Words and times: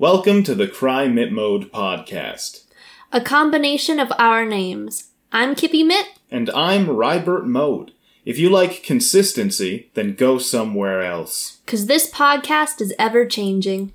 Welcome 0.00 0.44
to 0.44 0.54
the 0.54 0.68
Cry 0.68 1.08
Mit 1.08 1.32
Mode 1.32 1.72
podcast. 1.72 2.62
A 3.10 3.20
combination 3.20 3.98
of 3.98 4.12
our 4.16 4.44
names. 4.44 5.10
I'm 5.32 5.56
Kippy 5.56 5.82
Mitt. 5.82 6.06
And 6.30 6.48
I'm 6.50 6.86
Rybert 6.86 7.46
Mode. 7.46 7.90
If 8.24 8.38
you 8.38 8.48
like 8.48 8.84
consistency, 8.84 9.90
then 9.94 10.14
go 10.14 10.38
somewhere 10.38 11.02
else. 11.02 11.58
Cause 11.66 11.86
this 11.86 12.08
podcast 12.08 12.80
is 12.80 12.94
ever 12.96 13.26
changing. 13.26 13.92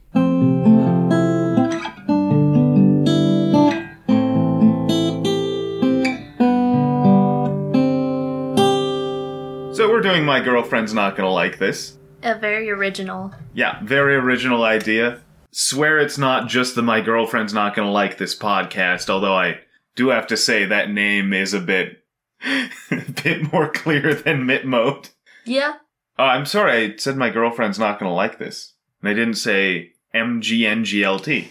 So 9.73 9.89
we're 9.89 10.01
doing 10.01 10.25
My 10.25 10.41
Girlfriend's 10.43 10.93
Not 10.93 11.15
Gonna 11.15 11.31
Like 11.31 11.59
This. 11.59 11.97
A 12.23 12.37
very 12.37 12.69
original. 12.69 13.33
Yeah, 13.53 13.79
very 13.85 14.15
original 14.15 14.65
idea. 14.65 15.21
Swear 15.55 15.99
it's 15.99 16.17
not 16.17 16.49
just 16.49 16.73
the 16.73 16.81
My 16.81 16.99
Girlfriend's 16.99 17.53
Not 17.53 17.75
Gonna 17.75 17.91
Like 17.91 18.17
This 18.17 18.35
podcast, 18.35 19.07
although 19.07 19.35
I 19.37 19.59
do 19.95 20.09
have 20.09 20.25
to 20.27 20.35
say 20.37 20.65
that 20.65 20.89
name 20.89 21.31
is 21.31 21.53
a 21.53 21.59
bit 21.59 22.03
a 22.43 22.69
bit 23.23 23.53
more 23.53 23.69
clear 23.69 24.15
than 24.15 24.47
Mit 24.47 24.65
Mode. 24.65 25.09
Yeah. 25.45 25.75
Uh, 26.17 26.23
I'm 26.23 26.47
sorry, 26.47 26.93
I 26.93 26.95
said 26.97 27.17
my 27.17 27.29
girlfriend's 27.29 27.77
not 27.77 27.99
gonna 27.99 28.13
like 28.13 28.39
this. 28.39 28.73
And 29.01 29.09
I 29.09 29.13
didn't 29.13 29.35
say 29.35 29.91
MGNGLT. 30.15 31.49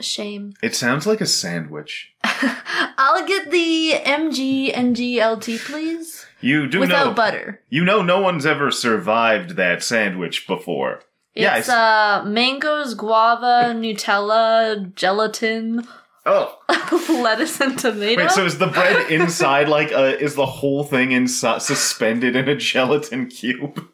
Shame. 0.00 0.52
It 0.62 0.76
sounds 0.76 1.04
like 1.04 1.20
a 1.20 1.26
sandwich. 1.26 2.14
I'll 2.24 3.26
get 3.26 3.50
the 3.50 3.94
MGNGLT, 4.04 5.64
please. 5.64 6.26
You 6.40 6.68
do 6.68 6.78
Without 6.80 7.06
know 7.08 7.14
butter. 7.14 7.60
you 7.68 7.84
know 7.84 8.02
no 8.02 8.20
one's 8.20 8.46
ever 8.46 8.70
survived 8.70 9.56
that 9.56 9.82
sandwich 9.82 10.46
before. 10.46 11.00
Yeah, 11.34 11.56
It's 11.56 11.68
I 11.68 12.18
uh 12.20 12.24
mangoes, 12.24 12.94
guava, 12.94 13.72
Nutella, 13.74 14.94
gelatin, 14.94 15.86
Oh, 16.24 16.56
lettuce 17.22 17.60
and 17.60 17.78
tomato. 17.78 18.22
wait, 18.22 18.30
so 18.30 18.44
is 18.44 18.58
the 18.58 18.66
bread 18.68 19.10
inside 19.10 19.68
like 19.68 19.92
uh 19.92 20.16
is 20.20 20.34
the 20.34 20.46
whole 20.46 20.84
thing 20.84 21.12
inside 21.12 21.62
suspended 21.62 22.36
in 22.36 22.48
a 22.48 22.56
gelatin 22.56 23.26
cube? 23.28 23.84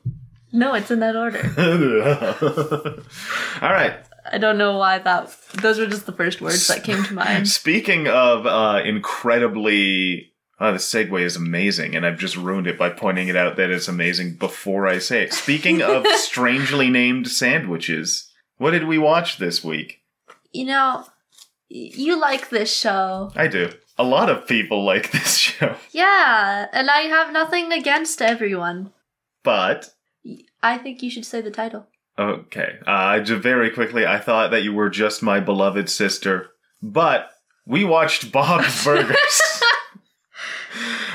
no, 0.53 0.75
it's 0.75 0.91
in 0.91 1.01
that 1.01 1.17
order. 1.17 1.39
All 3.63 3.73
right. 3.73 3.95
I 4.31 4.37
don't 4.39 4.59
know 4.59 4.77
why 4.77 4.99
that. 4.99 5.35
Those 5.55 5.79
were 5.79 5.87
just 5.87 6.05
the 6.07 6.13
first 6.13 6.41
words 6.43 6.67
that 6.69 6.85
came 6.85 7.03
to 7.05 7.15
mind. 7.15 7.49
Speaking 7.49 8.09
of 8.09 8.47
uh, 8.47 8.83
incredibly. 8.85 10.33
Oh, 10.61 10.73
the 10.73 10.79
segue 10.79 11.21
is 11.23 11.37
amazing, 11.37 11.95
and 11.95 12.05
I've 12.05 12.19
just 12.19 12.37
ruined 12.37 12.67
it 12.67 12.77
by 12.77 12.91
pointing 12.91 13.29
it 13.29 13.37
out 13.37 13.57
that 13.57 13.71
it's 13.71 13.87
amazing 13.89 14.35
before 14.35 14.87
I 14.89 14.99
say 14.99 15.23
it. 15.23 15.33
Speaking 15.33 15.83
of 15.83 16.07
strangely 16.17 16.91
named 16.91 17.29
sandwiches, 17.29 18.31
what 18.57 18.73
did 18.73 18.85
we 18.89 18.99
watch 18.99 19.39
this 19.39 19.63
week? 19.63 20.01
You 20.53 20.65
know, 20.65 21.05
you 21.69 22.19
like 22.21 22.49
this 22.51 22.75
show. 22.75 23.31
I 23.37 23.47
do. 23.47 23.71
A 23.99 24.03
lot 24.05 24.29
of 24.31 24.47
people 24.49 24.85
like 24.85 25.11
this 25.13 25.37
show, 25.37 25.77
Yeah, 25.93 26.67
and 26.73 26.91
I 26.91 27.03
have 27.03 27.33
nothing 27.33 27.73
against 27.73 28.21
everyone. 28.23 28.93
but. 29.43 29.91
I 30.61 30.77
think 30.77 31.03
you 31.05 31.09
should 31.11 31.25
say 31.25 31.41
the 31.41 31.53
title. 31.53 31.87
Okay. 32.19 32.79
Uh, 32.85 33.21
just 33.21 33.41
very 33.43 33.71
quickly, 33.71 34.05
I 34.05 34.19
thought 34.19 34.51
that 34.51 34.65
you 34.65 34.73
were 34.75 34.91
just 34.91 35.23
my 35.23 35.39
beloved 35.39 35.89
sister, 35.89 36.51
but 36.83 37.31
we 37.65 37.85
watched 37.85 38.33
Bob's 38.33 38.85
Burgers. 38.85 39.58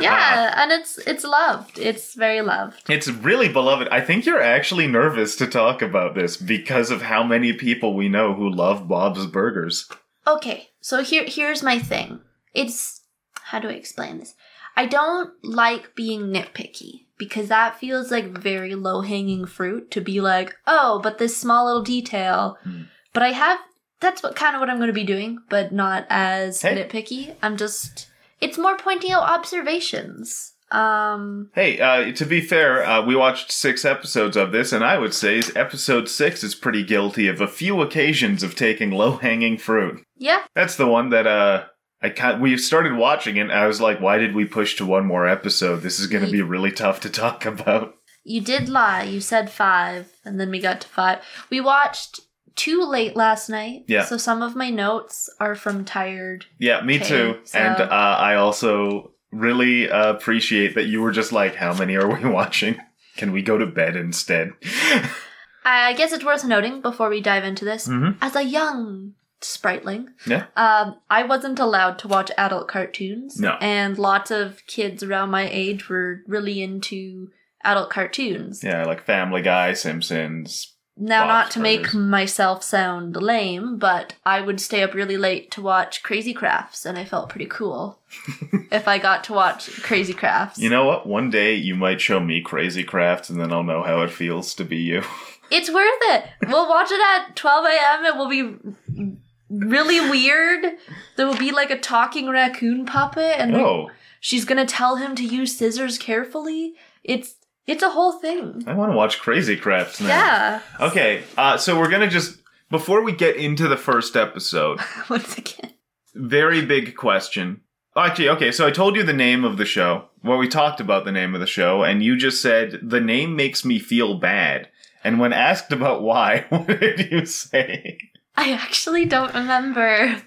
Yeah, 0.04 0.54
and 0.62 0.72
it's 0.72 0.98
it's 1.00 1.24
loved. 1.24 1.80
It's 1.80 2.14
very 2.16 2.42
loved. 2.42 2.90
It's 2.90 3.08
really 3.10 3.50
beloved. 3.50 3.88
I 3.90 4.02
think 4.02 4.26
you're 4.26 4.42
actually 4.42 4.88
nervous 4.88 5.36
to 5.38 5.48
talk 5.48 5.82
about 5.82 6.16
this 6.16 6.38
because 6.38 6.92
of 6.92 7.02
how 7.02 7.24
many 7.24 7.54
people 7.54 7.96
we 7.96 8.10
know 8.10 8.34
who 8.34 8.50
love 8.50 8.88
Bob's 8.88 9.26
Burgers. 9.26 9.88
Okay, 10.28 10.70
so 10.82 11.04
here 11.04 11.26
here's 11.28 11.64
my 11.64 11.80
thing. 11.80 12.20
It's 12.54 13.02
how 13.46 13.60
do 13.60 13.70
I 13.70 13.74
explain 13.74 14.20
this? 14.20 14.36
I 14.76 14.86
don't 14.88 15.32
like 15.44 15.96
being 15.96 16.28
nitpicky 16.34 17.06
because 17.18 17.48
that 17.50 17.78
feels 17.80 18.10
like 18.10 18.38
very 18.38 18.74
low 18.74 19.02
hanging 19.02 19.46
fruit 19.46 19.92
to 19.92 20.02
be 20.02 20.20
like, 20.20 20.56
oh, 20.66 21.00
but 21.04 21.18
this 21.20 21.38
small 21.38 21.66
little 21.66 21.84
detail. 21.84 22.58
Hmm. 22.64 22.84
But 23.14 23.24
I 23.24 23.34
have 23.34 23.60
that's 24.00 24.22
what 24.24 24.36
kind 24.36 24.56
of 24.56 24.60
what 24.60 24.70
I'm 24.70 24.78
going 24.78 24.88
to 24.88 24.94
be 24.94 25.04
doing, 25.06 25.40
but 25.50 25.72
not 25.72 26.06
as 26.10 26.62
Hey. 26.62 26.76
nitpicky. 26.76 27.36
I'm 27.42 27.56
just 27.58 28.08
it's 28.44 28.58
more 28.58 28.78
pointing 28.78 29.12
out 29.12 29.24
observations. 29.24 30.52
Um, 30.72 31.50
Hey, 31.54 31.80
uh, 31.80 32.12
to 32.14 32.26
be 32.26 32.42
fair, 32.42 32.84
uh, 32.84 33.06
we 33.06 33.16
watched 33.16 33.52
six 33.52 33.86
episodes 33.86 34.36
of 34.36 34.52
this, 34.52 34.72
and 34.72 34.84
I 34.84 34.98
would 34.98 35.14
say 35.14 35.42
episode 35.56 36.10
six 36.10 36.44
is 36.44 36.56
pretty 36.56 36.84
guilty 36.84 37.28
of 37.28 37.42
a 37.42 37.48
few 37.48 37.82
occasions 37.82 38.42
of 38.44 38.56
taking 38.56 38.92
low 38.92 39.18
hanging 39.18 39.58
fruit. 39.58 40.04
yeah, 40.18 40.44
That's 40.56 40.76
the 40.76 40.88
one 40.88 41.10
that 41.10 41.28
uh, 41.28 41.66
I 42.02 42.10
can't. 42.10 42.42
We 42.42 42.58
started 42.58 42.96
watching 42.98 43.38
it. 43.38 43.42
And 43.42 43.52
I 43.52 43.68
was 43.68 43.80
like, 43.82 44.02
why 44.02 44.18
did 44.18 44.34
we 44.34 44.46
push 44.46 44.76
to 44.78 44.86
one 44.86 45.06
more 45.06 45.28
episode? 45.28 45.78
This 45.82 46.00
is 46.00 46.08
going 46.08 46.26
to 46.26 46.32
be 46.32 46.42
really 46.42 46.72
tough 46.72 47.00
to 47.02 47.10
talk 47.10 47.46
about. 47.54 47.94
You 48.26 48.42
did 48.42 48.68
lie. 48.70 49.04
You 49.04 49.22
said 49.22 49.52
five, 49.52 50.12
and 50.26 50.40
then 50.40 50.50
we 50.50 50.60
got 50.60 50.82
to 50.82 50.88
five. 50.88 51.20
We 51.50 51.62
watched 51.62 52.20
too 52.56 52.84
late 52.84 53.16
last 53.16 53.50
night. 53.50 53.86
Yeah. 53.88 54.06
So 54.06 54.18
some 54.18 54.42
of 54.42 54.56
my 54.56 54.70
notes 54.70 55.30
are 55.40 55.56
from 55.56 55.86
tired. 55.86 56.46
Yeah, 56.60 56.82
me 56.82 57.00
too. 57.00 57.40
so- 57.44 57.60
And 57.60 57.82
uh, 57.82 57.88
I 57.90 58.36
also 58.36 59.12
really 59.32 59.90
uh, 59.90 60.12
appreciate 60.12 60.76
that 60.76 60.86
you 60.86 61.02
were 61.02 61.12
just 61.12 61.32
like, 61.32 61.56
how 61.56 61.74
many 61.74 61.96
are 61.96 62.08
we 62.08 62.30
watching? 62.30 62.78
Can 63.18 63.32
we 63.32 63.42
go 63.42 63.58
to 63.58 63.66
bed 63.66 63.96
instead? 63.96 64.52
I 65.66 65.94
guess 65.94 66.12
it's 66.12 66.26
worth 66.26 66.44
noting 66.44 66.82
before 66.82 67.10
we 67.10 67.22
dive 67.22 67.44
into 67.46 67.64
this. 67.66 67.88
Mhm. 67.88 68.18
As 68.22 68.36
a 68.36 68.44
young 68.44 69.14
spriteling, 69.42 70.08
Yeah. 70.26 70.46
um, 70.56 70.96
I 71.10 71.24
wasn't 71.24 71.60
allowed 71.60 72.00
to 72.00 72.08
watch 72.08 72.32
adult 72.38 72.68
cartoons. 72.68 73.40
No. 73.40 73.58
And 73.62 73.98
lots 73.98 74.30
of 74.32 74.66
kids 74.68 75.04
around 75.04 75.32
my 75.32 75.48
age 75.50 75.90
were 75.90 76.22
really 76.28 76.62
into 76.62 77.30
adult 77.64 77.90
cartoons. 77.90 78.62
yeah, 78.64 78.84
like 78.84 79.06
Family 79.06 79.42
Guy, 79.42 79.74
Simpsons. 79.74 80.73
Now, 80.96 81.26
not 81.26 81.50
to 81.52 81.60
make 81.60 81.92
myself 81.94 82.62
sound 82.62 83.16
lame, 83.16 83.78
but 83.78 84.14
I 84.26 84.42
would 84.42 84.62
stay 84.62 84.84
up 84.84 84.94
really 84.94 85.18
late 85.18 85.50
to 85.52 85.62
watch 85.62 86.04
Crazy 86.04 86.34
Crafts, 86.36 86.86
and 86.86 87.00
I 87.00 87.04
felt 87.04 87.30
pretty 87.30 87.48
cool 87.48 87.98
if 88.72 88.88
I 88.88 89.00
got 89.00 89.24
to 89.26 89.34
watch 89.34 89.82
Crazy 89.82 90.14
Crafts. 90.14 90.60
You 90.60 90.70
know 90.70 90.86
what? 90.86 91.08
One 91.08 91.32
day 91.32 91.56
you 91.56 91.76
might 91.76 92.00
show 92.00 92.20
me 92.20 92.42
Crazy 92.42 92.84
Crafts, 92.84 93.32
and 93.32 93.40
then 93.40 93.52
I'll 93.52 93.64
know 93.64 93.82
how 93.82 94.02
it 94.04 94.12
feels 94.12 94.54
to 94.56 94.64
be 94.64 94.78
you. 94.78 95.02
it's 95.52 95.74
worth 95.74 96.00
it. 96.02 96.26
We'll 96.48 96.70
watch 96.70 96.92
it 96.92 97.02
at 97.02 97.36
12 97.36 97.66
a.m. 97.66 98.06
It 98.06 98.16
will 98.16 98.30
be 98.30 99.18
really 99.50 100.00
weird. 100.00 100.78
There 101.16 101.26
will 101.26 101.38
be 101.38 101.52
like 101.52 101.72
a 101.72 101.80
talking 101.80 102.30
raccoon 102.30 102.86
puppet, 102.86 103.40
and 103.40 103.56
oh, 103.56 103.90
she's 104.20 104.46
gonna 104.46 104.68
tell 104.68 104.98
him 104.98 105.16
to 105.16 105.24
use 105.24 105.58
scissors 105.58 105.98
carefully. 105.98 106.76
It's 107.04 107.36
it's 107.68 107.84
a 107.84 107.90
whole 107.90 108.14
thing. 108.14 108.64
I 108.68 108.74
want 108.74 108.92
to 108.92 108.98
watch 108.98 109.20
Crazy 109.20 109.56
Crafts 109.58 110.02
now. 110.02 110.08
Yeah. 110.08 110.62
Okay, 110.80 111.24
uh, 111.38 111.58
so 111.58 111.78
we're 111.80 111.90
gonna 111.90 112.10
just 112.10 112.40
before 112.70 113.04
we 113.04 113.12
get 113.14 113.36
into 113.36 113.68
the 113.68 113.78
first 113.78 114.16
episode, 114.16 114.80
Once 115.10 115.38
again. 115.38 115.72
very 116.16 116.66
big 116.66 116.96
question. 116.96 117.62
Actually, 117.96 118.30
okay, 118.30 118.52
so 118.52 118.66
I 118.66 118.72
told 118.72 118.96
you 118.96 119.04
the 119.04 119.14
name 119.14 119.44
of 119.46 119.58
the 119.58 119.66
show. 119.66 120.06
Well, 120.24 120.40
we 120.40 120.48
talked 120.48 120.80
about 120.80 121.06
the 121.06 121.12
name 121.12 121.36
of 121.36 121.42
the 121.42 121.46
show, 121.48 121.84
and 121.84 122.02
you 122.02 122.16
just 122.18 122.42
said 122.42 122.80
the 122.82 123.02
name 123.02 123.36
makes 123.36 123.64
me 123.64 123.78
feel 123.78 124.16
bad. 124.18 124.70
And 125.04 125.20
when 125.20 125.34
asked 125.34 125.72
about 125.72 126.02
why, 126.02 126.46
what 126.50 126.80
did 126.80 127.12
you 127.12 127.26
say? 127.26 128.00
I 128.36 128.52
actually 128.54 129.06
don't 129.06 129.34
remember. 129.34 130.22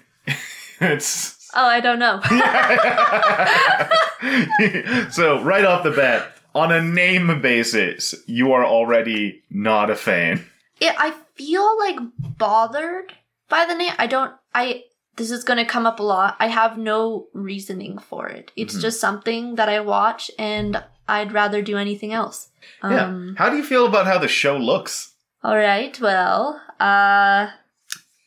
It's 0.79 1.35
Oh, 1.55 1.65
I 1.65 1.79
don't 1.79 1.97
know. 1.99 2.19
so 5.09 5.41
right 5.43 5.65
off 5.65 5.83
the 5.83 5.91
bat, 5.91 6.36
on 6.57 6.71
a 6.71 6.81
name 6.81 7.41
basis, 7.41 8.15
you 8.25 8.51
are 8.53 8.65
already 8.65 9.43
not 9.49 9.89
a 9.89 9.95
fan. 9.95 10.45
it, 10.79 10.93
I 10.97 11.11
feel 11.35 11.77
like 11.79 11.97
bothered 12.37 13.13
by 13.49 13.65
the 13.65 13.75
name. 13.75 13.93
I 13.97 14.07
don't. 14.07 14.33
I. 14.53 14.83
This 15.15 15.31
is 15.31 15.43
going 15.43 15.57
to 15.57 15.65
come 15.65 15.87
up 15.87 15.99
a 15.99 16.03
lot. 16.03 16.35
I 16.39 16.47
have 16.47 16.77
no 16.77 17.25
reasoning 17.33 17.97
for 17.97 18.27
it. 18.27 18.51
It's 18.55 18.75
Mhm. 18.75 18.81
just 18.81 18.99
something 18.99 19.55
that 19.55 19.67
I 19.69 19.79
watch, 19.79 20.29
and 20.37 20.83
I'd 21.07 21.31
rather 21.33 21.61
do 21.63 21.75
anything 21.77 22.13
else. 22.13 22.49
Yeah. 22.83 23.05
Um, 23.05 23.35
How 23.37 23.49
do 23.49 23.57
you 23.57 23.63
feel 23.63 23.85
about 23.87 24.05
how 24.05 24.19
the 24.19 24.27
show 24.27 24.57
looks? 24.57 25.13
All 25.43 25.57
right. 25.57 25.99
Well, 25.99 26.61
uh, 26.79 27.49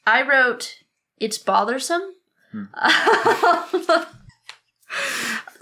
I 0.06 0.22
wrote 0.28 0.78
it's 1.18 1.38
bothersome. 1.38 2.02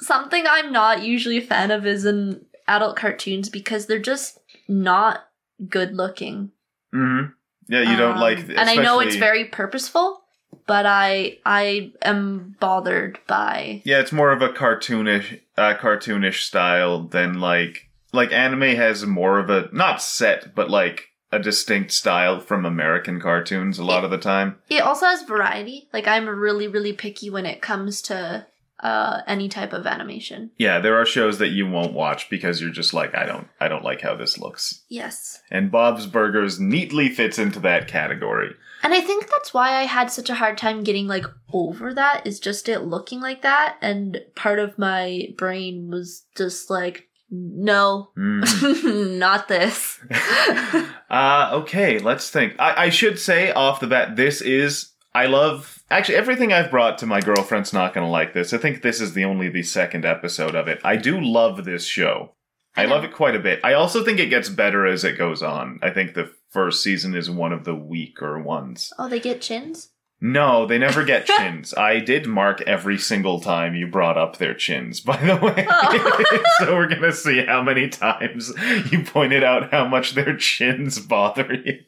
Something 0.00 0.44
I'm 0.48 0.72
not 0.72 1.02
usually 1.02 1.38
a 1.38 1.42
fan 1.42 1.70
of 1.70 1.84
is 1.86 2.04
in 2.06 2.46
adult 2.68 2.96
cartoons 2.96 3.48
because 3.48 3.86
they're 3.86 3.98
just 3.98 4.38
not 4.68 5.28
good 5.68 5.94
looking. 5.94 6.52
Mm-hmm. 6.94 7.32
Yeah, 7.72 7.90
you 7.90 7.96
don't 7.96 8.14
Um, 8.14 8.20
like, 8.20 8.38
and 8.38 8.70
I 8.70 8.76
know 8.76 9.00
it's 9.00 9.16
very 9.16 9.44
purposeful, 9.44 10.22
but 10.66 10.86
I 10.86 11.38
I 11.44 11.92
am 12.02 12.56
bothered 12.60 13.18
by 13.26 13.82
Yeah, 13.84 14.00
it's 14.00 14.12
more 14.12 14.32
of 14.32 14.40
a 14.40 14.48
cartoonish, 14.48 15.40
uh, 15.56 15.74
cartoonish 15.74 16.42
style 16.42 17.02
than 17.02 17.40
like 17.40 17.88
like 18.12 18.32
anime 18.32 18.76
has 18.76 19.04
more 19.04 19.38
of 19.38 19.50
a 19.50 19.68
not 19.72 20.00
set, 20.00 20.54
but 20.54 20.70
like 20.70 21.08
a 21.30 21.38
distinct 21.38 21.92
style 21.92 22.40
from 22.40 22.64
American 22.64 23.20
cartoons 23.20 23.78
a 23.78 23.84
lot 23.84 24.02
of 24.04 24.10
the 24.10 24.16
time. 24.18 24.56
It 24.70 24.82
also 24.82 25.06
has 25.06 25.22
variety. 25.22 25.88
Like 25.92 26.06
I'm 26.06 26.26
really, 26.26 26.68
really 26.68 26.94
picky 26.94 27.28
when 27.28 27.44
it 27.44 27.60
comes 27.60 28.00
to 28.02 28.46
uh 28.80 29.22
any 29.26 29.48
type 29.48 29.72
of 29.72 29.86
animation. 29.86 30.50
Yeah, 30.58 30.78
there 30.78 31.00
are 31.00 31.06
shows 31.06 31.38
that 31.38 31.48
you 31.48 31.68
won't 31.68 31.92
watch 31.92 32.30
because 32.30 32.60
you're 32.60 32.70
just 32.70 32.94
like, 32.94 33.14
I 33.14 33.26
don't 33.26 33.48
I 33.60 33.68
don't 33.68 33.84
like 33.84 34.00
how 34.00 34.14
this 34.14 34.38
looks. 34.38 34.82
Yes. 34.88 35.42
And 35.50 35.70
Bob's 35.70 36.06
Burgers 36.06 36.58
neatly 36.60 37.08
fits 37.08 37.38
into 37.38 37.60
that 37.60 37.88
category. 37.88 38.54
And 38.82 38.94
I 38.94 39.00
think 39.00 39.28
that's 39.28 39.52
why 39.52 39.74
I 39.74 39.82
had 39.84 40.10
such 40.12 40.30
a 40.30 40.36
hard 40.36 40.56
time 40.56 40.84
getting 40.84 41.08
like 41.08 41.26
over 41.52 41.92
that 41.94 42.26
is 42.26 42.38
just 42.38 42.68
it 42.68 42.80
looking 42.80 43.20
like 43.20 43.42
that 43.42 43.76
and 43.82 44.20
part 44.36 44.58
of 44.58 44.78
my 44.78 45.28
brain 45.36 45.88
was 45.90 46.24
just 46.36 46.70
like 46.70 47.08
no 47.30 48.10
Mm. 48.16 49.18
not 49.18 49.48
this. 49.48 49.98
uh, 51.10 51.50
okay, 51.52 51.98
let's 51.98 52.30
think. 52.30 52.54
I, 52.58 52.84
I 52.84 52.88
should 52.90 53.18
say 53.18 53.52
off 53.52 53.80
the 53.80 53.86
bat, 53.86 54.16
this 54.16 54.40
is. 54.40 54.92
I 55.18 55.26
love. 55.26 55.82
Actually, 55.90 56.14
everything 56.14 56.52
I've 56.52 56.70
brought 56.70 56.98
to 56.98 57.06
my 57.06 57.20
girlfriend's 57.20 57.72
not 57.72 57.92
going 57.92 58.06
to 58.06 58.10
like 58.10 58.34
this. 58.34 58.52
I 58.52 58.58
think 58.58 58.82
this 58.82 59.00
is 59.00 59.14
the 59.14 59.24
only 59.24 59.48
the 59.48 59.64
second 59.64 60.04
episode 60.04 60.54
of 60.54 60.68
it. 60.68 60.80
I 60.84 60.94
do 60.94 61.20
love 61.20 61.64
this 61.64 61.84
show. 61.84 62.34
I 62.76 62.84
love 62.84 63.02
it 63.02 63.12
quite 63.12 63.34
a 63.34 63.40
bit. 63.40 63.58
I 63.64 63.72
also 63.72 64.04
think 64.04 64.20
it 64.20 64.26
gets 64.30 64.48
better 64.48 64.86
as 64.86 65.02
it 65.02 65.18
goes 65.18 65.42
on. 65.42 65.80
I 65.82 65.90
think 65.90 66.14
the 66.14 66.32
first 66.50 66.84
season 66.84 67.16
is 67.16 67.28
one 67.28 67.52
of 67.52 67.64
the 67.64 67.74
weaker 67.74 68.40
ones. 68.40 68.92
Oh, 68.96 69.08
they 69.08 69.18
get 69.18 69.40
chins? 69.40 69.88
No, 70.20 70.66
they 70.66 70.78
never 70.78 71.02
get 71.04 71.26
chins. 71.38 71.74
I 71.74 71.98
did 71.98 72.28
mark 72.28 72.60
every 72.60 72.96
single 72.96 73.40
time 73.40 73.74
you 73.74 73.88
brought 73.88 74.16
up 74.16 74.36
their 74.36 74.54
chins, 74.54 75.00
by 75.10 75.16
the 75.16 75.36
way. 75.36 75.66
Oh. 75.80 76.42
so 76.60 76.76
we're 76.76 76.86
going 76.86 77.02
to 77.02 77.12
see 77.12 77.44
how 77.44 77.60
many 77.60 77.88
times 77.88 78.52
you 78.92 79.02
pointed 79.02 79.42
out 79.42 79.72
how 79.72 79.88
much 79.88 80.14
their 80.14 80.36
chins 80.36 81.00
bother 81.00 81.52
you. 81.54 81.80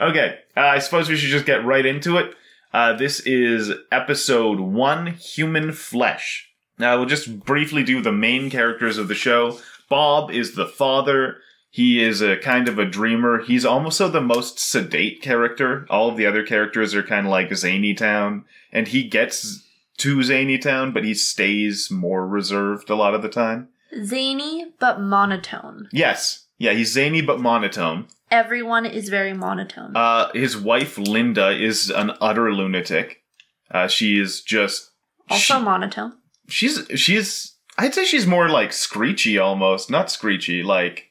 Okay, 0.00 0.38
uh, 0.56 0.60
I 0.60 0.78
suppose 0.78 1.08
we 1.08 1.16
should 1.16 1.30
just 1.30 1.46
get 1.46 1.64
right 1.64 1.84
into 1.84 2.16
it. 2.16 2.36
Uh, 2.72 2.92
this 2.92 3.20
is 3.20 3.72
episode 3.90 4.60
one 4.60 5.08
Human 5.08 5.72
Flesh. 5.72 6.48
Now, 6.78 6.96
we'll 6.96 7.06
just 7.06 7.40
briefly 7.40 7.82
do 7.82 8.00
the 8.00 8.12
main 8.12 8.48
characters 8.48 8.96
of 8.96 9.08
the 9.08 9.14
show. 9.14 9.58
Bob 9.88 10.30
is 10.30 10.54
the 10.54 10.66
father. 10.66 11.38
He 11.70 12.02
is 12.02 12.22
a 12.22 12.36
kind 12.36 12.68
of 12.68 12.78
a 12.78 12.84
dreamer. 12.84 13.42
He's 13.42 13.64
also 13.64 14.08
the 14.08 14.20
most 14.20 14.58
sedate 14.58 15.20
character. 15.20 15.86
All 15.90 16.08
of 16.08 16.16
the 16.16 16.26
other 16.26 16.44
characters 16.44 16.94
are 16.94 17.02
kind 17.02 17.26
of 17.26 17.30
like 17.30 17.54
Zany 17.54 17.94
Town, 17.94 18.44
and 18.72 18.88
he 18.88 19.04
gets 19.04 19.64
to 19.98 20.22
Zany 20.22 20.58
Town, 20.58 20.92
but 20.92 21.04
he 21.04 21.14
stays 21.14 21.90
more 21.90 22.26
reserved 22.26 22.88
a 22.88 22.94
lot 22.94 23.14
of 23.14 23.22
the 23.22 23.28
time. 23.28 23.68
Zany 24.04 24.66
but 24.78 25.00
monotone. 25.00 25.88
Yes, 25.92 26.46
yeah, 26.58 26.72
he's 26.72 26.92
zany 26.92 27.22
but 27.22 27.40
monotone. 27.40 28.06
Everyone 28.30 28.86
is 28.86 29.08
very 29.08 29.32
monotone. 29.32 29.96
Uh, 29.96 30.30
his 30.32 30.56
wife 30.56 30.98
Linda 30.98 31.50
is 31.50 31.90
an 31.90 32.12
utter 32.20 32.52
lunatic. 32.52 33.22
Uh, 33.70 33.88
she 33.88 34.18
is 34.18 34.40
just 34.40 34.90
also 35.28 35.58
she- 35.58 35.64
monotone. 35.64 36.14
she's 36.48 36.86
she's 36.96 37.54
I'd 37.78 37.94
say 37.94 38.04
she's 38.04 38.26
more 38.26 38.48
like 38.48 38.72
screechy 38.72 39.38
almost, 39.38 39.90
not 39.90 40.10
screechy, 40.10 40.62
like 40.62 41.10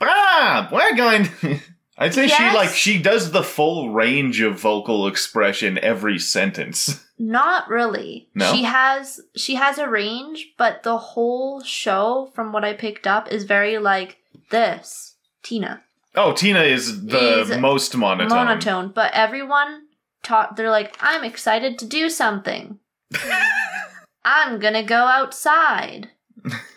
ah, 0.00 0.68
we're 0.72 0.96
going. 0.96 1.28
I'd 2.00 2.14
say 2.14 2.28
she 2.28 2.42
like 2.54 2.70
she 2.70 3.02
does 3.02 3.32
the 3.32 3.42
full 3.42 3.90
range 3.90 4.40
of 4.40 4.60
vocal 4.60 5.08
expression 5.08 5.78
every 5.78 6.18
sentence. 6.18 7.04
Not 7.18 7.68
really. 7.68 8.28
No? 8.34 8.52
She 8.54 8.62
has 8.62 9.20
she 9.34 9.56
has 9.56 9.78
a 9.78 9.88
range, 9.88 10.52
but 10.56 10.84
the 10.84 10.98
whole 10.98 11.60
show, 11.62 12.30
from 12.34 12.52
what 12.52 12.64
I 12.64 12.74
picked 12.74 13.08
up, 13.08 13.32
is 13.32 13.42
very 13.44 13.78
like 13.78 14.18
this. 14.50 15.16
Tina. 15.42 15.82
Oh, 16.18 16.32
Tina 16.32 16.62
is 16.62 17.06
the 17.06 17.40
Is 17.40 17.56
most 17.58 17.96
monotone. 17.96 18.36
Monotone. 18.36 18.92
But 18.94 19.12
everyone 19.14 19.82
taught 20.22 20.56
they're 20.56 20.70
like, 20.70 20.96
I'm 21.00 21.24
excited 21.24 21.78
to 21.78 21.86
do 21.86 22.10
something. 22.10 22.78
I'm 24.24 24.58
gonna 24.58 24.82
go 24.82 24.96
outside. 25.04 26.10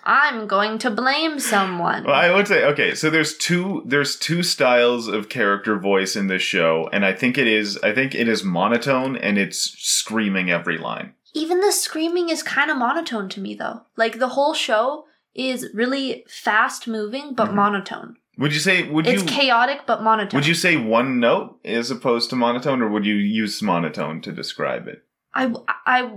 I'm 0.03 0.47
going 0.47 0.79
to 0.79 0.89
blame 0.89 1.39
someone. 1.39 2.03
Well, 2.05 2.15
I 2.15 2.33
would 2.33 2.47
say 2.47 2.63
okay. 2.65 2.95
So 2.95 3.09
there's 3.09 3.37
two 3.37 3.83
there's 3.85 4.15
two 4.15 4.43
styles 4.43 5.07
of 5.07 5.29
character 5.29 5.77
voice 5.77 6.15
in 6.15 6.27
this 6.27 6.41
show, 6.41 6.89
and 6.91 7.05
I 7.05 7.13
think 7.13 7.37
it 7.37 7.47
is 7.47 7.77
I 7.83 7.93
think 7.93 8.15
it 8.15 8.27
is 8.27 8.43
monotone 8.43 9.15
and 9.15 9.37
it's 9.37 9.59
screaming 9.79 10.49
every 10.49 10.77
line. 10.77 11.13
Even 11.33 11.61
the 11.61 11.71
screaming 11.71 12.29
is 12.29 12.43
kind 12.43 12.69
of 12.71 12.77
monotone 12.77 13.29
to 13.29 13.39
me, 13.39 13.55
though. 13.55 13.81
Like 13.95 14.19
the 14.19 14.29
whole 14.29 14.53
show 14.53 15.05
is 15.33 15.69
really 15.73 16.25
fast 16.27 16.87
moving, 16.87 17.33
but 17.35 17.49
Mhm. 17.49 17.53
monotone. 17.53 18.17
Would 18.41 18.53
you 18.53 18.59
say 18.59 18.89
would 18.89 19.05
It's 19.05 19.21
you 19.21 19.29
chaotic, 19.29 19.81
but 19.85 20.01
monotone. 20.01 20.35
would 20.39 20.47
you 20.47 20.55
say 20.55 20.75
one 20.75 21.19
note 21.19 21.59
as 21.63 21.91
opposed 21.91 22.31
to 22.31 22.35
monotone, 22.35 22.81
or 22.81 22.89
would 22.89 23.05
you 23.05 23.13
use 23.13 23.61
monotone 23.61 24.19
to 24.21 24.31
describe 24.31 24.87
it? 24.87 25.03
I, 25.35 25.53
I, 25.85 26.11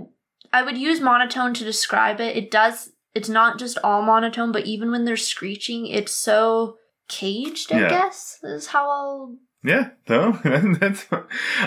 I 0.51 0.63
would 0.63 0.75
use 0.75 0.99
monotone 0.99 1.53
to 1.53 1.63
describe 1.63 2.19
it. 2.19 2.35
It 2.35 2.49
does. 2.49 2.89
It's 3.13 3.29
not 3.29 3.59
just 3.59 3.77
all 3.83 4.01
monotone, 4.01 4.51
but 4.51 4.65
even 4.65 4.89
when 4.89 5.05
they're 5.05 5.15
screeching, 5.17 5.85
it's 5.85 6.11
so 6.13 6.77
caged. 7.07 7.71
I 7.71 7.81
Yeah. 7.81 7.89
guess 7.89 8.39
is 8.43 8.65
how 8.67 8.89
I'll 8.89 9.35
Yeah, 9.63 9.89
no, 10.09 10.31
that's 10.79 11.05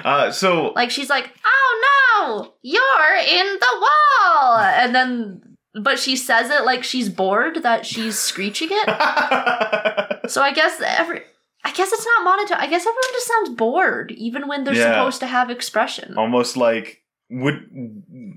uh, 0.05 0.33
so. 0.33 0.73
like. 0.75 0.91
She's 0.91 1.09
like, 1.09 1.33
"Oh 1.47 1.71
no, 2.19 2.53
you're 2.63 3.17
in 3.29 3.47
the 3.61 3.87
wall," 3.87 4.59
and 4.59 4.93
then, 4.93 5.57
but 5.81 6.01
she 6.01 6.17
says 6.17 6.51
it 6.51 6.65
like 6.65 6.83
she's 6.83 7.09
bored 7.09 7.63
that 7.63 7.87
she's 7.87 8.19
screeching 8.19 8.69
it. 8.73 8.89
So 10.29 10.43
I 10.43 10.53
guess 10.53 10.81
every. 10.85 11.23
I 11.65 11.73
guess 11.73 11.93
it's 11.93 12.07
not 12.07 12.25
monotone. 12.25 12.59
I 12.59 12.67
guess 12.69 12.83
everyone 12.83 13.13
just 13.13 13.27
sounds 13.27 13.51
bored, 13.51 14.13
even 14.13 14.47
when 14.47 14.63
they're 14.65 14.75
Yeah. 14.75 14.93
supposed 14.93 15.21
to 15.21 15.27
have 15.27 15.51
expression. 15.51 16.15
Almost 16.17 16.57
like 16.57 17.03
would 17.31 17.69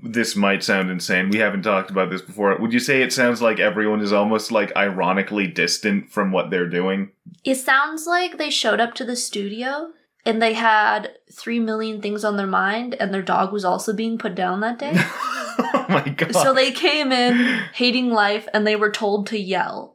this 0.04 0.36
might 0.36 0.62
sound 0.62 0.90
insane. 0.90 1.30
We 1.30 1.38
haven't 1.38 1.62
talked 1.62 1.90
about 1.90 2.10
this 2.10 2.20
before. 2.20 2.54
Would 2.58 2.72
you 2.74 2.80
say 2.80 3.00
it 3.00 3.12
sounds 3.12 3.40
like 3.40 3.58
everyone 3.58 4.00
is 4.00 4.12
almost 4.12 4.52
like 4.52 4.74
ironically 4.76 5.46
distant 5.46 6.10
from 6.10 6.30
what 6.32 6.50
they're 6.50 6.68
doing? 6.68 7.10
It 7.44 7.54
sounds 7.54 8.06
like 8.06 8.36
they 8.36 8.50
showed 8.50 8.80
up 8.80 8.92
to 8.94 9.04
the 9.04 9.16
studio 9.16 9.92
and 10.26 10.42
they 10.42 10.52
had 10.52 11.10
three 11.32 11.58
million 11.58 12.02
things 12.02 12.22
on 12.24 12.36
their 12.36 12.46
mind, 12.46 12.94
and 13.00 13.12
their 13.12 13.22
dog 13.22 13.52
was 13.52 13.64
also 13.64 13.92
being 13.92 14.18
put 14.18 14.34
down 14.34 14.60
that 14.60 14.78
day. 14.78 14.92
oh 14.96 15.86
my 15.88 16.08
god! 16.08 16.32
so 16.34 16.52
they 16.52 16.70
came 16.70 17.10
in 17.12 17.34
hating 17.72 18.10
life 18.10 18.46
and 18.54 18.66
they 18.66 18.76
were 18.76 18.90
told 18.90 19.26
to 19.28 19.38
yell. 19.38 19.91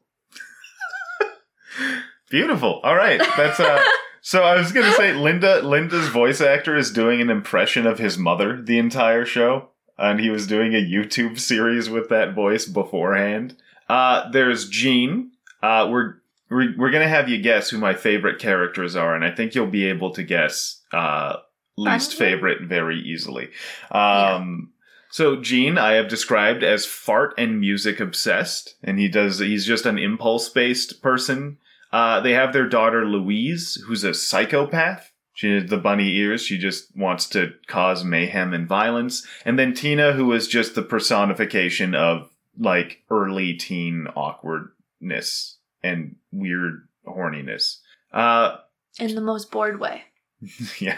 Beautiful. 2.30 2.80
All 2.84 2.96
right, 2.96 3.22
that's 3.38 3.60
uh. 3.60 3.84
So 4.20 4.44
I 4.44 4.58
was 4.58 4.74
gonna 4.74 4.92
say 4.94 5.14
Linda. 5.14 5.62
Linda's 5.62 6.10
voice 6.10 6.42
actor 6.42 6.76
is 6.76 6.92
doing 6.92 7.22
an 7.22 7.30
impression 7.30 7.88
of 7.88 7.98
his 7.98 8.18
mother 8.18 8.62
the 8.62 8.78
entire 8.78 9.24
show, 9.24 9.70
and 9.98 10.20
he 10.20 10.30
was 10.30 10.48
doing 10.48 10.74
a 10.74 10.84
YouTube 10.84 11.40
series 11.40 11.90
with 11.90 12.10
that 12.10 12.34
voice 12.34 12.66
beforehand. 12.66 13.56
Uh, 13.88 14.30
there's 14.32 14.68
Gene. 14.68 15.32
Uh, 15.64 15.88
we're 15.90 16.16
we're 16.50 16.74
we're 16.78 16.92
gonna 16.92 17.08
have 17.08 17.30
you 17.30 17.42
guess 17.42 17.70
who 17.70 17.78
my 17.78 17.94
favorite 17.94 18.38
characters 18.38 18.98
are, 18.98 19.16
and 19.16 19.24
I 19.24 19.32
think 19.32 19.56
you'll 19.56 19.68
be 19.68 19.86
able 19.86 20.12
to 20.16 20.24
guess 20.24 20.82
uh, 20.92 21.38
least 21.78 22.14
favorite 22.16 22.64
very 22.64 23.00
easily. 23.00 23.50
Um, 23.92 24.74
So 25.10 25.38
Gene, 25.38 25.78
I 25.78 25.94
have 25.94 26.10
described 26.10 26.64
as 26.64 26.86
fart 26.86 27.34
and 27.38 27.62
music 27.62 28.02
obsessed, 28.02 28.76
and 28.84 29.00
he 29.00 29.08
does. 29.08 29.40
He's 29.40 29.66
just 29.66 29.86
an 29.86 29.98
impulse 29.98 30.50
based 30.50 31.02
person. 31.02 31.60
Uh, 31.98 32.20
they 32.20 32.34
have 32.34 32.54
their 32.54 32.70
daughter 32.70 33.06
Louise, 33.08 33.84
who's 33.88 34.04
a 34.04 34.14
psychopath. 34.14 35.12
She 35.34 35.52
has 35.56 35.68
the 35.68 35.78
bunny 35.78 36.16
ears. 36.18 36.44
She 36.44 36.60
just 36.60 36.96
wants 36.96 37.28
to 37.30 37.54
cause 37.66 38.04
mayhem 38.04 38.54
and 38.54 38.68
violence. 38.68 39.26
And 39.46 39.58
then 39.58 39.74
Tina, 39.74 40.14
who 40.14 40.32
is 40.32 40.48
just 40.48 40.76
the 40.76 40.84
personification 40.84 41.96
of 41.96 42.30
like 42.60 43.02
early 43.10 43.56
teen 43.56 44.06
awkwardness 44.16 45.58
and 45.82 46.18
weird 46.32 46.88
horniness. 47.04 47.78
Uh, 48.14 48.58
In 49.00 49.16
the 49.16 49.22
most 49.22 49.50
bored 49.50 49.80
way. 49.80 50.04
yeah. 50.80 50.98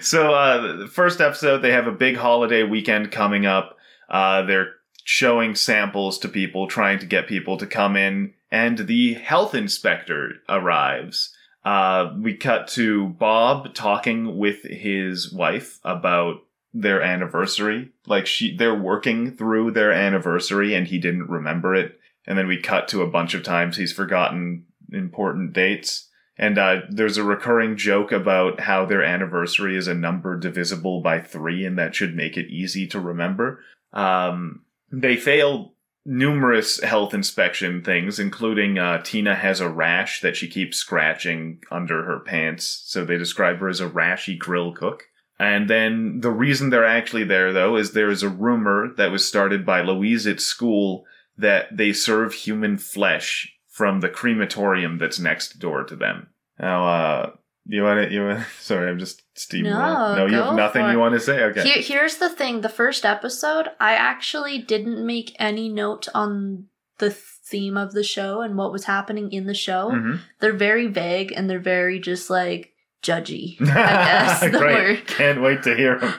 so 0.00 0.32
uh 0.32 0.76
the 0.78 0.86
first 0.86 1.20
episode 1.20 1.58
they 1.58 1.72
have 1.72 1.86
a 1.86 1.92
big 1.92 2.16
holiday 2.16 2.62
weekend 2.62 3.10
coming 3.12 3.44
up. 3.44 3.76
Uh 4.08 4.40
they're 4.40 4.72
showing 5.04 5.54
samples 5.54 6.18
to 6.18 6.28
people, 6.28 6.66
trying 6.66 6.98
to 6.98 7.06
get 7.06 7.26
people 7.28 7.58
to 7.58 7.66
come 7.66 7.94
in, 7.94 8.32
and 8.50 8.78
the 8.78 9.14
health 9.14 9.54
inspector 9.54 10.34
arrives. 10.48 11.34
Uh 11.64 12.12
we 12.18 12.34
cut 12.34 12.68
to 12.68 13.08
Bob 13.08 13.74
talking 13.74 14.38
with 14.38 14.62
his 14.62 15.32
wife 15.32 15.78
about 15.84 16.42
their 16.72 17.02
anniversary. 17.02 17.90
Like 18.06 18.26
she 18.26 18.56
they're 18.56 18.74
working 18.74 19.36
through 19.36 19.72
their 19.72 19.92
anniversary 19.92 20.74
and 20.74 20.86
he 20.86 20.98
didn't 20.98 21.28
remember 21.28 21.74
it. 21.74 21.98
And 22.26 22.36
then 22.36 22.46
we 22.46 22.60
cut 22.60 22.88
to 22.88 23.02
a 23.02 23.10
bunch 23.10 23.34
of 23.34 23.42
times 23.42 23.76
he's 23.76 23.92
forgotten 23.92 24.66
important 24.92 25.52
dates. 25.52 26.08
And 26.36 26.56
uh, 26.56 26.82
there's 26.88 27.16
a 27.16 27.24
recurring 27.24 27.76
joke 27.76 28.12
about 28.12 28.60
how 28.60 28.86
their 28.86 29.02
anniversary 29.02 29.76
is 29.76 29.88
a 29.88 29.94
number 29.94 30.38
divisible 30.38 31.00
by 31.00 31.20
three, 31.20 31.64
and 31.64 31.76
that 31.78 31.96
should 31.96 32.14
make 32.14 32.36
it 32.36 32.46
easy 32.46 32.86
to 32.88 33.00
remember. 33.00 33.60
Um, 33.92 34.62
they 34.92 35.16
fail 35.16 35.74
numerous 36.08 36.82
health 36.82 37.12
inspection 37.12 37.82
things, 37.82 38.18
including 38.18 38.78
uh, 38.78 39.02
Tina 39.02 39.34
has 39.34 39.60
a 39.60 39.68
rash 39.68 40.22
that 40.22 40.36
she 40.36 40.48
keeps 40.48 40.78
scratching 40.78 41.62
under 41.70 42.04
her 42.04 42.18
pants. 42.18 42.82
So 42.86 43.04
they 43.04 43.18
describe 43.18 43.58
her 43.58 43.68
as 43.68 43.80
a 43.80 43.90
rashy 43.90 44.36
grill 44.36 44.72
cook. 44.72 45.04
And 45.38 45.68
then 45.68 46.20
the 46.20 46.30
reason 46.30 46.70
they're 46.70 46.84
actually 46.84 47.24
there, 47.24 47.52
though, 47.52 47.76
is 47.76 47.92
there 47.92 48.10
is 48.10 48.22
a 48.22 48.28
rumor 48.28 48.88
that 48.96 49.12
was 49.12 49.28
started 49.28 49.66
by 49.66 49.82
Louise 49.82 50.26
at 50.26 50.40
school 50.40 51.04
that 51.36 51.76
they 51.76 51.92
serve 51.92 52.32
human 52.32 52.78
flesh 52.78 53.54
from 53.68 54.00
the 54.00 54.08
crematorium 54.08 54.96
that's 54.96 55.20
next 55.20 55.58
door 55.58 55.84
to 55.84 55.94
them. 55.94 56.28
Now, 56.58 56.88
uh, 56.88 57.30
you 57.68 57.82
want 57.82 58.08
to, 58.08 58.12
you 58.12 58.24
want 58.24 58.44
sorry, 58.60 58.90
I'm 58.90 58.98
just 58.98 59.22
steamrolling. 59.36 60.16
No, 60.16 60.16
no, 60.16 60.26
you 60.26 60.36
have 60.42 60.54
nothing 60.56 60.88
you 60.90 60.98
want 60.98 61.14
to 61.14 61.20
say? 61.20 61.42
Okay. 61.44 61.62
Here, 61.62 61.82
here's 61.82 62.16
the 62.16 62.28
thing: 62.28 62.62
the 62.62 62.68
first 62.68 63.04
episode, 63.04 63.68
I 63.78 63.92
actually 63.94 64.58
didn't 64.58 65.04
make 65.06 65.36
any 65.38 65.68
note 65.68 66.08
on 66.14 66.66
the 66.98 67.10
theme 67.10 67.76
of 67.76 67.92
the 67.92 68.02
show 68.02 68.40
and 68.40 68.56
what 68.56 68.72
was 68.72 68.84
happening 68.84 69.30
in 69.32 69.46
the 69.46 69.54
show. 69.54 69.90
Mhm. 69.92 70.18
They're 70.40 70.52
very 70.52 70.86
vague 70.88 71.32
and 71.34 71.48
they're 71.48 71.60
very 71.60 72.00
just 72.00 72.28
like 72.28 72.72
judgy. 73.02 73.56
I 73.60 73.64
guess 73.64 74.40
the 74.50 74.50
Great. 74.50 74.74
word. 74.74 75.06
Can't 75.06 75.40
wait 75.40 75.62
to 75.62 75.76
hear 75.76 75.98
them. 75.98 76.14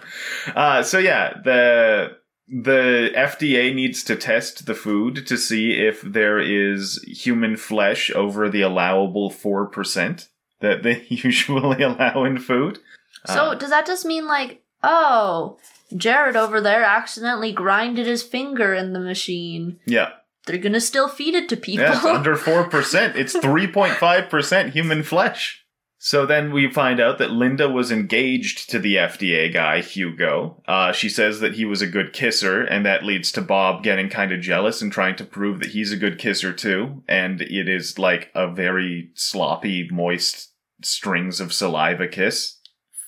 Uh, 0.56 0.82
so 0.84 0.98
yeah, 0.98 1.34
the 1.44 2.18
the 2.48 3.12
FDA 3.15 3.75
needs 3.75 4.03
to 4.06 4.15
test 4.15 4.65
the 4.65 4.74
food 4.74 5.27
to 5.27 5.38
see 5.38 5.74
if 5.74 6.01
there 6.01 6.39
is 6.39 7.03
human 7.06 7.56
flesh 7.58 8.10
over 8.15 8.50
the 8.50 8.62
allowable 8.62 9.29
four 9.29 9.68
percent 9.68 10.29
that 10.62 10.84
they 10.84 11.06
usually 11.10 11.84
allow 11.84 12.24
in 12.24 12.38
food. 12.38 12.80
So 13.25 13.51
Uh, 13.51 13.56
does 13.56 13.70
that 13.70 13.86
just 13.86 14.06
mean 14.06 14.28
like, 14.28 14.62
oh, 14.84 15.58
Jared 15.96 16.36
over 16.36 16.62
there 16.62 16.84
accidentally 16.84 17.51
grinded 17.51 18.06
his 18.06 18.24
finger 18.24 18.74
in 18.74 18.94
the 18.94 19.00
machine? 19.00 19.80
yeah, 19.86 20.12
They're 20.46 20.58
gonna 20.58 20.80
still 20.82 21.08
feed 21.10 21.36
it 21.36 21.50
to 21.50 21.58
people. 21.58 21.84
yeah, 21.86 21.96
it's 21.96 22.06
under 22.06 22.36
four 22.48 22.70
percent. 22.70 23.16
It's 23.16 23.38
three 23.38 23.68
point 23.68 23.94
five 23.94 24.30
percent 24.30 24.74
human 24.74 25.04
flesh. 25.04 25.66
So 26.01 26.25
then 26.25 26.53
we 26.53 26.72
find 26.72 27.01
out 27.01 27.18
that 27.18 27.32
Linda 27.32 27.68
was 27.68 27.91
engaged 27.91 28.70
to 28.70 28.79
the 28.79 28.96
FDA 28.96 29.51
guy, 29.53 29.82
Hugo. 29.82 30.63
Uh, 30.65 30.94
she 30.94 31.10
says 31.10 31.41
that 31.41 31.56
he 31.56 31.65
was 31.65 31.82
a 31.82 31.88
good 31.88 32.13
kisser, 32.13 32.63
and 32.63 32.86
that 32.86 33.03
leads 33.03 33.34
to 33.34 33.41
Bob 33.41 33.84
getting 33.84 34.08
kind 34.10 34.32
of 34.32 34.39
jealous 34.39 34.82
and 34.82 34.94
trying 34.94 35.18
to 35.18 35.25
prove 35.25 35.60
that 35.60 35.72
he's 35.72 35.91
a 35.91 35.98
good 35.98 36.18
kisser 36.18 36.53
too. 36.53 37.03
And 37.10 37.41
it 37.41 37.68
is 37.68 38.00
like 38.00 38.32
a 38.34 38.50
very 38.50 39.12
sloppy, 39.13 39.89
moist 39.91 40.53
strings 40.82 41.41
of 41.41 41.51
saliva 41.51 42.08
kiss. 42.08 42.56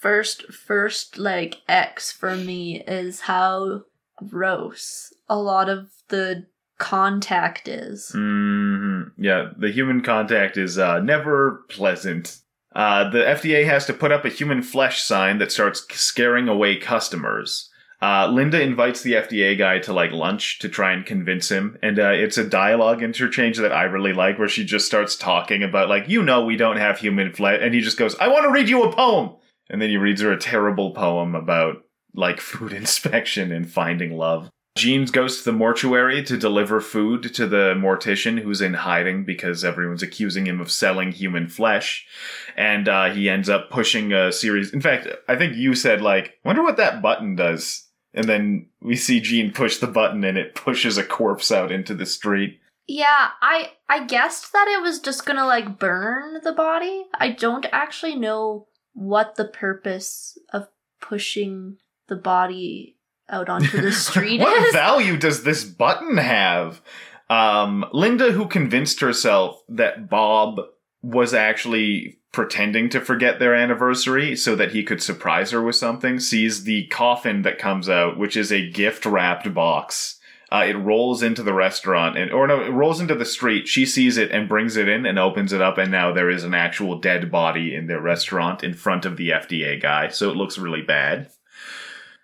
first 0.02 0.52
first 0.52 1.18
like 1.18 1.60
X 1.70 2.12
for 2.12 2.36
me 2.36 2.82
is 2.82 3.22
how 3.22 3.84
gross 4.28 5.14
a 5.30 5.38
lot 5.38 5.70
of 5.70 5.88
the 6.10 6.46
contact 6.78 7.70
is. 7.70 8.12
hmm 8.14 9.04
Yeah, 9.18 9.52
the 9.58 9.72
human 9.72 10.02
contact 10.02 10.58
is 10.58 10.78
uh, 10.78 11.00
never 11.00 11.64
pleasant. 11.70 12.40
Uh, 12.74 13.10
the 13.10 13.20
FDA 13.20 13.66
has 13.66 13.86
to 13.86 13.94
put 13.94 14.12
up 14.12 14.24
a 14.24 14.30
human 14.30 14.62
flesh 14.62 15.02
sign 15.02 15.40
that 15.40 15.52
starts 15.52 15.86
scaring 15.94 16.48
away 16.48 16.78
customers. 16.78 17.70
Uh, 18.02 18.28
Linda 18.28 18.60
invites 18.60 19.02
the 19.02 19.14
FDA 19.14 19.56
guy 19.58 19.78
to 19.80 19.94
like 19.94 20.12
lunch 20.12 20.58
to 20.60 20.70
try 20.70 20.92
and 20.92 21.06
convince 21.06 21.50
him, 21.50 21.78
and 21.84 22.00
uh, 22.00 22.10
it's 22.10 22.38
a 22.38 22.44
dialogue 22.44 23.04
interchange 23.04 23.58
that 23.58 23.72
I 23.72 23.84
really 23.84 24.14
like, 24.14 24.40
where 24.40 24.48
she 24.48 24.64
just 24.64 24.88
starts 24.88 25.16
talking 25.16 25.62
about 25.62 25.88
like, 25.90 26.10
you 26.10 26.24
know, 26.24 26.44
we 26.44 26.56
don't 26.56 26.78
have 26.78 26.98
human 26.98 27.32
flesh, 27.32 27.60
and 27.62 27.76
he 27.76 27.82
just 27.82 27.98
goes, 27.98 28.16
"I 28.16 28.28
want 28.28 28.46
to 28.46 28.52
read 28.52 28.70
you 28.70 28.84
a 28.84 28.96
poem," 28.96 29.36
and 29.70 29.80
then 29.80 29.90
he 29.90 29.98
reads 29.98 30.22
her 30.22 30.32
a 30.32 30.40
terrible 30.40 30.96
poem 30.96 31.36
about 31.36 31.84
like 32.16 32.42
food 32.42 32.74
inspection 32.74 33.52
and 33.52 33.70
finding 33.72 34.18
love. 34.18 34.50
Gene 34.78 35.06
goes 35.06 35.40
to 35.40 35.44
the 35.44 35.58
mortuary 35.58 36.24
to 36.24 36.38
deliver 36.38 36.80
food 36.80 37.34
to 37.36 37.46
the 37.46 37.74
mortician 37.76 38.40
who's 38.40 38.62
in 38.62 38.74
hiding 38.74 39.26
because 39.26 39.66
everyone's 39.66 40.02
accusing 40.02 40.48
him 40.48 40.62
of 40.62 40.72
selling 40.72 41.12
human 41.12 41.50
flesh. 41.50 42.08
And 42.56 42.88
uh, 42.88 43.12
he 43.12 43.30
ends 43.30 43.50
up 43.50 43.70
pushing 43.70 44.14
a 44.14 44.32
series. 44.32 44.74
In 44.74 44.80
fact, 44.80 45.08
I 45.28 45.36
think 45.36 45.56
you 45.56 45.76
said, 45.76 46.02
like, 46.02 46.38
wonder 46.46 46.64
what 46.64 46.78
that 46.78 47.02
button 47.02 47.36
does. 47.36 47.90
And 48.14 48.26
then 48.26 48.68
we 48.82 48.96
see 48.96 49.20
Gene 49.20 49.52
push 49.52 49.78
the 49.78 49.88
button 49.88 50.24
and 50.24 50.38
it 50.38 50.56
pushes 50.56 50.98
a 50.98 51.04
corpse 51.04 51.52
out 51.52 51.72
into 51.72 51.94
the 51.94 52.06
street. 52.06 52.60
Yeah, 52.88 53.30
I 53.42 53.72
I 53.88 54.06
guessed 54.06 54.52
that 54.52 54.68
it 54.68 54.82
was 54.82 55.00
just 55.00 55.26
gonna 55.26 55.46
like 55.46 55.80
burn 55.80 56.42
the 56.44 56.52
body. 56.52 57.06
I 57.14 57.30
don't 57.32 57.66
actually 57.72 58.16
know 58.16 58.68
what 58.94 59.36
the 59.36 59.46
purpose 59.46 60.38
of 60.52 60.68
pushing 61.00 61.78
the 62.10 62.18
body 62.18 62.98
out 63.32 63.50
onto 63.50 63.82
the 63.82 63.92
street 63.92 64.40
what 64.40 64.62
is. 64.64 64.74
value 64.74 65.18
does 65.18 65.44
this 65.44 65.64
button 65.64 66.18
have? 66.18 66.82
Um, 67.30 67.86
Linda, 67.94 68.34
who 68.34 68.48
convinced 68.48 69.00
herself 69.00 69.62
that 69.70 70.10
Bob 70.10 70.60
was 71.02 71.34
actually 71.34 72.20
pretending 72.32 72.90
to 72.90 73.02
forget 73.02 73.40
their 73.40 73.56
anniversary 73.56 74.36
so 74.36 74.56
that 74.56 74.72
he 74.72 74.84
could 74.84 75.02
surprise 75.02 75.52
her 75.52 75.62
with 75.62 75.76
something, 75.76 76.20
sees 76.20 76.64
the 76.64 76.88
coffin 76.88 77.42
that 77.42 77.58
comes 77.58 77.90
out, 77.90 78.18
which 78.18 78.38
is 78.38 78.52
a 78.52 78.70
gift 78.70 79.06
wrapped 79.06 79.54
box. 79.54 80.18
Uh, 80.52 80.66
it 80.68 80.74
rolls 80.74 81.24
into 81.24 81.42
the 81.44 81.54
restaurant 81.54 82.18
and, 82.18 82.32
or 82.32 82.46
no, 82.46 82.62
it 82.62 82.70
rolls 82.72 83.00
into 83.00 83.16
the 83.16 83.24
street. 83.24 83.68
She 83.68 83.86
sees 83.86 84.18
it 84.18 84.32
and 84.32 84.50
brings 84.50 84.76
it 84.76 84.90
in 84.90 85.06
and 85.06 85.18
opens 85.18 85.54
it 85.54 85.62
up, 85.62 85.78
and 85.78 85.90
now 85.90 86.12
there 86.12 86.30
is 86.30 86.44
an 86.44 86.54
actual 86.54 87.00
dead 87.00 87.32
body 87.32 87.74
in 87.74 87.88
their 87.88 88.02
restaurant 88.02 88.62
in 88.62 88.74
front 88.74 89.06
of 89.06 89.16
the 89.16 89.30
FDA 89.30 89.82
guy. 89.82 90.10
So 90.10 90.30
it 90.30 90.36
looks 90.36 90.58
really 90.58 90.82
bad 90.82 91.30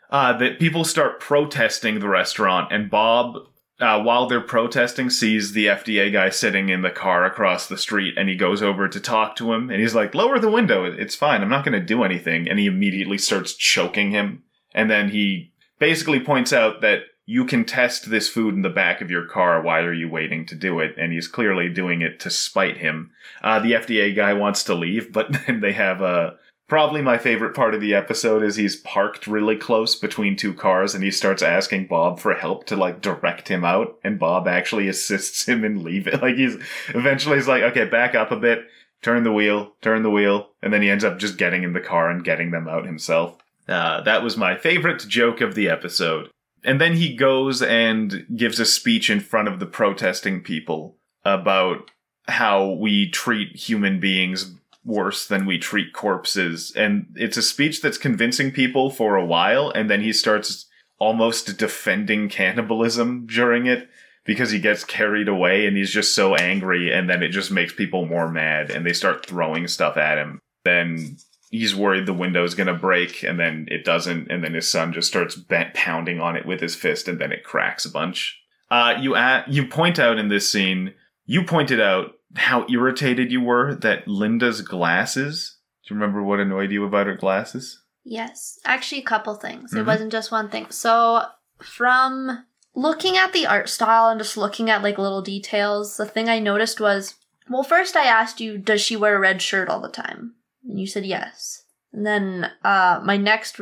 uh, 0.09 0.37
that 0.37 0.59
people 0.59 0.83
start 0.83 1.19
protesting 1.19 1.99
the 1.99 2.07
restaurant, 2.07 2.71
and 2.71 2.89
Bob, 2.89 3.37
uh, 3.79 4.01
while 4.01 4.27
they're 4.27 4.41
protesting, 4.41 5.09
sees 5.09 5.51
the 5.51 5.67
FDA 5.67 6.11
guy 6.11 6.29
sitting 6.29 6.69
in 6.69 6.81
the 6.81 6.89
car 6.89 7.25
across 7.25 7.67
the 7.67 7.77
street, 7.77 8.17
and 8.17 8.29
he 8.29 8.35
goes 8.35 8.61
over 8.61 8.87
to 8.87 8.99
talk 8.99 9.35
to 9.35 9.53
him, 9.53 9.69
and 9.69 9.81
he's 9.81 9.95
like, 9.95 10.15
"Lower 10.15 10.39
the 10.39 10.51
window. 10.51 10.85
It's 10.85 11.15
fine. 11.15 11.41
I'm 11.41 11.49
not 11.49 11.65
going 11.65 11.79
to 11.79 11.85
do 11.85 12.03
anything." 12.03 12.49
And 12.49 12.59
he 12.59 12.65
immediately 12.65 13.17
starts 13.17 13.53
choking 13.53 14.11
him, 14.11 14.43
and 14.73 14.89
then 14.89 15.09
he 15.09 15.51
basically 15.79 16.19
points 16.19 16.53
out 16.53 16.81
that 16.81 17.01
you 17.29 17.43
can 17.43 17.65
test 17.65 18.09
this 18.09 18.29
food 18.29 18.55
in 18.55 18.61
the 18.61 18.69
back 18.69 19.01
of 19.01 19.11
your 19.11 19.25
car. 19.25 19.61
Why 19.61 19.81
are 19.81 19.93
you 19.93 20.09
waiting 20.09 20.45
to 20.45 20.55
do 20.55 20.79
it? 20.79 20.95
And 20.97 21.11
he's 21.11 21.27
clearly 21.27 21.67
doing 21.67 22.01
it 22.01 22.21
to 22.21 22.29
spite 22.29 22.77
him. 22.77 23.11
Uh, 23.43 23.59
the 23.59 23.73
FDA 23.73 24.15
guy 24.15 24.33
wants 24.33 24.63
to 24.63 24.73
leave, 24.73 25.11
but 25.11 25.27
then 25.45 25.59
they 25.59 25.73
have 25.73 26.01
a 26.01 26.37
Probably 26.67 27.01
my 27.01 27.17
favorite 27.17 27.55
part 27.55 27.73
of 27.73 27.79
the 27.79 27.93
episode 27.93 28.43
is 28.43 28.57
he's 28.57 28.75
parked 28.75 29.25
really 29.25 29.55
close 29.55 29.95
between 29.95 30.35
two 30.35 30.53
cars 30.53 30.93
and 30.93 31.01
he 31.01 31.11
starts 31.11 31.41
asking 31.41 31.87
Bob 31.87 32.19
for 32.19 32.33
help 32.33 32.65
to 32.65 32.75
like 32.75 33.01
direct 33.01 33.47
him 33.47 33.63
out 33.63 33.97
and 34.03 34.19
Bob 34.19 34.49
actually 34.49 34.89
assists 34.89 35.47
him 35.47 35.63
in 35.63 35.83
leaving. 35.83 36.19
Like 36.21 36.35
he's 36.35 36.57
eventually 36.89 37.37
he's 37.37 37.47
like, 37.47 37.63
okay, 37.63 37.85
back 37.85 38.15
up 38.15 38.31
a 38.31 38.35
bit, 38.35 38.67
turn 39.01 39.23
the 39.23 39.31
wheel, 39.31 39.75
turn 39.81 40.03
the 40.03 40.09
wheel, 40.09 40.49
and 40.61 40.73
then 40.73 40.81
he 40.81 40.89
ends 40.89 41.05
up 41.05 41.19
just 41.19 41.37
getting 41.37 41.63
in 41.63 41.71
the 41.71 41.79
car 41.79 42.09
and 42.09 42.23
getting 42.23 42.51
them 42.51 42.67
out 42.67 42.85
himself. 42.85 43.37
Uh, 43.67 44.01
that 44.01 44.23
was 44.23 44.35
my 44.35 44.57
favorite 44.57 45.05
joke 45.07 45.39
of 45.39 45.55
the 45.55 45.69
episode. 45.69 46.29
And 46.65 46.81
then 46.81 46.93
he 46.93 47.15
goes 47.15 47.61
and 47.61 48.25
gives 48.35 48.59
a 48.59 48.65
speech 48.65 49.09
in 49.09 49.21
front 49.21 49.47
of 49.47 49.59
the 49.59 49.65
protesting 49.65 50.41
people 50.41 50.97
about 51.23 51.91
how 52.27 52.71
we 52.71 53.09
treat 53.09 53.55
human 53.55 54.01
beings 54.01 54.53
worse 54.87 55.27
than 55.27 55.45
we 55.45 55.59
treat 55.59 55.93
corpses. 55.93 56.71
And 56.75 57.07
it's 57.15 57.37
a 57.37 57.43
speech 57.43 57.81
that's 57.81 57.97
convincing 57.97 58.51
people 58.51 58.89
for 58.89 59.15
a 59.15 59.25
while, 59.25 59.69
and 59.69 59.89
then 59.89 60.01
he 60.01 60.13
starts 60.13 60.65
almost 60.97 61.57
defending 61.57 62.29
cannibalism 62.29 63.27
during 63.27 63.67
it 63.67 63.87
because 64.25 64.49
he 64.49 64.59
gets 64.59 64.83
carried 64.83 65.27
away 65.27 65.67
and 65.67 65.77
he's 65.77 65.91
just 65.91 66.15
so 66.15 66.35
angry, 66.35 66.91
and 66.91 67.09
then 67.09 67.21
it 67.21 67.29
just 67.29 67.51
makes 67.51 67.73
people 67.73 68.05
more 68.05 68.31
mad, 68.31 68.71
and 68.71 68.85
they 68.85 68.93
start 68.93 69.25
throwing 69.25 69.67
stuff 69.67 69.97
at 69.97 70.17
him. 70.17 70.39
Then 70.63 71.17
he's 71.51 71.75
worried 71.75 72.05
the 72.05 72.13
window's 72.13 72.55
gonna 72.55 72.73
break, 72.73 73.23
and 73.23 73.39
then 73.39 73.67
it 73.69 73.85
doesn't, 73.85 74.31
and 74.31 74.43
then 74.43 74.53
his 74.53 74.67
son 74.67 74.93
just 74.93 75.09
starts 75.09 75.35
bent 75.35 75.73
pounding 75.73 76.19
on 76.19 76.35
it 76.35 76.45
with 76.45 76.61
his 76.61 76.75
fist, 76.75 77.07
and 77.07 77.19
then 77.19 77.31
it 77.31 77.43
cracks 77.43 77.85
a 77.85 77.91
bunch. 77.91 78.41
Uh, 78.71 78.95
you 78.99 79.15
at, 79.15 79.47
you 79.47 79.65
point 79.67 79.99
out 79.99 80.17
in 80.17 80.29
this 80.29 80.49
scene, 80.49 80.93
you 81.25 81.43
pointed 81.43 81.79
out 81.79 82.13
how 82.35 82.65
irritated 82.69 83.31
you 83.31 83.41
were 83.41 83.75
that 83.75 84.07
Linda's 84.07 84.61
glasses. 84.61 85.57
Do 85.87 85.93
you 85.93 85.99
remember 85.99 86.21
what 86.21 86.39
annoyed 86.39 86.71
you 86.71 86.83
about 86.85 87.07
her 87.07 87.15
glasses? 87.15 87.81
Yes, 88.03 88.59
actually, 88.65 89.01
a 89.01 89.05
couple 89.05 89.35
things. 89.35 89.73
It 89.73 89.79
Mhm. 89.79 89.87
wasn't 89.87 90.11
just 90.11 90.31
one 90.31 90.49
thing. 90.49 90.67
So, 90.69 91.25
from 91.61 92.45
looking 92.75 93.17
at 93.17 93.33
the 93.33 93.47
art 93.47 93.69
style 93.69 94.09
and 94.09 94.19
just 94.19 94.37
looking 94.37 94.69
at 94.69 94.83
like 94.83 94.97
little 94.97 95.21
details, 95.21 95.97
the 95.97 96.05
thing 96.05 96.29
I 96.29 96.39
noticed 96.39 96.79
was 96.79 97.15
well, 97.49 97.63
first 97.63 97.95
I 97.95 98.03
asked 98.03 98.41
you, 98.41 98.57
does 98.57 98.81
she 98.81 98.97
wear 98.97 99.15
a 99.15 99.19
red 99.19 99.41
shirt 99.41 99.69
all 99.69 99.79
the 99.79 99.87
time? 99.87 100.35
And 100.67 100.77
you 100.77 100.85
said 100.85 101.05
yes. 101.05 101.63
And 101.93 102.05
then 102.05 102.51
uh, 102.61 102.99
my 103.05 103.15
next 103.15 103.57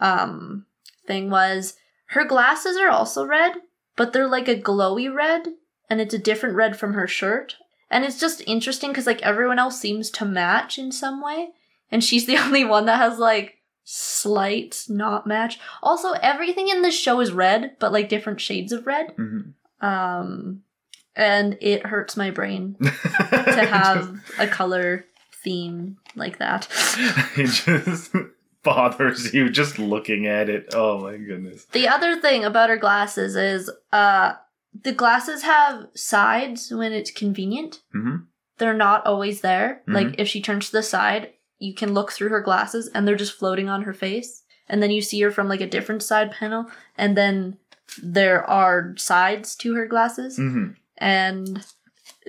um, 0.00 0.64
thing 1.06 1.28
was 1.28 1.76
her 2.06 2.24
glasses 2.24 2.78
are 2.78 2.88
also 2.88 3.26
red, 3.26 3.56
but 3.94 4.12
they're 4.14 4.26
like 4.26 4.48
a 4.48 4.58
glowy 4.58 5.14
red, 5.14 5.48
and 5.90 6.00
it's 6.00 6.14
a 6.14 6.18
different 6.18 6.56
red 6.56 6.78
from 6.78 6.94
her 6.94 7.06
shirt. 7.06 7.56
And 7.90 8.04
it's 8.04 8.18
just 8.18 8.42
interesting 8.46 8.90
because 8.90 9.06
like 9.06 9.22
everyone 9.22 9.58
else 9.58 9.80
seems 9.80 10.10
to 10.12 10.24
match 10.24 10.78
in 10.78 10.90
some 10.92 11.22
way, 11.22 11.50
and 11.90 12.02
she's 12.02 12.26
the 12.26 12.38
only 12.44 12.64
one 12.64 12.86
that 12.86 12.98
has 12.98 13.18
like 13.18 13.58
slight 13.84 14.84
not 14.88 15.26
match. 15.26 15.58
Also, 15.82 16.12
everything 16.12 16.68
in 16.68 16.82
this 16.82 16.98
show 16.98 17.20
is 17.20 17.32
red, 17.32 17.76
but 17.78 17.92
like 17.92 18.08
different 18.08 18.40
shades 18.40 18.72
of 18.72 18.86
red. 18.86 19.16
Mm-hmm. 19.16 19.86
Um, 19.86 20.62
and 21.14 21.56
it 21.60 21.86
hurts 21.86 22.16
my 22.16 22.30
brain 22.30 22.76
to 22.82 22.90
have 22.90 24.20
a 24.38 24.46
color 24.46 25.06
theme 25.42 25.96
like 26.14 26.38
that. 26.38 26.68
it 27.36 27.46
just 27.46 28.12
bothers 28.62 29.32
you 29.32 29.48
just 29.48 29.78
looking 29.78 30.26
at 30.26 30.48
it. 30.48 30.74
Oh 30.74 31.00
my 31.00 31.16
goodness. 31.16 31.64
The 31.66 31.88
other 31.88 32.20
thing 32.20 32.44
about 32.44 32.68
her 32.68 32.76
glasses 32.76 33.36
is 33.36 33.70
uh 33.92 34.34
the 34.82 34.92
glasses 34.92 35.42
have 35.42 35.86
sides 35.94 36.72
when 36.72 36.92
it's 36.92 37.10
convenient. 37.10 37.82
hmm 37.92 38.16
They're 38.58 38.74
not 38.74 39.06
always 39.06 39.40
there. 39.42 39.82
Mhm. 39.88 39.94
Like 39.94 40.14
if 40.18 40.28
she 40.28 40.40
turns 40.40 40.66
to 40.66 40.72
the 40.72 40.82
side, 40.82 41.32
you 41.58 41.74
can 41.74 41.94
look 41.94 42.12
through 42.12 42.28
her 42.30 42.40
glasses 42.40 42.88
and 42.94 43.06
they're 43.06 43.16
just 43.16 43.38
floating 43.38 43.68
on 43.68 43.82
her 43.82 43.92
face. 43.94 44.42
And 44.68 44.82
then 44.82 44.90
you 44.90 45.00
see 45.02 45.20
her 45.22 45.30
from 45.30 45.48
like 45.48 45.60
a 45.60 45.68
different 45.68 46.02
side 46.02 46.30
panel 46.32 46.66
and 46.98 47.16
then 47.16 47.58
there 48.02 48.44
are 48.48 48.94
sides 48.96 49.54
to 49.56 49.74
her 49.74 49.86
glasses 49.86 50.36
hmm 50.36 50.68
and 50.98 51.64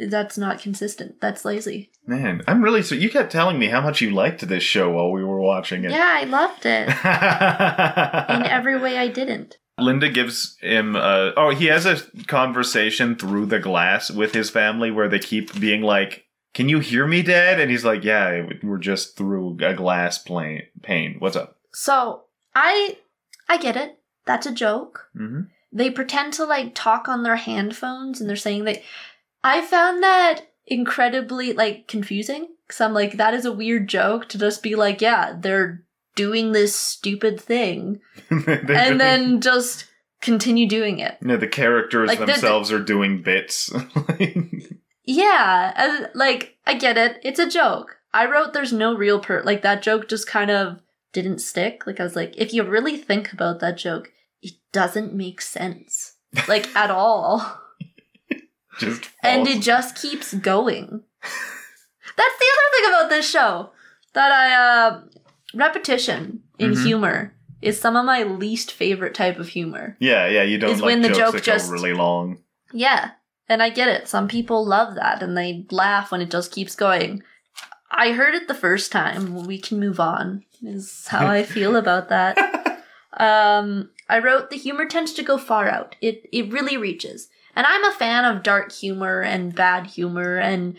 that's 0.10 0.38
not 0.38 0.60
consistent. 0.62 1.20
That's 1.22 1.44
lazy. 1.46 1.90
Man, 2.06 2.42
I'm 2.48 2.62
really 2.62 2.84
so. 2.84 2.94
You 2.96 3.10
kept 3.10 3.32
telling 3.32 3.58
me 3.58 3.68
how 3.68 3.82
much 3.82 4.02
you 4.02 4.12
liked 4.12 4.48
this 4.48 4.64
show 4.64 4.92
while 4.92 5.12
we 5.12 5.24
were 5.24 5.40
watching 5.40 5.84
it. 5.86 5.92
Yeah, 5.92 6.18
I 6.22 6.24
loved 6.26 6.66
it. 6.66 6.88
In 8.36 8.44
every 8.44 8.78
way 8.78 8.98
I 8.98 9.08
didn't. 9.08 9.58
Linda 9.80 10.10
gives 10.10 10.58
him 10.62 10.96
uh 10.96 11.32
oh 11.38 11.52
he 11.54 11.66
has 11.68 11.86
a 11.86 11.98
conversation 12.28 13.16
through 13.16 13.46
the 13.48 13.60
glass 13.60 14.10
with 14.10 14.34
his 14.34 14.50
family 14.50 14.92
where 14.92 15.08
they 15.08 15.20
keep 15.20 15.60
being 15.60 15.82
like 15.82 16.26
can 16.54 16.68
you 16.70 16.80
hear 16.80 17.06
me 17.06 17.22
dad 17.22 17.60
and 17.60 17.70
he's 17.70 17.86
like 17.86 18.04
yeah 18.04 18.48
we're 18.64 18.78
just 18.78 19.16
through 19.16 19.58
a 19.62 19.74
glass 19.74 20.18
plane 20.18 20.64
pane 20.82 21.16
what's 21.20 21.36
up 21.36 21.58
So 21.74 22.24
I 22.56 22.98
I 23.50 23.58
get 23.58 23.78
it. 23.78 24.00
That's 24.26 24.46
a 24.48 24.52
joke. 24.54 25.08
mm-hmm. 25.16 25.42
They 25.72 25.90
pretend 25.92 26.34
to 26.34 26.46
like 26.46 26.74
talk 26.74 27.08
on 27.08 27.24
their 27.24 27.36
hand 27.36 27.76
phones 27.76 28.20
and 28.20 28.30
they're 28.30 28.36
saying 28.36 28.64
that 28.66 28.82
I 29.44 29.62
found 29.62 30.02
that 30.02 30.42
incredibly 30.66 31.54
like 31.54 31.88
confusing 31.88 32.48
because 32.68 32.82
I'm 32.82 32.94
like 32.94 33.18
that 33.18 33.34
is 33.34 33.46
a 33.46 33.52
weird 33.52 33.88
joke 33.88 34.28
to 34.30 34.38
just 34.40 34.64
be 34.64 34.76
like 34.76 35.02
yeah 35.02 35.36
they're 35.40 35.84
doing 36.18 36.52
this 36.52 36.76
stupid 36.76 37.40
thing 37.40 38.02
and 38.30 39.00
then 39.00 39.40
just 39.40 39.86
continue 40.22 40.68
doing 40.68 41.00
it. 41.00 41.18
know, 41.22 41.38
the 41.38 41.48
characters 41.48 42.10
Like, 42.10 42.20
the- 42.20 42.26
the- 42.26 42.32
themselves 42.34 42.72
are 42.74 42.80
doing 42.84 43.22
bits 43.22 43.72
Yeah, 45.10 45.72
and, 45.78 46.10
like 46.16 46.58
I 46.66 46.74
get 46.74 46.98
it. 46.98 47.20
It's 47.24 47.40
a 47.40 47.48
joke. 47.50 47.96
I 48.14 48.26
wrote 48.30 48.52
there's 48.52 48.74
no 48.74 48.94
real 48.94 49.22
per 49.22 49.42
like 49.44 49.62
that 49.62 49.82
joke 49.82 50.10
just 50.10 50.28
kind 50.28 50.52
of 50.52 50.82
didn't 51.14 51.40
stick. 51.40 51.88
Like 51.88 52.02
I 52.02 52.04
was 52.04 52.16
like 52.18 52.34
if 52.38 52.54
you 52.54 52.64
really 52.64 52.98
think 52.98 53.32
about 53.32 53.62
that 53.62 53.78
joke, 53.78 54.12
it 54.42 54.54
doesn't 54.74 55.14
make 55.14 55.40
sense. 55.40 56.18
Like 56.50 56.68
at 56.76 56.92
all. 56.92 57.58
just 58.80 59.10
and 59.24 59.48
it 59.48 59.62
just 59.62 59.96
keeps 59.96 60.34
going. 60.34 61.04
That's 62.18 62.38
the 62.40 62.46
other 62.52 62.70
thing 62.74 62.86
about 62.90 63.10
this 63.10 63.30
show 63.30 63.70
that 64.14 64.32
I 64.34 64.54
uh 64.56 65.02
repetition 65.58 66.44
in 66.60 66.72
Mhm. 66.72 66.84
humor 66.86 67.34
is 67.62 67.80
some 67.80 67.96
of 67.96 68.06
my 68.06 68.24
least 68.24 68.72
favorite 68.72 69.14
type 69.16 69.38
of 69.40 69.50
humor. 69.50 69.98
yeah 70.00 70.28
yeah 70.28 70.44
you 70.44 70.58
don't 70.58 70.72
is 70.72 70.80
like 70.82 70.88
when 70.88 71.02
the 71.02 71.10
jokes 71.10 71.34
joke 71.34 71.44
just- 71.44 71.72
really 71.72 71.94
long 71.94 72.40
Yeah, 72.74 73.12
and 73.50 73.64
I 73.64 73.70
get 73.70 73.88
it. 73.88 74.08
Some 74.10 74.28
people 74.28 74.66
love 74.66 74.96
that 74.96 75.24
and 75.24 75.38
they 75.38 75.66
laugh 75.72 76.12
when 76.12 76.22
it 76.22 76.30
just 76.30 76.52
keeps 76.52 76.76
going. 76.76 77.24
I 77.90 78.12
heard 78.12 78.36
it 78.36 78.48
the 78.50 78.54
first 78.54 78.92
time. 78.92 79.46
We 79.46 79.58
can 79.58 79.80
move 79.80 80.00
on. 80.02 80.44
Is 80.62 81.08
how 81.08 81.26
I 81.28 81.44
feel 81.56 81.76
about 81.78 82.10
that. 82.10 82.38
Um, 83.14 83.90
I 84.10 84.20
wrote 84.20 84.50
the 84.50 84.58
humor 84.58 84.86
tends 84.86 85.14
to 85.14 85.24
go 85.24 85.38
far 85.38 85.70
out. 85.70 85.96
It 86.02 86.28
it 86.34 86.52
really 86.52 86.78
reaches. 86.78 87.30
And 87.56 87.66
I'm 87.66 87.84
a 87.86 87.92
fan 87.94 88.26
of 88.26 88.44
dark 88.44 88.72
humor 88.72 89.22
and 89.22 89.56
bad 89.56 89.88
humor 89.88 90.38
and 90.38 90.78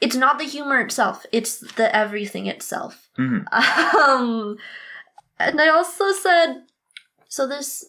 it's 0.00 0.14
not 0.16 0.38
the 0.38 0.44
humor 0.44 0.80
itself, 0.80 1.26
it's 1.32 1.58
the 1.74 1.94
everything 1.94 2.46
itself. 2.46 3.03
Mhm. 3.18 3.44
Um 4.08 4.56
and 5.38 5.60
I 5.60 5.68
also 5.68 6.12
said 6.12 6.62
so 7.28 7.46
this 7.46 7.84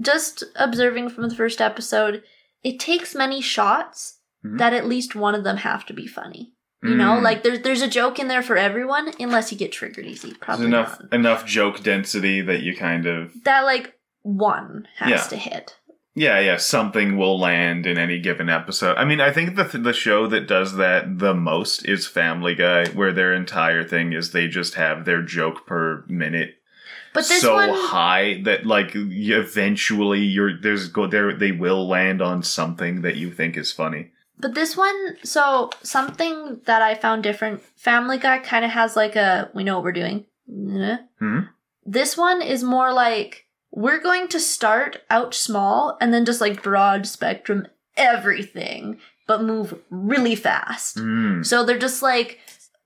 just 0.00 0.44
observing 0.56 1.08
from 1.10 1.28
the 1.28 1.34
first 1.34 1.60
episode, 1.60 2.22
it 2.62 2.78
takes 2.80 3.14
many 3.14 3.40
shots 3.40 4.18
Mhm. 4.44 4.58
that 4.58 4.72
at 4.74 4.86
least 4.88 5.14
one 5.14 5.34
of 5.34 5.44
them 5.44 5.58
have 5.58 5.86
to 5.86 5.92
be 5.92 6.06
funny. 6.06 6.52
You 6.84 6.96
know, 6.96 7.12
Mm. 7.18 7.22
like 7.22 7.44
there's 7.44 7.60
there's 7.60 7.80
a 7.82 7.86
joke 7.88 8.18
in 8.18 8.26
there 8.26 8.42
for 8.42 8.56
everyone 8.56 9.12
unless 9.20 9.52
you 9.52 9.58
get 9.58 9.70
triggered 9.70 10.04
easy. 10.04 10.28
There's 10.28 10.38
Probably 10.38 10.66
enough 10.66 10.98
not 11.00 11.12
enough 11.14 11.46
joke 11.46 11.82
density 11.84 12.40
that 12.40 12.62
you 12.62 12.74
kind 12.76 13.06
of 13.06 13.32
that 13.44 13.60
like 13.62 13.94
one 14.22 14.88
has 14.96 15.10
Yeah. 15.10 15.22
to 15.28 15.36
hit. 15.36 15.76
Yeah, 16.14 16.40
yeah, 16.40 16.58
something 16.58 17.16
will 17.16 17.38
land 17.40 17.86
in 17.86 17.96
any 17.96 18.18
given 18.18 18.50
episode. 18.50 18.96
I 18.98 19.04
mean, 19.06 19.20
I 19.20 19.32
think 19.32 19.56
the 19.56 19.64
the 19.78 19.94
show 19.94 20.26
that 20.26 20.46
does 20.46 20.74
that 20.76 21.18
the 21.18 21.32
most 21.34 21.86
is 21.88 22.06
Family 22.06 22.54
Guy, 22.54 22.88
where 22.88 23.12
their 23.12 23.32
entire 23.32 23.82
thing 23.82 24.12
is 24.12 24.32
they 24.32 24.46
just 24.46 24.74
have 24.74 25.04
their 25.04 25.22
joke 25.22 25.66
per 25.66 26.04
minute 26.08 26.56
But 27.14 27.24
so 27.24 27.54
one, 27.54 27.70
high 27.70 28.42
that 28.44 28.66
like 28.66 28.90
eventually 28.94 30.20
you're 30.20 30.60
there's 30.60 30.88
go 30.88 31.06
there 31.06 31.32
they 31.34 31.52
will 31.52 31.88
land 31.88 32.20
on 32.22 32.42
something 32.42 33.02
that 33.02 33.16
you 33.16 33.30
think 33.32 33.56
is 33.56 33.72
funny. 33.72 34.10
but 34.38 34.54
this 34.54 34.76
one, 34.76 35.16
so 35.24 35.70
something 35.82 36.60
that 36.66 36.82
I 36.82 36.94
found 36.94 37.22
different. 37.22 37.62
Family 37.76 38.18
Guy 38.18 38.38
kind 38.38 38.64
of 38.64 38.70
has 38.72 38.96
like 38.96 39.16
a 39.16 39.50
we 39.54 39.64
know 39.64 39.76
what 39.76 39.84
we're 39.84 39.92
doing. 39.92 40.26
Eh. 40.50 40.96
Hmm? 41.18 41.40
This 41.86 42.16
one 42.16 42.42
is 42.42 42.62
more 42.62 42.92
like 42.92 43.46
we're 43.72 44.00
going 44.00 44.28
to 44.28 44.38
start 44.38 45.02
out 45.10 45.34
small 45.34 45.96
and 46.00 46.12
then 46.12 46.24
just 46.24 46.40
like 46.40 46.62
broad 46.62 47.06
spectrum 47.06 47.66
everything, 47.96 48.98
but 49.26 49.42
move 49.42 49.78
really 49.90 50.34
fast. 50.34 50.98
Mm. 50.98 51.44
So 51.44 51.64
they're 51.64 51.78
just 51.78 52.02
like 52.02 52.38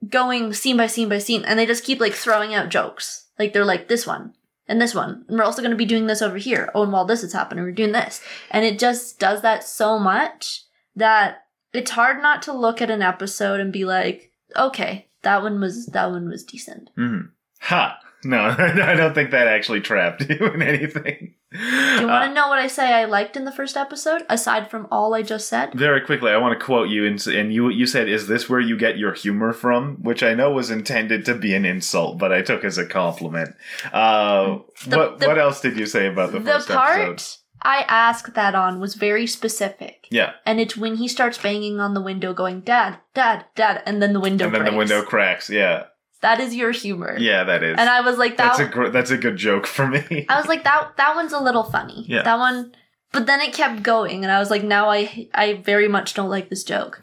going 0.08 0.52
scene 0.52 0.76
by 0.76 0.86
scene 0.86 1.08
by 1.08 1.18
scene, 1.18 1.44
and 1.44 1.58
they 1.58 1.66
just 1.66 1.84
keep 1.84 2.00
like 2.00 2.12
throwing 2.12 2.54
out 2.54 2.68
jokes. 2.68 3.26
Like 3.38 3.52
they're 3.52 3.64
like 3.64 3.88
this 3.88 4.06
one 4.06 4.34
and 4.68 4.80
this 4.80 4.94
one, 4.94 5.24
and 5.28 5.38
we're 5.38 5.44
also 5.44 5.62
going 5.62 5.70
to 5.70 5.76
be 5.76 5.84
doing 5.84 6.06
this 6.06 6.22
over 6.22 6.38
here. 6.38 6.70
Oh, 6.74 6.82
and 6.84 6.92
while 6.92 7.04
this 7.04 7.22
is 7.22 7.32
happening, 7.32 7.64
we're 7.64 7.72
doing 7.72 7.92
this, 7.92 8.22
and 8.50 8.64
it 8.64 8.78
just 8.78 9.18
does 9.18 9.42
that 9.42 9.64
so 9.64 9.98
much 9.98 10.62
that 10.94 11.44
it's 11.72 11.90
hard 11.90 12.22
not 12.22 12.42
to 12.42 12.52
look 12.52 12.80
at 12.80 12.90
an 12.90 13.02
episode 13.02 13.60
and 13.60 13.72
be 13.72 13.84
like, 13.84 14.30
okay, 14.56 15.08
that 15.22 15.42
one 15.42 15.60
was 15.60 15.86
that 15.86 16.10
one 16.10 16.28
was 16.28 16.44
decent. 16.44 16.90
Mhm. 16.96 17.30
Ha! 17.62 17.98
No, 18.24 18.38
I 18.58 18.94
don't 18.96 19.14
think 19.14 19.30
that 19.30 19.46
actually 19.46 19.80
trapped 19.82 20.22
you 20.28 20.46
in 20.46 20.60
anything. 20.62 21.34
Do 21.52 21.58
you 21.58 22.06
want 22.08 22.30
to 22.30 22.34
know 22.34 22.48
what 22.48 22.58
I 22.58 22.66
say 22.66 22.92
I 22.92 23.04
liked 23.04 23.36
in 23.36 23.44
the 23.44 23.52
first 23.52 23.76
episode, 23.76 24.22
aside 24.28 24.68
from 24.70 24.88
all 24.90 25.14
I 25.14 25.22
just 25.22 25.48
said? 25.48 25.72
Very 25.74 26.00
quickly, 26.00 26.32
I 26.32 26.36
want 26.38 26.58
to 26.58 26.64
quote 26.64 26.88
you, 26.88 27.06
and, 27.06 27.24
and 27.28 27.52
you 27.52 27.68
you 27.68 27.86
said, 27.86 28.08
"Is 28.08 28.26
this 28.26 28.48
where 28.48 28.58
you 28.60 28.76
get 28.76 28.98
your 28.98 29.12
humor 29.14 29.52
from?" 29.52 30.02
Which 30.02 30.22
I 30.22 30.34
know 30.34 30.50
was 30.50 30.70
intended 30.70 31.24
to 31.26 31.34
be 31.36 31.54
an 31.54 31.64
insult, 31.64 32.18
but 32.18 32.32
I 32.32 32.42
took 32.42 32.64
as 32.64 32.78
a 32.78 32.86
compliment. 32.86 33.54
Uh, 33.92 34.58
The- 34.86 34.96
what 34.96 35.18
the- 35.20 35.28
what 35.28 35.38
else 35.38 35.60
did 35.60 35.78
you 35.78 35.86
say 35.86 36.08
about 36.08 36.32
the, 36.32 36.40
The 36.40 36.52
first 36.52 36.68
part 36.68 36.98
episode? 37.00 37.36
I 37.62 37.84
asked 37.88 38.34
that 38.34 38.54
on 38.54 38.80
was 38.80 38.94
very 38.94 39.26
specific. 39.26 40.06
Yeah, 40.10 40.32
And 40.44 40.60
it's 40.60 40.76
when 40.76 40.96
he 40.96 41.08
starts 41.08 41.38
banging 41.38 41.80
on 41.80 41.94
the 41.94 42.02
window, 42.02 42.32
going, 42.32 42.60
Dad, 42.60 42.98
Dad, 43.14 43.46
Dad, 43.56 43.82
and 43.86 44.00
then 44.02 44.12
the 44.12 44.20
window 44.20 44.44
and 44.46 44.54
then 44.54 44.64
the 44.66 44.72
window 44.76 45.02
cracks. 45.02 45.48
Yeah, 45.50 45.84
That 46.22 46.40
is 46.40 46.54
your 46.54 46.70
humor. 46.72 47.16
yeah, 47.18 47.44
that 47.44 47.62
is. 47.62 47.76
And 47.78 47.88
I 47.88 48.00
was 48.00 48.16
like, 48.18 48.36
that. 48.38 48.56
that's 48.56 48.60
a 48.60 48.66
gr- 48.72 48.88
that's 48.88 49.10
a 49.10 49.18
good 49.18 49.36
joke 49.36 49.66
for 49.66 49.86
me. 49.86 50.26
I 50.28 50.38
was 50.38 50.46
like, 50.48 50.64
that. 50.64 50.96
That 50.96 51.14
one's 51.14 51.32
a 51.32 51.40
little 51.40 51.64
funny. 51.64 52.04
Yeah. 52.08 52.22
That 52.22 52.38
one. 52.38 52.72
But 53.12 53.26
then 53.26 53.40
it 53.40 53.52
kept 53.54 53.82
going, 53.82 54.24
and 54.24 54.32
I 54.32 54.38
was 54.40 54.50
like, 54.50 54.62
now 54.64 54.88
I 54.90 55.28
I 55.34 55.54
very 55.64 55.88
much 55.88 56.14
don't 56.14 56.28
like 56.30 56.48
this 56.50 56.64
joke. 56.64 57.00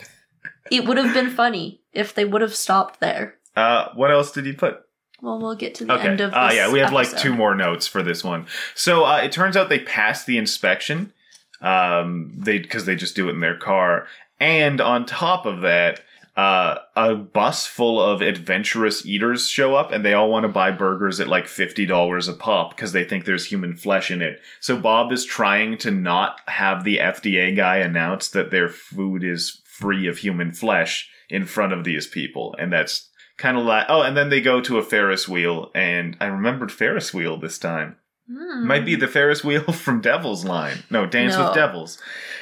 It 0.72 0.86
would 0.86 0.98
have 0.98 1.14
been 1.14 1.30
funny 1.30 1.82
if 1.94 2.14
they 2.14 2.26
would 2.26 2.42
have 2.42 2.56
stopped 2.56 3.00
there. 3.00 3.36
Uh, 3.56 3.90
what 3.96 4.12
else 4.12 4.32
did 4.32 4.46
you 4.46 4.54
put? 4.54 4.80
Well, 5.22 5.40
we'll 5.40 5.56
get 5.56 5.76
to 5.76 5.86
the 5.86 5.94
Okay. 5.94 6.08
end 6.10 6.20
of 6.22 6.32
this. 6.32 6.38
Ah, 6.38 6.52
yeah, 6.52 6.72
we 6.72 6.80
have 6.80 6.92
like 6.92 7.16
two 7.18 7.34
more 7.34 7.56
notes 7.56 7.88
for 7.88 8.04
this 8.04 8.24
one. 8.24 8.46
So 8.76 9.06
uh, 9.06 9.18
it 9.24 9.32
turns 9.32 9.56
out 9.56 9.70
they 9.70 9.80
passed 9.80 10.26
the 10.26 10.38
inspection. 10.38 11.14
Um, 11.62 12.34
they 12.36 12.60
because 12.60 12.86
they 12.86 12.96
just 12.96 13.16
do 13.16 13.30
it 13.30 13.34
in 13.34 13.40
their 13.40 13.58
car, 13.58 14.08
and 14.40 14.82
on 14.82 15.06
top 15.06 15.46
of 15.46 15.62
that, 15.62 16.02
uh, 16.36 16.80
a 16.96 17.14
bus 17.14 17.68
full 17.68 18.02
of 18.02 18.22
adventurous 18.22 19.06
eaters 19.06 19.48
show 19.48 19.76
up, 19.76 19.92
and 19.92 20.04
they 20.04 20.14
all 20.14 20.32
want 20.32 20.44
to 20.44 20.50
buy 20.50 20.72
burgers 20.72 21.20
at 21.20 21.28
like 21.28 21.48
fifty 21.48 21.86
dollars 21.86 22.28
a 22.28 22.34
pop 22.34 22.76
because 22.76 22.92
they 22.92 23.04
think 23.04 23.26
there's 23.26 23.46
human 23.46 23.76
flesh 23.76 24.10
in 24.10 24.22
it. 24.22 24.40
So 24.60 24.78
Bob 24.78 25.12
is 25.12 25.26
trying 25.26 25.78
to 25.80 25.92
not 25.92 26.42
have 26.48 26.84
the 26.84 26.98
FDA 26.98 27.56
guy 27.56 27.78
announce 27.78 28.30
that 28.30 28.50
their 28.50 28.68
food 28.68 29.24
is 29.24 29.62
free 29.66 30.08
of 30.08 30.18
human 30.18 30.52
flesh 30.52 31.10
in 31.30 31.46
front 31.46 31.74
of 31.74 31.84
these 31.84 32.08
people, 32.08 32.56
and 32.58 32.74
that's 32.74 33.10
kind 33.38 33.58
of 33.58 33.66
like 33.66 33.86
oh, 33.90 34.02
and 34.02 34.18
then 34.18 34.30
they 34.30 34.42
go 34.42 34.60
to 34.62 34.80
a 34.80 34.84
Ferris 34.84 35.28
wheel, 35.28 35.70
and 35.76 36.18
I 36.20 36.26
remembered 36.26 36.72
Ferris 36.72 37.14
wheel 37.14 37.40
this 37.40 37.60
time. 37.60 37.98
Hmm. 38.32 38.66
Might 38.68 38.86
be 38.86 38.96
the 38.96 39.08
Ferris 39.08 39.44
wheel 39.44 39.64
from 39.74 40.00
Devil's 40.02 40.46
Line. 40.46 40.78
No, 40.90 41.06
Dance 41.06 41.36
No. 41.36 41.46
with 41.46 41.56
Devils. 41.56 41.98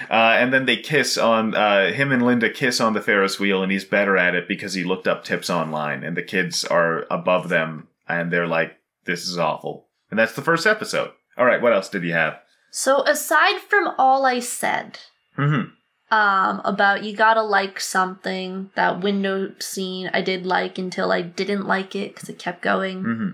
Uh, 0.10 0.14
and 0.38 0.54
then 0.54 0.66
they 0.66 0.78
kiss 0.78 1.18
on 1.18 1.56
uh, 1.56 1.92
him 1.92 2.12
and 2.12 2.24
Linda 2.24 2.50
kiss 2.50 2.80
on 2.80 2.94
the 2.94 3.02
Ferris 3.02 3.40
wheel, 3.40 3.64
and 3.64 3.72
he's 3.72 3.86
better 3.86 4.16
at 4.18 4.36
it 4.36 4.48
because 4.48 4.74
he 4.76 4.84
looked 4.84 5.08
up 5.08 5.24
tips 5.24 5.50
online, 5.50 6.04
and 6.04 6.16
the 6.16 6.22
kids 6.24 6.64
are 6.66 7.06
above 7.10 7.50
them, 7.50 7.88
and 8.08 8.32
they're 8.32 8.48
like, 8.48 8.78
"This 9.06 9.28
is 9.28 9.38
awful." 9.40 9.88
And 10.12 10.20
that's 10.20 10.34
the 10.36 10.42
first 10.44 10.68
episode. 10.68 11.12
All 11.38 11.46
right, 11.46 11.62
what 11.62 11.74
else 11.74 11.90
did 11.90 12.04
you 12.04 12.14
have? 12.14 12.40
So 12.70 13.04
aside 13.06 13.60
from 13.60 13.94
all 13.98 14.26
I 14.26 14.40
said, 14.40 15.00
Mm-hmm. 15.38 16.16
um, 16.16 16.62
about 16.64 17.04
you 17.04 17.16
gotta 17.16 17.42
like 17.42 17.80
something. 17.80 18.70
That 18.76 19.02
window 19.02 19.54
scene 19.60 20.10
I 20.14 20.22
did 20.22 20.46
like 20.46 20.78
until 20.78 21.12
I 21.12 21.22
didn't 21.22 21.66
like 21.66 21.96
it 21.96 22.14
because 22.14 22.30
it 22.30 22.38
kept 22.40 22.62
going. 22.62 23.04
Mm-hmm. 23.04 23.30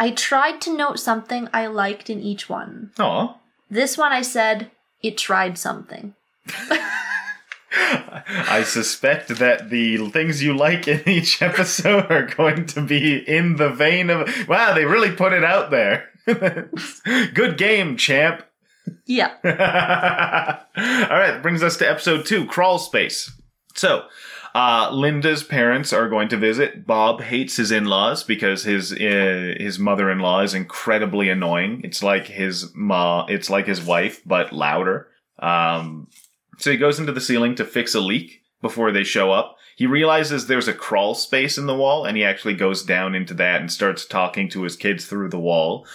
I 0.00 0.10
tried 0.12 0.62
to 0.62 0.74
note 0.74 0.98
something 0.98 1.50
I 1.52 1.66
liked 1.66 2.08
in 2.08 2.20
each 2.20 2.48
one. 2.48 2.90
Aw. 2.98 3.36
This 3.70 3.98
one 3.98 4.12
I 4.12 4.22
said 4.22 4.70
it 5.02 5.18
tried 5.18 5.58
something. 5.58 6.14
I 7.72 8.62
suspect 8.64 9.28
that 9.28 9.68
the 9.68 10.08
things 10.08 10.42
you 10.42 10.56
like 10.56 10.88
in 10.88 11.06
each 11.06 11.42
episode 11.42 12.10
are 12.10 12.26
going 12.26 12.64
to 12.66 12.80
be 12.80 13.18
in 13.18 13.56
the 13.56 13.68
vein 13.68 14.08
of 14.08 14.48
wow, 14.48 14.72
they 14.72 14.86
really 14.86 15.12
put 15.12 15.34
it 15.34 15.44
out 15.44 15.70
there. 15.70 16.08
Good 17.34 17.58
game, 17.58 17.98
champ. 17.98 18.42
Yeah. 19.04 19.34
All 21.10 21.18
right, 21.18 21.42
brings 21.42 21.62
us 21.62 21.76
to 21.76 21.88
episode 21.88 22.24
two, 22.24 22.46
Crawl 22.46 22.78
Space. 22.78 23.30
So, 23.74 24.06
uh, 24.54 24.90
Linda's 24.92 25.42
parents 25.42 25.92
are 25.92 26.08
going 26.08 26.28
to 26.28 26.36
visit. 26.36 26.86
Bob 26.86 27.20
hates 27.20 27.56
his 27.56 27.70
in-laws 27.70 28.24
because 28.24 28.64
his 28.64 28.92
uh, 28.92 29.54
his 29.58 29.78
mother-in-law 29.78 30.42
is 30.42 30.54
incredibly 30.54 31.28
annoying. 31.28 31.82
It's 31.84 32.02
like 32.02 32.26
his 32.26 32.72
ma, 32.74 33.26
it's 33.28 33.50
like 33.50 33.66
his 33.66 33.82
wife, 33.82 34.22
but 34.26 34.52
louder. 34.52 35.08
Um, 35.38 36.08
so 36.58 36.70
he 36.70 36.76
goes 36.76 36.98
into 36.98 37.12
the 37.12 37.20
ceiling 37.20 37.54
to 37.56 37.64
fix 37.64 37.94
a 37.94 38.00
leak 38.00 38.42
before 38.60 38.90
they 38.90 39.04
show 39.04 39.32
up. 39.32 39.56
He 39.76 39.86
realizes 39.86 40.46
there's 40.46 40.68
a 40.68 40.74
crawl 40.74 41.14
space 41.14 41.56
in 41.56 41.66
the 41.66 41.76
wall, 41.76 42.04
and 42.04 42.16
he 42.16 42.24
actually 42.24 42.54
goes 42.54 42.82
down 42.82 43.14
into 43.14 43.32
that 43.34 43.62
and 43.62 43.72
starts 43.72 44.04
talking 44.04 44.48
to 44.50 44.62
his 44.62 44.76
kids 44.76 45.06
through 45.06 45.30
the 45.30 45.38
wall. 45.38 45.86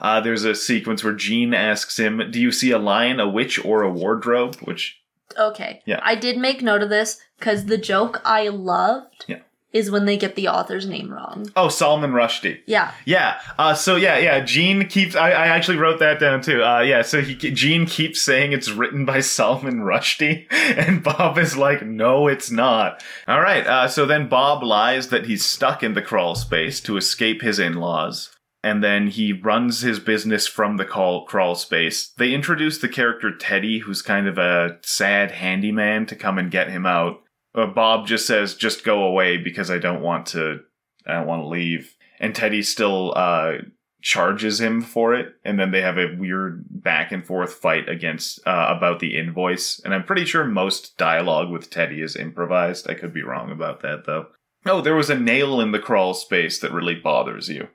Uh, 0.00 0.20
there's 0.20 0.44
a 0.44 0.54
sequence 0.54 1.02
where 1.02 1.14
Gene 1.14 1.54
asks 1.54 1.98
him, 1.98 2.30
"Do 2.30 2.40
you 2.40 2.52
see 2.52 2.70
a 2.70 2.78
lion, 2.78 3.18
a 3.18 3.28
witch, 3.28 3.64
or 3.64 3.82
a 3.82 3.90
wardrobe?" 3.90 4.56
Which 4.60 5.01
Okay. 5.38 5.82
Yeah. 5.86 6.00
I 6.02 6.14
did 6.14 6.38
make 6.38 6.62
note 6.62 6.82
of 6.82 6.88
this 6.90 7.18
because 7.38 7.66
the 7.66 7.78
joke 7.78 8.20
I 8.24 8.48
loved 8.48 9.24
Yeah. 9.28 9.40
is 9.72 9.90
when 9.90 10.04
they 10.04 10.16
get 10.16 10.34
the 10.36 10.48
author's 10.48 10.86
name 10.86 11.10
wrong. 11.12 11.50
oh, 11.56 11.68
Solomon 11.68 12.12
Rushdie. 12.12 12.60
Yeah. 12.66 12.92
Yeah. 13.04 13.40
Uh, 13.58 13.74
so 13.74 13.96
yeah, 13.96 14.18
yeah. 14.18 14.40
Gene 14.40 14.86
keeps. 14.86 15.14
I, 15.16 15.30
I 15.30 15.46
actually 15.48 15.78
wrote 15.78 15.98
that 16.00 16.20
down 16.20 16.40
too. 16.42 16.62
Uh, 16.62 16.80
yeah. 16.80 17.02
So 17.02 17.20
he 17.22 17.34
Gene 17.34 17.86
keeps 17.86 18.20
saying 18.22 18.52
it's 18.52 18.70
written 18.70 19.04
by 19.04 19.20
Solomon 19.38 19.80
Rushdie, 19.80 20.46
and 20.50 21.02
Bob 21.02 21.38
is 21.38 21.56
like, 21.56 21.82
"No, 21.84 22.28
it's 22.28 22.50
not." 22.50 23.02
All 23.26 23.40
right. 23.40 23.66
Uh, 23.66 23.88
so 23.88 24.04
then 24.06 24.28
Bob 24.28 24.62
lies 24.62 25.08
that 25.08 25.26
he's 25.26 25.44
stuck 25.44 25.82
in 25.82 25.94
the 25.94 26.02
crawl 26.02 26.34
space 26.34 26.80
to 26.80 26.96
escape 26.96 27.42
his 27.42 27.58
in-laws. 27.58 28.30
And 28.64 28.82
then 28.82 29.08
he 29.08 29.32
runs 29.32 29.80
his 29.80 29.98
business 29.98 30.46
from 30.46 30.76
the 30.76 30.84
call, 30.84 31.24
crawl 31.26 31.56
space. 31.56 32.12
They 32.16 32.32
introduce 32.32 32.78
the 32.78 32.88
character 32.88 33.36
Teddy, 33.36 33.80
who's 33.80 34.02
kind 34.02 34.28
of 34.28 34.38
a 34.38 34.78
sad 34.82 35.32
handyman, 35.32 36.06
to 36.06 36.16
come 36.16 36.38
and 36.38 36.50
get 36.50 36.70
him 36.70 36.86
out. 36.86 37.22
Uh, 37.54 37.66
Bob 37.66 38.06
just 38.06 38.26
says, 38.26 38.54
"Just 38.54 38.84
go 38.84 39.02
away 39.02 39.36
because 39.36 39.70
I 39.70 39.78
don't 39.78 40.00
want 40.00 40.26
to. 40.26 40.60
I 41.06 41.14
don't 41.14 41.26
want 41.26 41.42
to 41.42 41.48
leave." 41.48 41.96
And 42.20 42.34
Teddy 42.34 42.62
still 42.62 43.12
uh, 43.16 43.54
charges 44.00 44.60
him 44.60 44.80
for 44.80 45.14
it, 45.14 45.34
and 45.44 45.58
then 45.58 45.70
they 45.70 45.80
have 45.80 45.98
a 45.98 46.14
weird 46.16 46.64
back 46.68 47.12
and 47.12 47.26
forth 47.26 47.54
fight 47.54 47.88
against 47.88 48.40
uh, 48.46 48.74
about 48.76 49.00
the 49.00 49.16
invoice. 49.16 49.80
And 49.80 49.94
I'm 49.94 50.04
pretty 50.04 50.24
sure 50.24 50.44
most 50.44 50.96
dialogue 50.96 51.50
with 51.50 51.68
Teddy 51.70 52.00
is 52.00 52.16
improvised. 52.16 52.88
I 52.88 52.94
could 52.94 53.12
be 53.12 53.22
wrong 53.22 53.50
about 53.50 53.80
that 53.80 54.04
though. 54.04 54.26
Oh, 54.64 54.80
there 54.80 54.94
was 54.94 55.10
a 55.10 55.18
nail 55.18 55.60
in 55.60 55.72
the 55.72 55.78
crawl 55.78 56.14
space 56.14 56.58
that 56.60 56.72
really 56.72 56.94
bothers 56.94 57.48
you. 57.48 57.68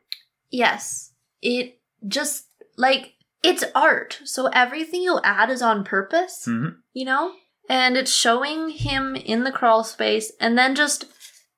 Yes. 0.49 1.13
It 1.41 1.79
just, 2.07 2.45
like, 2.77 3.13
it's 3.43 3.63
art. 3.75 4.19
So 4.25 4.47
everything 4.47 5.01
you 5.01 5.19
add 5.23 5.49
is 5.49 5.61
on 5.61 5.83
purpose, 5.83 6.45
Mhm. 6.47 6.75
you 6.93 7.05
know? 7.05 7.33
And 7.69 7.97
it's 7.97 8.11
showing 8.13 8.69
him 8.69 9.15
in 9.15 9.43
the 9.43 9.51
crawl 9.51 9.83
space 9.83 10.31
and 10.39 10.57
then 10.57 10.73
just 10.75 11.05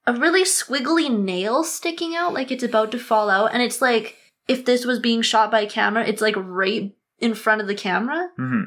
a 0.08 0.14
really 0.14 0.44
squiggly 0.44 1.10
nail 1.10 1.64
sticking 1.64 2.16
out, 2.16 2.34
like 2.34 2.52
it's 2.52 2.64
about 2.64 2.92
to 2.92 3.00
fall 3.00 3.30
out. 3.30 3.52
And 3.54 3.62
it's 3.62 3.82
like, 3.82 4.16
if 4.48 4.66
this 4.66 4.86
was 4.86 5.00
being 5.00 5.22
shot 5.22 5.52
by 5.52 5.62
a 5.62 5.70
camera, 5.70 6.04
it's 6.06 6.22
like 6.22 6.36
right 6.38 6.92
in 7.20 7.34
front 7.36 7.62
of 7.62 7.68
the 7.68 7.76
camera. 7.76 8.30
hmm 8.38 8.64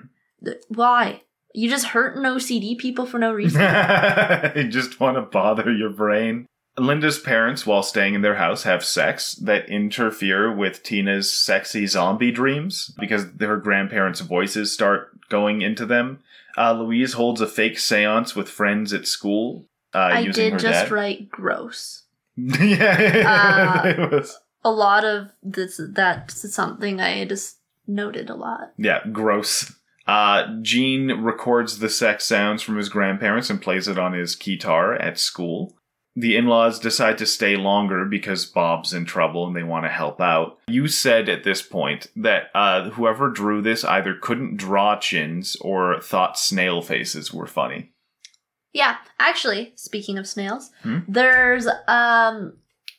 Why? 0.68 1.22
You 1.54 1.68
just 1.68 1.88
hurting 1.88 2.22
OCD 2.22 2.78
people 2.78 3.04
for 3.06 3.18
no 3.18 3.32
reason. 3.32 3.60
you 4.56 4.68
just 4.68 5.00
want 5.00 5.16
to 5.16 5.22
bother 5.22 5.70
your 5.72 5.90
brain. 5.90 6.46
Linda's 6.78 7.18
parents, 7.18 7.66
while 7.66 7.82
staying 7.82 8.14
in 8.14 8.22
their 8.22 8.36
house, 8.36 8.62
have 8.62 8.84
sex 8.84 9.34
that 9.34 9.68
interfere 9.68 10.50
with 10.54 10.82
Tina's 10.82 11.32
sexy 11.32 11.86
zombie 11.86 12.30
dreams 12.30 12.94
because 12.98 13.26
her 13.40 13.58
grandparents' 13.58 14.20
voices 14.20 14.72
start 14.72 15.10
going 15.28 15.60
into 15.60 15.84
them. 15.84 16.20
Uh, 16.56 16.72
Louise 16.72 17.14
holds 17.14 17.40
a 17.40 17.46
fake 17.46 17.78
seance 17.78 18.34
with 18.34 18.48
friends 18.48 18.92
at 18.92 19.06
school. 19.06 19.66
Uh, 19.94 19.98
I 20.12 20.24
did 20.26 20.52
just 20.58 20.62
dad. 20.62 20.90
write 20.90 21.30
gross. 21.30 22.04
yeah, 22.36 23.82
Uh, 23.84 23.88
it 23.88 24.10
was. 24.10 24.38
A 24.64 24.70
lot 24.70 25.04
of 25.04 25.28
this, 25.42 25.80
that's 25.90 26.54
something 26.54 27.00
I 27.00 27.24
just 27.24 27.58
noted 27.86 28.30
a 28.30 28.34
lot. 28.34 28.72
Yeah, 28.78 29.00
gross. 29.10 29.74
Uh, 30.06 30.56
Gene 30.62 31.20
records 31.22 31.78
the 31.78 31.88
sex 31.88 32.24
sounds 32.24 32.62
from 32.62 32.76
his 32.76 32.88
grandparents 32.88 33.50
and 33.50 33.60
plays 33.60 33.88
it 33.88 33.98
on 33.98 34.12
his 34.12 34.36
guitar 34.36 34.94
at 34.94 35.18
school. 35.18 35.74
The 36.14 36.36
in 36.36 36.46
laws 36.46 36.78
decide 36.78 37.16
to 37.18 37.26
stay 37.26 37.56
longer 37.56 38.04
because 38.04 38.44
Bob's 38.44 38.92
in 38.92 39.06
trouble 39.06 39.46
and 39.46 39.56
they 39.56 39.62
want 39.62 39.86
to 39.86 39.90
help 39.90 40.20
out. 40.20 40.58
You 40.68 40.86
said 40.86 41.28
at 41.30 41.42
this 41.44 41.62
point 41.62 42.08
that 42.16 42.50
uh, 42.54 42.90
whoever 42.90 43.30
drew 43.30 43.62
this 43.62 43.82
either 43.84 44.14
couldn't 44.20 44.56
draw 44.58 44.96
chins 44.98 45.56
or 45.62 46.00
thought 46.00 46.38
snail 46.38 46.82
faces 46.82 47.32
were 47.32 47.46
funny. 47.46 47.92
Yeah, 48.74 48.96
actually, 49.18 49.72
speaking 49.74 50.18
of 50.18 50.26
snails, 50.26 50.70
Hmm? 50.82 50.98
there's 51.08 51.66
um 51.88 52.54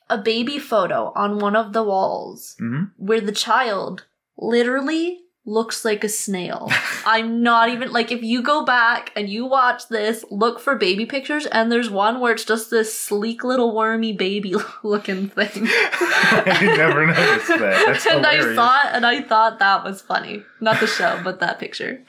a 0.09 0.17
baby 0.17 0.59
photo 0.59 1.11
on 1.15 1.39
one 1.39 1.55
of 1.55 1.73
the 1.73 1.81
walls 1.83 2.55
hmm 2.59 2.83
where 2.97 3.21
the 3.21 3.31
child 3.31 4.05
literally 4.37 5.19
looks 5.45 5.83
like 5.83 6.03
a 6.03 6.09
snail. 6.09 6.69
I'm 7.05 7.43
not 7.43 7.69
even 7.69 7.91
like 7.91 8.11
if 8.11 8.23
you 8.23 8.41
go 8.41 8.63
back 8.63 9.11
and 9.15 9.29
you 9.29 9.45
watch 9.45 9.87
this, 9.89 10.23
look 10.31 10.59
for 10.59 10.75
baby 10.75 11.05
pictures 11.05 11.45
and 11.45 11.71
there's 11.71 11.89
one 11.89 12.19
where 12.19 12.33
it's 12.33 12.45
just 12.45 12.69
this 12.69 12.97
sleek 12.97 13.43
little 13.43 13.75
wormy 13.75 14.13
baby 14.13 14.55
looking 14.83 15.29
thing. 15.29 15.49
I 15.67 16.73
never 16.77 17.07
noticed 17.07 17.47
that. 17.47 17.83
That's 17.85 18.05
and 18.07 18.25
I 18.25 18.35
hilarious. 18.35 18.55
saw 18.55 18.79
it 18.87 18.93
and 18.93 19.05
I 19.05 19.21
thought 19.21 19.59
that 19.59 19.83
was 19.83 20.01
funny. 20.01 20.43
Not 20.61 20.79
the 20.79 20.87
show, 20.87 21.19
but 21.23 21.39
that 21.41 21.59
picture. 21.59 22.03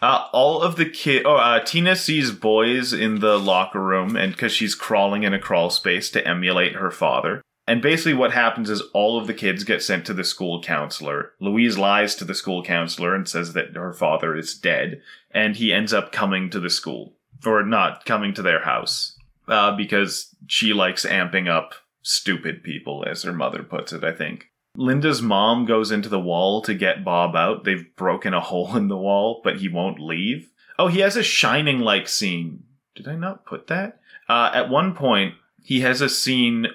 Uh, 0.00 0.26
all 0.32 0.62
of 0.62 0.76
the 0.76 0.88
kid. 0.88 1.22
Oh, 1.24 1.36
uh, 1.36 1.60
Tina 1.64 1.96
sees 1.96 2.30
boys 2.30 2.92
in 2.92 3.18
the 3.18 3.38
locker 3.38 3.80
room, 3.80 4.14
and 4.14 4.32
because 4.32 4.52
she's 4.52 4.74
crawling 4.74 5.24
in 5.24 5.34
a 5.34 5.38
crawl 5.40 5.68
space 5.70 6.10
to 6.10 6.24
emulate 6.24 6.74
her 6.74 6.92
father. 6.92 7.42
And 7.66 7.80
basically, 7.80 8.14
what 8.14 8.32
happens 8.32 8.68
is 8.68 8.82
all 8.92 9.18
of 9.18 9.26
the 9.26 9.34
kids 9.34 9.64
get 9.64 9.82
sent 9.82 10.04
to 10.06 10.14
the 10.14 10.24
school 10.24 10.60
counselor. 10.60 11.32
Louise 11.40 11.78
lies 11.78 12.14
to 12.16 12.24
the 12.24 12.34
school 12.34 12.62
counselor 12.62 13.14
and 13.14 13.26
says 13.26 13.54
that 13.54 13.74
her 13.74 13.92
father 13.92 14.36
is 14.36 14.54
dead, 14.54 15.00
and 15.30 15.56
he 15.56 15.72
ends 15.72 15.92
up 15.92 16.12
coming 16.12 16.50
to 16.50 16.60
the 16.60 16.68
school, 16.68 17.14
or 17.44 17.64
not 17.64 18.04
coming 18.04 18.34
to 18.34 18.42
their 18.42 18.62
house, 18.64 19.16
uh, 19.48 19.74
because 19.74 20.34
she 20.46 20.74
likes 20.74 21.06
amping 21.06 21.48
up 21.48 21.74
stupid 22.02 22.62
people, 22.62 23.02
as 23.06 23.22
her 23.22 23.32
mother 23.32 23.62
puts 23.62 23.92
it. 23.92 24.04
I 24.04 24.12
think. 24.12 24.50
Linda's 24.76 25.22
mom 25.22 25.64
goes 25.64 25.90
into 25.90 26.08
the 26.08 26.20
wall 26.20 26.60
to 26.62 26.74
get 26.74 27.04
Bob 27.04 27.36
out. 27.36 27.64
They've 27.64 27.94
broken 27.96 28.34
a 28.34 28.40
hole 28.42 28.76
in 28.76 28.88
the 28.88 28.96
wall, 28.96 29.40
but 29.42 29.56
he 29.56 29.68
won't 29.68 30.00
leave. 30.00 30.50
Oh, 30.78 30.88
he 30.88 31.00
has 31.00 31.16
a 31.16 31.22
shining 31.22 31.80
like 31.80 32.08
scene. 32.08 32.64
Did 32.94 33.08
I 33.08 33.14
not 33.14 33.46
put 33.46 33.68
that? 33.68 34.00
Uh, 34.28 34.50
at 34.52 34.68
one 34.68 34.94
point, 34.94 35.34
he 35.62 35.80
has 35.80 36.00
a 36.00 36.08
scene 36.08 36.66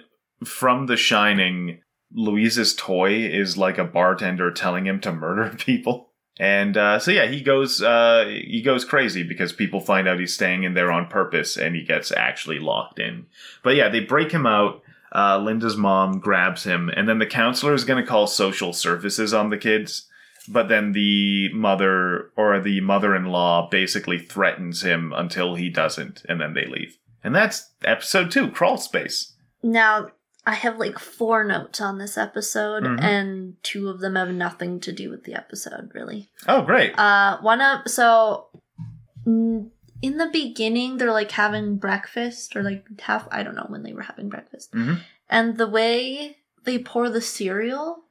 from 0.43 0.85
The 0.85 0.97
Shining. 0.97 1.81
Louise's 2.11 2.73
toy 2.73 3.13
is 3.13 3.57
like 3.57 3.77
a 3.77 3.83
bartender 3.83 4.51
telling 4.51 4.87
him 4.87 4.99
to 5.01 5.11
murder 5.11 5.55
people. 5.57 6.09
And 6.39 6.77
uh, 6.77 6.99
so 6.99 7.11
yeah, 7.11 7.27
he 7.27 7.41
goes 7.41 7.83
uh, 7.83 8.25
he 8.27 8.61
goes 8.61 8.85
crazy 8.85 9.23
because 9.23 9.51
people 9.51 9.81
find 9.81 10.07
out 10.07 10.19
he's 10.19 10.33
staying 10.33 10.63
in 10.63 10.73
there 10.73 10.91
on 10.91 11.07
purpose, 11.07 11.57
and 11.57 11.75
he 11.75 11.83
gets 11.83 12.13
actually 12.13 12.59
locked 12.59 12.97
in. 12.97 13.25
But 13.61 13.75
yeah, 13.75 13.89
they 13.89 13.99
break 13.99 14.31
him 14.31 14.45
out. 14.45 14.81
Uh, 15.13 15.37
Linda's 15.37 15.75
mom 15.75 16.19
grabs 16.19 16.63
him, 16.63 16.89
and 16.89 17.09
then 17.09 17.19
the 17.19 17.25
counselor 17.25 17.73
is 17.73 17.83
going 17.83 18.01
to 18.01 18.09
call 18.09 18.25
social 18.25 18.71
services 18.71 19.33
on 19.33 19.49
the 19.49 19.57
kids. 19.57 20.07
But 20.47 20.69
then 20.69 20.93
the 20.93 21.51
mother 21.53 22.31
or 22.37 22.59
the 22.61 22.79
mother 22.81 23.15
in 23.15 23.25
law 23.25 23.67
basically 23.69 24.17
threatens 24.17 24.81
him 24.81 25.11
until 25.13 25.55
he 25.55 25.69
doesn't, 25.69 26.23
and 26.29 26.39
then 26.39 26.53
they 26.53 26.65
leave. 26.65 26.97
And 27.21 27.35
that's 27.35 27.71
episode 27.83 28.31
two, 28.31 28.49
Crawl 28.49 28.77
Space. 28.77 29.33
Now, 29.61 30.11
I 30.49 30.53
have 30.53 30.79
like 30.79 30.97
four 30.97 31.43
notes 31.43 31.79
on 31.79 31.99
this 31.99 32.17
episode, 32.17 32.81
Mhm. 32.83 33.03
and 33.03 33.55
two 33.61 33.87
of 33.87 33.99
them 33.99 34.15
have 34.15 34.29
nothing 34.29 34.79
to 34.79 34.91
do 34.91 35.11
with 35.11 35.23
the 35.23 35.35
episode, 35.35 35.91
really. 35.93 36.27
Oh, 36.47 36.63
great. 36.63 36.97
Uh, 36.97 37.37
one 37.41 37.61
of 37.61 37.87
so 37.87 38.47
in 39.27 40.17
the 40.17 40.29
beginning, 40.33 40.97
they're 40.97 41.11
like 41.11 41.29
having 41.29 41.75
breakfast, 41.77 42.55
or 42.55 42.63
like 42.63 42.83
half. 43.01 43.27
I 43.31 43.43
don't 43.43 43.53
know 43.55 43.67
when 43.69 43.83
they 43.83 43.93
were 43.93 44.01
having 44.01 44.27
breakfast, 44.27 44.71
Mhm. 44.73 45.01
and 45.29 45.57
the 45.57 45.67
way 45.67 46.37
they 46.63 46.79
pour 46.79 47.09
the 47.09 47.21
cereal 47.21 48.05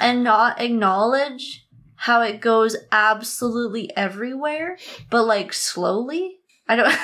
and 0.00 0.24
not 0.24 0.60
acknowledge 0.60 1.64
how 1.94 2.22
it 2.22 2.40
goes 2.40 2.74
absolutely 2.90 3.96
everywhere, 3.96 4.78
but 5.10 5.22
like 5.22 5.52
slowly. 5.52 6.40
I 6.68 6.74
don't 6.74 6.98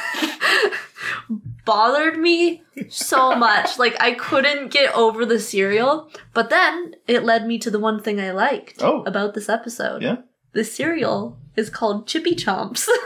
bothered 1.65 2.19
me 2.19 2.63
so 2.89 3.35
much. 3.37 3.79
Like 3.79 3.97
I 4.01 4.13
couldn't 4.13 4.71
get 4.73 4.95
over 4.95 5.25
the 5.27 5.39
cereal, 5.39 6.11
but 6.35 6.51
then 6.51 6.95
it 7.07 7.25
led 7.25 7.47
me 7.47 7.59
to 7.59 7.71
the 7.71 7.79
one 7.81 8.03
thing 8.03 8.21
I 8.21 8.31
liked 8.33 8.83
Oh. 8.83 9.03
about 9.03 9.35
this 9.35 9.49
episode. 9.49 10.03
Yeah. 10.03 10.17
The 10.53 10.65
cereal 10.65 11.39
is 11.57 11.71
called 11.71 12.07
Chippy 12.07 12.35
Chomps. 12.35 12.87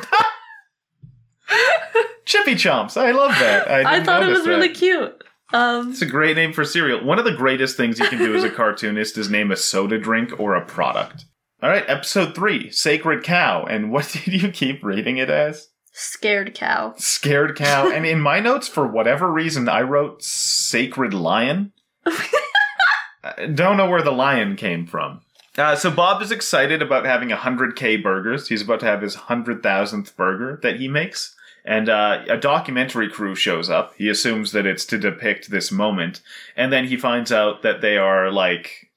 Chippy 2.25 2.55
Chomps. 2.55 2.97
I 2.97 3.13
love 3.13 3.31
that. 3.39 3.71
I, 3.71 3.97
I 3.99 4.05
thought 4.05 4.23
it 4.25 4.31
was 4.31 4.47
really 4.47 4.71
cute. 4.71 5.23
Um 5.53 5.91
It's 5.93 6.03
a 6.03 6.07
great 6.07 6.35
name 6.37 6.53
for 6.53 6.65
cereal. 6.65 7.05
One 7.05 7.19
of 7.21 7.25
the 7.25 7.33
greatest 7.37 7.77
things 7.77 8.01
you 8.01 8.09
can 8.09 8.19
do 8.19 8.35
as 8.35 8.43
a 8.43 8.51
cartoonist 8.51 9.17
is 9.17 9.31
name 9.31 9.53
a 9.53 9.57
soda 9.57 9.97
drink 9.99 10.39
or 10.41 10.57
a 10.57 10.65
product. 10.67 11.25
All 11.63 11.71
right, 11.71 11.85
episode 11.89 12.35
three, 12.35 12.71
Sacred 12.71 13.23
Cow. 13.23 13.65
And 13.65 13.91
what 13.93 14.09
did 14.13 14.43
you 14.43 14.51
keep 14.51 14.83
reading 14.85 15.19
it 15.19 15.31
as? 15.31 15.69
Scared 15.97 16.55
cow. 16.55 16.95
Scared 16.99 17.57
Cow. 17.57 17.91
and 17.95 18.05
in 18.05 18.21
my 18.21 18.39
notes, 18.39 18.69
for 18.69 18.87
whatever 18.87 19.33
reason, 19.33 19.69
I 19.69 19.81
wrote 19.81 20.23
Sacred 20.23 21.15
Lion. 21.15 21.73
Don't 23.55 23.77
know 23.77 23.89
where 23.89 24.03
the 24.03 24.13
lion 24.13 24.57
came 24.57 24.87
from. 24.87 25.23
Uh, 25.57 25.75
so 25.75 25.91
Bob 25.91 26.21
is 26.21 26.31
excited 26.31 26.83
about 26.83 27.07
having 27.07 27.31
100k 27.31 28.03
burgers. 28.03 28.49
He's 28.49 28.63
about 28.63 28.81
to 28.81 28.87
have 28.87 29.01
his 29.01 29.17
100,000th 29.17 30.15
burger 30.15 30.61
that 30.63 30.79
he 30.79 30.87
makes. 30.87 31.35
And 31.65 31.89
uh, 31.89 32.25
a 32.29 32.37
documentary 32.37 33.09
crew 33.09 33.35
shows 33.35 33.71
up. 33.71 33.95
He 33.97 34.09
assumes 34.09 34.53
that 34.53 34.67
it's 34.67 34.85
to 34.87 34.99
depict 34.99 35.51
this 35.51 35.73
moment. 35.73 36.21
And 36.57 36.73
then 36.73 36.87
he 36.87 36.97
finds 36.97 37.33
out 37.33 37.63
that 37.63 37.81
they 37.81 37.97
are 37.97 38.31
like 38.31 38.91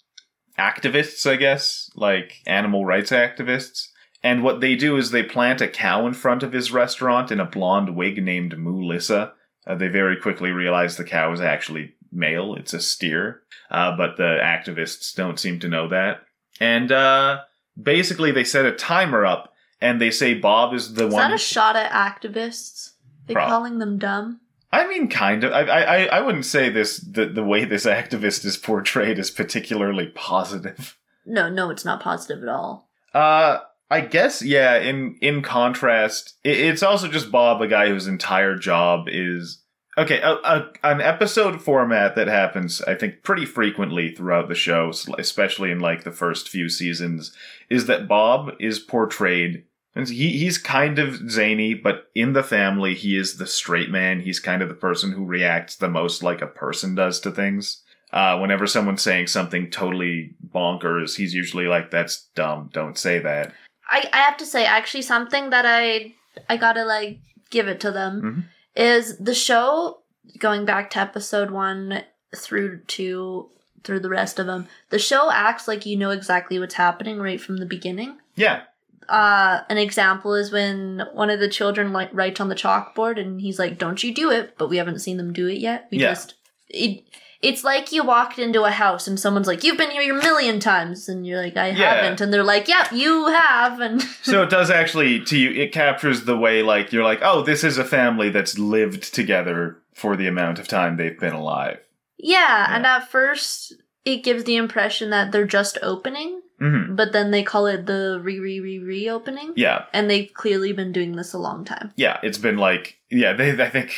activists, 0.60 1.28
I 1.28 1.38
guess, 1.38 1.90
like 1.96 2.42
animal 2.46 2.86
rights 2.86 3.12
activists. 3.12 3.88
And 4.22 4.44
what 4.44 4.60
they 4.60 4.76
do 4.76 4.98
is 4.98 5.12
they 5.12 5.24
plant 5.24 5.62
a 5.62 5.68
cow 5.68 6.06
in 6.06 6.14
front 6.14 6.44
of 6.44 6.52
his 6.52 6.72
restaurant 6.72 7.32
in 7.32 7.40
a 7.40 7.46
blonde 7.46 7.96
wig 7.96 8.22
named 8.24 8.54
Moolissa. 8.54 9.32
Uh, 9.66 9.76
they 9.76 9.88
very 9.88 10.18
quickly 10.18 10.52
realize 10.52 10.98
the 10.98 11.04
cow 11.04 11.32
is 11.32 11.42
actually 11.42 11.94
male. 12.12 12.56
It's 12.56 12.74
a 12.74 12.82
steer. 12.82 13.44
Uh, 13.72 13.96
but 13.96 14.18
the 14.18 14.40
activists 14.42 15.16
don't 15.16 15.40
seem 15.40 15.60
to 15.60 15.70
know 15.70 15.88
that. 15.90 16.22
And 16.60 16.92
uh, 16.92 17.42
basically, 17.82 18.32
they 18.32 18.44
set 18.44 18.66
a 18.66 18.72
timer 18.72 19.26
up, 19.26 19.54
and 19.80 20.02
they 20.02 20.12
say 20.12 20.34
Bob 20.34 20.74
is 20.74 20.96
the 20.96 21.08
Is 21.08 21.14
one. 21.14 21.24
Is 21.24 21.30
that 21.30 21.36
a 21.36 21.38
shot 21.38 21.76
at 21.76 21.92
activists? 21.92 22.94
They 23.28 23.36
Prob- 23.36 23.48
calling 23.48 23.78
them 23.78 24.00
dumb? 24.00 24.42
I 24.72 24.88
mean, 24.88 25.08
kind 25.08 25.44
of. 25.44 25.54
I, 25.54 25.62
I, 25.62 26.04
I 26.06 26.22
wouldn't 26.22 26.46
say 26.46 26.70
this. 26.70 26.98
The, 26.98 27.28
the 27.28 27.44
way 27.44 27.64
this 27.64 27.86
activist 27.86 28.44
is 28.44 28.58
portrayed 28.58 29.18
is 29.18 29.32
particularly 29.32 30.08
positive. 30.08 30.98
No, 31.26 31.50
no, 31.50 31.70
it's 31.70 31.86
not 31.86 32.02
positive 32.02 32.44
at 32.44 32.50
all. 32.50 32.90
Uh, 33.14 33.60
I 33.90 34.02
guess 34.02 34.42
yeah. 34.44 34.78
In 34.78 35.18
in 35.22 35.42
contrast, 35.42 36.36
it, 36.44 36.60
it's 36.60 36.84
also 36.84 37.08
just 37.08 37.32
Bob, 37.32 37.62
a 37.62 37.68
guy 37.68 37.90
whose 37.90 38.08
entire 38.08 38.56
job 38.56 39.08
is 39.08 39.64
okay. 39.98 40.20
A, 40.22 40.34
a, 40.34 40.72
an 40.84 41.02
episode 41.02 41.62
format 41.62 42.16
that 42.16 42.28
happens, 42.28 42.82
I 42.84 42.94
think, 42.96 43.24
pretty 43.24 43.46
frequently 43.46 44.14
throughout 44.14 44.48
the 44.48 44.56
show, 44.56 44.92
especially 45.18 45.72
in 45.72 45.80
like 45.80 46.04
the 46.04 46.12
first 46.12 46.50
few 46.50 46.70
seasons, 46.70 47.36
is 47.70 47.88
that 47.88 48.08
Bob 48.08 48.52
is 48.60 48.80
portrayed. 48.80 49.64
And 49.96 50.08
he 50.08 50.38
he's 50.38 50.60
kind 50.60 51.00
of 51.00 51.32
zany, 51.32 51.74
but 51.74 52.10
in 52.14 52.34
the 52.34 52.44
family, 52.44 52.94
he 52.94 53.18
is 53.18 53.38
the 53.38 53.48
straight 53.48 53.90
man. 53.90 54.20
He's 54.20 54.40
kind 54.40 54.62
of 54.62 54.70
the 54.70 54.76
person 54.76 55.14
who 55.14 55.26
reacts 55.26 55.76
the 55.76 55.90
most 55.90 56.22
like 56.22 56.44
a 56.44 56.48
person 56.48 56.94
does 56.94 57.20
to 57.22 57.32
things. 57.32 57.82
Uh, 58.14 58.38
whenever 58.38 58.66
someone's 58.66 59.02
saying 59.02 59.28
something 59.28 59.70
totally 59.70 60.36
bonkers, 60.48 61.16
he's 61.18 61.34
usually 61.34 61.66
like, 61.66 61.90
"That's 61.90 62.28
dumb. 62.36 62.70
Don't 62.72 62.98
say 62.98 63.18
that." 63.20 63.52
I, 63.90 64.08
I 64.14 64.18
have 64.18 64.38
to 64.38 64.46
say, 64.46 64.66
actually, 64.66 65.02
something 65.02 65.50
that 65.50 65.66
I 65.66 66.14
I 66.50 66.58
gotta 66.58 66.86
like 66.86 67.20
give 67.50 67.68
it 67.68 67.80
to 67.82 67.92
them 67.92 68.22
Mhm. 68.22 68.44
is 68.76 69.18
the 69.18 69.34
show 69.34 70.00
going 70.38 70.66
back 70.66 70.90
to 70.92 71.00
episode 71.00 71.52
one 71.52 72.04
through 72.36 72.80
to 72.82 73.50
through 73.84 74.00
the 74.02 74.10
rest 74.10 74.40
of 74.40 74.46
them. 74.46 74.68
The 74.90 75.00
show 75.00 75.32
acts 75.32 75.68
like 75.68 75.86
you 75.86 75.96
know 75.98 76.12
exactly 76.12 76.60
what's 76.60 76.76
happening 76.76 77.20
right 77.20 77.40
from 77.42 77.58
the 77.58 77.66
beginning. 77.66 78.18
Yeah, 78.36 78.62
Uh, 79.08 79.62
an 79.70 79.78
example 79.80 80.36
is 80.36 80.52
when 80.52 81.04
one 81.14 81.32
of 81.32 81.40
the 81.40 81.48
children 81.50 81.92
like 81.92 82.10
writes 82.14 82.40
on 82.40 82.50
the 82.50 82.56
chalkboard 82.56 83.20
and 83.20 83.42
he's 83.42 83.58
like, 83.58 83.80
"Don't 83.80 84.04
you 84.04 84.14
do 84.14 84.30
it?" 84.30 84.54
But 84.60 84.70
we 84.70 84.78
haven't 84.78 85.00
seen 85.00 85.18
them 85.18 85.34
do 85.34 85.48
it 85.48 85.58
yet. 85.58 85.88
We 85.92 85.98
Yeah. 85.98 86.10
just 86.10 86.36
it. 86.70 87.04
It's 87.42 87.64
like 87.64 87.92
you 87.94 88.04
walked 88.04 88.38
into 88.38 88.64
a 88.64 88.72
house 88.72 89.08
and 89.08 89.18
someone's 89.20 89.48
like, 89.48 89.64
"You've 89.64 89.78
been 89.78 89.92
here 89.92 90.18
a 90.18 90.22
million 90.22 90.60
times," 90.60 91.08
and 91.08 91.26
you're 91.26 91.42
like, 91.42 91.56
"I 91.56 91.68
Yeah. 91.70 91.94
haven't," 91.96 92.20
and 92.22 92.34
they're 92.34 92.44
like, 92.44 92.68
"Yep, 92.68 92.92
you 92.92 93.28
have," 93.28 93.80
and 93.80 94.02
so 94.24 94.44
it 94.44 94.50
does 94.50 94.70
actually 94.70 95.22
to 95.22 95.38
you. 95.38 95.52
It 95.52 95.72
captures 95.72 96.26
the 96.26 96.38
way 96.38 96.62
like 96.64 96.92
you're 96.92 97.04
like, 97.04 97.20
"Oh, 97.22 97.42
this 97.42 97.64
is 97.64 97.78
a 97.78 97.86
family 97.86 98.30
that's 98.30 98.60
lived 98.60 99.14
together 99.14 99.78
for 99.94 100.18
the 100.18 100.28
amount 100.28 100.60
of 100.60 100.68
time 100.68 100.98
they've 100.98 101.20
been 101.20 101.34
alive." 101.34 101.80
Yeah, 102.18 102.76
and 102.76 102.86
at 102.86 103.10
first 103.10 103.74
it 104.04 104.24
gives 104.24 104.44
the 104.44 104.58
impression 104.58 105.10
that 105.12 105.32
they're 105.32 105.46
just 105.48 105.78
opening, 105.82 106.42
hmm 106.60 106.94
but 106.96 107.14
then 107.14 107.32
they 107.32 107.44
call 107.44 107.68
it 107.68 107.86
the 107.86 108.20
re 108.22 108.40
re 108.40 108.60
re 108.60 108.80
reopening. 108.80 109.54
Yeah, 109.56 109.86
And 109.94 110.10
they've 110.10 110.30
clearly 110.34 110.74
been 110.74 110.92
doing 110.92 111.16
this 111.16 111.32
a 111.34 111.38
long 111.38 111.64
time. 111.64 111.94
yeah. 111.96 112.20
It's 112.22 112.38
been 112.38 112.58
like, 112.58 112.98
yeah. 113.10 113.32
They, 113.32 113.52
I 113.52 113.70
think. 113.70 113.94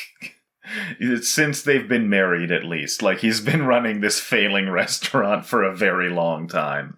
Since 1.22 1.64
they've 1.64 1.88
been 1.88 2.10
married, 2.10 2.52
at 2.52 2.64
least. 2.64 3.02
Like 3.02 3.20
he's 3.20 3.42
been 3.42 3.66
running 3.66 4.02
this 4.02 4.20
failing 4.20 4.70
restaurant 4.70 5.46
for 5.46 5.64
a 5.64 5.76
very 5.76 6.10
long 6.10 6.48
time. 6.48 6.98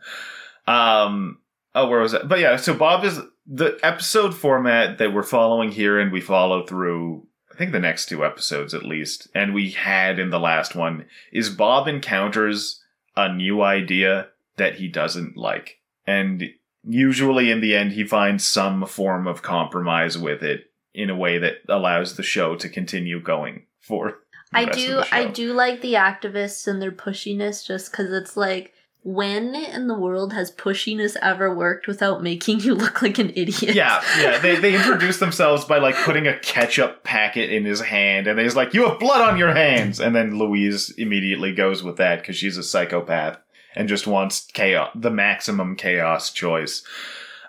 Um. 0.68 1.40
Oh, 1.76 1.88
where 1.88 2.02
was 2.02 2.12
that? 2.12 2.28
But 2.28 2.40
yeah. 2.40 2.56
So 2.58 2.74
Bob 2.74 3.04
is 3.04 3.20
the 3.48 3.78
episode 3.84 4.36
format 4.36 4.98
that 4.98 5.14
we're 5.14 5.24
following 5.24 5.72
here, 5.72 6.00
and 6.00 6.12
we 6.12 6.22
follow 6.22 6.66
through. 6.66 7.28
I 7.52 7.56
think 7.56 7.72
the 7.72 7.80
next 7.80 8.08
two 8.08 8.26
episodes, 8.26 8.74
at 8.74 8.84
least, 8.84 9.28
and 9.36 9.54
we 9.54 9.70
had 9.70 10.18
in 10.18 10.32
the 10.32 10.40
last 10.40 10.76
one 10.76 11.06
is 11.32 11.50
Bob 11.50 11.88
encounters 11.88 12.82
a 13.16 13.32
new 13.32 13.62
idea 13.62 14.30
that 14.58 14.76
he 14.76 14.88
doesn't 14.88 15.38
like, 15.38 15.80
and 16.08 16.50
usually 16.84 17.50
in 17.50 17.62
the 17.62 17.76
end 17.76 17.94
he 17.94 18.04
finds 18.04 18.44
some 18.44 18.86
form 18.86 19.28
of 19.28 19.42
compromise 19.42 20.18
with 20.18 20.44
it 20.44 20.66
in 20.94 21.10
a 21.10 21.16
way 21.16 21.38
that 21.38 21.56
allows 21.68 22.16
the 22.16 22.24
show 22.24 22.56
to 22.56 22.70
continue 22.70 23.20
going 23.20 23.66
for 23.82 24.20
I 24.54 24.66
do 24.66 25.04
I 25.12 25.26
do 25.26 25.54
like 25.54 25.82
the 25.82 25.94
activists 25.94 26.68
and 26.68 26.82
their 26.82 26.92
pushiness 26.92 27.66
just 27.66 27.92
because 27.92 28.12
it's 28.12 28.38
like 28.38 28.74
when 29.02 29.54
in 29.56 29.88
the 29.88 29.98
world 29.98 30.32
has 30.32 30.52
pushiness 30.52 31.18
ever 31.22 31.54
worked 31.54 31.88
without 31.88 32.24
making 32.24 32.62
you 32.62 32.74
look 32.76 33.02
like 33.02 33.18
an 33.18 33.32
idiot? 33.36 33.76
yeah 33.76 34.04
yeah. 34.20 34.40
They, 34.42 34.58
they 34.58 34.76
introduce 34.76 35.18
themselves 35.18 35.66
by 35.66 35.80
like 35.80 35.96
putting 35.96 36.28
a 36.28 36.38
ketchup 36.40 37.04
packet 37.04 37.52
in 37.52 37.66
his 37.66 37.82
hand 37.82 38.28
and 38.28 38.40
he's 38.40 38.56
like 38.56 38.74
you 38.74 38.88
have 38.88 39.00
blood 39.00 39.22
on 39.22 39.38
your 39.38 39.54
hands! 39.54 40.00
And 40.00 40.16
then 40.16 40.38
louise 40.38 40.92
immediately 40.98 41.54
goes 41.54 41.84
with 41.84 41.98
that 41.98 42.20
because 42.20 42.36
she's 42.36 42.58
a 42.58 42.64
psychopath 42.64 43.40
and 43.76 43.90
just 43.90 44.06
wants 44.06 44.46
chaos 44.54 44.92
the 44.96 45.12
maximum 45.12 45.76
chaos 45.76 46.32
choice. 46.32 46.84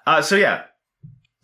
Uh, 0.07 0.23
so 0.23 0.37
yeah 0.37 0.65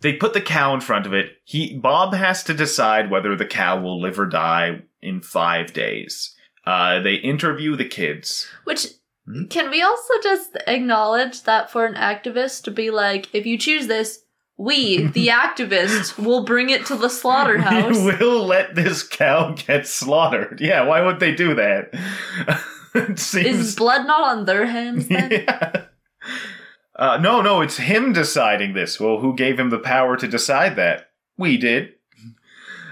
they 0.01 0.13
put 0.13 0.33
the 0.33 0.41
cow 0.41 0.73
in 0.73 0.81
front 0.81 1.05
of 1.05 1.13
it 1.13 1.37
he 1.43 1.77
bob 1.77 2.13
has 2.13 2.43
to 2.43 2.53
decide 2.53 3.09
whether 3.11 3.35
the 3.35 3.45
cow 3.45 3.79
will 3.81 4.01
live 4.01 4.19
or 4.19 4.25
die 4.27 4.81
in 5.01 5.21
five 5.21 5.73
days 5.73 6.35
uh, 6.65 6.99
they 7.01 7.15
interview 7.15 7.75
the 7.75 7.87
kids 7.87 8.47
Which 8.65 8.87
Hmm? 9.27 9.45
can 9.45 9.69
we 9.69 9.81
also 9.83 10.13
just 10.23 10.57
acknowledge 10.65 11.43
that 11.43 11.69
for 11.69 11.85
an 11.85 11.93
activist 11.93 12.63
to 12.63 12.71
be 12.71 12.89
like, 12.89 13.33
if 13.35 13.45
you 13.45 13.55
choose 13.57 13.85
this, 13.85 14.23
we, 14.57 15.05
the 15.05 15.27
activists, 15.45 16.17
will 16.17 16.43
bring 16.43 16.71
it 16.71 16.87
to 16.87 16.95
the 16.95 17.07
slaughterhouse. 17.09 17.97
We 17.97 18.15
will 18.15 18.45
let 18.45 18.73
this 18.73 19.03
cow 19.03 19.53
get 19.53 19.85
slaughtered. 19.87 20.59
Yeah, 20.59 20.85
why 20.85 21.01
would 21.01 21.19
they 21.19 21.35
do 21.35 21.53
that? 21.53 21.89
it 22.95 23.11
Is 23.11 23.21
seems. 23.21 23.75
blood 23.75 24.07
not 24.07 24.21
on 24.37 24.45
their 24.45 24.65
hands 24.65 25.07
then? 25.07 25.31
yeah. 25.47 25.83
Uh, 27.01 27.17
no, 27.17 27.41
no, 27.41 27.61
it's 27.61 27.77
him 27.77 28.13
deciding 28.13 28.73
this. 28.73 28.99
Well, 28.99 29.17
who 29.19 29.35
gave 29.35 29.59
him 29.59 29.71
the 29.71 29.79
power 29.79 30.15
to 30.17 30.27
decide 30.27 30.75
that? 30.75 31.09
We 31.35 31.57
did. 31.57 31.93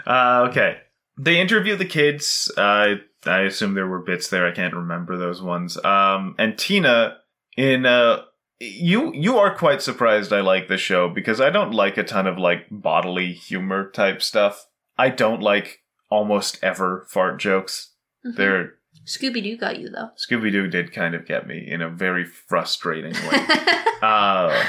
Uh, 0.08 0.48
okay. 0.50 0.80
They 1.16 1.40
interview 1.40 1.76
the 1.76 1.86
kids. 1.86 2.52
Uh, 2.58 2.96
I 3.28 3.42
assume 3.42 3.76
there 3.76 3.86
were 3.86 4.02
bits 4.02 4.28
there. 4.30 4.48
I 4.48 4.52
can't 4.52 4.74
remember 4.74 5.16
those 5.16 5.44
ones. 5.44 5.78
Um, 5.86 6.34
and 6.40 6.58
Tina, 6.58 7.18
in 7.56 7.86
uh, 7.86 8.24
you 8.60 9.14
you 9.14 9.38
are 9.38 9.56
quite 9.56 9.84
surprised 9.84 10.34
I 10.34 10.42
like 10.42 10.68
this 10.68 10.82
show 10.82 11.08
because 11.08 11.40
I 11.40 11.52
don't 11.52 11.72
like 11.72 11.98
a 11.98 12.04
ton 12.04 12.26
of 12.26 12.40
like 12.40 12.66
bodily 12.72 13.34
humor 13.34 13.92
type 13.92 14.24
stuff. 14.24 14.66
I 14.98 15.10
don't 15.10 15.42
like 15.42 15.84
almost 16.10 16.58
ever 16.64 17.06
fart 17.10 17.40
jokes. 17.40 17.94
Mhm. 18.26 18.36
They're 18.38 18.74
Scooby 19.10 19.44
Doo 19.44 19.58
got 19.58 19.80
you 19.80 19.90
though. 19.90 20.10
Scooby 20.18 20.52
Doo 20.52 20.68
did 20.68 20.94
kind 20.94 21.16
of 21.16 21.26
get 21.26 21.48
me 21.48 21.66
in 21.68 21.82
a 21.82 21.90
very 21.90 22.26
frustrating 22.26 23.14
way. 23.14 23.46
uh, 24.02 24.64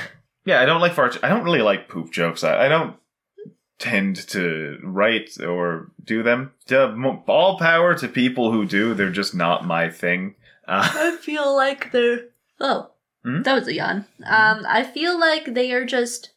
yeah, 0.45 0.61
I 0.61 0.65
don't 0.65 0.81
like 0.81 0.95
fart. 0.95 1.19
I 1.23 1.29
don't 1.29 1.45
really 1.45 1.63
like 1.63 1.89
poop 1.89 2.11
jokes. 2.11 2.43
I, 2.43 2.67
I 2.67 2.69
don't 2.69 2.97
tend 3.79 4.17
to 4.29 4.79
write 4.83 5.41
or 5.41 5.93
do 6.03 6.23
them. 6.23 6.53
All 7.27 7.59
power 7.59 7.95
to 7.95 8.09
people 8.09 8.51
who 8.51 8.67
do. 8.67 8.95
They're 8.95 9.11
just 9.11 9.35
not 9.35 9.67
my 9.67 9.91
thing. 9.91 10.35
Uh, 10.67 10.89
I 10.93 11.17
feel 11.17 11.55
like 11.55 11.93
they're. 11.93 12.29
Oh, 12.59 12.91
Hmm? 13.25 13.43
That 13.43 13.55
was 13.55 13.69
a 13.69 13.75
yawn. 13.75 14.07
Um, 14.25 14.65
I 14.67 14.83
feel 14.83 15.19
like 15.19 15.55
they 15.55 15.73
are 15.73 15.85
just. 15.85 16.33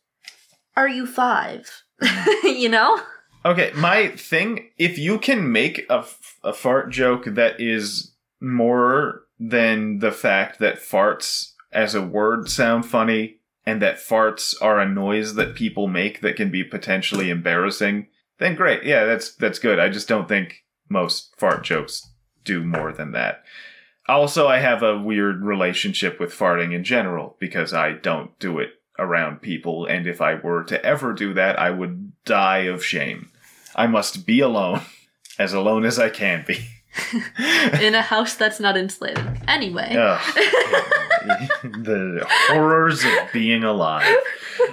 Are 0.76 0.88
you 0.88 1.06
five? 1.06 1.84
you 2.44 2.70
know. 2.70 3.00
Okay, 3.46 3.72
my 3.76 4.10
thing, 4.10 4.70
if 4.78 4.98
you 4.98 5.20
can 5.20 5.52
make 5.52 5.86
a, 5.90 6.06
a 6.44 6.54
fart 6.54 6.90
joke 6.92 7.26
that 7.26 7.60
is 7.60 8.14
more 8.40 9.24
than 9.40 10.00
the 10.00 10.12
fact 10.12 10.60
that 10.60 10.80
farts 10.80 11.52
as 11.72 11.94
a 11.94 12.02
word 12.02 12.50
sound 12.50 12.86
funny 12.86 13.40
and 13.66 13.82
that 13.82 13.98
farts 13.98 14.56
are 14.62 14.80
a 14.80 14.88
noise 14.88 15.36
that 15.36 15.56
people 15.56 15.88
make 15.88 16.22
that 16.22 16.36
can 16.36 16.52
be 16.52 16.64
potentially 16.64 17.30
embarrassing, 17.30 18.08
then 18.40 18.56
great. 18.56 18.84
Yeah, 18.84 19.06
that's 19.06 19.36
that's 19.36 19.60
good. 19.60 19.80
I 19.80 19.90
just 19.90 20.08
don't 20.08 20.28
think 20.28 20.64
most 20.90 21.34
fart 21.38 21.64
jokes 21.64 22.10
do 22.44 22.64
more 22.64 22.94
than 22.94 23.12
that. 23.12 23.44
Also, 24.08 24.48
I 24.48 24.60
have 24.60 24.84
a 24.84 25.00
weird 25.00 25.44
relationship 25.44 26.20
with 26.20 26.34
farting 26.34 26.74
in 26.74 26.84
general 26.84 27.38
because 27.40 27.74
I 27.74 27.94
don't 27.94 28.38
do 28.40 28.60
it 28.60 28.72
around 29.00 29.42
people, 29.42 29.86
and 29.86 30.06
if 30.06 30.22
I 30.22 30.36
were 30.36 30.64
to 30.66 30.84
ever 30.86 31.14
do 31.14 31.34
that, 31.34 31.58
I 31.58 31.72
would 31.72 32.12
die 32.26 32.66
of 32.66 32.84
shame. 32.84 33.32
I 33.76 33.88
must 33.88 34.26
be 34.26 34.40
alone, 34.40 34.82
as 35.40 35.54
alone 35.54 35.86
as 35.86 36.00
I 36.00 36.10
can 36.10 36.46
be. 36.48 36.66
In 37.82 37.96
a 37.96 38.02
house 38.02 38.36
that's 38.36 38.60
not 38.60 38.78
insulated. 38.78 39.26
Anyway. 39.48 39.96
Ugh. 39.96 40.36
the 41.64 42.26
horrors 42.50 43.04
of 43.04 43.12
being 43.32 43.64
alive. 43.64 44.16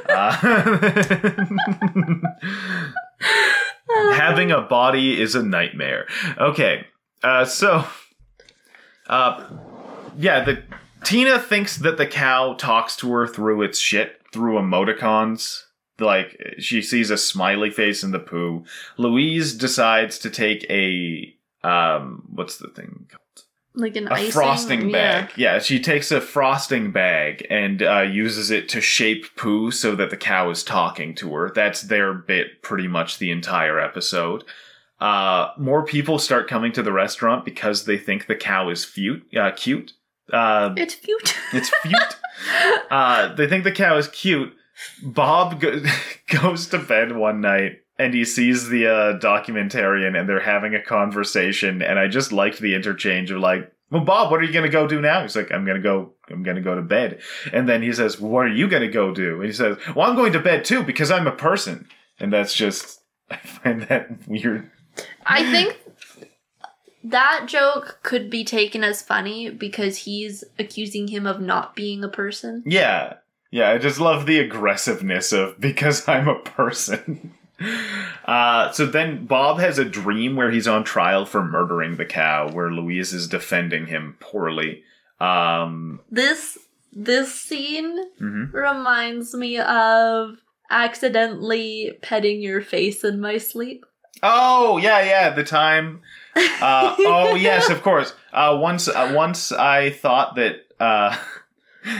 Uh, 0.08 0.32
having 4.14 4.50
a 4.50 4.60
body 4.60 5.20
is 5.20 5.34
a 5.34 5.42
nightmare. 5.42 6.06
Okay, 6.38 6.86
uh, 7.22 7.44
so, 7.44 7.84
uh, 9.08 9.44
yeah, 10.16 10.44
the 10.44 10.62
Tina 11.04 11.38
thinks 11.38 11.76
that 11.78 11.96
the 11.96 12.06
cow 12.06 12.54
talks 12.54 12.96
to 12.96 13.10
her 13.12 13.26
through 13.26 13.62
its 13.62 13.78
shit 13.78 14.20
through 14.32 14.58
emoticons. 14.58 15.62
Like 16.00 16.54
she 16.58 16.82
sees 16.82 17.10
a 17.10 17.16
smiley 17.18 17.70
face 17.70 18.02
in 18.02 18.10
the 18.10 18.18
poo. 18.18 18.64
Louise 18.96 19.54
decides 19.54 20.18
to 20.20 20.30
take 20.30 20.64
a 20.70 21.34
um, 21.62 22.24
what's 22.32 22.56
the 22.58 22.68
thing 22.68 23.06
called? 23.10 23.20
Like 23.74 23.94
an 23.96 24.08
a 24.08 24.14
icing? 24.14 24.30
frosting 24.32 24.92
bag. 24.92 25.30
Yeah, 25.36 25.60
she 25.60 25.78
takes 25.78 26.10
a 26.10 26.20
frosting 26.20 26.90
bag 26.90 27.46
and 27.50 27.82
uh, 27.82 28.00
uses 28.00 28.50
it 28.50 28.68
to 28.70 28.80
shape 28.80 29.36
poo 29.36 29.70
so 29.70 29.94
that 29.94 30.10
the 30.10 30.16
cow 30.16 30.50
is 30.50 30.64
talking 30.64 31.14
to 31.16 31.32
her. 31.34 31.52
That's 31.54 31.82
their 31.82 32.12
bit 32.12 32.62
pretty 32.62 32.88
much 32.88 33.18
the 33.18 33.30
entire 33.30 33.78
episode. 33.78 34.42
Uh, 34.98 35.52
more 35.56 35.84
people 35.84 36.18
start 36.18 36.48
coming 36.48 36.72
to 36.72 36.82
the 36.82 36.92
restaurant 36.92 37.44
because 37.44 37.84
they 37.84 37.96
think 37.96 38.26
the 38.26 38.34
cow 38.34 38.68
is 38.70 38.84
cute. 38.84 39.24
Uh, 39.34 39.52
cute. 39.52 39.92
Uh, 40.32 40.74
It's 40.76 40.96
cute. 40.96 41.36
it's 41.52 41.70
cute. 41.82 42.16
uh, 42.90 43.34
they 43.34 43.46
think 43.48 43.64
the 43.64 43.72
cow 43.72 43.96
is 43.96 44.08
cute. 44.08 44.52
Bob 45.02 45.60
go- 45.60 45.82
goes 46.28 46.68
to 46.68 46.78
bed 46.78 47.16
one 47.16 47.40
night 47.40 47.80
and 47.98 48.14
he 48.14 48.24
sees 48.24 48.68
the 48.68 48.86
uh, 48.86 49.18
documentarian 49.18 50.18
and 50.18 50.28
they're 50.28 50.40
having 50.40 50.74
a 50.74 50.82
conversation. 50.82 51.82
And 51.82 51.98
I 51.98 52.08
just 52.08 52.32
liked 52.32 52.58
the 52.58 52.74
interchange 52.74 53.30
of 53.30 53.40
like, 53.40 53.70
well, 53.90 54.04
Bob, 54.04 54.30
what 54.30 54.40
are 54.40 54.44
you 54.44 54.52
going 54.52 54.64
to 54.64 54.70
go 54.70 54.86
do 54.86 55.00
now? 55.00 55.22
He's 55.22 55.36
like, 55.36 55.50
I'm 55.52 55.64
going 55.64 55.76
to 55.76 55.82
go, 55.82 56.12
I'm 56.30 56.42
going 56.42 56.56
to 56.56 56.62
go 56.62 56.74
to 56.74 56.82
bed. 56.82 57.20
And 57.52 57.68
then 57.68 57.82
he 57.82 57.92
says, 57.92 58.20
what 58.20 58.46
are 58.46 58.48
you 58.48 58.68
going 58.68 58.82
to 58.82 58.88
go 58.88 59.12
do? 59.12 59.36
And 59.36 59.44
he 59.44 59.52
says, 59.52 59.76
well, 59.94 60.08
I'm 60.08 60.16
going 60.16 60.32
to 60.32 60.40
bed 60.40 60.64
too 60.64 60.82
because 60.82 61.10
I'm 61.10 61.26
a 61.26 61.32
person. 61.32 61.88
And 62.18 62.32
that's 62.32 62.54
just, 62.54 63.00
I 63.30 63.36
find 63.36 63.82
that 63.82 64.26
weird. 64.26 64.70
I 65.26 65.50
think 65.50 65.76
that 67.04 67.44
joke 67.46 68.00
could 68.02 68.30
be 68.30 68.44
taken 68.44 68.84
as 68.84 69.02
funny 69.02 69.50
because 69.50 69.98
he's 69.98 70.44
accusing 70.58 71.08
him 71.08 71.26
of 71.26 71.40
not 71.40 71.74
being 71.74 72.04
a 72.04 72.08
person. 72.08 72.62
Yeah. 72.66 73.14
Yeah, 73.50 73.70
I 73.70 73.78
just 73.78 73.98
love 73.98 74.26
the 74.26 74.38
aggressiveness 74.38 75.32
of 75.32 75.60
because 75.60 76.08
I'm 76.08 76.28
a 76.28 76.38
person. 76.38 77.34
Uh, 78.24 78.70
so 78.72 78.86
then 78.86 79.26
Bob 79.26 79.58
has 79.58 79.78
a 79.78 79.84
dream 79.84 80.34
where 80.36 80.50
he's 80.50 80.68
on 80.68 80.84
trial 80.84 81.26
for 81.26 81.44
murdering 81.44 81.96
the 81.96 82.06
cow, 82.06 82.50
where 82.50 82.70
Louise 82.70 83.12
is 83.12 83.28
defending 83.28 83.86
him 83.86 84.16
poorly. 84.20 84.82
Um, 85.20 86.00
This 86.10 86.58
this 86.92 87.32
scene 87.34 87.96
mhm. 88.20 88.52
reminds 88.52 89.34
me 89.34 89.58
of 89.58 90.38
accidentally 90.70 91.98
petting 92.02 92.40
your 92.40 92.62
face 92.62 93.04
in 93.04 93.20
my 93.20 93.36
sleep. 93.36 93.84
Oh 94.22 94.78
yeah, 94.78 95.02
yeah. 95.02 95.30
The 95.30 95.44
time. 95.44 96.00
Uh, 96.34 96.94
oh 96.98 97.34
yes, 97.34 97.68
of 97.68 97.82
course. 97.88 98.14
Uh, 98.32 98.58
once, 98.60 98.88
uh, 98.88 99.12
once 99.14 99.52
I 99.52 99.90
thought 99.90 100.36
that. 100.36 100.66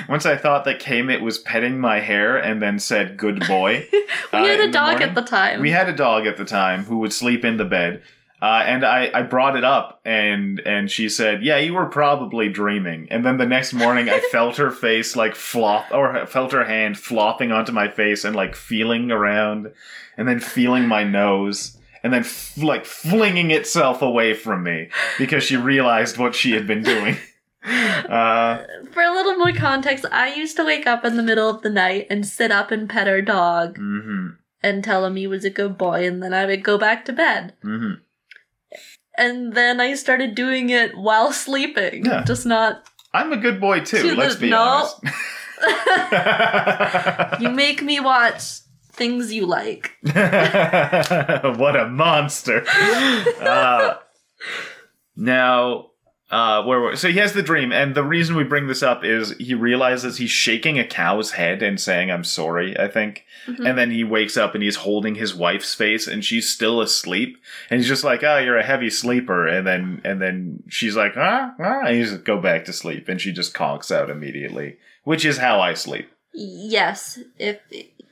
Once 0.09 0.27
I 0.27 0.37
thought 0.37 0.65
that 0.65 0.81
KMitt 0.81 1.21
was 1.21 1.39
petting 1.39 1.79
my 1.79 2.01
hair 2.01 2.37
and 2.37 2.61
then 2.61 2.79
said 2.79 3.17
"good 3.17 3.47
boy." 3.47 3.87
we 3.93 4.39
uh, 4.39 4.45
had 4.45 4.61
a 4.61 4.71
dog 4.71 4.93
morning. 4.93 5.09
at 5.09 5.15
the 5.15 5.23
time. 5.23 5.61
We 5.61 5.71
had 5.71 5.89
a 5.89 5.95
dog 5.95 6.27
at 6.27 6.37
the 6.37 6.45
time 6.45 6.85
who 6.85 6.99
would 6.99 7.13
sleep 7.13 7.45
in 7.45 7.57
the 7.57 7.65
bed. 7.65 8.03
Uh, 8.43 8.63
and 8.65 8.87
I, 8.87 9.11
I 9.13 9.23
brought 9.23 9.57
it 9.57 9.65
up 9.65 10.01
and 10.05 10.61
and 10.61 10.91
she 10.91 11.11
said, 11.11 11.43
"Yeah, 11.43 11.59
you 11.59 11.75
were 11.75 11.87
probably 11.87 12.49
dreaming." 12.49 13.07
And 13.11 13.25
then 13.25 13.37
the 13.37 13.47
next 13.47 13.75
morning, 13.75 14.09
I 14.09 14.21
felt 14.33 14.57
her 14.57 14.71
face 14.71 15.15
like 15.15 15.35
flop, 15.35 15.87
or 15.93 16.27
felt 16.27 16.53
her 16.53 16.65
hand 16.65 16.99
flopping 16.99 17.53
onto 17.53 17.73
my 17.73 17.89
face 17.89 18.25
and 18.25 18.35
like 18.35 18.57
feeling 18.57 19.11
around, 19.11 19.73
and 20.17 20.27
then 20.27 20.41
feeling 20.41 20.87
my 20.89 21.05
nose, 21.05 21.77
and 22.03 22.15
then 22.15 22.23
f- 22.23 22.57
like 22.57 22.87
flinging 22.87 23.51
itself 23.51 24.01
away 24.01 24.33
from 24.33 24.63
me 24.63 24.89
because 25.19 25.43
she 25.43 25.57
realized 25.57 26.17
what 26.17 26.35
she 26.35 26.53
had 26.53 26.67
been 26.67 26.83
doing. 26.83 27.17
Uh, 27.65 28.65
For 28.93 29.03
a 29.03 29.13
little 29.13 29.37
more 29.37 29.53
context, 29.53 30.05
I 30.11 30.35
used 30.35 30.57
to 30.57 30.65
wake 30.65 30.87
up 30.87 31.05
in 31.05 31.17
the 31.17 31.23
middle 31.23 31.49
of 31.49 31.63
the 31.63 31.71
night 31.71 32.07
and 32.11 32.27
sit 32.27 32.51
up 32.51 32.71
and 32.71 32.89
pet 32.89 33.09
our 33.09 33.23
dog 33.23 33.77
hmm 33.77 34.29
and 34.63 34.85
tell 34.85 35.07
him 35.07 35.17
he 35.17 35.27
was 35.27 35.43
a 35.47 35.51
good 35.51 35.79
boy, 35.79 36.07
and 36.07 36.23
then 36.23 36.35
I 36.35 36.45
would 36.45 36.63
go 36.63 36.77
back 36.77 37.07
to 37.07 37.13
bed. 37.15 37.55
hmm 37.63 37.93
And 39.17 39.55
then 39.55 39.81
I 39.81 39.95
started 39.95 40.35
doing 40.35 40.69
it 40.71 40.97
while 40.97 41.33
sleeping. 41.33 42.05
Yeah. 42.05 42.25
Just 42.25 42.45
not. 42.45 42.85
I'm 43.15 43.33
a 43.33 43.39
good 43.39 43.59
boy 43.61 43.81
too. 43.81 44.03
To 44.03 44.15
let's 44.15 44.37
be 44.37 44.51
no. 44.51 44.61
honest. 44.61 44.97
you 47.41 47.51
make 47.51 47.83
me 47.83 48.01
watch 48.01 48.61
things 48.93 49.33
you 49.33 49.47
like. 49.47 49.93
what 50.03 51.77
a 51.77 51.89
monster. 51.91 52.65
Uh, 53.41 53.95
now, 55.17 55.90
uh, 56.31 56.63
where 56.63 56.95
so 56.95 57.09
he 57.09 57.19
has 57.19 57.33
the 57.33 57.43
dream, 57.43 57.73
and 57.73 57.95
the 57.95 58.05
reason 58.05 58.37
we 58.37 58.45
bring 58.45 58.69
this 58.69 58.83
up 58.83 59.05
is 59.05 59.35
he 59.39 59.55
realizes 59.55 60.17
he's 60.17 60.31
shaking 60.31 60.79
a 60.79 60.87
cow's 60.87 61.33
head 61.33 61.63
and 61.63 61.81
saying, 61.81 62.11
I'm 62.11 62.23
sorry, 62.25 62.79
I 62.79 62.87
think. 62.89 63.25
Mhm. 63.47 63.69
And 63.69 63.77
then 63.79 63.91
he 63.91 64.05
wakes 64.05 64.37
up 64.37 64.55
and 64.55 64.63
he's 64.63 64.77
holding 64.77 65.17
his 65.17 65.35
wife's 65.35 65.75
face 65.75 66.07
and 66.07 66.25
she's 66.25 66.49
still 66.49 66.81
asleep. 66.81 67.37
And 67.69 67.81
he's 67.81 67.89
just 67.89 68.05
like, 68.05 68.23
oh, 68.23 68.39
you're 68.39 68.59
a 68.59 68.63
heavy 68.65 68.91
sleeper. 68.91 69.49
And 69.49 69.67
then, 69.67 70.01
and 70.05 70.23
then 70.23 70.63
she's 70.69 70.95
like, 70.95 71.15
ah, 71.17 71.55
ah, 71.59 71.81
and 71.87 71.97
he's 71.97 72.11
just 72.13 72.25
go 72.25 72.41
back 72.41 72.65
to 72.67 72.73
sleep. 72.73 73.09
And 73.09 73.21
she 73.21 73.33
just 73.33 73.53
conks 73.55 73.91
out 73.91 74.11
immediately, 74.11 74.77
which 75.05 75.25
is 75.25 75.39
how 75.39 75.61
I 75.61 75.75
sleep. 75.75 76.09
Yes, 76.33 77.19
if 77.39 77.59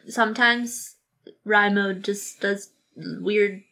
sometimes 0.08 0.96
Raimo 1.46 2.00
just 2.02 2.40
does 2.40 2.70
weird 2.96 3.62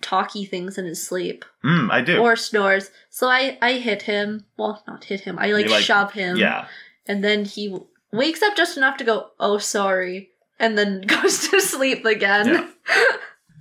talky 0.00 0.44
things 0.44 0.78
in 0.78 0.86
his 0.86 1.06
sleep 1.06 1.44
Mm, 1.64 1.90
I 1.90 2.00
do. 2.00 2.18
or 2.18 2.34
snores. 2.36 2.90
So 3.10 3.28
I 3.28 3.58
I 3.60 3.74
hit 3.74 4.02
him. 4.02 4.44
Well, 4.56 4.82
not 4.86 5.04
hit 5.04 5.20
him. 5.20 5.38
I 5.38 5.52
like, 5.52 5.66
You, 5.66 5.70
like, 5.72 5.84
shove 5.84 6.12
him. 6.12 6.36
yeah. 6.36 6.66
And 7.06 7.22
then 7.24 7.44
he 7.44 7.76
wakes 8.12 8.42
up 8.42 8.56
just 8.56 8.76
enough 8.76 8.96
to 8.98 9.04
go, 9.04 9.30
"Oh, 9.38 9.58
sorry," 9.58 10.30
and 10.58 10.76
then 10.78 11.00
goes 11.06 11.48
to 11.48 11.60
sleep 11.60 12.04
again. 12.04 12.46
Yeah. 12.46 12.68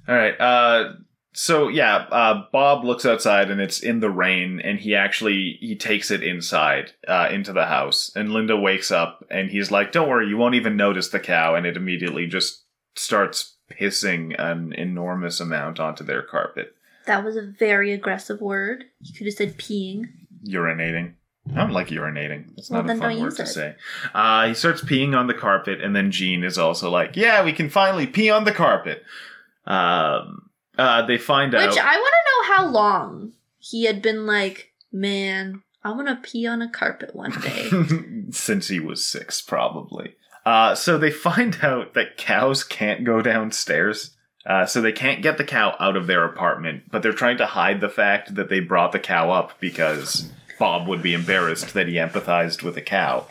All 0.07 0.15
right. 0.15 0.39
Uh, 0.39 0.93
so 1.33 1.67
yeah, 1.67 1.95
uh, 2.11 2.43
Bob 2.51 2.83
looks 2.83 3.05
outside 3.05 3.51
and 3.51 3.61
it's 3.61 3.81
in 3.81 3.99
the 3.99 4.09
rain, 4.09 4.59
and 4.63 4.79
he 4.79 4.95
actually 4.95 5.57
he 5.59 5.75
takes 5.75 6.09
it 6.11 6.23
inside 6.23 6.91
uh, 7.07 7.27
into 7.31 7.53
the 7.53 7.65
house. 7.65 8.11
And 8.15 8.31
Linda 8.31 8.57
wakes 8.57 8.91
up 8.91 9.25
and 9.29 9.49
he's 9.51 9.69
like, 9.71 9.91
"Don't 9.91 10.09
worry, 10.09 10.27
you 10.27 10.37
won't 10.37 10.55
even 10.55 10.75
notice 10.77 11.09
the 11.09 11.19
cow." 11.19 11.55
And 11.55 11.65
it 11.67 11.77
immediately 11.77 12.25
just 12.27 12.63
starts 12.95 13.55
pissing 13.69 14.35
an 14.39 14.73
enormous 14.73 15.39
amount 15.39 15.79
onto 15.79 16.03
their 16.03 16.21
carpet, 16.21 16.75
That 17.05 17.23
was 17.23 17.35
a 17.35 17.41
very 17.41 17.91
aggressive 17.91 18.41
word. 18.41 18.85
You 19.01 19.13
could 19.13 19.27
have 19.27 19.33
said 19.35 19.57
peeing. 19.57 20.09
urinating. 20.45 21.13
I 21.51 21.55
don't 21.55 21.71
like 21.71 21.87
urinating. 21.87 22.51
It's 22.57 22.69
Well, 22.69 22.83
not 22.83 22.95
a 22.95 22.99
fun 22.99 23.19
word 23.21 23.35
to 23.37 23.45
say. 23.45 23.75
Uh, 24.13 24.49
he 24.49 24.53
starts 24.53 24.81
peeing 24.83 25.17
on 25.17 25.25
the 25.27 25.33
carpet, 25.33 25.81
and 25.81 25.95
then 25.95 26.11
Gene 26.11 26.43
is 26.43 26.57
also 26.59 26.91
like, 26.91 27.15
"Yeah, 27.15 27.43
we 27.43 27.53
can 27.53 27.69
finally 27.69 28.05
pee 28.05 28.29
on 28.29 28.43
the 28.43 28.51
carpet." 28.51 29.03
Um, 29.65 30.49
uh, 30.77 31.05
they 31.05 31.17
find 31.17 31.55
out. 31.55 31.69
Which 31.69 31.79
I 31.79 31.95
want 31.95 32.13
to 32.13 32.49
know 32.49 32.55
how 32.55 32.67
long 32.67 33.33
he 33.57 33.85
had 33.85 34.01
been 34.01 34.25
like, 34.25 34.73
man, 34.91 35.63
I 35.83 35.91
want 35.91 36.07
to 36.07 36.15
pee 36.29 36.45
on 36.47 36.61
a 36.61 36.69
carpet 36.69 37.15
one 37.15 37.31
day. 37.41 37.69
Since 38.31 38.67
he 38.67 38.79
was 38.79 39.05
six, 39.05 39.41
probably. 39.41 40.15
Uh, 40.49 40.73
so 40.73 40.97
they 40.97 41.11
find 41.11 41.59
out 41.63 41.93
that 41.93 42.17
cows 42.17 42.63
can't 42.63 43.03
go 43.03 43.21
downstairs. 43.21 44.15
Uh, 44.45 44.65
so 44.65 44.81
they 44.81 44.91
can't 44.91 45.21
get 45.21 45.37
the 45.37 45.43
cow 45.43 45.75
out 45.79 45.95
of 45.95 46.07
their 46.07 46.23
apartment, 46.25 46.83
but 46.89 47.03
they're 47.03 47.13
trying 47.13 47.37
to 47.37 47.45
hide 47.45 47.81
the 47.81 47.89
fact 47.89 48.33
that 48.33 48.49
they 48.49 48.59
brought 48.59 48.91
the 48.91 48.99
cow 48.99 49.29
up 49.31 49.59
because 49.59 50.31
Bob 50.57 50.87
would 50.87 51.03
be 51.03 51.13
embarrassed 51.13 51.73
that 51.75 51.87
he 51.87 51.95
empathized 51.95 52.63
with 52.63 52.75
a 52.77 52.81
cow. 52.81 53.27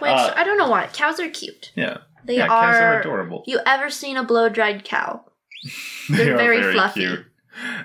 Which 0.00 0.10
Uh, 0.10 0.32
I 0.34 0.42
don't 0.42 0.58
know 0.58 0.68
why. 0.68 0.88
Cows 0.92 1.20
are 1.20 1.28
cute. 1.28 1.70
Yeah. 1.76 1.98
They 2.24 2.38
yeah, 2.38 2.48
cows 2.48 2.74
are 2.76 2.94
are. 2.94 3.00
adorable. 3.00 3.44
You 3.46 3.60
ever 3.64 3.90
seen 3.90 4.16
a 4.16 4.24
blow 4.24 4.48
dried 4.48 4.82
cow? 4.84 5.24
They 6.10 6.16
They're 6.24 6.34
are 6.34 6.38
very 6.38 6.72
fluffy. 6.72 7.24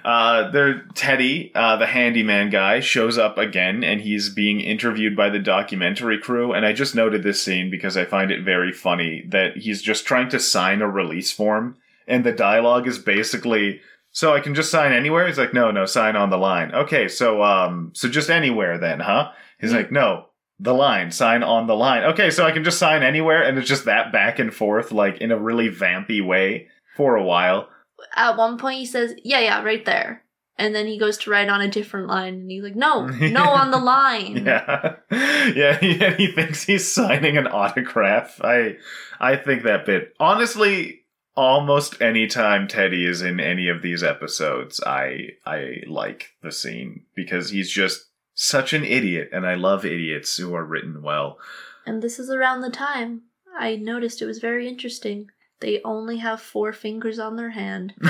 Uh, 0.03 0.49
they're 0.51 0.84
Teddy, 0.95 1.51
uh, 1.55 1.76
the 1.78 1.86
handyman 1.86 2.49
guy, 2.49 2.80
shows 2.80 3.17
up 3.17 3.38
again, 3.38 3.84
and 3.84 4.01
he's 4.01 4.30
being 4.30 4.59
interviewed 4.59 5.15
by 5.15 5.30
the 5.30 5.39
documentary 5.39 6.17
crew. 6.17 6.53
And 6.53 6.65
I 6.65 6.74
just 6.74 6.95
noted 6.95 7.24
this 7.24 7.41
scene 7.41 7.69
because 7.69 7.95
I 7.97 8.05
find 8.05 8.32
it 8.32 8.43
very 8.43 8.72
funny 8.72 9.26
that 9.30 9.57
he's 9.57 9.82
just 9.82 10.05
trying 10.05 10.30
to 10.30 10.39
sign 10.39 10.82
a 10.82 10.89
release 10.89 11.32
form, 11.32 11.78
and 12.07 12.24
the 12.24 12.32
dialogue 12.32 12.88
is 12.88 12.97
basically, 12.99 13.82
"So 14.11 14.34
I 14.34 14.39
can 14.39 14.55
just 14.55 14.72
sign 14.72 14.91
anywhere?" 14.91 15.28
He's 15.28 15.38
like, 15.38 15.53
"No, 15.53 15.72
no, 15.72 15.86
sign 15.86 16.15
on 16.15 16.30
the 16.30 16.38
line." 16.38 16.74
Okay, 16.74 17.07
so 17.07 17.41
um, 17.43 17.91
so 17.93 18.09
just 18.09 18.30
anywhere 18.30 18.78
then, 18.78 18.99
huh? 19.01 19.32
He's 19.59 19.72
Mm. 19.72 19.76
like, 19.76 19.91
"No." 19.91 20.26
The 20.63 20.76
line, 20.76 21.09
sign 21.09 21.41
on 21.41 21.65
the 21.65 21.76
line. 21.76 22.03
Okay, 22.03 22.30
so 22.30 22.45
I 22.45 22.51
can 22.51 22.63
just 22.63 22.78
sign 22.78 23.01
anywhere, 23.01 23.41
and 23.41 23.57
it's 23.57 23.67
just 23.67 23.86
that 23.86 24.11
back 24.11 24.38
and 24.38 24.53
forth, 24.53 24.91
like 24.91 25.17
in 25.19 25.32
a 25.32 25.38
really 25.38 25.69
vampy 25.72 26.24
way 26.24 26.67
for 26.95 27.15
a 27.15 27.24
while. 27.24 27.67
At 28.16 28.38
one 28.38 28.58
point, 28.58 28.80
he 28.80 28.86
says, 28.86 29.16
"Yeah, 29.24 29.39
yeah, 29.39 29.64
right 29.64 29.86
there," 29.86 30.24
and 30.58 30.76
then 30.76 30.88
he 30.88 30.97
goes 30.97 31.18
to 31.20 31.30
write 31.30 31.49
on 31.49 31.62
a 31.62 31.68
different 31.68 32.08
line, 32.08 32.36
and 32.36 32.52
he's 32.52 32.64
like, 32.64 32.76
"No, 32.76 33.08
no, 33.08 33.43
on 33.43 33.72
the 33.72 33.78
line." 33.95 34.45
Yeah, 34.45 34.95
yeah. 35.12 35.78
He, 35.78 36.04
and 36.04 36.16
he 36.16 36.32
thinks 36.32 36.64
he's 36.64 36.91
signing 36.91 37.38
an 37.38 37.47
autograph. 37.47 38.39
I, 38.43 38.78
I 39.20 39.36
think 39.36 39.64
that 39.64 39.86
bit. 39.86 40.14
Honestly, 40.20 41.02
almost 41.36 42.02
any 42.02 42.28
time 42.28 42.68
Teddy 42.68 43.06
is 43.06 43.22
in 43.22 43.39
any 43.39 43.70
of 43.70 43.82
these 43.82 44.04
episodes, 44.04 44.82
I, 44.86 45.30
I 45.45 45.78
like 45.88 46.32
the 46.41 46.52
scene 46.52 47.04
because 47.16 47.49
he's 47.49 47.72
just 47.72 48.06
such 48.34 48.74
an 48.74 48.84
idiot, 48.84 49.30
and 49.32 49.45
I 49.45 49.56
love 49.56 49.86
idiots 49.86 50.38
who 50.38 50.54
are 50.56 50.66
written 50.66 51.02
well. 51.02 51.38
And 51.86 52.02
this 52.02 52.20
is 52.20 52.30
around 52.30 52.62
the 52.62 52.70
time 52.70 53.24
I 53.58 53.76
noticed 53.76 54.22
it 54.22 54.26
was 54.26 54.39
very 54.39 54.68
interesting. 54.68 55.30
They 55.62 55.82
only 55.86 56.18
have 56.18 56.41
four 56.41 56.74
fingers 56.74 57.20
on 57.20 57.36
their 57.36 57.51
hand. 57.51 57.93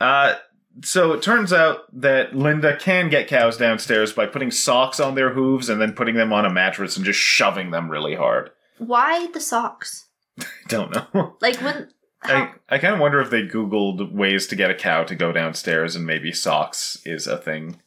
uh, 0.00 0.34
so 0.82 1.12
it 1.12 1.22
turns 1.22 1.52
out 1.52 1.84
that 2.00 2.34
Linda 2.34 2.76
can 2.76 3.08
get 3.08 3.28
cows 3.28 3.56
downstairs 3.56 4.12
by 4.12 4.26
putting 4.26 4.50
socks 4.50 4.98
on 4.98 5.14
their 5.14 5.30
hooves 5.30 5.68
and 5.68 5.80
then 5.80 5.92
putting 5.92 6.16
them 6.16 6.32
on 6.32 6.44
a 6.44 6.50
mattress 6.50 6.96
and 6.96 7.04
just 7.04 7.20
shoving 7.20 7.70
them 7.70 7.90
really 7.90 8.14
hard. 8.14 8.50
Why 8.78 9.26
the 9.28 9.40
socks? 9.40 10.08
I 10.40 10.44
don't 10.68 10.94
know. 10.94 11.36
Like 11.40 11.60
when 11.60 11.90
how, 12.20 12.52
I, 12.68 12.76
I 12.76 12.78
kind 12.78 12.94
of 12.94 13.00
wonder 13.00 13.20
if 13.20 13.30
they 13.30 13.42
Googled 13.42 14.12
ways 14.12 14.46
to 14.48 14.56
get 14.56 14.70
a 14.70 14.74
cow 14.74 15.04
to 15.04 15.14
go 15.14 15.32
downstairs 15.32 15.96
and 15.96 16.06
maybe 16.06 16.32
socks 16.32 16.98
is 17.04 17.26
a 17.26 17.36
thing. 17.36 17.80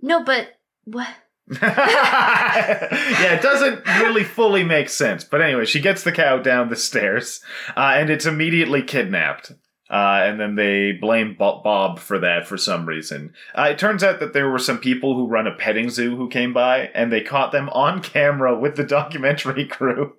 No, 0.00 0.24
but 0.24 0.58
what? 0.84 1.08
yeah, 1.62 3.34
it 3.34 3.42
doesn't 3.42 3.86
really 4.00 4.24
fully 4.24 4.64
make 4.64 4.88
sense. 4.88 5.22
But 5.22 5.42
anyway, 5.42 5.64
she 5.64 5.80
gets 5.80 6.02
the 6.02 6.12
cow 6.12 6.38
down 6.38 6.68
the 6.68 6.76
stairs, 6.76 7.40
uh, 7.76 7.92
and 7.94 8.10
it's 8.10 8.26
immediately 8.26 8.82
kidnapped. 8.82 9.52
Uh, 9.88 10.22
and 10.24 10.40
then 10.40 10.56
they 10.56 10.90
blame 10.92 11.36
Bob 11.38 12.00
for 12.00 12.18
that 12.18 12.44
for 12.46 12.56
some 12.56 12.86
reason. 12.86 13.32
Uh, 13.54 13.68
it 13.70 13.78
turns 13.78 14.02
out 14.02 14.18
that 14.18 14.32
there 14.32 14.50
were 14.50 14.58
some 14.58 14.78
people 14.78 15.14
who 15.14 15.28
run 15.28 15.46
a 15.46 15.54
petting 15.54 15.90
zoo 15.90 16.16
who 16.16 16.28
came 16.28 16.52
by, 16.52 16.90
and 16.94 17.12
they 17.12 17.20
caught 17.20 17.52
them 17.52 17.68
on 17.68 18.02
camera 18.02 18.58
with 18.58 18.74
the 18.74 18.84
documentary 18.84 19.64
crew. 19.68 20.14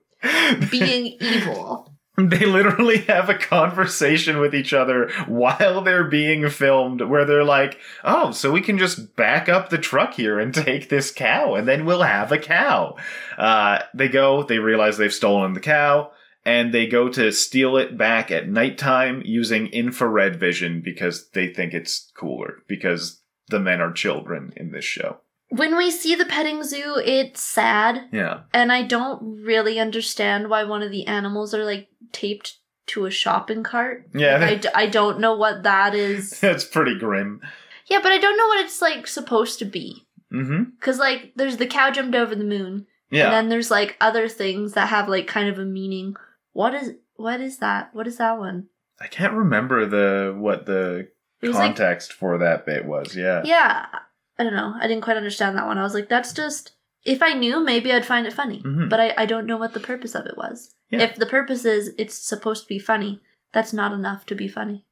Being 0.71 1.17
evil. 1.19 1.86
They 2.29 2.45
literally 2.47 2.97
have 3.03 3.29
a 3.29 3.37
conversation 3.37 4.39
with 4.39 4.55
each 4.55 4.73
other 4.73 5.09
while 5.27 5.81
they're 5.81 6.03
being 6.07 6.49
filmed 6.49 7.01
where 7.01 7.25
they're 7.25 7.43
like, 7.43 7.77
oh, 8.03 8.31
so 8.31 8.51
we 8.51 8.61
can 8.61 8.79
just 8.79 9.15
back 9.15 9.47
up 9.47 9.69
the 9.69 9.77
truck 9.77 10.15
here 10.15 10.39
and 10.39 10.51
take 10.53 10.89
this 10.89 11.11
cow 11.11 11.53
and 11.53 11.67
then 11.67 11.85
we'll 11.85 12.01
have 12.01 12.31
a 12.31 12.39
cow. 12.39 12.95
Uh, 13.37 13.79
they 13.93 14.07
go, 14.07 14.41
they 14.41 14.57
realize 14.57 14.97
they've 14.97 15.13
stolen 15.13 15.53
the 15.53 15.59
cow 15.59 16.09
and 16.43 16.73
they 16.73 16.87
go 16.87 17.07
to 17.09 17.31
steal 17.31 17.77
it 17.77 17.97
back 17.97 18.31
at 18.31 18.49
nighttime 18.49 19.21
using 19.23 19.67
infrared 19.67 20.39
vision 20.39 20.81
because 20.83 21.29
they 21.35 21.53
think 21.53 21.73
it's 21.73 22.11
cooler 22.17 22.63
because 22.67 23.21
the 23.49 23.59
men 23.59 23.79
are 23.79 23.91
children 23.93 24.53
in 24.55 24.71
this 24.71 24.85
show. 24.85 25.17
When 25.49 25.77
we 25.77 25.91
see 25.91 26.13
the 26.13 26.25
petting 26.25 26.61
zoo, 26.65 27.01
it's 27.05 27.41
sad, 27.41 28.09
Yeah. 28.11 28.41
and 28.53 28.69
I 28.69 28.81
don't 28.83 29.43
really 29.45 29.79
understand 29.79 30.49
why 30.49 30.65
one 30.65 30.83
of 30.83 30.91
the 30.91 31.07
animals 31.07 31.53
are 31.53 31.63
like 31.63 31.87
taped 32.11 32.57
to 32.87 33.05
a 33.05 33.11
shopping 33.11 33.63
cart. 33.63 34.07
Yeah. 34.13 34.39
I, 34.45 34.55
d- 34.55 34.69
I 34.73 34.87
don't 34.87 35.19
know 35.19 35.35
what 35.35 35.63
that 35.63 35.93
is. 35.93 36.39
That's 36.39 36.65
pretty 36.65 36.97
grim. 36.97 37.41
Yeah, 37.87 37.99
but 38.01 38.11
I 38.11 38.17
don't 38.17 38.37
know 38.37 38.47
what 38.47 38.63
it's 38.65 38.81
like 38.81 39.07
supposed 39.07 39.59
to 39.59 39.65
be. 39.65 40.05
Mm-hmm. 40.33 40.71
Cause 40.81 40.99
like 40.99 41.33
there's 41.35 41.57
the 41.57 41.67
cow 41.67 41.89
jumped 41.91 42.15
over 42.15 42.35
the 42.35 42.43
moon, 42.43 42.85
Yeah. 43.09 43.25
and 43.25 43.33
then 43.33 43.49
there's 43.49 43.71
like 43.71 43.95
other 44.01 44.27
things 44.27 44.73
that 44.73 44.89
have 44.89 45.07
like 45.07 45.25
kind 45.27 45.47
of 45.49 45.57
a 45.57 45.65
meaning. 45.65 46.15
What 46.53 46.73
is 46.73 46.93
what 47.15 47.39
is 47.41 47.59
that? 47.59 47.93
What 47.93 48.07
is 48.07 48.17
that 48.17 48.37
one? 48.37 48.67
I 48.99 49.07
can't 49.07 49.33
remember 49.33 49.85
the 49.85 50.35
what 50.37 50.65
the 50.65 51.07
was 51.41 51.51
like 51.55 51.75
context 51.77 52.11
for 52.13 52.37
that 52.39 52.65
bit 52.65 52.85
was. 52.85 53.15
Yeah. 53.15 53.41
yeah, 53.45 53.85
I 54.37 54.43
don't 54.43 54.53
know. 54.55 54.73
I 54.79 54.87
didn't 54.87 55.03
quite 55.03 55.17
understand 55.17 55.57
that 55.57 55.65
one. 55.67 55.77
I 55.77 55.83
was 55.83 55.93
like, 55.93 56.09
that's 56.09 56.33
just 56.33 56.71
if 57.07 57.23
I 57.23 57.33
knew, 57.33 57.63
maybe 57.63 57.91
I'd 57.91 58.05
find 58.05 58.27
it 58.27 58.33
funny. 58.33 58.61
Mhm. 58.61 58.89
But 58.89 58.99
I, 58.99 59.13
I 59.17 59.25
don't 59.25 59.47
know 59.47 59.57
what 59.57 59.73
the 59.73 59.79
purpose 59.79 60.13
of 60.13 60.25
it 60.25 60.37
was. 60.37 60.75
Yeah. 60.91 61.01
If 61.03 61.15
the 61.15 61.25
purpose 61.25 61.65
is 61.65 61.93
it's 61.97 62.15
supposed 62.15 62.63
to 62.63 62.67
be 62.69 62.79
funny, 62.79 63.21
that's 63.53 63.73
not 63.73 63.91
enough 63.93 64.25
to 64.27 64.35
be 64.35 64.47
funny. 64.47 64.85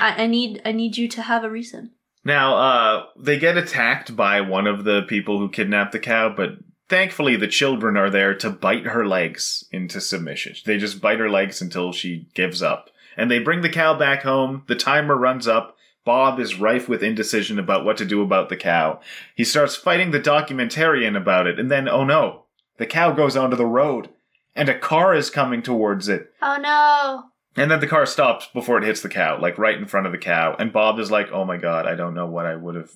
I, 0.00 0.24
I 0.24 0.26
need 0.26 0.62
I 0.64 0.72
need 0.72 0.96
you 0.96 1.08
to 1.08 1.22
have 1.22 1.44
a 1.44 1.50
reason. 1.50 1.90
Now, 2.24 2.56
uh, 2.56 3.04
they 3.18 3.38
get 3.38 3.58
attacked 3.58 4.16
by 4.16 4.40
one 4.40 4.66
of 4.66 4.84
the 4.84 5.02
people 5.02 5.38
who 5.38 5.50
kidnapped 5.50 5.92
the 5.92 5.98
cow, 5.98 6.32
but 6.34 6.52
thankfully 6.88 7.36
the 7.36 7.48
children 7.48 7.96
are 7.98 8.08
there 8.08 8.34
to 8.36 8.48
bite 8.50 8.86
her 8.86 9.06
legs 9.06 9.64
into 9.70 10.00
submission. 10.00 10.54
They 10.64 10.78
just 10.78 11.02
bite 11.02 11.18
her 11.18 11.28
legs 11.30 11.60
until 11.60 11.92
she 11.92 12.28
gives 12.34 12.62
up. 12.62 12.88
And 13.16 13.30
they 13.30 13.40
bring 13.40 13.60
the 13.60 13.68
cow 13.68 13.96
back 13.98 14.22
home. 14.22 14.62
The 14.68 14.74
timer 14.74 15.16
runs 15.16 15.46
up. 15.46 15.76
Bob 16.04 16.38
is 16.38 16.60
rife 16.60 16.88
with 16.88 17.02
indecision 17.02 17.58
about 17.58 17.84
what 17.84 17.96
to 17.96 18.04
do 18.04 18.22
about 18.22 18.48
the 18.48 18.56
cow. 18.56 19.00
He 19.34 19.44
starts 19.44 19.76
fighting 19.76 20.10
the 20.10 20.20
documentarian 20.20 21.16
about 21.16 21.46
it, 21.46 21.58
and 21.58 21.70
then, 21.70 21.88
oh 21.88 22.04
no, 22.04 22.44
the 22.76 22.86
cow 22.86 23.12
goes 23.12 23.36
onto 23.36 23.56
the 23.56 23.66
road, 23.66 24.10
and 24.54 24.68
a 24.68 24.78
car 24.78 25.14
is 25.14 25.30
coming 25.30 25.62
towards 25.62 26.08
it. 26.08 26.32
Oh 26.42 26.56
no! 26.60 27.24
And 27.56 27.70
then 27.70 27.80
the 27.80 27.86
car 27.86 28.04
stops 28.04 28.48
before 28.52 28.78
it 28.78 28.84
hits 28.84 29.00
the 29.00 29.08
cow, 29.08 29.40
like 29.40 29.58
right 29.58 29.78
in 29.78 29.86
front 29.86 30.06
of 30.06 30.12
the 30.12 30.18
cow. 30.18 30.56
And 30.58 30.72
Bob 30.72 30.98
is 30.98 31.10
like, 31.10 31.30
"Oh 31.32 31.44
my 31.44 31.56
god, 31.56 31.86
I 31.86 31.94
don't 31.94 32.14
know 32.14 32.26
what 32.26 32.46
I 32.46 32.56
would 32.56 32.74
have, 32.74 32.90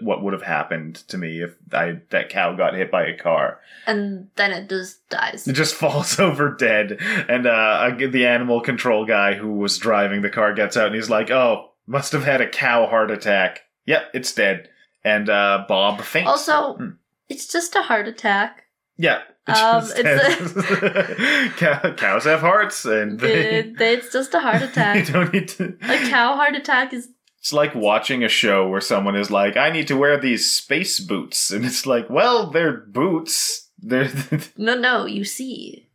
what 0.00 0.22
would 0.22 0.32
have 0.32 0.42
happened 0.42 0.96
to 1.08 1.18
me 1.18 1.42
if 1.42 1.54
I 1.72 2.00
that 2.08 2.30
cow 2.30 2.54
got 2.56 2.74
hit 2.74 2.90
by 2.90 3.04
a 3.04 3.16
car." 3.16 3.60
And 3.86 4.28
then 4.36 4.52
it 4.52 4.68
just 4.68 5.06
dies. 5.10 5.46
It 5.46 5.52
just 5.52 5.74
falls 5.76 6.18
over 6.18 6.50
dead. 6.50 6.96
And 7.00 7.46
uh, 7.46 7.90
the 7.96 8.26
animal 8.26 8.62
control 8.62 9.04
guy 9.04 9.34
who 9.34 9.52
was 9.52 9.78
driving 9.78 10.22
the 10.22 10.30
car 10.30 10.54
gets 10.54 10.76
out, 10.78 10.86
and 10.86 10.94
he's 10.94 11.10
like, 11.10 11.30
"Oh, 11.30 11.69
must 11.90 12.12
have 12.12 12.24
had 12.24 12.40
a 12.40 12.48
cow 12.48 12.86
heart 12.86 13.10
attack. 13.10 13.62
Yep, 13.86 14.02
it's 14.14 14.32
dead." 14.34 14.68
And 15.04 15.28
uh, 15.28 15.64
Bob 15.68 16.00
faints. 16.02 16.28
Also, 16.30 16.74
Hmm. 16.74 16.90
it's 17.28 17.46
just 17.52 17.74
a 17.74 17.82
heart 17.82 18.06
attack. 18.08 18.64
yeah. 18.96 19.22
Um, 19.50 19.82
it's 19.96 20.52
Cow- 21.58 21.94
cows 21.94 22.24
have 22.24 22.40
hearts, 22.40 22.84
and 22.84 23.18
they, 23.18 23.58
It- 23.60 23.80
it's 23.80 24.12
just 24.12 24.32
a 24.34 24.38
heart 24.40 24.62
attack. 24.62 25.08
you 25.08 25.12
don't 25.12 25.32
need 25.32 25.48
to. 25.48 25.76
a 25.82 25.98
cow 26.08 26.36
heart 26.36 26.54
attack 26.54 26.92
is 26.92 27.08
It's 27.40 27.52
like 27.52 27.74
watching 27.74 28.22
a 28.22 28.28
show 28.28 28.68
where 28.68 28.82
someone 28.82 29.16
is 29.16 29.28
like, 29.30 29.56
I 29.56 29.70
need 29.70 29.88
to 29.88 29.96
wear 29.96 30.20
these 30.20 30.48
space 30.48 31.00
boots. 31.00 31.50
And 31.50 31.64
it's 31.64 31.84
like, 31.86 32.08
well, 32.08 32.50
they're 32.50 32.76
boots. 32.76 33.70
They're. 33.82 34.10
no, 34.56 34.74
no. 34.78 35.06
You 35.06 35.24
see, 35.24 35.88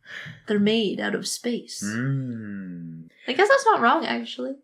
they're 0.48 0.58
made 0.58 1.00
out 1.00 1.14
of 1.14 1.26
space. 1.26 1.82
mm. 1.82 3.08
I 3.28 3.32
guess 3.32 3.48
that's 3.48 3.64
not 3.64 3.80
wrong, 3.80 4.04
actually. 4.04 4.56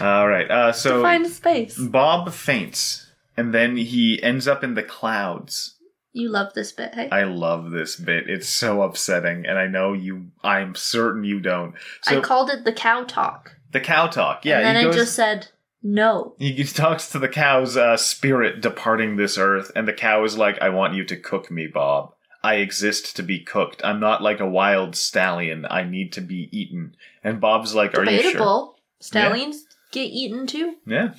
All 0.00 0.28
right. 0.28 0.50
Uh, 0.50 0.72
so 0.72 0.98
Define 0.98 1.28
space. 1.28 1.78
Bob 1.78 2.32
faints, 2.32 3.10
and 3.36 3.52
then 3.52 3.76
he 3.76 4.22
ends 4.22 4.48
up 4.48 4.64
in 4.64 4.74
the 4.74 4.82
clouds. 4.82 5.74
You 6.12 6.30
love 6.30 6.54
this 6.54 6.72
bit, 6.72 6.94
hey? 6.94 7.10
I 7.10 7.24
love 7.24 7.72
this 7.72 7.96
bit. 7.96 8.28
It's 8.30 8.48
so 8.48 8.80
upsetting, 8.80 9.44
and 9.46 9.58
I 9.58 9.66
know 9.66 9.92
you. 9.92 10.28
I'm 10.42 10.74
certain 10.74 11.24
you 11.24 11.40
don't. 11.40 11.74
So 12.02 12.18
I 12.18 12.20
called 12.22 12.48
it 12.48 12.64
the 12.64 12.72
cow 12.72 13.04
talk. 13.04 13.56
the 13.72 13.80
cow 13.80 14.06
talk. 14.06 14.44
Yeah, 14.44 14.58
and 14.58 14.76
then 14.76 14.84
he 14.84 14.88
I 14.88 14.92
just 14.92 15.14
said 15.14 15.48
no. 15.82 16.34
He 16.38 16.64
talks 16.64 17.10
to 17.10 17.18
the 17.18 17.28
cow's 17.28 17.76
uh, 17.76 17.98
spirit 17.98 18.62
departing 18.62 19.16
this 19.16 19.36
earth, 19.36 19.70
and 19.76 19.86
the 19.86 19.92
cow 19.92 20.24
is 20.24 20.38
like, 20.38 20.58
I 20.62 20.70
want 20.70 20.94
you 20.94 21.04
to 21.04 21.16
cook 21.16 21.50
me, 21.50 21.66
Bob. 21.66 22.14
I 22.42 22.56
exist 22.56 23.16
to 23.16 23.22
be 23.22 23.40
cooked. 23.40 23.84
I'm 23.84 24.00
not 24.00 24.22
like 24.22 24.40
a 24.40 24.48
wild 24.48 24.96
stallion. 24.96 25.66
I 25.68 25.82
need 25.82 26.12
to 26.14 26.20
be 26.20 26.48
eaten. 26.52 26.96
And 27.24 27.40
Bob's 27.40 27.74
like, 27.74 27.96
Are 27.98 28.08
you 28.08 28.30
sure? 28.30 28.74
Stallions 29.00 29.64
get 29.92 30.10
eaten 30.10 30.46
too. 30.46 30.76
Yeah. 30.86 31.14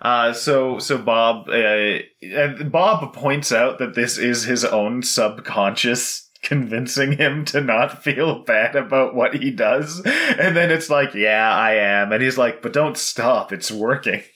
Uh, 0.00 0.32
so 0.32 0.78
so 0.78 0.98
Bob 0.98 1.48
uh, 1.48 1.98
Bob 2.64 3.12
points 3.12 3.52
out 3.52 3.78
that 3.78 3.94
this 3.94 4.18
is 4.18 4.44
his 4.44 4.64
own 4.64 5.02
subconscious 5.02 6.28
convincing 6.42 7.12
him 7.12 7.44
to 7.46 7.60
not 7.60 8.02
feel 8.02 8.40
bad 8.42 8.74
about 8.74 9.14
what 9.14 9.34
he 9.34 9.50
does. 9.50 10.02
And 10.04 10.56
then 10.56 10.70
it's 10.70 10.90
like, 10.90 11.14
yeah, 11.14 11.54
I 11.54 11.74
am. 11.74 12.12
And 12.12 12.22
he's 12.22 12.36
like, 12.36 12.62
but 12.62 12.72
don't 12.72 12.98
stop. 12.98 13.52
It's 13.52 13.70
working. 13.70 14.22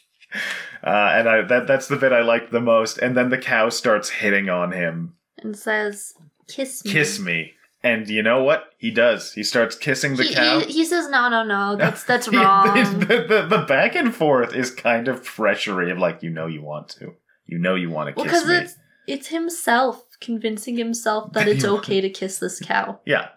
Uh, 0.85 1.11
and 1.15 1.29
I, 1.29 1.43
that 1.43 1.67
that's 1.67 1.89
the 1.89 1.97
bit 1.97 2.13
I 2.13 2.21
liked 2.23 2.53
the 2.53 2.61
most. 2.61 2.99
And 2.99 3.17
then 3.17 3.31
the 3.31 3.39
cow 3.39 3.71
starts 3.71 4.09
hitting 4.09 4.49
on 4.49 4.71
him. 4.71 5.15
And 5.39 5.57
says, 5.57 6.15
"Kiss 6.47 6.85
me." 6.85 6.93
Kiss 6.93 7.19
me. 7.19 7.53
And 7.87 8.09
you 8.09 8.21
know 8.21 8.43
what? 8.43 8.65
He 8.79 8.91
does. 8.91 9.33
He 9.33 9.45
starts 9.45 9.77
kissing 9.77 10.17
the 10.17 10.25
he, 10.25 10.35
cow. 10.35 10.59
He, 10.59 10.73
he 10.73 10.85
says, 10.85 11.09
"No, 11.09 11.29
no, 11.29 11.45
no. 11.45 11.77
That's 11.79 12.03
that's 12.03 12.27
wrong." 12.33 12.75
the, 13.01 13.25
the, 13.29 13.47
the 13.47 13.65
back 13.69 13.95
and 13.95 14.13
forth 14.13 14.57
is 14.57 14.73
kind 14.73 15.07
of 15.07 15.23
pressury 15.23 15.93
of 15.93 15.99
like, 15.99 16.21
you 16.21 16.31
know, 16.31 16.49
you 16.49 16.63
want 16.63 16.89
to. 17.01 17.15
You 17.47 17.59
know, 17.59 17.77
you 17.77 17.91
want 17.91 18.09
to 18.09 18.15
well, 18.21 18.29
kiss 18.29 18.43
because 18.43 18.49
me. 18.49 18.57
it's 18.57 18.75
it's 19.07 19.29
himself 19.29 20.03
convincing 20.21 20.77
himself 20.77 21.33
that 21.35 21.47
it's 21.47 21.65
okay 21.65 22.01
to 22.01 22.11
kiss 22.11 22.41
this 22.41 22.59
cow. 22.59 22.99
Yeah. 23.07 23.29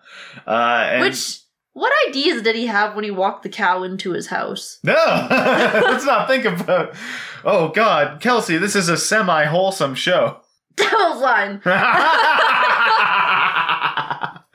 Uh, 0.48 0.88
and 0.90 1.02
Which 1.02 1.42
what 1.74 1.94
ideas 2.08 2.42
did 2.42 2.56
he 2.56 2.66
have 2.66 2.96
when 2.96 3.04
he 3.04 3.12
walked 3.12 3.44
the 3.44 3.50
cow 3.50 3.84
into 3.84 4.14
his 4.14 4.28
house? 4.28 4.80
No, 4.84 4.96
let's 5.30 6.06
not 6.06 6.28
think 6.28 6.46
about. 6.46 6.96
Oh 7.46 7.68
God, 7.68 8.20
Kelsey, 8.20 8.58
this 8.58 8.76
is 8.76 8.90
a 8.90 8.98
semi-wholesome 8.98 9.94
show. 9.94 10.42
Devil's 10.76 11.22
line. 11.22 11.62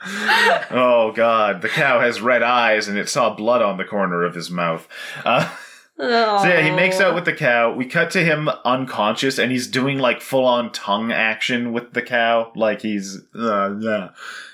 Oh 0.07 1.13
God, 1.15 1.63
the 1.63 1.69
cow 1.69 2.01
has 2.01 2.21
red 2.21 2.43
eyes 2.43 2.89
and 2.89 2.99
it 2.99 3.09
saw 3.09 3.35
blood 3.35 3.63
on 3.63 3.77
the 3.77 3.85
corner 3.85 4.25
of 4.25 4.35
his 4.35 4.51
mouth. 4.51 4.89
Uh, 5.25 5.49
so 5.99 6.45
yeah, 6.49 6.63
he 6.63 6.71
makes 6.71 7.01
out 7.01 7.15
with 7.15 7.25
the 7.25 7.33
cow. 7.33 7.73
We 7.73 7.87
cut 7.87 8.11
to 8.13 8.25
him 8.25 8.49
unconscious 8.65 9.39
and 9.39 9.51
he's 9.53 9.67
doing 9.67 9.99
like 9.99 10.21
full-on 10.21 10.73
tongue 10.73 11.13
action 11.13 11.73
with 11.73 11.93
the 11.93 12.03
cow, 12.03 12.53
like 12.55 12.83
he's 12.83 13.19
uh, 13.35 13.77
yeah. 13.79 14.11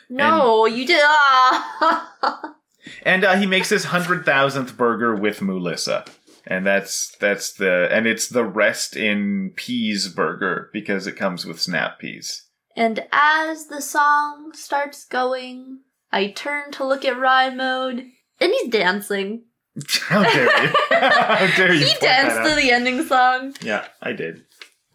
No, 0.09 0.67
you 0.67 0.87
did. 0.87 1.01
Ah. 1.03 2.55
And 3.03 3.25
uh, 3.25 3.37
he 3.37 3.47
makes 3.47 3.69
his 3.69 3.85
hundred 3.85 4.25
thousandth 4.25 4.77
burger 4.77 5.15
with 5.15 5.41
Moolissa. 5.41 6.07
And 6.47 6.67
that's 6.67 7.15
that's 7.21 7.53
the 7.53 7.89
and 7.91 8.07
it's 8.07 8.29
the 8.29 8.45
rest 8.45 8.97
in 8.97 9.53
peas 9.55 10.09
burger 10.09 10.71
because 10.73 11.07
it 11.07 11.17
comes 11.17 11.45
with 11.45 11.61
snap 11.61 11.99
peas. 11.99 12.47
And 12.81 13.07
as 13.13 13.67
the 13.67 13.83
song 13.83 14.53
starts 14.55 15.05
going, 15.05 15.81
I 16.11 16.29
turn 16.29 16.73
to 16.73 16.87
look 16.87 17.05
at 17.05 17.19
Ryan 17.19 17.59
Mode, 17.59 18.07
and 18.41 18.53
he's 18.55 18.71
dancing. 18.71 19.43
How 20.05 20.23
dare 20.23 20.65
you? 20.65 20.73
How 20.91 21.57
dare 21.59 21.75
you? 21.75 21.85
He 21.85 21.95
danced 22.01 22.49
to 22.49 22.55
the 22.59 22.71
ending 22.71 23.05
song. 23.05 23.53
Yeah, 23.61 23.87
I 24.01 24.15
did. 24.15 24.45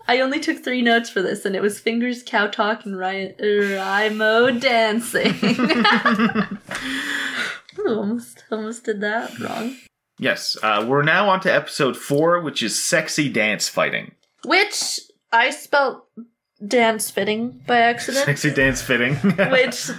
I 0.07 0.19
only 0.19 0.39
took 0.39 0.63
three 0.63 0.81
notes 0.81 1.11
for 1.11 1.21
this, 1.21 1.45
and 1.45 1.55
it 1.55 1.61
was 1.61 1.79
fingers, 1.79 2.23
cow 2.23 2.47
talk, 2.47 2.85
and 2.85 2.97
Ryan 2.97 3.35
Rymo 3.39 4.59
dancing. 4.59 5.35
Almost, 7.87 8.45
almost 8.49 8.85
did 8.85 9.01
that 9.01 9.37
wrong. 9.37 9.75
yes, 10.17 10.57
uh, 10.63 10.83
we're 10.87 11.03
now 11.03 11.29
on 11.29 11.39
to 11.41 11.53
episode 11.53 11.95
four, 11.95 12.41
which 12.41 12.63
is 12.63 12.83
sexy 12.83 13.29
dance 13.29 13.69
fighting. 13.69 14.15
Which 14.43 15.01
I 15.31 15.51
spelled 15.51 16.01
dance 16.65 17.09
fitting 17.11 17.61
by 17.67 17.79
accident, 17.79 18.25
Sexy 18.25 18.51
dance 18.51 18.81
fitting. 18.81 19.15
which 19.51 19.89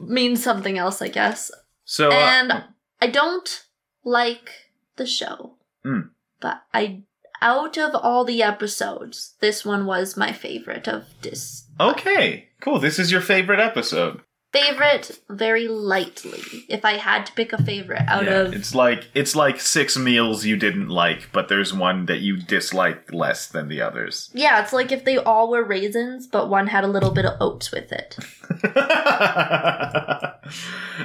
means 0.00 0.42
something 0.42 0.78
else, 0.78 1.00
I 1.02 1.08
guess. 1.08 1.50
so 1.84 2.10
uh, 2.10 2.14
and 2.14 2.64
I 3.00 3.06
don't 3.08 3.64
like 4.04 4.50
the 4.96 5.06
show, 5.06 5.56
Mm. 5.84 6.10
but 6.40 6.62
I 6.72 7.02
out 7.40 7.76
of 7.76 7.94
all 7.96 8.24
the 8.24 8.42
episodes, 8.42 9.34
this 9.40 9.64
one 9.64 9.84
was 9.86 10.16
my 10.16 10.32
favorite 10.32 10.86
of 10.88 11.06
this 11.22 11.66
okay, 11.80 12.48
cool. 12.60 12.78
This 12.78 12.98
is 12.98 13.10
your 13.10 13.20
favorite 13.20 13.60
episode. 13.60 14.20
Favorite 14.52 15.18
very 15.30 15.66
lightly. 15.68 16.40
If 16.68 16.84
I 16.84 16.98
had 16.98 17.26
to 17.26 17.32
pick 17.32 17.52
a 17.52 17.62
favorite 17.62 18.02
out 18.06 18.24
Yeah, 18.24 18.40
of 18.42 18.54
it's 18.54 18.74
like 18.74 19.08
it's 19.14 19.34
like 19.34 19.60
six 19.60 19.96
meals 19.96 20.44
you 20.44 20.56
didn't 20.56 20.88
like, 20.88 21.30
but 21.32 21.48
there's 21.48 21.72
one 21.72 22.06
that 22.06 22.20
you 22.20 22.36
dislike 22.36 23.12
less 23.12 23.46
than 23.48 23.68
the 23.68 23.80
others. 23.80 24.30
yeah, 24.34 24.62
it's 24.62 24.72
like 24.72 24.92
if 24.92 25.04
they 25.04 25.16
all 25.18 25.50
were 25.50 25.64
raisins, 25.64 26.26
but 26.26 26.48
one 26.50 26.66
had 26.66 26.84
a 26.84 26.88
little 26.88 27.10
bit 27.10 27.24
of 27.24 27.36
oats 27.40 27.72
with 27.72 27.90
it. 27.92 28.16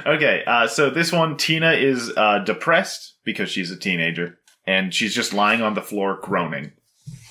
okay, 0.06 0.44
uh, 0.46 0.66
so 0.66 0.90
this 0.90 1.12
one, 1.12 1.36
Tina 1.36 1.72
is 1.72 2.12
uh, 2.16 2.38
depressed 2.40 3.14
because 3.24 3.50
she's 3.50 3.70
a 3.70 3.76
teenager, 3.78 4.38
and 4.66 4.92
she's 4.92 5.14
just 5.14 5.32
lying 5.32 5.62
on 5.62 5.74
the 5.74 5.82
floor 5.82 6.18
groaning. 6.22 6.72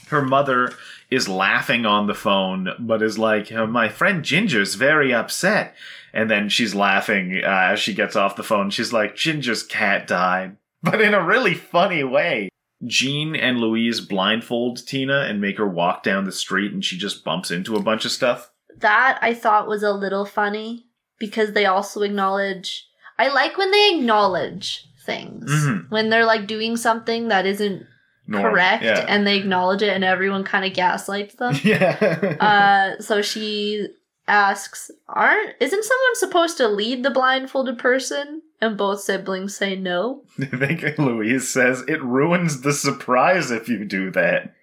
Her 0.09 0.21
mother 0.21 0.73
is 1.09 1.27
laughing 1.29 1.85
on 1.85 2.07
the 2.07 2.13
phone, 2.13 2.69
but 2.79 3.01
is 3.01 3.17
like, 3.17 3.51
"Uh, 3.51 3.65
"My 3.67 3.89
friend 3.89 4.23
Ginger's 4.23 4.75
very 4.75 5.13
upset." 5.13 5.75
And 6.13 6.31
then 6.31 6.49
she's 6.49 6.73
laughing 6.73 7.41
uh, 7.43 7.47
as 7.47 7.79
she 7.79 7.93
gets 7.93 8.15
off 8.15 8.35
the 8.35 8.43
phone. 8.43 8.69
She's 8.69 8.91
like, 8.93 9.15
"Ginger's 9.15 9.63
cat 9.63 10.07
died," 10.07 10.57
but 10.83 11.01
in 11.01 11.13
a 11.13 11.23
really 11.23 11.53
funny 11.53 12.03
way. 12.03 12.49
Gene 12.85 13.35
and 13.35 13.57
Louise 13.59 13.99
blindfold 14.01 14.85
Tina 14.85 15.21
and 15.21 15.41
make 15.41 15.57
her 15.57 15.67
walk 15.67 16.03
down 16.03 16.25
the 16.25 16.31
street, 16.31 16.71
and 16.71 16.85
she 16.85 16.97
just 16.97 17.23
bumps 17.23 17.49
into 17.51 17.75
a 17.75 17.81
bunch 17.81 18.05
of 18.05 18.11
stuff. 18.11 18.51
That 18.77 19.17
I 19.21 19.33
thought 19.33 19.67
was 19.67 19.81
a 19.83 19.91
little 19.91 20.25
funny 20.25 20.85
because 21.19 21.53
they 21.53 21.65
also 21.65 22.01
acknowledge. 22.03 22.85
I 23.17 23.29
like 23.29 23.57
when 23.57 23.71
they 23.71 23.95
acknowledge 23.95 24.85
things 25.03 25.49
Mhm. 25.51 25.89
when 25.89 26.09
they're 26.09 26.25
like 26.25 26.45
doing 26.47 26.77
something 26.77 27.29
that 27.29 27.45
isn't 27.47 27.85
Norm. 28.27 28.43
correct 28.43 28.83
Yeah. 28.83 29.05
and 29.07 29.25
they 29.25 29.37
acknowledge 29.37 29.81
it 29.81 29.89
and 29.89 30.03
everyone 30.03 30.43
kind 30.43 30.65
of 30.65 30.73
gaslights 30.73 31.35
them. 31.35 31.55
yeah. 31.63 32.35
uh, 32.39 33.01
so 33.01 33.21
she 33.21 33.87
asks, 34.27 34.91
"Aren't 35.07 35.55
isn't 35.61 35.83
someone 35.83 36.15
supposed 36.15 36.57
to 36.57 36.67
lead 36.67 37.03
the 37.03 37.09
blindfolded 37.11 37.77
person?" 37.77 38.41
And 38.59 38.75
both 38.75 39.01
siblings 39.01 39.55
say 39.55 39.75
no. 39.75 40.23
I 40.41 40.45
think 40.45 40.97
Louise 40.97 41.47
says 41.47 41.83
it 41.87 42.01
ruins 42.03 42.61
the 42.61 42.73
surprise 42.73 43.51
if 43.51 43.69
you 43.69 43.85
do 43.85 44.09
that. 44.11 44.53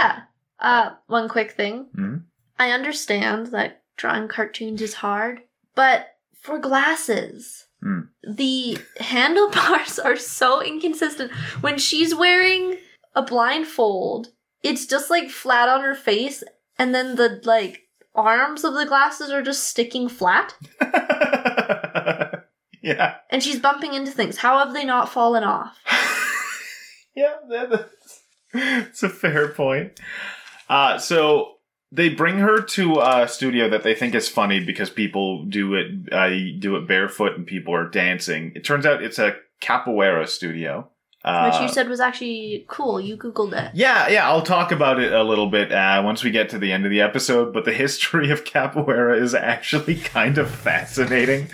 Yeah. 0.00 0.22
Uh, 0.60 0.90
one 1.06 1.28
quick 1.28 1.52
thing. 1.52 1.86
Mhm. 1.96 2.22
I 2.58 2.72
understand 2.72 3.46
that 3.48 3.82
drawing 3.96 4.26
cartoons 4.26 4.82
is 4.82 4.94
hard, 4.94 5.40
but 5.76 6.08
for 6.40 6.58
glasses, 6.58 7.66
Hmm. 7.80 8.00
the 8.28 8.76
handlebars 8.98 9.98
are 10.04 10.16
so 10.16 10.60
inconsistent. 10.60 11.30
When 11.60 11.78
she's 11.78 12.12
wearing 12.12 12.76
a 13.14 13.22
blindfold, 13.22 14.28
it's 14.62 14.86
just 14.86 15.10
like 15.10 15.30
flat 15.30 15.68
on 15.68 15.82
her 15.82 15.94
face, 15.94 16.42
and 16.78 16.94
then 16.94 17.16
the 17.16 17.40
like 17.44 17.82
arms 18.14 18.64
of 18.64 18.74
the 18.74 18.86
glasses 18.86 19.30
are 19.30 19.42
just 19.42 19.64
sticking 19.64 20.08
flat, 20.08 20.54
yeah. 22.82 23.16
and 23.30 23.42
she's 23.42 23.58
bumping 23.60 23.94
into 23.94 24.10
things. 24.12 24.38
How 24.38 24.58
have 24.58 24.72
they 24.74 24.84
not 24.84 25.08
fallen 25.08 25.44
off? 25.44 25.76
yeah, 27.14 27.34
that- 27.48 27.70
that's, 27.70 28.20
that's 28.52 29.02
a 29.02 29.08
fair 29.08 29.48
point. 29.48 30.00
Uh, 30.68 30.98
so 30.98 31.54
they 31.92 32.08
bring 32.08 32.38
her 32.38 32.60
to 32.60 33.00
a 33.00 33.26
studio 33.28 33.68
that 33.70 33.82
they 33.82 33.94
think 33.94 34.14
is 34.14 34.28
funny 34.28 34.64
because 34.64 34.90
people 34.90 35.44
do 35.44 35.74
it 35.74 36.12
uh, 36.12 36.28
do 36.58 36.76
it 36.76 36.86
barefoot 36.86 37.36
and 37.36 37.46
people 37.46 37.74
are 37.74 37.88
dancing. 37.88 38.52
It 38.54 38.64
turns 38.64 38.84
out 38.86 39.02
it's 39.02 39.18
a 39.18 39.36
capoeira 39.62 40.26
studio. 40.28 40.88
Uh, 41.24 41.50
Which 41.50 41.60
you 41.60 41.68
said 41.68 41.88
was 41.88 42.00
actually 42.00 42.64
cool. 42.68 43.00
You 43.00 43.16
googled 43.16 43.52
it. 43.52 43.74
Yeah, 43.74 44.08
yeah, 44.08 44.28
I'll 44.28 44.42
talk 44.42 44.70
about 44.70 45.00
it 45.00 45.12
a 45.12 45.24
little 45.24 45.48
bit 45.48 45.72
uh, 45.72 46.00
once 46.04 46.22
we 46.22 46.30
get 46.30 46.48
to 46.50 46.58
the 46.58 46.72
end 46.72 46.84
of 46.84 46.90
the 46.90 47.00
episode. 47.00 47.52
But 47.52 47.64
the 47.64 47.72
history 47.72 48.30
of 48.30 48.44
capoeira 48.44 49.20
is 49.20 49.34
actually 49.34 49.96
kind 50.00 50.38
of 50.38 50.50
fascinating. 50.50 51.48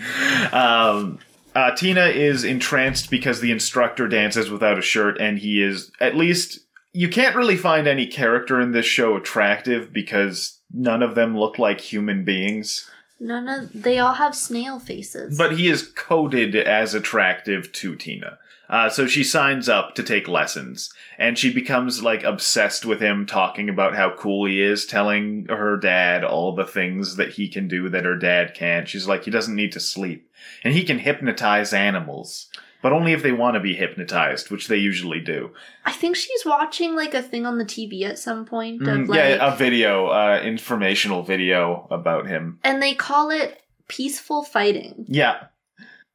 Um, 0.53 1.19
uh, 1.55 1.75
Tina 1.75 2.07
is 2.07 2.45
entranced 2.45 3.11
because 3.11 3.41
the 3.41 3.53
instructor 3.53 4.07
dances 4.07 4.51
without 4.51 4.79
a 4.79 4.83
shirt, 4.83 5.19
and 5.21 5.39
he 5.39 5.62
is 5.62 5.91
at 6.01 6.17
least. 6.17 6.61
You 6.97 7.09
can't 7.09 7.35
really 7.35 7.57
find 7.57 7.89
any 7.89 8.07
character 8.07 8.61
in 8.61 8.71
this 8.71 8.87
show 8.87 9.17
attractive 9.17 9.93
because 9.93 10.61
none 10.73 11.03
of 11.03 11.17
them 11.17 11.37
look 11.37 11.59
like 11.59 11.81
human 11.81 12.25
beings. 12.25 12.89
None 13.19 13.49
of 13.49 13.83
they 13.83 13.99
all 13.99 14.15
have 14.15 14.35
snail 14.35 14.79
faces. 14.79 15.37
But 15.37 15.57
he 15.57 15.69
is 15.69 15.83
coded 15.83 16.55
as 16.55 16.95
attractive 16.95 17.73
to 17.73 17.97
Tina. 17.97 18.39
Uh, 18.69 18.89
so 18.89 19.07
she 19.07 19.23
signs 19.23 19.69
up 19.69 19.95
to 19.95 20.03
take 20.03 20.27
lessons, 20.27 20.93
and 21.19 21.39
she 21.39 21.53
becomes 21.53 22.03
like 22.03 22.23
obsessed 22.25 22.85
with 22.87 23.01
him, 23.01 23.27
talking 23.27 23.69
about 23.69 23.95
how 23.95 24.15
cool 24.17 24.47
he 24.47 24.61
is, 24.62 24.87
telling 24.87 25.47
her 25.51 25.77
dad 25.77 26.25
all 26.25 26.55
the 26.55 26.65
things 26.67 27.17
that 27.17 27.31
he 27.35 27.47
can 27.49 27.69
do 27.69 27.89
that 27.91 28.05
her 28.05 28.17
dad 28.17 28.55
can't. 28.55 28.89
She's 28.89 29.07
like, 29.07 29.25
he 29.25 29.31
doesn't 29.31 29.55
need 29.55 29.73
to 29.73 29.81
sleep, 29.81 30.31
and 30.65 30.73
he 30.73 30.83
can 30.83 30.99
hypnotize 30.99 31.75
animals, 31.75 32.49
but 32.81 32.93
only 32.93 33.12
if 33.12 33.23
they 33.23 33.33
want 33.33 33.55
to 33.55 33.61
be 33.61 33.75
hypnotized, 33.75 34.51
which 34.51 34.69
they 34.69 34.77
usually 34.79 35.21
do. 35.21 35.51
I 35.85 35.93
think 35.93 36.17
she's 36.17 36.45
watching 36.47 36.97
like 36.97 37.12
a 37.15 37.23
thing 37.23 37.45
on 37.45 37.59
the 37.59 37.65
TV 37.67 38.03
at 38.05 38.19
some 38.19 38.47
point 38.47 38.81
of 38.83 38.89
Mm, 38.89 39.09
like, 39.09 39.19
yeah, 39.19 39.53
a 39.53 39.57
video, 39.57 40.07
uh, 40.07 40.41
informational 40.43 41.23
video 41.23 41.87
about 41.91 42.27
him. 42.27 42.59
and 42.65 42.83
they 42.83 42.95
call 42.95 43.31
it 43.31 43.61
peaceful 43.89 44.43
fighting. 44.43 45.05
Yeah, 45.07 45.49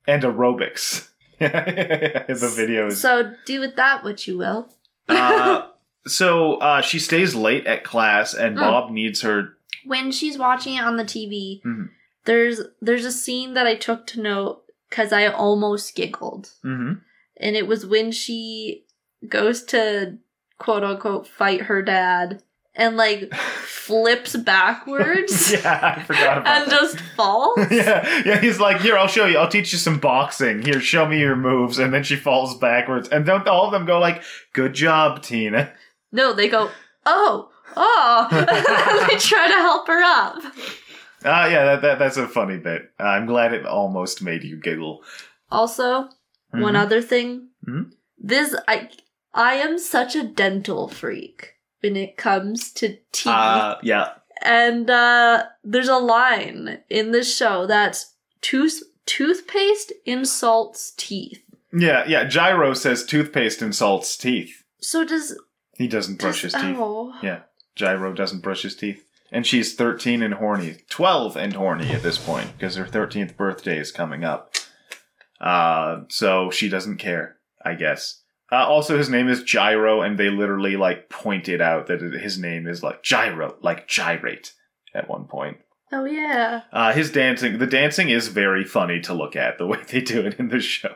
and 0.08 0.24
aerobics. 0.24 1.06
the 1.40 2.54
videos. 2.58 2.94
So 2.94 3.34
do 3.46 3.60
with 3.60 3.76
that 3.78 4.04
what 4.04 4.28
you 4.28 4.38
will. 4.38 4.70
uh, 5.08 5.68
so 6.08 6.56
uh, 6.56 6.82
she 6.82 7.00
stays 7.00 7.36
late 7.36 7.66
at 7.68 7.84
class, 7.84 8.34
and 8.34 8.58
Mm. 8.58 8.60
Bob 8.62 8.92
needs 8.92 9.22
her. 9.22 9.54
When 9.86 10.12
she's 10.12 10.38
watching 10.38 10.76
it 10.76 10.84
on 10.84 10.98
the 10.98 11.04
TV, 11.06 11.62
Mhm. 11.64 11.90
there's 12.26 12.62
there's 12.82 13.06
a 13.06 13.12
scene 13.12 13.54
that 13.54 13.66
I 13.68 13.76
took 13.76 14.06
to 14.08 14.22
note 14.22 14.64
because 14.90 15.14
I 15.14 15.28
almost 15.28 15.96
giggled, 15.96 16.50
Mm-hmm. 16.66 16.94
and 17.38 17.56
it 17.56 17.68
was 17.68 17.86
when 17.86 18.12
she 18.12 18.86
goes 19.28 19.64
to 19.66 20.18
quote 20.58 20.84
unquote 20.84 21.28
fight 21.28 21.62
her 21.64 21.82
dad 21.82 22.44
and 22.76 22.96
like 22.98 23.34
flips 23.34 24.36
backwards 24.36 25.52
yeah, 25.54 25.96
I 25.98 26.04
forgot 26.04 26.38
about 26.38 26.46
that. 26.46 26.62
and 26.64 26.72
that. 26.72 26.80
just 26.82 27.00
falls. 27.16 27.58
yeah, 27.72 28.22
yeah. 28.26 28.40
He's 28.40 28.60
like, 28.60 28.82
here, 28.82 28.98
I'll 28.98 29.08
show 29.08 29.26
you. 29.26 29.38
I'll 29.38 29.50
teach 29.50 29.72
you 29.74 29.80
some 29.80 30.00
boxing. 30.00 30.62
Here, 30.62 30.80
show 30.80 31.06
me 31.08 31.20
your 31.20 31.36
moves. 31.36 31.80
And 31.80 31.94
then 31.94 32.04
she 32.04 32.16
falls 32.16 32.58
backwards. 32.58 33.10
And 33.10 33.26
don't 33.26 33.48
all 33.48 33.66
of 33.66 33.72
them 33.72 33.86
go 33.86 34.00
like, 34.00 34.24
good 34.54 34.74
job, 34.74 35.22
Tina. 35.24 35.74
No, 36.12 36.34
they 36.34 36.48
go, 36.48 36.70
oh, 37.06 37.50
oh. 37.76 38.28
they 39.10 39.18
try 39.18 39.48
to 39.48 39.54
help 39.54 39.88
her 39.88 40.02
up. 40.04 40.42
Ah, 41.26 41.48
yeah, 41.48 41.66
that, 41.66 41.82
that 41.82 42.00
that's 42.00 42.18
a 42.18 42.28
funny 42.28 42.58
bit. 42.58 42.92
Uh, 43.00 43.04
I'm 43.04 43.26
glad 43.26 43.54
it 43.54 43.66
almost 43.66 44.22
made 44.22 44.44
you 44.44 44.56
giggle. 44.56 45.04
Also, 45.52 46.08
one 46.52 46.74
Mhm. 46.76 46.82
other 46.82 47.02
thing. 47.02 47.50
Mhm. 47.68 47.92
This 48.18 48.56
I 48.68 48.90
I 49.34 49.56
am 49.56 49.78
such 49.78 50.16
a 50.16 50.24
dental 50.24 50.88
freak 50.88 51.56
when 51.82 51.96
it 51.96 52.18
comes 52.18 52.72
to 52.74 52.98
teeth. 53.12 53.28
Uh, 53.28 53.78
yeah. 53.84 54.10
and 54.42 54.90
uh 54.90 55.44
there's 55.64 55.90
a 55.90 55.98
line 55.98 56.80
in 56.90 57.12
this 57.12 57.36
show 57.36 57.66
that's 57.66 58.14
tooth 58.42 58.84
toothpaste 59.06 59.92
insults 60.06 60.92
teeth. 60.98 61.42
Yeah, 61.74 62.04
yeah. 62.08 62.26
Jairo 62.26 62.76
says 62.76 63.06
toothpaste 63.06 63.62
insults 63.62 64.16
teeth. 64.18 64.64
So 64.82 65.04
does 65.06 65.38
He 65.78 65.88
doesn't 65.88 66.20
brush 66.20 66.42
does, 66.42 66.54
his 66.54 66.62
teeth. 66.62 66.76
Oh. 66.80 67.14
Yeah. 67.22 67.42
Jairo 67.76 68.16
doesn't 68.16 68.42
brush 68.42 68.64
his 68.64 68.76
teeth. 68.76 69.06
And 69.32 69.46
she's 69.46 69.76
13 69.76 70.24
and 70.24 70.34
horny. 70.36 70.78
12 70.90 71.38
and 71.38 71.54
horny 71.54 71.92
at 71.92 72.02
this 72.02 72.18
point, 72.18 72.52
because 72.54 72.76
her 72.78 72.86
13th 72.86 73.38
birthday 73.38 73.78
is 73.78 73.92
coming 73.92 74.24
up. 74.24 74.56
Uh, 75.40 76.02
so 76.10 76.50
she 76.50 76.68
doesn't 76.68 76.98
care, 76.98 77.38
I 77.64 77.76
guess. 77.76 78.22
Uh, 78.52 78.66
also, 78.66 78.98
his 78.98 79.10
name 79.10 79.28
is 79.28 79.44
Jairo, 79.44 80.06
and 80.06 80.18
they 80.18 80.30
literally, 80.30 80.76
like, 80.76 81.10
pointed 81.10 81.62
out 81.62 81.88
that 81.88 82.02
his 82.02 82.40
name 82.40 82.68
is, 82.68 82.82
like, 82.82 83.04
Jairo, 83.04 83.56
like 83.62 83.88
gyrate, 83.88 84.54
at 84.94 85.10
one 85.10 85.26
point. 85.26 85.58
Oh 85.92 86.06
yeah. 86.06 86.62
Uh, 86.72 86.94
his 86.94 87.12
dancing, 87.12 87.58
the 87.58 87.66
dancing 87.66 88.10
is 88.10 88.28
very 88.28 88.64
funny 88.64 89.00
to 89.02 89.14
look 89.14 89.36
at, 89.36 89.58
the 89.58 89.66
way 89.68 89.80
they 89.92 90.02
do 90.02 90.22
it 90.22 90.40
in 90.40 90.50
the 90.50 90.60
show. 90.60 90.96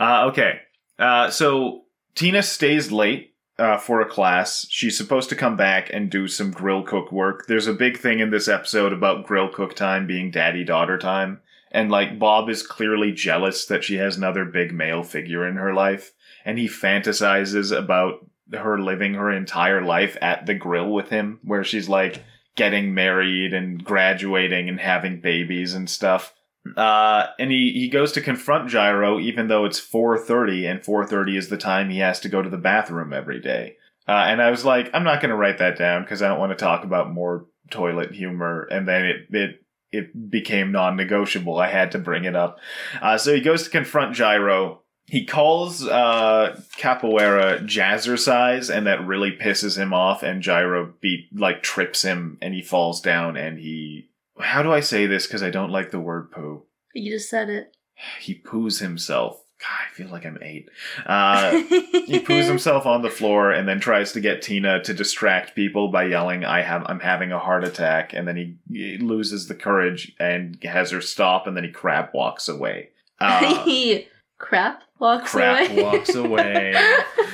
Uh, 0.00 0.26
okay. 0.30 0.60
Uh, 0.98 1.30
so 1.30 1.82
Tina 2.14 2.42
stays 2.42 2.90
late 2.90 3.34
uh, 3.58 3.78
for 3.78 4.00
a 4.00 4.08
class. 4.08 4.66
She's 4.70 4.96
supposed 4.96 5.28
to 5.30 5.36
come 5.36 5.56
back 5.56 5.90
and 5.92 6.10
do 6.10 6.28
some 6.28 6.50
grill 6.50 6.82
cook 6.82 7.12
work. 7.12 7.46
There's 7.46 7.66
a 7.66 7.74
big 7.74 7.98
thing 7.98 8.20
in 8.20 8.30
this 8.30 8.48
episode 8.48 8.92
about 8.92 9.26
grill 9.26 9.48
cook 9.48 9.74
time 9.74 10.06
being 10.06 10.30
daddy 10.30 10.64
daughter 10.64 10.98
time. 10.98 11.40
And 11.70 11.90
like 11.90 12.18
Bob 12.18 12.48
is 12.48 12.66
clearly 12.66 13.12
jealous 13.12 13.66
that 13.66 13.84
she 13.84 13.96
has 13.96 14.16
another 14.16 14.44
big 14.44 14.72
male 14.72 15.02
figure 15.02 15.46
in 15.46 15.56
her 15.56 15.74
life. 15.74 16.12
And 16.46 16.58
he 16.58 16.66
fantasizes 16.66 17.76
about 17.76 18.24
her 18.52 18.78
living 18.78 19.14
her 19.14 19.30
entire 19.30 19.82
life 19.82 20.16
at 20.22 20.46
the 20.46 20.54
grill 20.54 20.90
with 20.90 21.10
him, 21.10 21.40
where 21.42 21.64
she's 21.64 21.88
like 21.88 22.24
getting 22.54 22.94
married 22.94 23.52
and 23.52 23.84
graduating 23.84 24.68
and 24.68 24.80
having 24.80 25.20
babies 25.20 25.74
and 25.74 25.90
stuff. 25.90 26.32
Uh, 26.76 27.26
and 27.38 27.50
he, 27.50 27.72
he 27.72 27.88
goes 27.88 28.12
to 28.12 28.20
confront 28.20 28.70
Jairo, 28.70 29.22
even 29.22 29.48
though 29.48 29.64
it's 29.64 29.80
4.30, 29.80 30.68
and 30.70 30.80
4.30 30.80 31.38
is 31.38 31.48
the 31.48 31.56
time 31.56 31.90
he 31.90 31.98
has 31.98 32.18
to 32.20 32.28
go 32.28 32.42
to 32.42 32.50
the 32.50 32.56
bathroom 32.56 33.12
every 33.12 33.40
day. 33.40 33.76
Uh, 34.08 34.24
and 34.26 34.40
I 34.40 34.50
was 34.50 34.64
like, 34.64 34.90
I'm 34.94 35.04
not 35.04 35.20
going 35.20 35.30
to 35.30 35.36
write 35.36 35.58
that 35.58 35.78
down 35.78 36.02
because 36.02 36.22
I 36.22 36.28
don't 36.28 36.38
want 36.38 36.50
to 36.50 36.64
talk 36.64 36.84
about 36.84 37.12
more 37.12 37.46
toilet 37.70 38.12
humor. 38.12 38.66
And 38.70 38.86
then 38.86 39.04
it, 39.04 39.16
it, 39.30 39.64
it 39.92 40.30
became 40.30 40.72
non-negotiable. 40.72 41.58
I 41.58 41.68
had 41.68 41.92
to 41.92 41.98
bring 41.98 42.24
it 42.24 42.36
up. 42.36 42.58
Uh, 43.00 43.18
so 43.18 43.34
he 43.34 43.40
goes 43.40 43.64
to 43.64 43.70
confront 43.70 44.16
Jairo. 44.16 44.78
He 45.08 45.24
calls 45.24 45.86
uh, 45.86 46.60
Capoeira 46.78 47.64
jazzercise, 47.64 48.74
and 48.74 48.86
that 48.86 49.06
really 49.06 49.30
pisses 49.30 49.78
him 49.78 49.92
off. 49.92 50.22
And 50.24 50.42
Jairo 50.42 50.92
beat 51.00 51.28
like 51.32 51.62
trips 51.62 52.02
him, 52.02 52.38
and 52.42 52.52
he 52.52 52.62
falls 52.62 53.00
down. 53.00 53.36
And 53.36 53.58
he, 53.58 54.08
how 54.40 54.62
do 54.62 54.72
I 54.72 54.80
say 54.80 55.06
this? 55.06 55.26
Because 55.26 55.44
I 55.44 55.50
don't 55.50 55.70
like 55.70 55.92
the 55.92 56.00
word 56.00 56.32
poo. 56.32 56.64
You 56.92 57.12
just 57.12 57.30
said 57.30 57.48
it. 57.48 57.76
He 58.20 58.34
poos 58.34 58.80
himself. 58.80 59.40
God, 59.58 59.86
I 59.90 59.94
feel 59.94 60.08
like 60.08 60.26
I'm 60.26 60.38
eight. 60.42 60.68
Uh, 61.06 61.50
he 62.06 62.20
poos 62.20 62.46
himself 62.46 62.84
on 62.84 63.02
the 63.02 63.08
floor 63.08 63.52
and 63.52 63.66
then 63.66 63.80
tries 63.80 64.12
to 64.12 64.20
get 64.20 64.42
Tina 64.42 64.82
to 64.82 64.92
distract 64.92 65.54
people 65.54 65.88
by 65.88 66.04
yelling, 66.04 66.44
"I 66.44 66.62
have, 66.62 66.82
I'm 66.86 67.00
having 67.00 67.32
a 67.32 67.38
heart 67.38 67.64
attack." 67.64 68.12
And 68.12 68.26
then 68.26 68.36
he, 68.36 68.56
he 68.70 68.98
loses 68.98 69.46
the 69.46 69.54
courage 69.54 70.14
and 70.18 70.62
has 70.64 70.90
her 70.90 71.00
stop, 71.00 71.46
and 71.46 71.56
then 71.56 71.64
he 71.64 71.70
crap 71.70 72.12
walks 72.12 72.48
away. 72.48 72.90
Uh, 73.18 73.64
he 73.64 74.06
crap 74.36 74.82
walks 74.98 75.30
crap 75.32 75.70
away. 75.70 75.82
walks 75.82 76.14
away. 76.14 76.74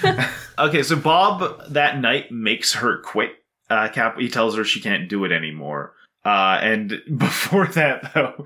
okay, 0.59 0.83
so 0.83 0.97
Bob 0.97 1.69
that 1.71 1.99
night 2.01 2.31
makes 2.33 2.75
her 2.75 2.99
quit. 2.99 3.33
Uh, 3.71 3.89
Cap, 3.89 4.19
he 4.19 4.29
tells 4.29 4.57
her 4.57 4.65
she 4.65 4.81
can't 4.81 5.09
do 5.09 5.25
it 5.25 5.33
anymore. 5.33 5.95
Uh, 6.25 6.59
and 6.63 7.01
before 7.17 7.67
that, 7.69 8.13
though, 8.15 8.45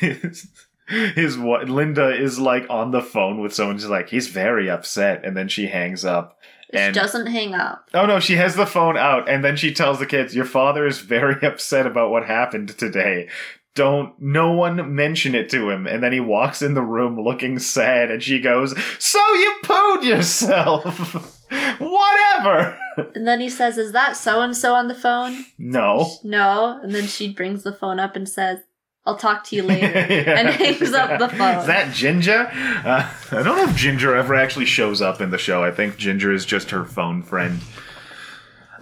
his, 0.00 0.46
his 0.88 1.36
wa- 1.38 1.62
Linda 1.66 2.14
is 2.14 2.38
like 2.38 2.66
on 2.70 2.90
the 2.90 3.02
phone 3.02 3.40
with 3.40 3.54
someone. 3.54 3.76
She's 3.78 3.86
like, 3.86 4.08
he's 4.08 4.28
very 4.28 4.70
upset, 4.70 5.24
and 5.24 5.36
then 5.36 5.48
she 5.48 5.66
hangs 5.66 6.04
up. 6.04 6.38
she 6.72 6.78
And- 6.78 6.94
doesn't 6.94 7.26
hang 7.26 7.54
up. 7.54 7.88
Oh 7.94 8.06
no, 8.06 8.20
she 8.20 8.36
has 8.36 8.54
the 8.56 8.66
phone 8.66 8.96
out, 8.96 9.28
and 9.28 9.44
then 9.44 9.56
she 9.56 9.74
tells 9.74 9.98
the 9.98 10.06
kids, 10.06 10.34
"Your 10.34 10.44
father 10.44 10.86
is 10.86 10.98
very 11.00 11.36
upset 11.46 11.86
about 11.86 12.10
what 12.10 12.24
happened 12.26 12.76
today. 12.78 13.28
Don't 13.74 14.20
no 14.20 14.52
one 14.52 14.94
mention 14.94 15.34
it 15.34 15.48
to 15.50 15.70
him." 15.70 15.86
And 15.86 16.02
then 16.02 16.12
he 16.12 16.20
walks 16.20 16.62
in 16.62 16.74
the 16.74 16.82
room 16.82 17.20
looking 17.20 17.58
sad, 17.58 18.10
and 18.10 18.22
she 18.22 18.40
goes, 18.40 18.74
"So 18.98 19.18
you 19.34 19.54
pooed 19.62 20.04
yourself." 20.04 21.36
Whatever. 21.78 22.78
And 23.14 23.26
then 23.26 23.40
he 23.40 23.48
says, 23.48 23.78
Is 23.78 23.92
that 23.92 24.14
so 24.14 24.42
and 24.42 24.54
so 24.54 24.74
on 24.74 24.88
the 24.88 24.94
phone? 24.94 25.46
No. 25.58 26.10
No. 26.22 26.78
And 26.82 26.94
then 26.94 27.06
she 27.06 27.32
brings 27.32 27.62
the 27.62 27.72
phone 27.72 27.98
up 27.98 28.14
and 28.14 28.28
says, 28.28 28.58
I'll 29.06 29.16
talk 29.16 29.44
to 29.44 29.56
you 29.56 29.62
later. 29.62 29.86
And 30.28 30.48
hangs 30.48 30.92
up 30.92 31.18
the 31.18 31.28
phone. 31.28 31.60
Is 31.60 31.66
that 31.66 31.94
Ginger? 31.94 32.50
Uh, 32.84 33.10
I 33.30 33.42
don't 33.42 33.56
know 33.56 33.64
if 33.64 33.74
Ginger 33.74 34.14
ever 34.14 34.34
actually 34.34 34.66
shows 34.66 35.00
up 35.00 35.20
in 35.22 35.30
the 35.30 35.38
show. 35.38 35.64
I 35.64 35.70
think 35.70 35.96
Ginger 35.96 36.32
is 36.32 36.44
just 36.44 36.70
her 36.70 36.84
phone 36.84 37.22
friend. 37.22 37.60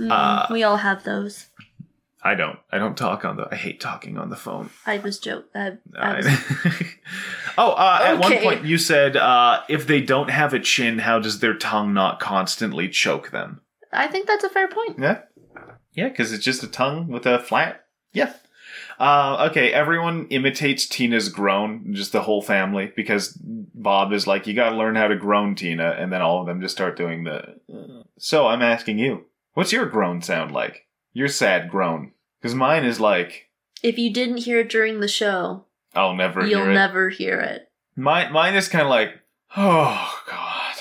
Mm, 0.00 0.10
uh, 0.10 0.46
we 0.50 0.64
all 0.64 0.78
have 0.78 1.04
those. 1.04 1.46
I 2.22 2.34
don't. 2.34 2.58
I 2.72 2.78
don't 2.78 2.96
talk 2.96 3.24
on 3.24 3.36
the. 3.36 3.46
I 3.50 3.54
hate 3.54 3.80
talking 3.80 4.18
on 4.18 4.28
the 4.30 4.36
phone. 4.36 4.70
I 4.86 4.98
was 4.98 5.18
joke. 5.18 5.46
I, 5.54 5.72
I 5.96 6.12
I- 6.12 6.16
was, 6.16 6.26
oh, 7.58 7.72
uh, 7.72 8.00
at 8.04 8.18
one 8.18 8.36
point 8.38 8.64
you 8.64 8.76
said 8.78 9.16
uh, 9.16 9.62
if 9.68 9.86
they 9.86 10.00
don't 10.00 10.30
have 10.30 10.52
a 10.52 10.58
chin, 10.60 10.98
how 10.98 11.18
does 11.20 11.40
their 11.40 11.54
tongue 11.54 11.94
not 11.94 12.18
constantly 12.20 12.88
choke 12.88 13.30
them? 13.30 13.60
I 13.92 14.06
think 14.08 14.26
that's 14.26 14.44
a 14.44 14.48
fair 14.50 14.68
point. 14.68 14.98
Yeah, 14.98 15.20
yeah, 15.92 16.08
because 16.08 16.32
it's 16.32 16.44
just 16.44 16.62
a 16.62 16.68
tongue 16.68 17.08
with 17.08 17.24
a 17.26 17.38
flat. 17.38 17.84
Yeah. 18.12 18.32
Uh, 18.98 19.46
okay, 19.50 19.72
everyone 19.72 20.26
imitates 20.30 20.88
Tina's 20.88 21.28
groan, 21.28 21.94
just 21.94 22.10
the 22.10 22.22
whole 22.22 22.42
family, 22.42 22.92
because 22.96 23.38
Bob 23.40 24.12
is 24.12 24.26
like, 24.26 24.48
"You 24.48 24.54
got 24.54 24.70
to 24.70 24.76
learn 24.76 24.96
how 24.96 25.06
to 25.06 25.14
groan, 25.14 25.54
Tina," 25.54 25.90
and 25.96 26.12
then 26.12 26.20
all 26.20 26.40
of 26.40 26.48
them 26.48 26.60
just 26.60 26.74
start 26.74 26.96
doing 26.96 27.22
the. 27.22 27.54
uh, 27.72 28.02
So 28.18 28.48
I'm 28.48 28.60
asking 28.62 28.98
you, 28.98 29.26
what's 29.54 29.72
your 29.72 29.86
groan 29.86 30.20
sound 30.20 30.50
like? 30.50 30.86
Your 31.18 31.26
sad 31.26 31.68
groan, 31.68 32.12
because 32.40 32.54
mine 32.54 32.84
is 32.84 33.00
like, 33.00 33.48
If 33.82 33.98
you 33.98 34.08
didn't 34.12 34.36
hear 34.36 34.60
it 34.60 34.68
during 34.68 35.00
the 35.00 35.08
show, 35.08 35.64
"I'll 35.92 36.14
never 36.14 36.46
you'll 36.46 36.62
hear 36.62 36.72
never 36.72 37.08
hear 37.08 37.40
it. 37.40 37.72
Mine, 37.96 38.32
mine 38.32 38.54
is 38.54 38.68
kind 38.68 38.82
of 38.82 38.88
like, 38.88 39.18
oh 39.56 40.22
god. 40.28 40.76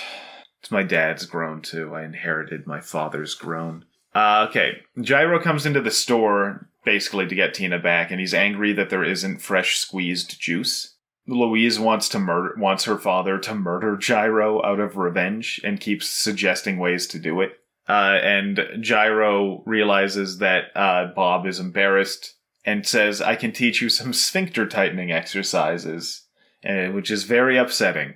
It's 0.61 0.69
my 0.69 0.83
dad's 0.83 1.25
groan 1.25 1.63
too. 1.63 1.95
I 1.95 2.03
inherited 2.03 2.67
my 2.67 2.81
father's 2.81 3.33
groan. 3.33 3.85
Uh, 4.13 4.45
okay, 4.47 4.83
Jairo 4.95 5.41
comes 5.41 5.65
into 5.65 5.81
the 5.81 5.89
store 5.89 6.69
basically 6.85 7.25
to 7.25 7.33
get 7.33 7.55
Tina 7.55 7.79
back, 7.79 8.11
and 8.11 8.19
he's 8.19 8.35
angry 8.35 8.73
that 8.73 8.91
there 8.91 9.03
isn't 9.03 9.41
fresh 9.41 9.77
squeezed 9.77 10.39
juice. 10.39 10.97
Louise 11.25 11.79
wants 11.79 12.09
to 12.09 12.19
murder 12.19 12.53
wants 12.59 12.83
her 12.83 12.99
father 12.99 13.39
to 13.39 13.55
murder 13.55 13.97
Jairo 13.97 14.63
out 14.63 14.79
of 14.79 14.97
revenge, 14.97 15.59
and 15.63 15.79
keeps 15.79 16.07
suggesting 16.07 16.77
ways 16.77 17.07
to 17.07 17.17
do 17.17 17.41
it. 17.41 17.53
Uh, 17.87 18.19
and 18.21 18.57
Jairo 18.77 19.61
realizes 19.65 20.39
that 20.39 20.65
uh, 20.75 21.07
Bob 21.15 21.45
is 21.45 21.59
embarrassed 21.59 22.35
and 22.65 22.85
says, 22.85 23.21
"I 23.21 23.35
can 23.35 23.51
teach 23.51 23.81
you 23.81 23.89
some 23.89 24.13
sphincter 24.27 24.65
tightening 24.67 25.11
exercises." 25.11 26.23
uh, 26.67 26.87
which 26.87 27.11
is 27.11 27.23
very 27.23 27.57
upsetting. 27.57 28.15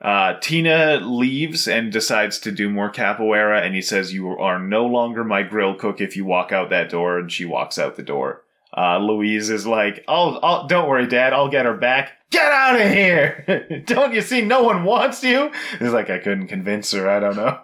Uh, 0.00 0.34
Tina 0.40 0.96
leaves 0.96 1.66
and 1.66 1.90
decides 1.90 2.38
to 2.40 2.52
do 2.52 2.68
more 2.68 2.90
capoeira, 2.90 3.64
and 3.64 3.74
he 3.74 3.80
says, 3.80 4.12
"You 4.12 4.30
are 4.30 4.58
no 4.58 4.86
longer 4.86 5.24
my 5.24 5.42
grill 5.42 5.74
cook 5.74 6.00
if 6.00 6.16
you 6.16 6.24
walk 6.24 6.52
out 6.52 6.70
that 6.70 6.90
door." 6.90 7.18
And 7.18 7.32
she 7.32 7.44
walks 7.44 7.78
out 7.78 7.96
the 7.96 8.02
door. 8.02 8.42
Uh, 8.76 8.98
Louise 8.98 9.50
is 9.50 9.66
like, 9.66 10.04
"Oh, 10.08 10.38
I'll, 10.42 10.66
don't 10.66 10.88
worry, 10.88 11.06
Dad. 11.06 11.32
I'll 11.32 11.48
get 11.48 11.64
her 11.64 11.76
back. 11.76 12.12
Get 12.30 12.50
out 12.50 12.80
of 12.80 12.90
here! 12.90 13.82
don't 13.86 14.12
you 14.12 14.20
see? 14.20 14.42
No 14.42 14.62
one 14.62 14.84
wants 14.84 15.22
you." 15.22 15.50
It's 15.80 15.94
like 15.94 16.10
I 16.10 16.18
couldn't 16.18 16.48
convince 16.48 16.90
her. 16.92 17.08
I 17.08 17.20
don't 17.20 17.36
know. 17.36 17.60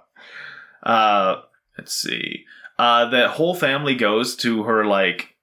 Uh, 0.83 1.43
let's 1.77 1.95
see. 1.95 2.45
Uh, 2.79 3.09
the 3.11 3.29
whole 3.29 3.55
family 3.55 3.95
goes 3.95 4.35
to 4.37 4.63
her 4.63 4.85
like 4.87 5.37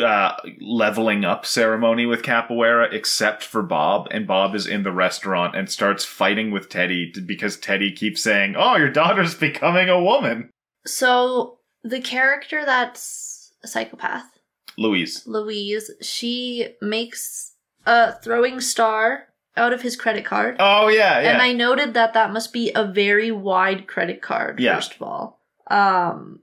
uh, 0.00 0.32
leveling 0.60 1.24
up 1.24 1.44
ceremony 1.44 2.06
with 2.06 2.22
capoeira, 2.22 2.92
except 2.92 3.42
for 3.42 3.62
Bob. 3.62 4.08
And 4.10 4.26
Bob 4.26 4.54
is 4.54 4.66
in 4.66 4.82
the 4.82 4.92
restaurant 4.92 5.56
and 5.56 5.70
starts 5.70 6.04
fighting 6.04 6.50
with 6.50 6.68
Teddy 6.68 7.12
because 7.26 7.56
Teddy 7.56 7.92
keeps 7.92 8.22
saying, 8.22 8.54
"Oh, 8.56 8.76
your 8.76 8.90
daughter's 8.90 9.34
becoming 9.48 9.88
a 9.88 10.02
woman." 10.02 10.50
So 10.86 11.58
the 11.82 12.00
character 12.00 12.64
that's 12.64 13.52
a 13.62 13.68
psychopath, 13.68 14.26
Louise. 14.78 15.26
Louise, 15.26 15.90
she 16.00 16.74
makes 16.80 17.52
a 17.86 18.12
throwing 18.20 18.60
star 18.60 19.28
out 19.56 19.72
of 19.72 19.82
his 19.82 19.96
credit 19.96 20.24
card. 20.24 20.56
Oh 20.58 20.88
yeah, 20.88 21.20
yeah. 21.20 21.32
And 21.32 21.42
I 21.42 21.52
noted 21.52 21.94
that 21.94 22.14
that 22.14 22.32
must 22.32 22.52
be 22.52 22.72
a 22.74 22.84
very 22.86 23.30
wide 23.30 23.86
credit 23.86 24.22
card, 24.22 24.60
Yeah. 24.60 24.74
first 24.76 24.94
of 24.94 25.02
all. 25.02 25.40
Um, 25.70 26.40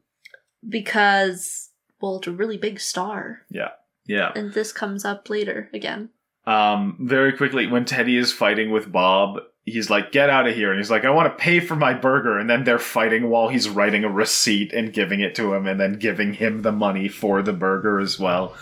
because, 0.68 1.70
well, 2.02 2.18
it's 2.18 2.28
a 2.28 2.32
really 2.32 2.58
big 2.58 2.80
star. 2.80 3.42
yeah. 3.50 3.70
Yeah. 4.06 4.32
And 4.36 4.54
this 4.54 4.72
comes 4.72 5.06
up 5.06 5.30
later 5.30 5.70
again. 5.72 6.10
Um, 6.48 6.98
very 7.02 7.32
quickly, 7.32 7.68
when 7.68 7.86
Teddy 7.86 8.18
is 8.18 8.32
fighting 8.34 8.72
with 8.72 8.92
Bob, 8.92 9.38
he's 9.66 9.92
like, 9.92 10.12
"Get 10.12 10.32
out 10.32 10.48
of 10.48 10.56
here!" 10.56 10.72
And 10.72 10.80
he's 10.80 10.90
like, 10.90 11.06
"I 11.06 11.12
want 11.12 11.32
to 11.32 11.44
pay 11.44 11.60
for 11.60 11.76
my 11.76 11.94
burger." 11.94 12.40
And 12.40 12.50
then 12.50 12.64
they're 12.64 12.80
fighting 12.80 13.30
while 13.30 13.50
he's 13.50 13.70
writing 13.70 14.04
a 14.04 14.10
receipt 14.10 14.74
and 14.74 14.92
giving 14.92 15.20
it 15.20 15.36
to 15.36 15.54
him, 15.54 15.68
and 15.68 15.80
then 15.80 15.94
giving 16.00 16.34
him 16.34 16.64
the 16.64 16.72
money 16.72 17.08
for 17.08 17.44
the 17.44 17.54
burger 17.54 18.00
as 18.00 18.18
well. 18.18 18.56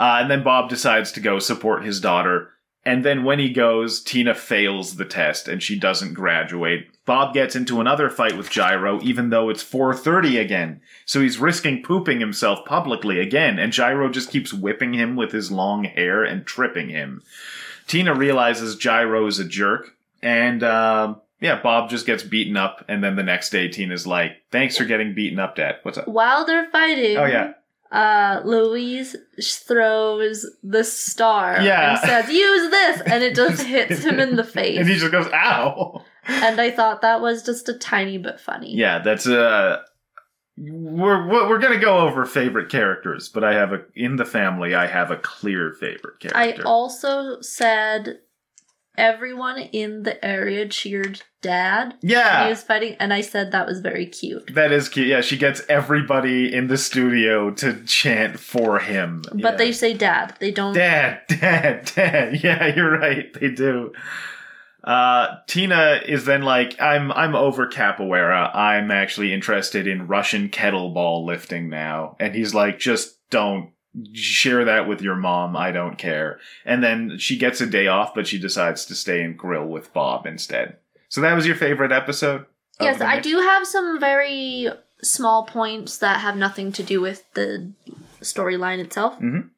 Uh, 0.00 0.20
and 0.22 0.30
then 0.30 0.42
Bob 0.42 0.70
decides 0.70 1.12
to 1.12 1.20
go 1.20 1.38
support 1.38 1.84
his 1.84 2.00
daughter. 2.00 2.52
And 2.88 3.04
then 3.04 3.22
when 3.22 3.38
he 3.38 3.50
goes, 3.50 4.00
Tina 4.02 4.34
fails 4.34 4.96
the 4.96 5.04
test 5.04 5.46
and 5.46 5.62
she 5.62 5.78
doesn't 5.78 6.14
graduate. 6.14 6.88
Bob 7.04 7.34
gets 7.34 7.54
into 7.54 7.82
another 7.82 8.08
fight 8.08 8.34
with 8.34 8.48
Jairo, 8.48 9.02
even 9.02 9.28
though 9.28 9.50
it's 9.50 9.62
4:30 9.62 10.40
again. 10.40 10.80
So 11.04 11.20
he's 11.20 11.38
risking 11.38 11.82
pooping 11.82 12.18
himself 12.20 12.64
publicly 12.64 13.20
again, 13.20 13.58
and 13.58 13.74
Jairo 13.74 14.10
just 14.10 14.30
keeps 14.30 14.54
whipping 14.54 14.94
him 14.94 15.16
with 15.16 15.32
his 15.32 15.52
long 15.52 15.84
hair 15.84 16.24
and 16.24 16.46
tripping 16.46 16.88
him. 16.88 17.22
Tina 17.86 18.14
realizes 18.14 18.76
Jairo 18.76 19.28
is 19.28 19.38
a 19.38 19.44
jerk, 19.44 19.94
and 20.22 20.62
uh, 20.62 21.14
yeah, 21.40 21.60
Bob 21.60 21.90
just 21.90 22.06
gets 22.06 22.22
beaten 22.22 22.56
up. 22.56 22.86
And 22.88 23.04
then 23.04 23.16
the 23.16 23.22
next 23.22 23.50
day, 23.50 23.68
Tina's 23.68 24.06
like, 24.06 24.32
"Thanks 24.50 24.78
for 24.78 24.86
getting 24.86 25.14
beaten 25.14 25.38
up, 25.38 25.56
Dad. 25.56 25.76
What's 25.82 25.98
up?" 25.98 26.08
While 26.08 26.46
they're 26.46 26.70
fighting, 26.70 27.18
Oh, 27.18 27.26
yeah. 27.26 27.52
Uh, 27.90 28.42
Louise 28.44 29.16
throws 29.40 30.46
the 30.62 30.84
star 30.84 31.60
Yeah. 31.62 31.92
and 31.92 31.98
says, 32.00 32.28
"Use 32.32 32.70
this," 32.70 33.00
and 33.06 33.22
it 33.22 33.34
just 33.34 33.62
hits 33.66 34.04
him 34.04 34.20
in 34.20 34.36
the 34.36 34.44
face. 34.44 34.78
And 34.78 34.88
he 34.88 34.96
just 34.96 35.12
goes, 35.12 35.26
"Ow." 35.32 36.04
and 36.26 36.60
I 36.60 36.70
thought 36.70 37.00
that 37.02 37.20
was 37.20 37.42
just 37.42 37.68
a 37.68 37.74
tiny 37.78 38.18
bit 38.18 38.38
funny. 38.40 38.74
Yeah, 38.74 38.98
that's 38.98 39.26
uh 39.26 39.82
we're 40.56 41.26
we're 41.28 41.48
we're 41.48 41.58
gonna 41.58 41.78
go 41.78 41.98
over 41.98 42.24
favorite 42.26 42.68
characters, 42.68 43.28
but 43.28 43.44
I 43.44 43.54
have 43.54 43.72
a 43.72 43.82
in 43.94 44.16
the 44.16 44.24
family. 44.24 44.74
I 44.74 44.86
have 44.86 45.10
a 45.10 45.16
clear 45.16 45.72
favorite 45.72 46.20
character. 46.20 46.36
I 46.36 46.62
also 46.64 47.40
said 47.40 48.18
everyone 48.98 49.58
in 49.58 50.02
the 50.02 50.22
area 50.24 50.68
cheered 50.68 51.22
dad 51.40 51.94
Yeah. 52.02 52.44
he 52.44 52.50
was 52.50 52.62
fighting, 52.62 52.96
and 53.00 53.12
I 53.14 53.20
said 53.20 53.52
that 53.52 53.66
was 53.66 53.80
very 53.80 54.06
cute. 54.06 54.52
that 54.54 54.72
is 54.72 54.88
cute. 54.88 55.06
Yeah, 55.06 55.20
she 55.20 55.36
gets 55.38 55.62
everybody 55.68 56.52
in 56.52 56.66
the 56.66 56.76
studio 56.76 57.50
to 57.52 57.82
chant 57.86 58.38
for 58.40 58.80
him. 58.80 59.22
But 59.32 59.38
Yeah. 59.52 59.56
they 59.56 59.72
say 59.72 59.94
dad. 59.94 60.34
They 60.40 60.50
don't. 60.50 60.74
Dad, 60.74 61.20
Dad, 61.28 61.90
Dad. 61.94 62.42
Yeah, 62.42 62.74
you're 62.74 62.98
right. 62.98 63.32
They 63.32 63.50
do. 63.50 63.92
Uh, 64.84 65.36
Tina 65.46 66.00
is 66.06 66.24
then 66.24 66.42
like, 66.42 66.80
I'm 66.80 67.10
I'm 67.12 67.34
over 67.34 67.66
capoeira. 67.66 68.54
I'm 68.54 68.90
actually 68.90 69.32
interested 69.34 69.86
in 69.86 70.06
Russian 70.06 70.48
kettlebell 70.48 71.24
lifting 71.26 71.68
now. 71.68 72.16
And 72.20 72.34
he's 72.34 72.54
like, 72.54 72.78
just 72.78 73.18
don't 73.30 73.70
share 74.12 74.64
that 74.64 74.88
with 74.88 75.00
your 75.02 75.16
mom. 75.16 75.56
I 75.56 75.70
don't 75.70 75.96
care. 75.98 76.38
And 76.64 76.82
then 76.82 77.18
she 77.18 77.36
gets 77.38 77.60
a 77.60 77.66
day 77.66 77.86
off, 77.86 78.14
but 78.14 78.26
she 78.26 78.38
decides 78.38 78.84
to 78.86 78.94
stay 78.94 79.22
and 79.22 79.36
grill 79.38 79.66
with 79.66 79.92
Bob 79.92 80.26
instead. 80.26 80.76
So 81.08 81.20
that 81.22 81.34
was 81.34 81.46
your 81.46 81.56
favorite 81.56 81.92
episode? 81.92 82.44
Yes, 82.80 83.00
I 83.00 83.18
do 83.20 83.38
have 83.40 83.66
some 83.66 83.98
very 83.98 84.68
small 85.02 85.44
points 85.46 85.98
that 85.98 86.20
have 86.20 86.36
nothing 86.36 86.70
to 86.72 86.82
do 86.82 87.00
with 87.00 87.24
the 87.34 87.72
storyline 88.20 88.78
itself. 88.78 89.18
Mhm. 89.18 89.50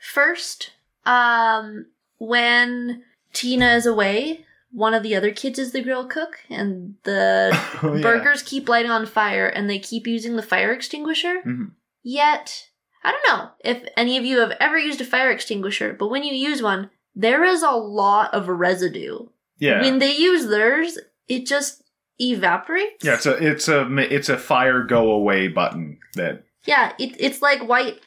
First, 0.00 0.72
um, 1.04 1.86
when 2.18 3.02
Tina 3.32 3.74
is 3.74 3.86
away, 3.86 4.44
one 4.70 4.94
of 4.94 5.02
the 5.02 5.14
other 5.16 5.30
kids 5.32 5.58
is 5.58 5.72
the 5.72 5.82
grill 5.82 6.06
cook, 6.06 6.40
and 6.50 6.94
the 7.04 7.50
Oh, 7.82 7.94
yeah. 7.94 8.02
burgers 8.02 8.42
keep 8.42 8.68
lighting 8.68 8.90
on 8.90 9.06
fire, 9.06 9.46
and 9.46 9.68
they 9.68 9.78
keep 9.78 10.06
using 10.06 10.36
the 10.36 10.42
fire 10.42 10.72
extinguisher. 10.72 11.42
Mhm. 11.46 11.70
Yet, 12.02 12.65
I 13.06 13.12
don't 13.12 13.28
know 13.38 13.50
if 13.64 13.84
any 13.96 14.18
of 14.18 14.24
you 14.24 14.40
have 14.40 14.50
ever 14.58 14.76
used 14.76 15.00
a 15.00 15.04
fire 15.04 15.30
extinguisher, 15.30 15.92
but 15.92 16.08
when 16.08 16.24
you 16.24 16.34
use 16.34 16.60
one, 16.60 16.90
there 17.14 17.44
is 17.44 17.62
a 17.62 17.70
lot 17.70 18.34
of 18.34 18.48
residue. 18.48 19.26
Yeah. 19.58 19.80
When 19.80 20.00
they 20.00 20.12
use 20.16 20.48
theirs, 20.48 20.98
it 21.28 21.46
just 21.46 21.84
evaporates. 22.20 23.04
yeah, 23.04 23.14
it's 23.14 23.26
a 23.26 23.36
it's 23.46 23.68
a 23.68 23.86
it's 24.12 24.28
a 24.28 24.36
fire 24.36 24.82
go 24.82 25.12
away 25.12 25.46
button 25.46 25.98
that 26.14 26.42
Yeah, 26.64 26.92
it, 26.98 27.14
it's 27.20 27.40
like 27.40 27.60
white 27.68 28.00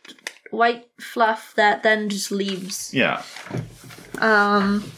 white 0.52 0.89
fluff 1.00 1.54
that 1.56 1.82
then 1.82 2.10
just 2.10 2.30
leaves. 2.30 2.93
yeah. 2.93 3.24
Um 4.20 4.91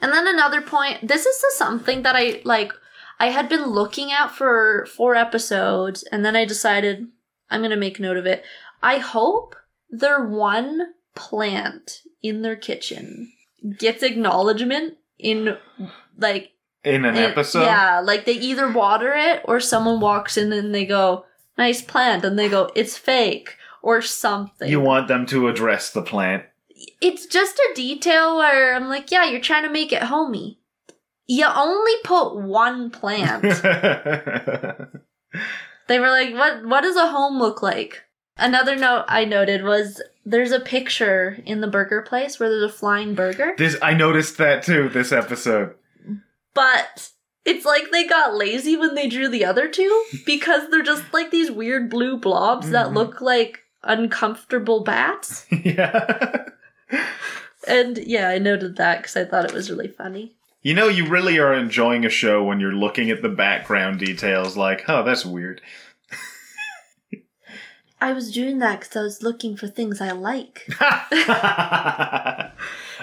and 0.00 0.12
then 0.12 0.28
another 0.28 0.60
point, 0.60 1.08
this 1.08 1.26
is 1.26 1.42
something 1.56 2.02
that 2.02 2.14
I 2.14 2.40
like 2.44 2.72
I 3.18 3.30
had 3.30 3.48
been 3.48 3.64
looking 3.64 4.12
at 4.12 4.30
for 4.30 4.86
four 4.96 5.16
episodes 5.16 6.04
and 6.04 6.24
then 6.24 6.36
I 6.36 6.44
decided 6.44 7.08
I'm 7.48 7.60
going 7.60 7.70
to 7.70 7.76
make 7.76 8.00
note 8.00 8.16
of 8.16 8.26
it. 8.26 8.44
I 8.86 8.98
hope 8.98 9.56
their 9.90 10.24
one 10.24 10.94
plant 11.14 12.02
in 12.22 12.42
their 12.42 12.56
kitchen 12.56 13.32
gets 13.78 14.02
acknowledgement 14.02 14.94
in 15.18 15.56
like 16.16 16.52
In 16.84 17.04
an 17.04 17.16
It- 17.16 17.30
episode? 17.30 17.62
Yeah, 17.64 18.00
like 18.04 18.24
they 18.26 18.32
either 18.50 18.70
water 18.70 19.12
it 19.14 19.42
or 19.44 19.58
someone 19.60 20.00
walks 20.00 20.36
in 20.36 20.52
and 20.52 20.72
they 20.74 20.86
go, 20.86 21.24
nice 21.58 21.82
plant, 21.82 22.24
and 22.24 22.38
they 22.38 22.48
go, 22.48 22.70
it's 22.76 22.96
fake 22.96 23.56
or 23.82 24.00
something. 24.02 24.70
You 24.70 24.80
want 24.80 25.08
them 25.08 25.26
to 25.26 25.48
address 25.48 25.90
the 25.90 26.02
plant. 26.02 26.44
it's 27.00 27.26
just 27.26 27.58
a 27.58 27.72
detail 27.74 28.36
where 28.36 28.74
I'm 28.76 28.88
like, 28.88 29.10
yeah, 29.10 29.24
you're 29.24 29.40
trying 29.40 29.62
to 29.64 29.70
make 29.70 29.92
it 29.92 30.02
homey. 30.04 30.60
You 31.26 31.46
only 31.46 31.94
put 32.04 32.36
one 32.36 32.90
plant. 32.90 33.42
they 35.88 35.98
were 35.98 36.10
like, 36.10 36.34
what 36.34 36.64
what 36.66 36.82
does 36.82 36.96
a 36.96 37.08
home 37.08 37.38
look 37.38 37.62
like? 37.62 38.02
Another 38.38 38.76
note 38.76 39.04
I 39.08 39.24
noted 39.24 39.62
was 39.64 40.02
there's 40.24 40.52
a 40.52 40.60
picture 40.60 41.38
in 41.46 41.60
the 41.60 41.66
burger 41.68 42.02
place 42.02 42.38
where 42.38 42.48
there's 42.50 42.70
a 42.70 42.74
flying 42.74 43.14
burger. 43.14 43.54
this 43.56 43.76
I 43.80 43.94
noticed 43.94 44.36
that 44.38 44.62
too 44.62 44.88
this 44.88 45.12
episode. 45.12 45.74
But 46.54 47.10
it's 47.44 47.64
like 47.64 47.90
they 47.92 48.06
got 48.06 48.34
lazy 48.34 48.76
when 48.76 48.94
they 48.94 49.08
drew 49.08 49.28
the 49.28 49.44
other 49.44 49.68
two 49.68 50.04
because 50.26 50.68
they're 50.70 50.82
just 50.82 51.04
like 51.14 51.30
these 51.30 51.50
weird 51.50 51.88
blue 51.88 52.18
blobs 52.18 52.70
that 52.70 52.88
Mhm. 52.88 52.94
look 52.94 53.20
like 53.20 53.60
uncomfortable 53.82 54.82
bats. 54.82 55.46
yeah. 55.50 56.46
And 57.66 57.98
yeah, 57.98 58.28
I 58.28 58.38
noted 58.38 58.76
that 58.76 58.98
because 58.98 59.16
I 59.16 59.24
thought 59.24 59.44
it 59.44 59.52
was 59.54 59.70
really 59.70 59.88
funny. 59.88 60.34
You 60.62 60.74
know 60.74 60.88
you 60.88 61.06
really 61.06 61.38
are 61.38 61.54
enjoying 61.54 62.04
a 62.04 62.10
show 62.10 62.42
when 62.42 62.58
you're 62.60 62.72
looking 62.72 63.10
at 63.10 63.22
the 63.22 63.28
background 63.28 64.00
details 64.00 64.56
like, 64.56 64.84
"Oh, 64.88 65.04
that's 65.04 65.24
weird." 65.24 65.60
I 68.00 68.12
was 68.12 68.30
doing 68.30 68.58
that 68.58 68.80
because 68.80 68.96
I 68.96 69.02
was 69.02 69.22
looking 69.22 69.56
for 69.56 69.68
things 69.68 70.00
I 70.00 70.10
like. 70.12 70.68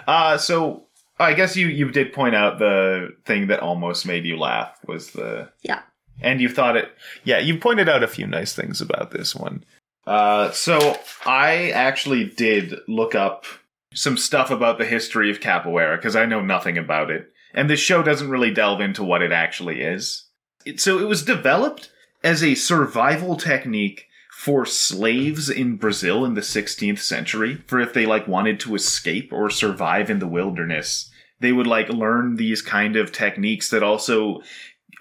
uh 0.07 0.37
so 0.37 0.83
I 1.19 1.33
guess 1.33 1.55
you 1.55 1.67
you 1.67 1.89
did 1.91 2.13
point 2.13 2.35
out 2.35 2.59
the 2.59 3.09
thing 3.25 3.47
that 3.47 3.59
almost 3.59 4.05
made 4.05 4.25
you 4.25 4.37
laugh 4.37 4.77
was 4.87 5.11
the 5.11 5.49
Yeah. 5.61 5.81
and 6.21 6.41
you 6.41 6.49
thought 6.49 6.77
it 6.77 6.91
yeah 7.23 7.39
you 7.39 7.57
pointed 7.57 7.87
out 7.89 8.03
a 8.03 8.07
few 8.07 8.27
nice 8.27 8.53
things 8.55 8.81
about 8.81 9.11
this 9.11 9.35
one 9.35 9.63
uh, 10.05 10.51
so 10.51 10.97
i 11.25 11.69
actually 11.71 12.25
did 12.25 12.75
look 12.87 13.15
up 13.15 13.45
some 13.93 14.17
stuff 14.17 14.51
about 14.51 14.77
the 14.77 14.85
history 14.85 15.31
of 15.31 15.39
capoeira 15.39 15.95
because 15.95 16.15
i 16.15 16.25
know 16.25 16.41
nothing 16.41 16.77
about 16.77 17.09
it 17.09 17.31
and 17.53 17.69
this 17.69 17.79
show 17.79 18.03
doesn't 18.03 18.29
really 18.29 18.51
delve 18.51 18.81
into 18.81 19.03
what 19.03 19.21
it 19.21 19.31
actually 19.31 19.81
is 19.81 20.25
it, 20.65 20.79
so 20.81 20.99
it 20.99 21.07
was 21.07 21.23
developed 21.23 21.89
as 22.23 22.43
a 22.43 22.53
survival 22.55 23.35
technique 23.37 24.07
for 24.43 24.65
slaves 24.65 25.49
in 25.49 25.75
brazil 25.75 26.25
in 26.25 26.33
the 26.33 26.41
16th 26.41 26.99
century 26.99 27.61
for 27.67 27.79
if 27.79 27.93
they 27.93 28.05
like 28.05 28.27
wanted 28.27 28.59
to 28.59 28.75
escape 28.75 29.31
or 29.31 29.49
survive 29.49 30.09
in 30.09 30.19
the 30.19 30.27
wilderness 30.27 31.11
they 31.39 31.51
would 31.51 31.67
like 31.67 31.89
learn 31.89 32.37
these 32.37 32.61
kind 32.61 32.95
of 32.95 33.11
techniques 33.11 33.69
that 33.69 33.83
also 33.83 34.41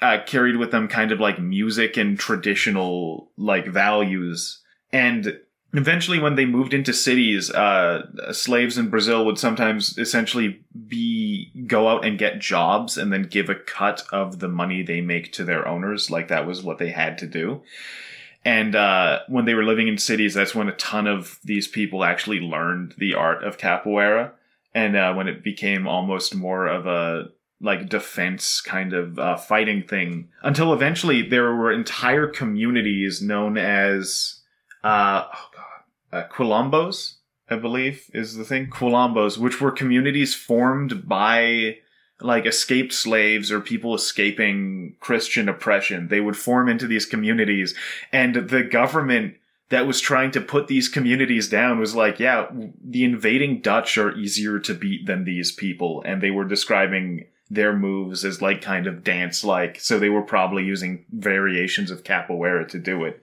uh, 0.03 0.19
carried 0.27 0.57
with 0.57 0.73
them 0.73 0.89
kind 0.89 1.13
of 1.13 1.21
like 1.21 1.39
music 1.39 1.97
and 1.97 2.19
traditional 2.19 3.31
like 3.37 3.67
values. 3.69 4.61
And 4.93 5.39
eventually, 5.73 6.19
when 6.19 6.35
they 6.35 6.45
moved 6.45 6.75
into 6.75 6.93
cities, 6.93 7.51
uh, 7.53 8.33
slaves 8.33 8.77
in 8.77 8.91
Brazil 8.91 9.25
would 9.25 9.39
sometimes 9.39 9.97
essentially 9.97 10.61
be 10.89 11.53
go 11.69 11.89
out 11.89 12.05
and 12.05 12.19
get 12.19 12.41
jobs 12.41 12.99
and 12.99 13.13
then 13.13 13.23
give 13.23 13.49
a 13.49 13.55
cut 13.55 14.03
of 14.13 14.41
the 14.41 14.49
money 14.49 14.83
they 14.83 15.01
make 15.01 15.33
to 15.35 15.45
their 15.45 15.67
owners. 15.69 16.11
Like 16.11 16.27
that 16.29 16.47
was 16.47 16.65
what 16.65 16.79
they 16.79 16.91
had 16.91 17.17
to 17.19 17.27
do. 17.29 17.63
And 18.45 18.75
uh, 18.75 19.21
when 19.29 19.45
they 19.45 19.55
were 19.55 19.65
living 19.65 19.89
in 19.89 19.99
cities, 19.99 20.35
that's 20.35 20.55
when 20.55 20.69
a 20.69 20.77
ton 20.77 21.07
of 21.07 21.39
these 21.45 21.69
people 21.69 22.05
actually 22.05 22.41
learned 22.41 22.95
the 22.99 23.15
art 23.15 23.45
of 23.45 23.59
capoeira. 23.59 24.33
And 24.75 24.97
uh, 24.97 25.15
when 25.15 25.29
it 25.29 25.45
became 25.45 25.87
almost 25.87 26.35
more 26.35 26.67
of 26.67 26.87
a 26.87 27.29
like 27.61 27.89
defense 27.89 28.61
kind 28.61 28.93
of 28.93 29.19
uh, 29.19 29.37
fighting 29.37 29.85
thing, 29.85 30.29
until 30.43 30.73
eventually 30.73 31.23
there 31.23 31.55
were 31.55 31.71
entire 31.71 32.27
communities 32.27 33.23
known 33.23 33.57
as 33.57 34.41
uh, 34.83 35.27
oh 35.33 35.51
god, 35.55 36.19
uh, 36.19 36.29
Quilombos, 36.29 37.15
I 37.49 37.57
believe 37.57 38.11
is 38.13 38.35
the 38.35 38.45
thing. 38.45 38.69
Quilombos, 38.69 39.39
which 39.39 39.61
were 39.61 39.71
communities 39.71 40.35
formed 40.35 41.07
by 41.09 41.77
like 42.23 42.47
escaped 42.47 42.93
slaves 42.93 43.51
or 43.51 43.61
people 43.61 43.95
escaping 43.95 44.97
Christian 45.01 45.49
oppression. 45.49 46.09
They 46.09 46.21
would 46.21 46.37
form 46.37 46.69
into 46.69 46.87
these 46.87 47.07
communities 47.07 47.75
and 48.13 48.35
the 48.35 48.63
government 48.63 49.37
that 49.73 49.87
was 49.87 50.03
trying 50.03 50.31
to 50.33 50.41
put 50.41 50.67
these 50.67 50.87
communities 50.87 51.49
down 51.49 51.79
was 51.79 51.95
like, 51.95 52.21
yeah, 52.21 52.47
the 52.85 53.05
invading 53.05 53.63
Dutch 53.63 53.97
are 53.97 54.15
easier 54.15 54.59
to 54.59 54.75
beat 54.75 55.07
than 55.07 55.25
these 55.25 55.51
people. 55.51 56.03
And 56.05 56.21
they 56.21 56.31
were 56.31 56.45
describing 56.45 57.25
their 57.49 57.75
moves 57.75 58.23
as 58.23 58.43
like 58.43 58.61
kind 58.61 58.87
of 58.87 59.03
dance 59.03 59.43
like. 59.43 59.81
So 59.81 59.99
they 59.99 60.11
were 60.11 60.21
probably 60.21 60.65
using 60.65 61.07
variations 61.11 61.91
of 61.91 62.05
capoeira 62.05 62.69
to 62.69 62.79
do 62.79 63.05
it. 63.05 63.23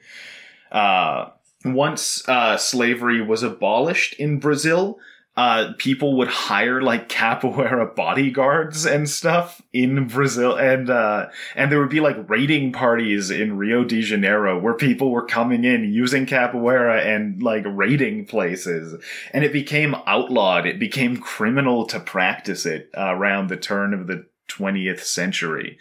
Uh, 0.72 1.30
once 1.64 2.28
uh, 2.28 2.58
slavery 2.58 3.22
was 3.22 3.44
abolished 3.44 4.14
in 4.14 4.40
Brazil, 4.40 4.98
uh, 5.40 5.72
people 5.78 6.18
would 6.18 6.28
hire 6.28 6.82
like 6.82 7.08
capoeira 7.08 7.96
bodyguards 7.96 8.86
and 8.86 9.10
stuff 9.10 9.62
in 9.72 10.06
Brazil, 10.06 10.58
and 10.58 10.90
uh, 10.90 11.28
and 11.56 11.72
there 11.72 11.80
would 11.80 11.90
be 11.90 12.02
like 12.02 12.30
raiding 12.30 12.74
parties 12.74 13.32
in 13.32 13.56
Rio 13.56 13.86
de 13.86 14.02
Janeiro 14.02 14.60
where 14.60 14.74
people 14.74 15.12
were 15.12 15.26
coming 15.26 15.64
in 15.64 15.94
using 15.94 16.26
capoeira 16.26 17.06
and 17.06 17.42
like 17.42 17.64
raiding 17.66 18.26
places, 18.26 19.02
and 19.32 19.46
it 19.46 19.54
became 19.54 19.96
outlawed. 20.06 20.66
It 20.66 20.78
became 20.78 21.16
criminal 21.16 21.86
to 21.86 22.02
practice 22.02 22.66
it 22.66 22.90
uh, 22.98 23.16
around 23.16 23.48
the 23.48 23.56
turn 23.56 23.94
of 23.94 24.08
the 24.08 24.26
20th 24.50 25.00
century. 25.00 25.78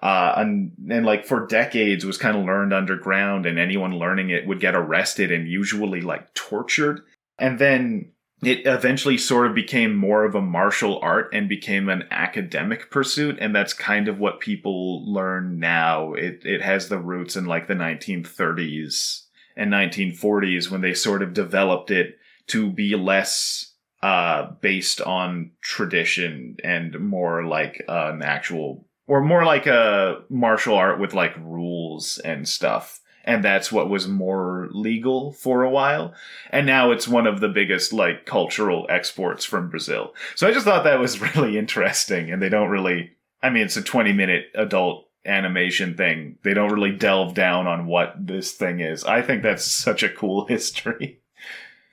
Uh, 0.00 0.32
and, 0.38 0.72
and 0.90 1.04
like 1.04 1.26
for 1.26 1.46
decades 1.46 2.06
was 2.06 2.16
kind 2.16 2.38
of 2.38 2.44
learned 2.44 2.72
underground 2.72 3.44
and 3.44 3.58
anyone 3.58 3.98
learning 3.98 4.30
it 4.30 4.46
would 4.46 4.60
get 4.60 4.74
arrested 4.74 5.30
and 5.30 5.46
usually 5.46 6.00
like 6.00 6.32
tortured. 6.32 7.02
And 7.38 7.58
then 7.58 8.12
it 8.46 8.66
eventually 8.66 9.18
sort 9.18 9.46
of 9.46 9.54
became 9.54 9.94
more 9.94 10.24
of 10.24 10.34
a 10.34 10.40
martial 10.40 10.98
art 11.00 11.28
and 11.32 11.48
became 11.48 11.88
an 11.88 12.04
academic 12.10 12.90
pursuit 12.90 13.38
and 13.40 13.54
that's 13.54 13.72
kind 13.72 14.08
of 14.08 14.18
what 14.18 14.40
people 14.40 15.10
learn 15.12 15.58
now. 15.58 16.14
It 16.14 16.42
it 16.44 16.62
has 16.62 16.88
the 16.88 16.98
roots 16.98 17.36
in 17.36 17.46
like 17.46 17.66
the 17.66 17.74
1930s 17.74 19.22
and 19.56 19.72
1940s 19.72 20.70
when 20.70 20.80
they 20.80 20.94
sort 20.94 21.22
of 21.22 21.34
developed 21.34 21.90
it 21.90 22.18
to 22.48 22.70
be 22.70 22.94
less 22.94 23.72
uh 24.02 24.50
based 24.60 25.00
on 25.00 25.52
tradition 25.62 26.56
and 26.62 26.98
more 26.98 27.44
like 27.44 27.84
uh, 27.88 28.10
an 28.12 28.22
actual 28.22 28.86
or 29.06 29.20
more 29.20 29.44
like 29.44 29.66
a 29.66 30.22
martial 30.28 30.74
art 30.74 30.98
with 30.98 31.14
like 31.14 31.36
rules 31.38 32.18
and 32.18 32.48
stuff 32.48 33.00
and 33.24 33.42
that's 33.42 33.72
what 33.72 33.88
was 33.88 34.06
more 34.06 34.68
legal 34.70 35.32
for 35.32 35.62
a 35.62 35.70
while. 35.70 36.14
And 36.50 36.66
now 36.66 36.90
it's 36.90 37.08
one 37.08 37.26
of 37.26 37.40
the 37.40 37.48
biggest 37.48 37.92
like 37.92 38.26
cultural 38.26 38.86
exports 38.88 39.44
from 39.44 39.70
Brazil. 39.70 40.14
So 40.34 40.46
I 40.46 40.52
just 40.52 40.64
thought 40.64 40.84
that 40.84 41.00
was 41.00 41.20
really 41.36 41.58
interesting 41.58 42.30
and 42.30 42.40
they 42.40 42.48
don't 42.48 42.70
really 42.70 43.12
I 43.42 43.50
mean 43.50 43.64
it's 43.64 43.76
a 43.76 43.82
20 43.82 44.12
minute 44.12 44.46
adult 44.54 45.08
animation 45.26 45.96
thing. 45.96 46.36
They 46.42 46.54
don't 46.54 46.72
really 46.72 46.92
delve 46.92 47.34
down 47.34 47.66
on 47.66 47.86
what 47.86 48.14
this 48.18 48.52
thing 48.52 48.80
is. 48.80 49.04
I 49.04 49.22
think 49.22 49.42
that's 49.42 49.64
such 49.70 50.02
a 50.02 50.08
cool 50.08 50.46
history. 50.48 51.20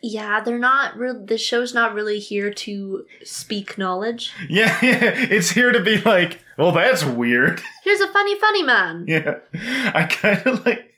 Yeah, 0.04 0.42
they're 0.42 0.58
not 0.58 0.98
real. 0.98 1.24
The 1.24 1.38
show's 1.38 1.76
not 1.76 1.94
really 1.94 2.18
here 2.18 2.52
to 2.52 3.06
speak 3.24 3.78
knowledge. 3.78 4.34
Yeah, 4.50 4.76
yeah, 4.82 5.14
it's 5.14 5.52
here 5.52 5.72
to 5.72 5.80
be 5.80 5.98
like, 6.02 6.40
well, 6.58 6.72
that's 6.72 7.06
weird. 7.06 7.62
Here's 7.84 8.02
a 8.02 8.12
funny, 8.12 8.40
funny 8.40 8.64
man. 8.64 9.06
Yeah, 9.08 9.36
I 9.94 10.06
kind 10.06 10.42
of 10.48 10.66
like 10.66 10.91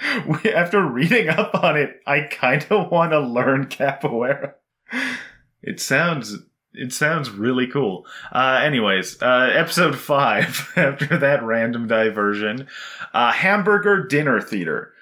after 0.54 0.84
reading 0.86 1.28
up 1.28 1.54
on 1.62 1.76
it, 1.76 2.00
I 2.06 2.20
kind 2.20 2.64
of 2.70 2.90
want 2.90 3.12
to 3.12 3.20
learn 3.20 3.66
capoeira. 3.66 4.54
It 5.62 5.80
sounds 5.80 6.36
it 6.74 6.92
sounds 6.92 7.30
really 7.30 7.66
cool. 7.66 8.06
Uh, 8.32 8.60
anyways, 8.62 9.20
uh, 9.22 9.50
episode 9.54 9.98
five. 9.98 10.70
After 10.76 11.16
that 11.18 11.42
random 11.42 11.88
diversion, 11.88 12.68
uh, 13.12 13.32
hamburger 13.32 14.06
dinner 14.06 14.40
theater. 14.40 14.92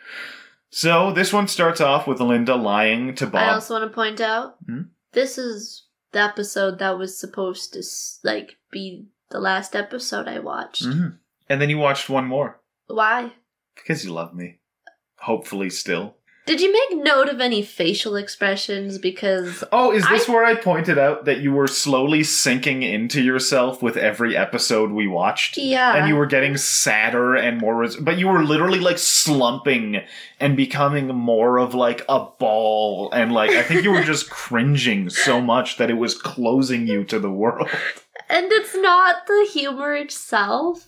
So 0.70 1.12
this 1.12 1.32
one 1.32 1.48
starts 1.48 1.80
off 1.80 2.06
with 2.06 2.20
Linda 2.20 2.54
lying 2.54 3.14
to 3.16 3.26
Bob. 3.26 3.42
I 3.42 3.52
also 3.52 3.74
want 3.78 3.90
to 3.90 3.94
point 3.94 4.20
out 4.20 4.56
Hmm? 4.66 4.82
this 5.12 5.36
is 5.38 5.84
the 6.12 6.20
episode 6.20 6.78
that 6.78 6.96
was 6.98 7.18
supposed 7.18 7.72
to 7.74 7.82
like 8.24 8.56
be 8.70 9.06
the 9.30 9.40
last 9.40 9.74
episode 9.76 10.28
I 10.28 10.38
watched. 10.38 10.84
Mhm. 10.84 11.18
And 11.48 11.60
then 11.60 11.68
you 11.70 11.78
watched 11.78 12.08
one 12.08 12.26
more 12.26 12.60
Why? 12.86 13.32
because 13.74 14.04
you 14.04 14.12
love 14.12 14.34
me. 14.34 14.58
Hopefully, 15.20 15.70
still. 15.70 16.14
Did 16.46 16.60
you 16.60 16.72
make 16.72 17.02
note 17.04 17.28
of 17.28 17.40
any 17.40 17.60
facial 17.62 18.14
expressions? 18.14 18.98
Because 18.98 19.64
Oh, 19.72 19.90
is 19.90 20.06
this 20.08 20.28
I- 20.28 20.32
where 20.32 20.44
I 20.44 20.54
pointed 20.54 20.96
out 20.96 21.24
that 21.24 21.38
you 21.40 21.50
were 21.52 21.66
slowly 21.66 22.22
sinking 22.22 22.84
into 22.84 23.20
yourself 23.20 23.82
with 23.82 23.96
every 23.96 24.36
episode 24.36 24.92
we 24.92 25.08
watched? 25.08 25.56
yeah, 25.58 25.96
and 25.96 26.06
you 26.06 26.14
were 26.14 26.26
getting 26.26 26.56
sadder 26.56 27.34
and 27.34 27.58
more 27.58 27.74
res- 27.78 27.96
but 27.96 28.16
you 28.18 28.28
were 28.28 28.44
literally 28.44 28.78
like 28.78 28.98
slumping 28.98 30.02
and 30.38 30.56
becoming 30.56 31.08
more 31.08 31.58
of 31.58 31.74
like 31.74 32.04
a 32.08 32.20
ball 32.38 33.10
and 33.12 33.32
like 33.32 33.50
i 33.50 33.62
think 33.62 33.82
you 33.82 33.90
were 33.90 34.02
just 34.04 34.30
cringing 34.44 35.10
so 35.10 35.40
much 35.40 35.78
that 35.78 35.90
it 35.90 35.94
was 35.98 36.14
closing 36.14 36.86
you 36.86 37.02
to 37.02 37.18
the 37.18 37.30
world 37.30 37.68
and 38.30 38.52
it's 38.52 38.76
not 38.76 39.26
the 39.26 39.48
humor 39.52 39.94
itself, 39.94 40.86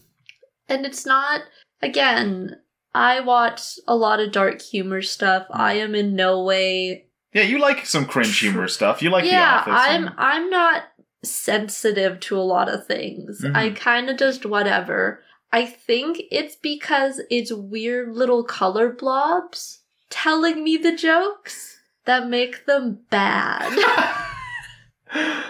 and 0.69 0.87
it's 0.87 1.05
not 1.05 1.41
again. 1.83 2.57
I 2.99 3.21
watch 3.21 3.79
a 3.87 3.95
lot 3.97 4.21
of 4.21 4.33
dark 4.33 4.61
humor 4.61 5.03
stuff. 5.03 5.47
I 5.51 5.75
am 5.75 5.95
in 5.95 6.15
no 6.17 6.43
way 6.43 7.05
yeah 7.35 7.43
you 7.43 7.59
like 7.59 7.85
some 7.87 8.07
cringe 8.07 8.39
humor 8.41 8.69
stuff 8.69 9.03
you 9.03 9.11
like 9.11 9.25
yeah, 9.25 9.65
the 9.65 9.71
office 9.71 9.87
I'm 9.89 10.07
and- 10.07 10.15
I'm 10.19 10.51
not 10.51 10.85
sensitive 11.23 12.21
to 12.21 12.37
a 12.39 12.41
lot 12.43 12.69
of 12.69 12.87
things. 12.87 13.43
Mhm. 13.43 13.55
I 13.57 13.71
kind 13.71 14.09
of 14.11 14.17
just 14.17 14.47
whatever. 14.47 15.23
I 15.53 15.65
think 15.67 16.21
it's 16.31 16.57
because 16.57 17.21
it's 17.31 17.53
weird 17.53 18.15
little 18.15 18.45
color 18.45 18.93
blobs 18.93 19.81
telling 20.11 20.63
me 20.63 20.77
the 20.77 20.95
jokes 20.95 21.81
that 22.05 22.29
make 22.29 22.67
them 22.67 23.01
bad. 23.11 23.73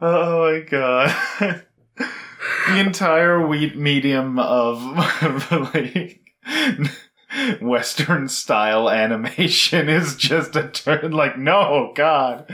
oh 0.00 0.50
my 0.52 0.60
god 0.60 1.14
the 1.98 2.78
entire 2.78 3.46
wheat 3.46 3.76
medium 3.76 4.38
of 4.38 4.82
like 5.74 6.21
western 7.60 8.28
style 8.28 8.90
animation 8.90 9.88
is 9.88 10.16
just 10.16 10.54
a 10.54 10.68
turn 10.68 11.12
like 11.12 11.38
no 11.38 11.92
god 11.94 12.52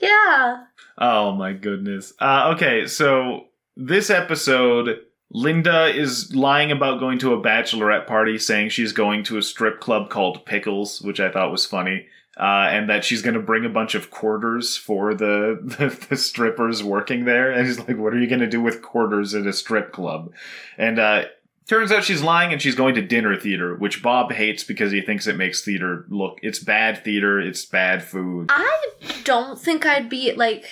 yeah. 0.00 0.64
Oh 0.98 1.32
my 1.32 1.52
goodness. 1.52 2.12
Uh, 2.20 2.52
okay, 2.54 2.86
so 2.86 3.46
this 3.76 4.10
episode, 4.10 5.00
Linda 5.30 5.86
is 5.86 6.34
lying 6.34 6.72
about 6.72 7.00
going 7.00 7.18
to 7.20 7.34
a 7.34 7.40
bachelorette 7.40 8.06
party, 8.06 8.38
saying 8.38 8.70
she's 8.70 8.92
going 8.92 9.22
to 9.24 9.38
a 9.38 9.42
strip 9.42 9.80
club 9.80 10.10
called 10.10 10.46
Pickles, 10.46 11.02
which 11.02 11.20
I 11.20 11.30
thought 11.30 11.52
was 11.52 11.66
funny, 11.66 12.06
uh, 12.38 12.68
and 12.70 12.88
that 12.88 13.04
she's 13.04 13.22
going 13.22 13.34
to 13.34 13.40
bring 13.40 13.64
a 13.64 13.70
bunch 13.70 13.94
of 13.94 14.10
quarters 14.10 14.76
for 14.76 15.14
the, 15.14 15.58
the, 15.62 16.06
the 16.08 16.16
strippers 16.16 16.82
working 16.82 17.24
there. 17.24 17.50
And 17.50 17.66
he's 17.66 17.78
like, 17.78 17.98
"What 17.98 18.14
are 18.14 18.20
you 18.20 18.28
going 18.28 18.40
to 18.40 18.46
do 18.46 18.60
with 18.60 18.82
quarters 18.82 19.34
at 19.34 19.46
a 19.46 19.52
strip 19.52 19.92
club?" 19.92 20.32
And 20.78 20.98
uh, 20.98 21.24
turns 21.68 21.92
out 21.92 22.04
she's 22.04 22.22
lying, 22.22 22.52
and 22.52 22.60
she's 22.60 22.74
going 22.74 22.94
to 22.94 23.02
dinner 23.02 23.36
theater, 23.36 23.74
which 23.74 24.02
Bob 24.02 24.32
hates 24.32 24.64
because 24.64 24.92
he 24.92 25.00
thinks 25.00 25.26
it 25.26 25.36
makes 25.36 25.64
theater 25.64 26.04
look. 26.08 26.38
It's 26.42 26.58
bad 26.58 27.04
theater. 27.04 27.40
It's 27.40 27.64
bad 27.64 28.02
food. 28.02 28.50
I 28.50 28.82
don't 29.24 29.58
think 29.58 29.84
I'd 29.84 30.08
be 30.08 30.32
like 30.32 30.64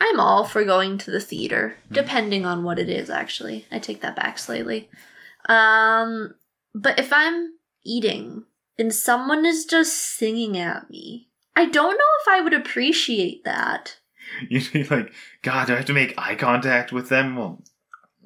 I'm 0.00 0.20
all 0.20 0.44
for 0.44 0.64
going 0.64 0.98
to 0.98 1.10
the 1.10 1.20
theater, 1.20 1.76
depending 1.90 2.44
on 2.44 2.64
what 2.64 2.78
it 2.78 2.88
is 2.88 3.10
actually. 3.10 3.66
I 3.70 3.78
take 3.78 4.02
that 4.02 4.16
back 4.16 4.38
slightly. 4.38 4.88
Um 5.48 6.34
but 6.74 6.98
if 6.98 7.12
I'm 7.12 7.54
eating 7.84 8.44
and 8.78 8.94
someone 8.94 9.46
is 9.46 9.64
just 9.64 9.94
singing 9.94 10.58
at 10.58 10.90
me, 10.90 11.28
I 11.54 11.64
don't 11.66 11.96
know 11.96 12.04
if 12.22 12.28
I 12.28 12.42
would 12.42 12.52
appreciate 12.52 13.44
that. 13.44 13.96
You'd 14.48 14.72
be 14.72 14.84
like, 14.84 15.12
God, 15.42 15.68
do 15.68 15.72
I 15.72 15.76
have 15.76 15.86
to 15.86 15.94
make 15.94 16.14
eye 16.18 16.34
contact 16.34 16.92
with 16.92 17.08
them? 17.08 17.36
Well, 17.36 17.62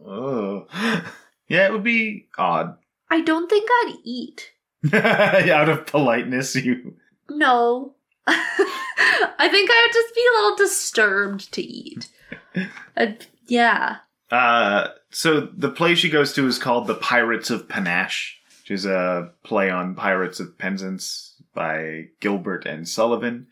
oh. 0.05 0.67
Yeah, 1.51 1.67
it 1.67 1.73
would 1.73 1.83
be 1.83 2.29
odd. 2.39 2.79
I 3.11 3.21
don't 3.21 3.51
think 3.51 3.69
I'd 3.71 3.97
eat. 4.05 4.53
Out 4.95 5.69
of 5.69 5.85
politeness, 5.87 6.55
you. 6.55 6.95
No. 7.29 7.95
I 8.27 9.49
think 9.51 9.71
I 9.71 9.83
would 9.87 9.93
just 9.93 10.15
be 10.15 10.21
a 10.21 10.35
little 10.41 10.57
disturbed 10.57 11.53
to 11.53 11.63
eat. 11.63 12.09
Uh, 12.97 13.13
yeah. 13.47 13.99
Uh, 14.33 14.89
so 15.11 15.41
the 15.57 15.71
play 15.71 15.95
she 15.95 16.11
goes 16.11 16.33
to 16.33 16.47
is 16.49 16.59
called 16.59 16.89
the 16.89 16.97
Pirates 16.97 17.49
of 17.49 17.69
Panache, 17.69 18.41
which 18.61 18.73
is 18.73 18.85
a 18.87 19.31
play 19.45 19.71
on 19.71 19.95
Pirates 19.95 20.41
of 20.41 20.59
Penzance 20.59 21.37
by 21.55 22.07
Gilbert 22.19 22.67
and 22.67 22.89
Sullivan. 22.89 23.47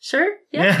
sure. 0.00 0.36
Yeah. 0.50 0.74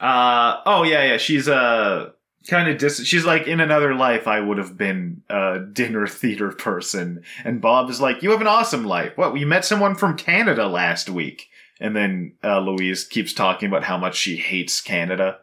uh, 0.00 0.56
oh 0.64 0.82
yeah, 0.84 1.04
yeah. 1.04 1.16
She's 1.18 1.46
a 1.46 2.14
kind 2.48 2.68
of 2.68 2.78
dis. 2.78 3.04
She's 3.04 3.24
like 3.24 3.46
in 3.46 3.60
another 3.60 3.94
life, 3.94 4.26
I 4.26 4.40
would 4.40 4.58
have 4.58 4.76
been 4.76 5.22
a 5.28 5.58
dinner 5.60 6.06
theater 6.06 6.50
person, 6.50 7.22
and 7.44 7.60
Bob 7.60 7.90
is 7.90 8.00
like, 8.00 8.22
"You 8.22 8.30
have 8.30 8.40
an 8.40 8.46
awesome 8.46 8.84
life. 8.84 9.16
What? 9.16 9.32
we 9.32 9.44
met 9.44 9.64
someone 9.64 9.94
from 9.94 10.16
Canada 10.16 10.66
last 10.66 11.08
week." 11.08 11.48
And 11.82 11.96
then 11.96 12.34
uh, 12.44 12.60
Louise 12.60 13.04
keeps 13.04 13.32
talking 13.32 13.68
about 13.68 13.82
how 13.82 13.98
much 13.98 14.14
she 14.14 14.36
hates 14.36 14.80
Canada. 14.80 15.38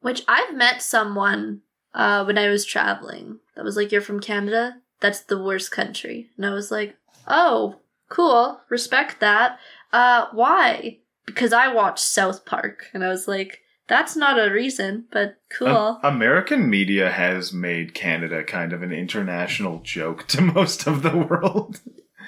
Which 0.00 0.22
I've 0.26 0.54
met 0.54 0.82
someone 0.82 1.62
uh, 1.94 2.24
when 2.24 2.36
I 2.36 2.48
was 2.48 2.64
traveling 2.64 3.38
that 3.54 3.64
was 3.64 3.76
like, 3.76 3.92
You're 3.92 4.00
from 4.00 4.20
Canada? 4.20 4.78
That's 5.00 5.20
the 5.20 5.42
worst 5.42 5.70
country. 5.70 6.30
And 6.36 6.44
I 6.44 6.50
was 6.50 6.70
like, 6.70 6.96
Oh, 7.28 7.76
cool. 8.08 8.60
Respect 8.68 9.20
that. 9.20 9.58
Uh, 9.92 10.26
why? 10.32 10.98
Because 11.26 11.52
I 11.52 11.72
watched 11.72 12.04
South 12.04 12.44
Park. 12.44 12.86
And 12.92 13.04
I 13.04 13.08
was 13.08 13.28
like, 13.28 13.60
That's 13.88 14.14
not 14.16 14.38
a 14.38 14.50
reason, 14.52 15.06
but 15.10 15.38
cool. 15.50 15.98
American 16.02 16.68
media 16.70 17.10
has 17.10 17.52
made 17.52 17.94
Canada 17.94 18.44
kind 18.44 18.72
of 18.72 18.82
an 18.82 18.92
international 18.92 19.80
joke 19.82 20.26
to 20.28 20.40
most 20.58 20.86
of 20.86 21.02
the 21.02 21.16
world. 21.16 21.80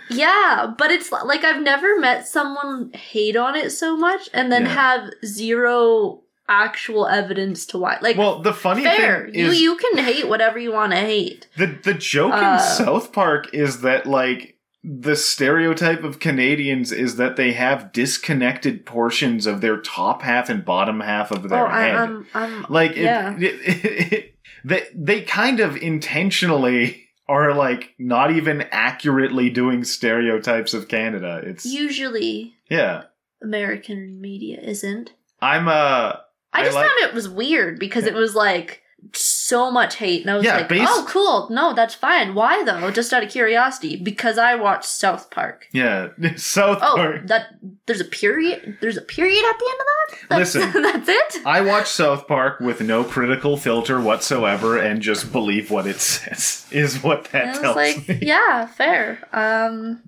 Yeah, 0.08 0.74
but 0.76 0.90
it's 0.90 1.12
like 1.12 1.44
I've 1.44 1.62
never 1.62 2.00
met 2.00 2.26
someone 2.26 2.90
hate 2.94 3.36
on 3.36 3.54
it 3.54 3.70
so 3.70 3.96
much 3.96 4.28
and 4.34 4.50
then 4.50 4.62
Yeah. 4.62 4.68
have 4.74 5.10
zero 5.24 6.22
actual 6.48 7.06
evidence 7.06 7.64
to 7.66 7.78
why. 7.78 7.96
Like, 8.00 8.16
Well, 8.16 8.40
the 8.42 8.52
funny 8.52 8.82
fair. 8.82 9.26
thing 9.26 9.34
You 9.36 9.50
is 9.50 9.60
you 9.60 9.76
can 9.76 9.98
hate 10.02 10.26
whatever 10.28 10.58
you 10.58 10.72
want 10.72 10.90
to 10.92 10.98
hate. 10.98 11.46
the 11.56 11.66
the 11.66 11.94
joke 11.94 12.32
Uh, 12.34 12.54
in 12.54 12.58
South 12.84 13.12
Park 13.12 13.54
is 13.54 13.82
that 13.82 14.04
like 14.06 14.56
the 14.82 15.14
stereotype 15.16 16.04
of 16.04 16.20
Canadians 16.20 16.90
is 16.90 17.16
that 17.16 17.36
they 17.36 17.52
have 17.52 17.92
disconnected 17.92 18.86
portions 18.86 19.46
of 19.46 19.60
their 19.60 19.78
top 19.80 20.22
half 20.22 20.48
and 20.48 20.64
bottom 20.64 21.00
half 21.00 21.30
of 21.30 21.48
their 21.48 21.66
oh, 21.66 21.70
I, 21.70 21.82
head. 21.82 21.96
I'm 21.96 22.26
I'm 22.34 22.66
like 22.68 22.96
yeah. 22.96 23.36
it, 23.38 23.42
it, 23.42 24.12
it- 24.12 24.34
they 24.64 24.86
they 24.94 25.22
kind 25.22 25.60
of 25.60 25.76
intentionally 25.76 27.06
are 27.28 27.54
like 27.54 27.94
not 27.98 28.30
even 28.32 28.62
accurately 28.70 29.48
doing 29.48 29.84
stereotypes 29.84 30.74
of 30.74 30.88
Canada. 30.88 31.40
It's 31.44 31.64
usually 31.64 32.54
yeah. 32.68 33.04
American 33.42 34.20
media 34.20 34.60
isn't. 34.60 35.12
I'm 35.40 35.68
uh 35.68 35.70
I 35.72 36.16
I 36.52 36.64
just 36.64 36.74
like- 36.74 36.88
found 36.88 37.00
it 37.08 37.14
was 37.14 37.28
weird 37.28 37.78
because 37.78 38.04
it 38.04 38.14
was 38.14 38.34
like 38.34 38.82
so 39.12 39.70
much 39.70 39.96
hate, 39.96 40.22
and 40.22 40.30
I 40.30 40.36
was 40.36 40.44
Yeah, 40.44 40.56
like, 40.58 40.68
base- 40.68 40.86
"Oh, 40.88 41.04
cool. 41.08 41.48
No, 41.50 41.74
that's 41.74 41.94
fine. 41.94 42.34
Why 42.34 42.62
though? 42.64 42.90
Just 42.90 43.12
out 43.12 43.22
of 43.24 43.30
curiosity, 43.30 43.96
because 43.96 44.38
I 44.38 44.54
watched 44.54 44.84
South 44.84 45.30
Park. 45.30 45.66
yeah 45.72 46.08
South 46.36 46.78
Oh, 46.82 46.94
Park. 46.96 47.26
that 47.26 47.46
there's 47.86 48.00
a 48.00 48.04
period. 48.04 48.78
There's 48.80 48.96
a 48.96 49.02
period 49.02 49.44
at 49.44 49.58
the 49.58 49.66
end 49.70 49.80
of 49.80 49.86
that. 49.86 50.28
That's, 50.28 50.54
Listen. 50.54 50.82
that's 51.04 51.08
it. 51.08 51.46
I 51.46 51.60
watch 51.62 51.88
South 51.88 52.28
Park 52.28 52.60
with 52.60 52.80
no 52.80 53.02
critical 53.04 53.56
filter 53.56 54.00
whatsoever 54.00 54.78
and 54.78 55.00
just 55.02 55.32
believe 55.32 55.70
what 55.70 55.86
it 55.86 56.00
says 56.00 56.66
is 56.70 57.02
what 57.02 57.24
that 57.32 57.60
tells 57.60 57.76
like, 57.76 58.08
me. 58.08 58.18
yeah, 58.22 58.66
fair. 58.66 59.18
Um, 59.32 60.02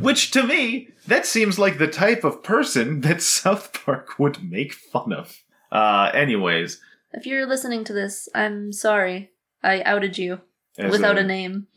Which 0.00 0.30
to 0.32 0.42
me, 0.44 0.88
that 1.06 1.26
seems 1.26 1.58
like 1.58 1.78
the 1.78 1.88
type 1.88 2.22
of 2.22 2.42
person 2.44 3.00
that 3.00 3.22
South 3.22 3.72
Park 3.84 4.18
would 4.18 4.48
make 4.48 4.72
fun 4.72 5.12
of. 5.12 5.42
Uh 5.72 6.10
anyways, 6.14 6.80
if 7.12 7.26
you're 7.26 7.46
listening 7.46 7.84
to 7.84 7.92
this, 7.92 8.28
I'm 8.34 8.72
sorry. 8.72 9.30
I 9.62 9.82
outed 9.82 10.16
you 10.16 10.40
as 10.78 10.90
without 10.90 11.18
a 11.18 11.24
name. 11.24 11.66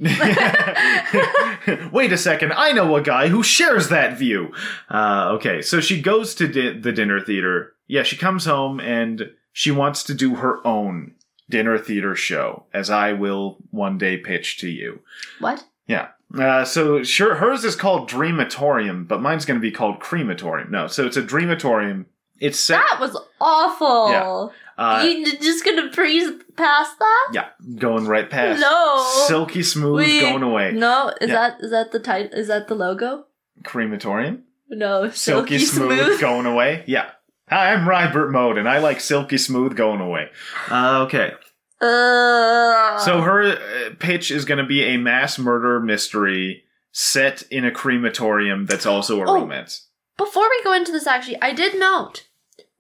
Wait 1.92 2.14
a 2.14 2.18
second, 2.18 2.54
I 2.54 2.72
know 2.72 2.96
a 2.96 3.02
guy 3.02 3.28
who 3.28 3.44
shares 3.44 3.90
that 3.90 4.18
view. 4.18 4.54
Uh, 4.90 5.32
okay, 5.34 5.62
so 5.62 5.80
she 5.80 6.02
goes 6.02 6.36
to 6.36 6.48
di- 6.48 6.80
the 6.80 6.92
dinner 6.92 7.20
theater. 7.20 7.74
Yeah, 7.88 8.04
she 8.04 8.16
comes 8.16 8.46
home 8.46 8.80
and 8.80 9.32
she 9.52 9.72
wants 9.72 10.04
to 10.04 10.14
do 10.14 10.36
her 10.36 10.66
own 10.66 11.14
dinner 11.50 11.78
theater 11.78 12.16
show, 12.16 12.66
as 12.74 12.90
I 12.90 13.14
will 13.14 13.58
one 13.72 13.98
day 13.98 14.18
pitch 14.18 14.58
to 14.60 14.70
you. 14.70 15.02
What? 15.40 15.66
Yeah. 15.88 16.10
Uh, 16.38 16.66
so 16.66 17.04
sure, 17.04 17.36
hers 17.36 17.64
is 17.64 17.76
called 17.76 18.10
Dreamatorium, 18.10 19.08
but 19.08 19.22
mine's 19.22 19.46
going 19.46 19.60
to 19.60 19.62
be 19.62 19.72
called 19.72 20.00
Crematorium. 20.00 20.72
No, 20.72 20.88
so 20.88 21.06
it's 21.06 21.18
a 21.18 21.22
Dreamatorium. 21.22 22.06
It's 22.40 22.60
set. 22.60 22.82
That 22.92 23.00
was 23.00 23.16
awful. 23.40 24.10
Yeah. 24.10 24.48
Uh, 24.78 25.04
you 25.08 25.38
just 25.40 25.64
gonna 25.64 25.90
breeze 25.92 26.30
past 26.58 26.98
that? 27.00 27.30
yeah, 27.34 27.50
going 27.78 28.06
right 28.08 28.30
past. 28.30 28.60
No. 28.60 29.04
Silky 29.28 29.62
smooth, 29.64 29.98
Wait. 30.00 30.22
going 30.22 30.44
away. 30.44 30.72
No, 30.72 31.14
is 31.22 31.30
Yeah. 31.30 31.36
that 31.36 31.58
is 31.62 31.72
that 31.72 31.92
the 31.92 32.00
title? 32.00 32.38
Is 32.38 32.48
that 32.48 32.68
the 32.68 32.76
logo? 32.76 33.26
Crematorium. 33.64 34.44
No, 34.70 35.10
silky, 35.10 35.60
smooth, 35.60 36.20
going 36.22 36.46
away. 36.48 36.84
Yeah. 36.88 37.12
Hi, 37.50 37.74
I'm 37.74 37.86
Rybert 37.88 38.32
Mode, 38.32 38.58
and 38.58 38.68
I 38.68 38.80
like 38.80 39.00
silky 39.00 39.38
smooth 39.38 39.76
going 39.76 40.02
away. 40.02 40.30
Uh, 40.72 41.04
okay. 41.06 41.34
Uh, 41.80 42.98
So 43.00 43.22
her 43.22 43.42
uh, 43.44 43.58
pitch 44.00 44.32
is 44.32 44.46
going 44.46 44.58
to 44.58 44.66
be 44.66 44.84
a 44.84 44.98
mass 44.98 45.38
murder 45.38 45.80
mystery 45.80 46.64
set 46.92 47.44
in 47.52 47.66
a 47.66 47.72
crematorium 47.72 48.66
that's 48.66 48.86
also 48.86 49.22
a 49.22 49.26
Oh. 49.30 49.34
romance. 49.36 49.88
before 50.18 50.48
we 50.50 50.64
go 50.64 50.74
into 50.74 50.92
this, 50.92 51.08
actually, 51.08 51.42
I 51.42 51.54
did 51.54 51.78
note 51.78 52.28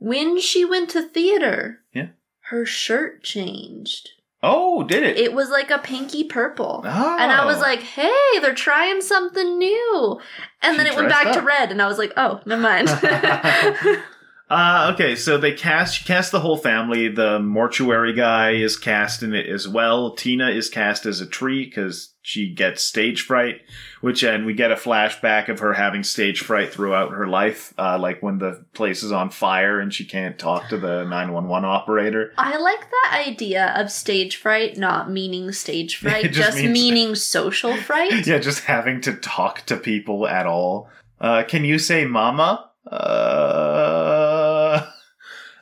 when 0.03 0.39
she 0.39 0.65
went 0.65 0.89
to 0.89 1.01
theater. 1.01 1.79
Yeah. 1.93 2.07
her 2.47 2.65
shirt 2.65 3.23
changed. 3.23 4.09
Oh, 4.45 4.83
did 4.83 5.03
it? 5.03 5.17
It 5.17 5.33
was 5.33 5.49
like 5.49 5.71
a 5.71 5.77
pinky 5.79 6.25
purple. 6.25 6.81
oh. 6.83 7.17
And 7.17 7.31
I 7.31 7.45
was 7.45 7.57
oh. 7.57 7.61
like, 7.61 7.79
hey, 7.79 8.39
they're 8.41 8.53
trying 8.53 8.99
something 8.99 9.57
new. 9.57 10.19
And 10.61 10.77
then 10.77 10.85
it 10.85 10.97
went 10.97 11.07
back 11.07 11.33
to 11.33 11.41
red, 11.41 11.71
and 11.71 11.81
I 11.81 11.87
was 11.87 11.97
like, 11.97 12.11
oh, 12.17 12.41
never 12.45 12.61
mind. 12.61 12.89
Uh, 14.53 14.91
okay, 14.93 15.15
so 15.15 15.35
they 15.35 15.51
cast 15.51 16.05
cast 16.05 16.31
the 16.31 16.39
whole 16.39 16.57
family. 16.57 17.07
The 17.07 17.39
mortuary 17.39 18.13
guy 18.13 18.51
is 18.51 18.77
cast 18.77 19.23
in 19.23 19.33
it 19.33 19.47
as 19.49 19.67
well. 19.67 20.11
Tina 20.11 20.51
is 20.51 20.69
cast 20.69 21.07
as 21.07 21.21
a 21.21 21.25
tree 21.25 21.65
because 21.65 22.13
she 22.21 22.53
gets 22.53 22.83
stage 22.83 23.23
fright, 23.23 23.61
which 24.01 24.21
and 24.23 24.45
we 24.45 24.53
get 24.53 24.71
a 24.71 24.75
flashback 24.75 25.49
of 25.49 25.57
her 25.57 25.73
having 25.73 26.03
stage 26.03 26.41
fright 26.41 26.71
throughout 26.71 27.13
her 27.13 27.27
life, 27.27 27.73
uh, 27.79 27.97
like 27.97 28.21
when 28.21 28.37
the 28.37 28.63
place 28.75 29.01
is 29.01 29.11
on 29.11 29.31
fire 29.31 29.79
and 29.79 29.91
she 29.91 30.05
can't 30.05 30.37
talk 30.37 30.69
to 30.69 30.77
the 30.77 31.03
nine 31.05 31.33
one 31.33 31.47
one 31.47 31.65
operator. 31.65 32.31
I 32.37 32.57
like 32.57 32.81
that 32.91 33.25
idea 33.27 33.73
of 33.75 33.89
stage 33.91 34.35
fright 34.35 34.77
not 34.77 35.09
meaning 35.09 35.51
stage 35.51 35.95
fright, 36.01 36.25
just 36.25 36.35
just, 36.35 36.57
means- 36.57 36.73
meaning 36.73 37.15
social 37.15 37.75
fright. 37.87 38.27
yeah, 38.27 38.37
just 38.37 38.65
having 38.65 39.01
to 39.01 39.15
talk 39.15 39.65
to 39.65 39.77
people 39.77 40.27
at 40.27 40.45
all. 40.45 40.91
Uh, 41.19 41.41
can 41.41 41.65
you 41.65 41.79
say 41.79 42.05
mama? 42.05 42.69
Uh, 42.85 43.72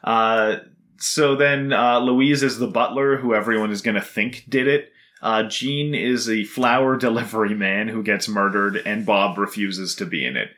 uh, 0.04 0.58
so 0.98 1.36
then 1.36 1.74
uh, 1.74 2.00
Louise 2.00 2.44
is 2.44 2.60
the 2.60 2.68
butler 2.68 3.18
who 3.18 3.34
everyone 3.34 3.72
is 3.72 3.82
going 3.82 3.96
to 3.96 4.02
think 4.02 4.46
did 4.48 4.68
it. 4.68 4.92
Uh, 5.22 5.44
Gene 5.44 5.94
is 5.96 6.30
a 6.30 6.44
flower 6.44 6.96
delivery 6.98 7.54
man 7.54 7.88
who 7.88 8.04
gets 8.04 8.28
murdered, 8.28 8.78
and 8.86 9.06
Bob 9.06 9.38
refuses 9.38 9.96
to 9.96 10.06
be 10.06 10.26
in 10.26 10.38
it. 10.38 10.50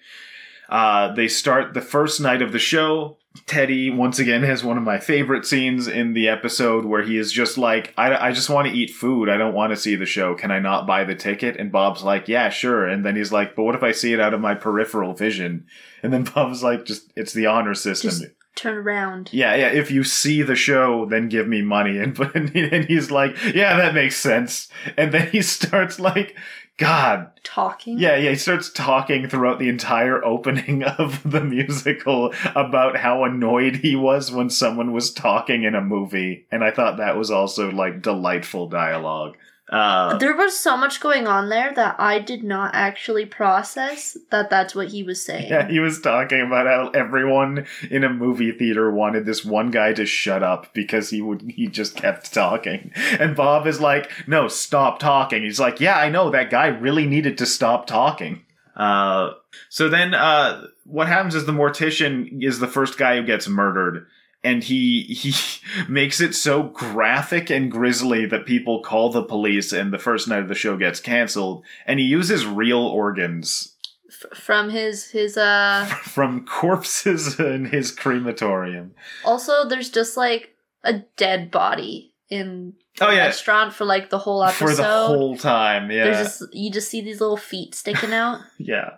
Uh, 0.70 1.14
they 1.14 1.28
start 1.28 1.74
the 1.74 1.82
first 1.82 2.22
night 2.22 2.42
of 2.42 2.52
the 2.52 2.60
show. 2.60 3.18
Teddy 3.48 3.90
once 3.90 4.20
again 4.20 4.44
has 4.44 4.64
one 4.64 4.78
of 4.78 4.84
my 4.84 5.00
favorite 5.00 5.46
scenes 5.46 5.88
in 5.88 6.14
the 6.14 6.28
episode 6.28 6.86
where 6.86 7.02
he 7.02 7.18
is 7.18 7.32
just 7.32 7.58
like, 7.58 7.94
I, 7.98 8.28
I 8.28 8.32
just 8.32 8.50
want 8.50 8.68
to 8.68 8.74
eat 8.74 8.92
food. 8.92 9.28
I 9.28 9.38
don't 9.38 9.56
want 9.56 9.72
to 9.72 9.78
see 9.78 9.96
the 9.96 10.06
show. 10.06 10.36
Can 10.36 10.52
I 10.52 10.60
not 10.60 10.86
buy 10.86 11.04
the 11.04 11.16
ticket? 11.16 11.58
And 11.58 11.72
Bob's 11.72 12.04
like, 12.04 12.28
yeah, 12.28 12.50
sure. 12.50 12.88
And 12.88 13.04
then 13.04 13.16
he's 13.16 13.32
like, 13.32 13.56
but 13.56 13.64
what 13.64 13.76
if 13.76 13.84
I 13.84 13.92
see 13.92 14.14
it 14.14 14.20
out 14.20 14.34
of 14.34 14.42
my 14.42 14.54
peripheral 14.54 15.14
vision? 15.14 15.66
And 16.04 16.14
then 16.14 16.24
Bob's 16.36 16.64
like, 16.64 16.86
just, 16.86 17.12
it's 17.16 17.34
the 17.34 17.48
honor 17.48 17.74
system. 17.74 18.12
Just 18.12 18.26
turn 18.56 18.78
around. 18.78 19.30
yeah, 19.34 19.56
yeah. 19.56 19.70
If 19.70 19.92
you 19.92 20.04
see 20.04 20.42
the 20.42 20.56
show, 20.56 21.06
then 21.06 21.30
give 21.30 21.48
me 21.48 21.62
money. 21.62 21.98
And 22.00 22.18
and 22.56 22.86
he's 22.86 23.12
like, 23.12 23.36
yeah, 23.54 23.78
that 23.78 23.94
makes 23.94 24.16
sense. 24.18 24.70
And 24.98 25.12
then 25.14 25.28
he 25.32 25.42
starts 25.42 26.00
like, 26.00 26.36
God, 26.78 27.30
Talking. 27.44 28.00
yeah, 28.00 28.16
yeah. 28.16 28.32
He 28.32 28.36
starts 28.36 28.72
talking 28.72 29.28
throughout 29.30 29.60
the 29.60 29.70
entire 29.70 30.24
opening 30.26 30.84
of 30.98 31.22
the 31.30 31.42
musical 31.42 32.34
about 32.56 32.98
how 32.98 33.24
annoyed 33.26 33.76
he 33.78 33.96
was 33.96 34.32
when 34.32 34.50
someone 34.50 34.92
was 34.92 35.14
talking 35.14 35.64
in 35.64 35.76
a 35.76 35.82
movie, 35.82 36.48
and 36.52 36.64
I 36.64 36.72
thought 36.72 36.98
that 36.98 37.16
was 37.16 37.30
also 37.30 37.70
like 37.72 38.02
delightful 38.02 38.68
dialogue. 38.70 39.38
Uh, 39.74 40.18
There 40.18 40.36
was 40.38 40.58
so 40.58 40.78
much 40.78 41.00
going 41.00 41.26
on 41.26 41.50
there 41.50 41.74
that 41.74 41.96
I 42.00 42.20
did 42.20 42.44
not 42.44 42.76
actually 42.76 43.26
process 43.26 44.16
that 44.30 44.50
that's 44.52 44.76
what 44.76 44.90
he 44.90 45.02
was 45.02 45.20
saying. 45.26 45.50
yeah, 45.50 45.68
he 45.68 45.80
was 45.80 46.00
talking 46.00 46.42
about 46.42 46.68
how 46.68 46.90
everyone 46.90 47.66
in 47.90 48.04
a 48.04 48.10
movie 48.10 48.52
theater 48.52 48.92
wanted 48.92 49.26
this 49.26 49.44
one 49.44 49.72
guy 49.72 49.92
to 49.94 50.06
shut 50.06 50.44
up 50.44 50.72
because 50.76 51.10
he 51.10 51.22
would 51.22 51.42
he 51.56 51.68
just 51.68 51.96
kept 51.96 52.32
talking. 52.34 52.92
And 53.20 53.36
Bob 53.36 53.66
is 53.66 53.82
like, 53.82 54.12
"No, 54.28 54.48
stop 54.48 55.00
talking." 55.00 55.42
He's 55.44 55.60
like, 55.60 55.80
"Yeah, 55.80 55.98
I 55.98 56.10
know 56.10 56.30
that 56.30 56.52
guy 56.52 56.68
really 56.68 57.08
needed 57.08 57.38
to 57.40 57.46
stop 57.48 57.88
talking." 57.88 58.44
Uh, 58.76 59.32
so 59.70 59.90
then 59.90 60.14
uh, 60.14 60.66
what 60.86 61.08
happens 61.08 61.36
is 61.36 61.46
the 61.46 61.52
mortician 61.52 62.44
is 62.44 62.60
the 62.60 62.68
first 62.68 62.98
guy 62.98 63.16
who 63.18 63.24
gets 63.26 63.48
murdered. 63.48 64.06
And 64.44 64.64
he 64.64 65.04
he 65.04 65.34
makes 65.90 66.20
it 66.22 66.34
so 66.36 66.64
graphic 66.64 67.50
and 67.50 67.72
grisly 67.72 68.26
that 68.26 68.46
people 68.46 68.82
call 68.82 69.10
the 69.10 69.24
police 69.24 69.72
and 69.72 69.92
the 69.94 70.00
first 70.00 70.28
night 70.28 70.40
of 70.44 70.48
the 70.48 70.56
show 70.56 70.78
gets 70.78 71.00
canceled 71.00 71.64
and 71.86 72.00
he 72.00 72.06
uses 72.06 72.46
real 72.46 72.80
organs 72.86 73.76
F- 74.10 74.38
from 74.38 74.70
his 74.70 75.12
his 75.12 75.38
uh 75.38 75.86
from 76.04 76.46
corpses 76.46 77.40
in 77.40 77.66
his 77.66 77.92
crematorium. 77.92 78.94
also 79.26 79.68
there's 79.68 79.90
just 79.90 80.18
like 80.18 80.56
a 80.84 81.00
dead 81.18 81.50
body 81.52 82.14
in 82.30 82.74
Oh 83.02 83.08
the 83.10 83.16
yeah, 83.16 83.26
restaurant 83.26 83.74
for 83.74 83.86
like 83.86 84.12
the 84.12 84.20
whole 84.20 84.44
episode. 84.44 84.68
for 84.70 84.76
the 84.76 84.84
whole 85.08 85.36
time. 85.36 85.90
Yeah. 85.90 86.04
There's 86.04 86.18
just 86.40 86.54
you 86.54 86.70
just 86.70 86.90
see 86.90 87.02
these 87.02 87.20
little 87.20 87.38
feet 87.38 87.74
sticking 87.74 88.14
out. 88.14 88.42
Yeah. 88.60 88.98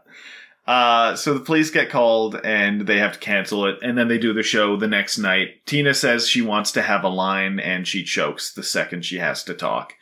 Uh, 0.68 1.16
so 1.16 1.34
the 1.34 1.40
police 1.40 1.70
get 1.70 1.90
called 1.90 2.40
and 2.44 2.88
they 2.88 2.98
have 2.98 3.14
to 3.14 3.20
cancel 3.20 3.66
it, 3.66 3.78
and 3.84 3.98
then 3.98 4.08
they 4.08 4.18
do 4.18 4.34
the 4.34 4.44
show 4.44 4.76
the 4.76 4.88
next 4.88 5.18
night. 5.18 5.64
Tina 5.66 5.94
says 5.94 6.28
she 6.28 6.42
wants 6.42 6.72
to 6.72 6.82
have 6.82 7.04
a 7.04 7.10
line, 7.10 7.60
and 7.60 7.88
she 7.88 8.04
chokes 8.04 8.52
the 8.52 8.64
second 8.64 9.06
she 9.06 9.18
has 9.18 9.44
to 9.44 9.54
talk. 9.54 9.94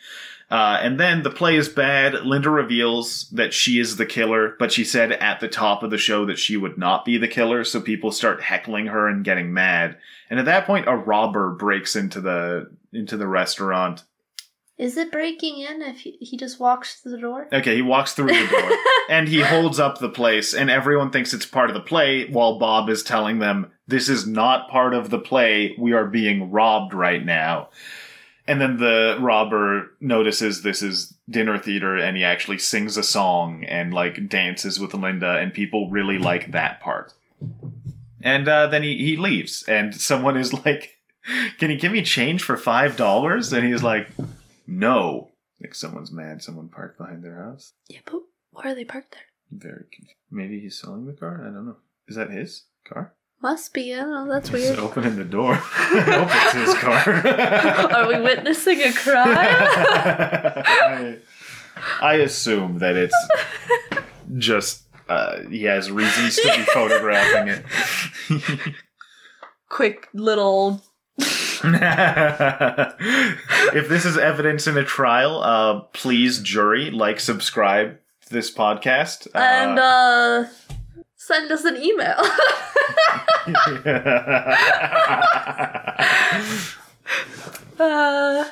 Uh, 0.50 0.78
and 0.82 1.00
then 1.00 1.24
the 1.24 1.32
play 1.32 1.56
is 1.56 1.68
bad. 1.68 2.14
Linda 2.26 2.50
reveals 2.50 3.28
that 3.32 3.54
she 3.54 3.80
is 3.80 3.96
the 3.96 4.06
killer, 4.06 4.56
but 4.60 4.72
she 4.72 4.84
said 4.84 5.12
at 5.14 5.40
the 5.40 5.48
top 5.48 5.82
of 5.82 5.90
the 5.90 5.98
show 5.98 6.26
that 6.28 6.38
she 6.38 6.58
would 6.58 6.78
not 6.78 7.06
be 7.06 7.18
the 7.18 7.28
killer, 7.28 7.64
so 7.64 7.82
people 7.82 8.12
start 8.12 8.44
heckling 8.44 8.86
her 8.86 9.08
and 9.08 9.26
getting 9.26 9.52
mad. 9.52 9.98
And 10.30 10.40
at 10.40 10.46
that 10.46 10.68
point, 10.68 10.88
a 10.88 10.96
robber 10.96 11.50
breaks 11.52 11.96
into 11.96 12.22
the 12.22 12.72
into 12.92 13.18
the 13.18 13.28
restaurant. 13.28 14.04
Is 14.78 14.98
it 14.98 15.12
breaking 15.12 15.60
in 15.60 15.82
if 15.82 16.00
he, 16.00 16.18
he 16.20 16.36
just 16.36 16.60
walks 16.60 16.96
through 16.96 17.12
the 17.14 17.20
door? 17.20 17.48
Okay, 17.54 17.76
he 17.76 17.82
walks 17.82 18.14
through 18.14 18.28
the 18.28 18.48
door. 18.48 18.72
and 19.10 19.28
he 19.28 19.42
holds 19.42 19.80
up 19.80 20.00
the 20.00 20.10
place 20.10 20.54
and 20.54 20.70
everyone 20.70 21.12
thinks 21.12 21.34
it's 21.34 21.46
part 21.46 21.70
of 21.70 21.74
the 21.74 21.82
play 21.82 22.30
while 22.30 22.58
bob 22.58 22.90
is 22.90 23.04
telling 23.04 23.40
them 23.40 23.72
this 23.88 24.10
is 24.10 24.26
not 24.26 24.70
part 24.70 24.94
of 24.94 25.10
the 25.10 25.20
play 25.20 25.76
we 25.78 25.94
are 25.94 26.06
being 26.06 26.52
robbed 26.52 26.94
right 26.94 27.26
now 27.26 27.70
and 28.48 28.60
then 28.60 28.78
the 28.78 29.18
robber 29.20 29.92
notices 30.00 30.62
this 30.62 30.82
is 30.82 31.14
dinner 31.30 31.58
theater 31.58 31.98
and 31.98 32.18
he 32.18 32.24
actually 32.24 32.58
sings 32.58 32.98
a 32.98 33.04
song 33.04 33.64
and 33.66 33.94
like 33.94 34.28
dances 34.30 34.80
with 34.80 34.94
linda 34.94 35.38
and 35.38 35.54
people 35.54 35.90
really 35.90 36.18
like 36.18 36.52
that 36.52 36.80
part 36.82 37.14
and 38.22 38.48
uh, 38.48 38.68
then 38.68 38.84
he, 38.84 38.98
he 38.98 39.18
leaves 39.18 39.64
and 39.68 39.94
someone 39.94 40.38
is 40.38 40.54
like 40.66 40.98
can 41.58 41.70
you 41.70 41.78
give 41.78 41.92
me 41.92 42.02
change 42.02 42.44
for 42.44 42.58
five 42.58 42.96
dollars 42.96 43.52
and 43.54 43.66
he's 43.66 43.84
like 43.84 44.10
no 44.68 45.32
like 45.62 45.76
someone's 45.76 46.12
mad 46.12 46.42
someone 46.42 46.68
parked 46.70 46.98
behind 46.98 47.24
their 47.24 47.36
house 47.44 47.74
Yeah, 47.88 48.00
but 48.06 48.22
why 48.52 48.64
are 48.72 48.76
they 48.76 48.86
parked 48.86 49.12
there? 49.12 49.22
very 49.52 49.86
confused. 49.92 50.18
Maybe 50.32 50.60
he's 50.60 50.80
selling 50.80 51.06
the 51.06 51.14
car? 51.14 51.42
I 51.42 51.46
don't 51.54 51.66
know. 51.68 51.78
Is 52.08 52.16
that 52.16 52.32
his 52.32 52.64
car? 52.86 53.14
Must 53.42 53.72
be. 53.74 53.94
I 53.94 54.00
don't 54.00 54.10
know. 54.28 54.34
That's 54.34 54.50
He's 54.50 54.70
weird. 54.70 54.80
opening 54.80 55.16
the 55.16 55.26
door. 55.26 55.54
I 55.54 55.58
hope 55.58 56.30
it's 56.32 56.54
his 56.54 56.74
car. 56.76 57.94
Are 57.96 58.08
we 58.08 58.20
witnessing 58.22 58.82
a 58.82 58.92
crime? 58.94 59.28
I, 60.66 61.18
I 62.02 62.14
assume 62.16 62.80
that 62.80 62.96
it's 62.96 63.16
just 64.38 64.84
uh, 65.10 65.42
he 65.50 65.64
has 65.66 65.92
reasons 65.92 66.36
to 66.38 66.44
be 66.58 66.64
photographing 66.74 67.50
it. 67.50 67.66
Quick 69.70 70.08
little. 70.14 70.82
if 73.74 73.88
this 73.90 74.06
is 74.06 74.18
evidence 74.18 74.68
in 74.68 74.78
a 74.78 74.84
trial, 74.84 75.42
uh, 75.42 75.80
please, 75.94 76.40
jury, 76.40 76.92
like, 76.92 77.20
subscribe 77.20 77.98
to 78.26 78.34
this 78.34 78.54
podcast. 78.54 79.28
Uh, 79.34 79.38
and 79.40 79.80
uh 79.80 80.46
send 81.16 81.50
us 81.52 81.64
an 81.64 81.78
email. 81.78 82.18
uh 87.80 88.46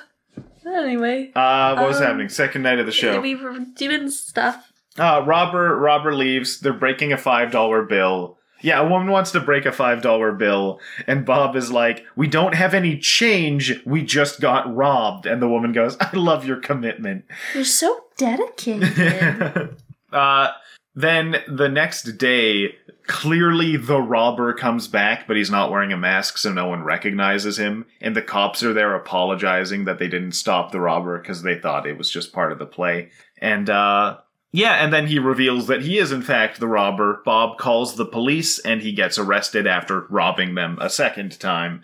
anyway. 0.66 1.32
uh, 1.36 1.76
what 1.76 1.88
was 1.88 1.98
Um, 1.98 2.04
happening? 2.04 2.30
Second 2.30 2.64
night 2.64 2.80
of 2.80 2.86
the 2.86 2.92
show. 2.92 3.20
We 3.20 3.36
were 3.36 3.58
doing 3.76 4.10
stuff. 4.10 4.72
Uh, 4.98 5.24
robber 5.26 5.76
robber 5.78 6.14
leaves. 6.14 6.60
They're 6.60 6.74
breaking 6.74 7.14
a 7.14 7.18
five 7.18 7.52
dollar 7.52 7.84
bill. 7.84 8.38
Yeah, 8.62 8.82
a 8.82 8.88
woman 8.88 9.12
wants 9.12 9.32
to 9.32 9.40
break 9.40 9.66
a 9.66 9.72
five 9.72 10.02
dollar 10.02 10.32
bill, 10.32 10.80
and 11.08 11.26
Bob 11.26 11.56
is 11.56 11.72
like, 11.72 12.06
"We 12.16 12.28
don't 12.28 12.56
have 12.56 12.74
any 12.74 12.98
change. 12.98 13.84
We 13.86 14.04
just 14.04 14.40
got 14.40 14.74
robbed." 14.74 15.26
And 15.26 15.42
the 15.42 15.50
woman 15.50 15.72
goes, 15.72 15.98
"I 16.00 16.16
love 16.16 16.46
your 16.46 16.58
commitment." 16.58 17.26
You're 17.54 17.66
so 17.66 18.06
dedicated. 18.18 19.78
uh, 20.12 20.52
then 20.94 21.38
the 21.48 21.70
next 21.70 22.04
day, 22.18 22.76
clearly 23.08 23.78
the 23.78 24.02
robber 24.02 24.54
comes 24.54 24.88
back, 24.88 25.28
but 25.28 25.38
he's 25.38 25.52
not 25.52 25.72
wearing 25.72 25.94
a 25.94 25.98
mask, 25.98 26.38
so 26.38 26.52
no 26.52 26.68
one 26.68 26.84
recognizes 26.84 27.58
him. 27.58 27.86
And 28.02 28.16
the 28.16 28.22
cops 28.22 28.64
are 28.64 28.74
there 28.74 28.94
apologizing 28.96 29.86
that 29.86 30.00
they 30.00 30.08
didn't 30.08 30.34
stop 30.34 30.72
the 30.72 30.82
robber 30.82 31.18
because 31.18 31.44
they 31.44 31.58
thought 31.58 31.88
it 31.88 31.98
was 31.98 32.12
just 32.12 32.34
part 32.34 32.52
of 32.52 32.60
the 32.60 32.66
play. 32.66 33.12
And 33.38 33.70
uh, 33.70 34.18
yeah, 34.52 34.84
and 34.84 34.92
then 34.94 35.08
he 35.08 35.20
reveals 35.20 35.68
that 35.68 35.82
he 35.84 35.98
is 35.98 36.12
in 36.12 36.22
fact 36.22 36.60
the 36.60 36.68
robber. 36.68 37.22
Bob 37.26 37.58
calls 37.58 37.96
the 37.96 38.06
police, 38.06 38.60
and 38.60 38.82
he 38.82 38.92
gets 38.92 39.18
arrested 39.18 39.66
after 39.68 40.02
robbing 40.10 40.56
them 40.56 40.78
a 40.82 40.90
second 40.90 41.40
time. 41.40 41.84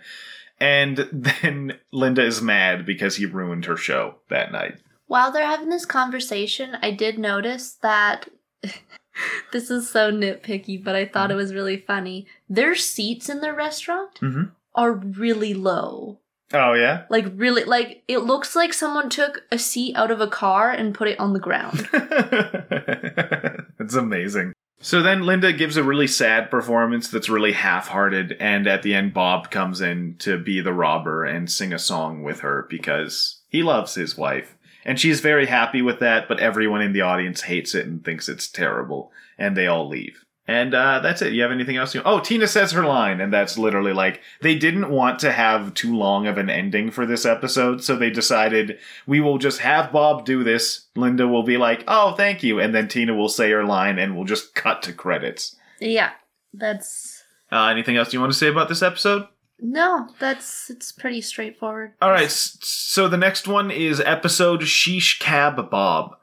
And 0.60 0.96
then 1.12 1.78
Linda 1.92 2.24
is 2.24 2.42
mad 2.42 2.84
because 2.84 3.16
he 3.16 3.26
ruined 3.26 3.64
her 3.66 3.76
show 3.76 4.16
that 4.28 4.52
night. 4.52 4.76
While 5.06 5.32
they're 5.32 5.46
having 5.46 5.70
this 5.70 5.86
conversation, 5.86 6.76
I 6.82 6.90
did 6.90 7.18
notice 7.18 7.72
that 7.82 8.28
this 9.52 9.70
is 9.70 9.88
so 9.88 10.10
nitpicky, 10.12 10.82
but 10.82 10.94
I 10.94 11.06
thought 11.06 11.30
it 11.30 11.34
was 11.36 11.54
really 11.54 11.78
funny. 11.78 12.26
Their 12.48 12.74
seats 12.74 13.28
in 13.28 13.40
the 13.40 13.52
restaurant 13.54 14.20
Mhm. 14.20 14.50
are 14.74 14.92
really 14.92 15.54
low. 15.54 16.18
Oh 16.52 16.72
yeah. 16.72 17.04
Like 17.10 17.26
really 17.34 17.64
like 17.64 18.02
it 18.08 18.18
looks 18.18 18.56
like 18.56 18.72
someone 18.72 19.10
took 19.10 19.42
a 19.52 19.58
seat 19.58 19.94
out 19.96 20.10
of 20.10 20.20
a 20.20 20.26
car 20.26 20.70
and 20.70 20.94
put 20.94 21.08
it 21.08 21.20
on 21.20 21.32
the 21.32 21.40
ground. 21.40 21.88
it's 23.78 23.94
amazing. 23.94 24.54
So 24.80 25.02
then 25.02 25.26
Linda 25.26 25.52
gives 25.52 25.76
a 25.76 25.82
really 25.82 26.06
sad 26.06 26.50
performance 26.50 27.08
that's 27.08 27.28
really 27.28 27.52
half 27.52 27.88
hearted, 27.88 28.36
and 28.38 28.68
at 28.68 28.84
the 28.84 28.94
end, 28.94 29.12
Bob 29.12 29.50
comes 29.50 29.80
in 29.80 30.14
to 30.20 30.38
be 30.38 30.60
the 30.60 30.72
robber 30.72 31.24
and 31.24 31.50
sing 31.50 31.72
a 31.72 31.80
song 31.80 32.22
with 32.22 32.40
her 32.40 32.64
because 32.70 33.42
he 33.48 33.64
loves 33.64 33.94
his 33.96 34.16
wife. 34.16 34.56
And 34.84 34.98
she's 34.98 35.20
very 35.20 35.46
happy 35.46 35.82
with 35.82 35.98
that, 35.98 36.28
but 36.28 36.38
everyone 36.38 36.80
in 36.80 36.92
the 36.92 37.00
audience 37.00 37.42
hates 37.42 37.74
it 37.74 37.86
and 37.86 38.04
thinks 38.04 38.28
it's 38.28 38.48
terrible, 38.48 39.10
and 39.36 39.56
they 39.56 39.66
all 39.66 39.88
leave. 39.88 40.24
And 40.48 40.74
uh, 40.74 41.00
that's 41.00 41.20
it. 41.20 41.34
You 41.34 41.42
have 41.42 41.50
anything 41.52 41.76
else? 41.76 41.94
You- 41.94 42.00
oh, 42.06 42.20
Tina 42.20 42.46
says 42.48 42.72
her 42.72 42.84
line, 42.86 43.20
and 43.20 43.30
that's 43.30 43.58
literally 43.58 43.92
like 43.92 44.22
they 44.40 44.54
didn't 44.54 44.88
want 44.90 45.18
to 45.18 45.30
have 45.30 45.74
too 45.74 45.94
long 45.94 46.26
of 46.26 46.38
an 46.38 46.48
ending 46.48 46.90
for 46.90 47.04
this 47.04 47.26
episode, 47.26 47.84
so 47.84 47.94
they 47.96 48.08
decided 48.08 48.78
we 49.06 49.20
will 49.20 49.36
just 49.36 49.60
have 49.60 49.92
Bob 49.92 50.24
do 50.24 50.42
this. 50.42 50.86
Linda 50.96 51.28
will 51.28 51.42
be 51.42 51.58
like, 51.58 51.84
"Oh, 51.86 52.14
thank 52.14 52.42
you," 52.42 52.58
and 52.60 52.74
then 52.74 52.88
Tina 52.88 53.14
will 53.14 53.28
say 53.28 53.50
her 53.50 53.62
line, 53.64 53.98
and 53.98 54.16
we'll 54.16 54.24
just 54.24 54.54
cut 54.54 54.82
to 54.84 54.92
credits. 54.94 55.54
yeah. 55.80 56.12
That's 56.54 57.22
Uh, 57.52 57.66
anything 57.66 57.98
else 57.98 58.14
you 58.14 58.20
want 58.20 58.32
to 58.32 58.38
say 58.38 58.48
about 58.48 58.70
this 58.70 58.82
episode? 58.82 59.26
no, 59.60 60.08
that's 60.18 60.70
it's 60.70 60.92
pretty 60.92 61.20
straightforward. 61.20 61.92
All 62.00 62.10
right, 62.10 62.30
so 62.30 63.06
the 63.06 63.18
next 63.18 63.46
one 63.46 63.70
is 63.70 64.00
episode 64.00 64.62
Sheesh 64.62 65.18
Cab 65.20 65.68
Bob. 65.70 66.16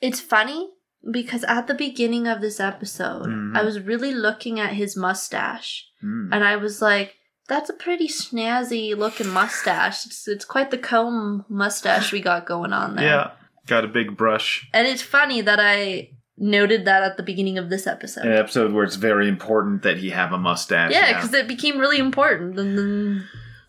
It's 0.00 0.18
funny 0.20 0.70
because 1.10 1.44
at 1.44 1.66
the 1.66 1.74
beginning 1.74 2.26
of 2.26 2.40
this 2.40 2.58
episode, 2.60 3.26
Mhm. 3.26 3.56
I 3.56 3.62
was 3.62 3.80
really 3.80 4.14
looking 4.14 4.58
at 4.60 4.74
his 4.74 4.96
mustache 4.96 5.86
Hmm. 6.00 6.32
and 6.32 6.44
I 6.44 6.56
was 6.56 6.80
like, 6.82 7.16
that's 7.48 7.68
a 7.68 7.74
pretty 7.74 8.08
snazzy 8.08 8.96
looking 8.96 9.28
mustache. 9.28 10.06
It's, 10.06 10.26
it's 10.28 10.44
quite 10.44 10.70
the 10.70 10.78
comb 10.78 11.44
mustache 11.48 12.10
we 12.12 12.20
got 12.20 12.46
going 12.46 12.72
on 12.72 12.96
there. 12.96 13.04
Yeah, 13.04 13.30
got 13.66 13.84
a 13.84 13.88
big 13.88 14.16
brush. 14.16 14.68
And 14.72 14.86
it's 14.88 15.02
funny 15.02 15.40
that 15.42 15.60
I 15.60 16.10
noted 16.36 16.84
that 16.86 17.02
at 17.02 17.16
the 17.16 17.22
beginning 17.22 17.58
of 17.58 17.70
this 17.70 17.86
episode. 17.86 18.24
An 18.26 18.32
episode 18.32 18.72
where 18.72 18.82
it's 18.84 18.96
very 18.96 19.28
important 19.28 19.82
that 19.82 19.98
he 19.98 20.10
have 20.10 20.32
a 20.32 20.38
mustache. 20.38 20.90
yeah, 20.92 21.12
because 21.14 21.32
it 21.34 21.46
became 21.46 21.78
really 21.78 21.98
important. 21.98 22.58
And 22.58 22.76
then, 22.78 23.24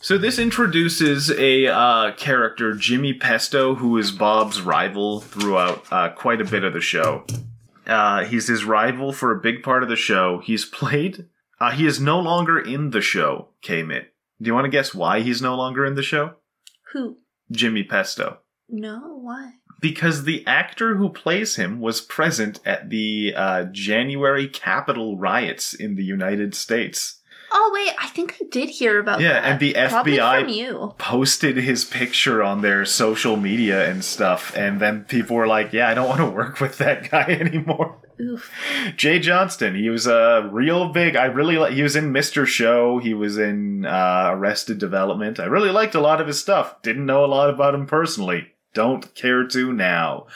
So 0.05 0.19
this 0.19 0.37
introduces 0.37 1.31
a 1.31 1.65
uh, 1.65 2.11
character, 2.11 2.75
Jimmy 2.75 3.11
Pesto, 3.11 3.73
who 3.73 3.97
is 3.97 4.11
Bob's 4.11 4.61
rival 4.61 5.19
throughout 5.21 5.83
uh, 5.91 6.09
quite 6.09 6.39
a 6.39 6.45
bit 6.45 6.63
of 6.63 6.73
the 6.73 6.79
show. 6.79 7.25
Uh, 7.87 8.23
he's 8.23 8.47
his 8.47 8.65
rival 8.65 9.11
for 9.11 9.31
a 9.31 9.41
big 9.41 9.63
part 9.63 9.81
of 9.81 9.89
the 9.89 9.95
show. 9.95 10.43
He's 10.45 10.63
played. 10.63 11.25
Uh, 11.59 11.71
he 11.71 11.87
is 11.87 11.99
no 11.99 12.19
longer 12.19 12.59
in 12.59 12.91
the 12.91 13.01
show. 13.01 13.47
KMitt. 13.63 14.05
Do 14.39 14.47
you 14.47 14.53
want 14.53 14.65
to 14.65 14.69
guess 14.69 14.93
why 14.93 15.21
he's 15.21 15.41
no 15.41 15.55
longer 15.55 15.83
in 15.83 15.95
the 15.95 16.03
show? 16.03 16.35
who? 16.93 17.17
Jimmy 17.49 17.81
Pesto. 17.81 18.41
No, 18.69 19.17
why? 19.23 19.53
Because 19.81 20.25
the 20.25 20.45
actor 20.45 20.97
who 20.97 21.09
plays 21.09 21.55
him 21.55 21.79
was 21.79 21.99
present 21.99 22.59
at 22.63 22.91
the 22.91 23.33
uh, 23.35 23.63
January 23.71 24.49
Capitol 24.49 25.17
riots 25.17 25.73
in 25.73 25.95
the 25.95 26.03
United 26.03 26.53
States. 26.53 27.21
Oh 27.57 27.71
wait, 27.73 27.95
I 27.99 28.07
think 28.09 28.35
I 28.41 28.45
did 28.51 28.69
hear 28.69 28.99
about 28.99 29.21
Yeah, 29.21 29.33
that. 29.33 29.43
and 29.45 29.59
the 29.61 29.73
Probably 29.89 30.17
FBI 30.17 30.53
you. 30.53 30.93
posted 30.97 31.55
his 31.55 31.85
picture 31.85 32.43
on 32.43 32.61
their 32.61 32.83
social 32.85 33.37
media 33.37 33.89
and 33.89 34.03
stuff, 34.03 34.55
and 34.57 34.81
then 34.81 35.05
people 35.05 35.37
were 35.37 35.47
like, 35.47 35.71
"Yeah, 35.71 35.87
I 35.89 35.93
don't 35.93 36.09
want 36.13 36.19
to 36.19 36.29
work 36.29 36.59
with 36.59 36.77
that 36.79 37.09
guy 37.09 37.25
anymore." 37.29 37.97
Oof. 38.19 38.49
Jay 38.95 39.19
Johnston, 39.19 39.75
he 39.75 39.89
was 39.89 40.05
a 40.07 40.49
real 40.51 40.89
big. 40.89 41.15
I 41.15 41.25
really 41.25 41.57
like. 41.57 41.73
He 41.73 41.83
was 41.83 41.95
in 41.95 42.11
Mr. 42.13 42.45
Show. 42.45 42.97
He 42.99 43.13
was 43.13 43.37
in 43.37 43.85
uh, 43.85 44.29
Arrested 44.31 44.77
Development. 44.77 45.39
I 45.39 45.45
really 45.45 45.69
liked 45.71 45.95
a 45.95 46.01
lot 46.01 46.19
of 46.21 46.27
his 46.27 46.39
stuff. 46.39 46.81
Didn't 46.81 47.05
know 47.05 47.23
a 47.23 47.27
lot 47.27 47.49
about 47.49 47.73
him 47.75 47.85
personally. 47.85 48.47
Don't 48.73 49.13
care 49.15 49.45
to 49.47 49.71
now. 49.73 50.27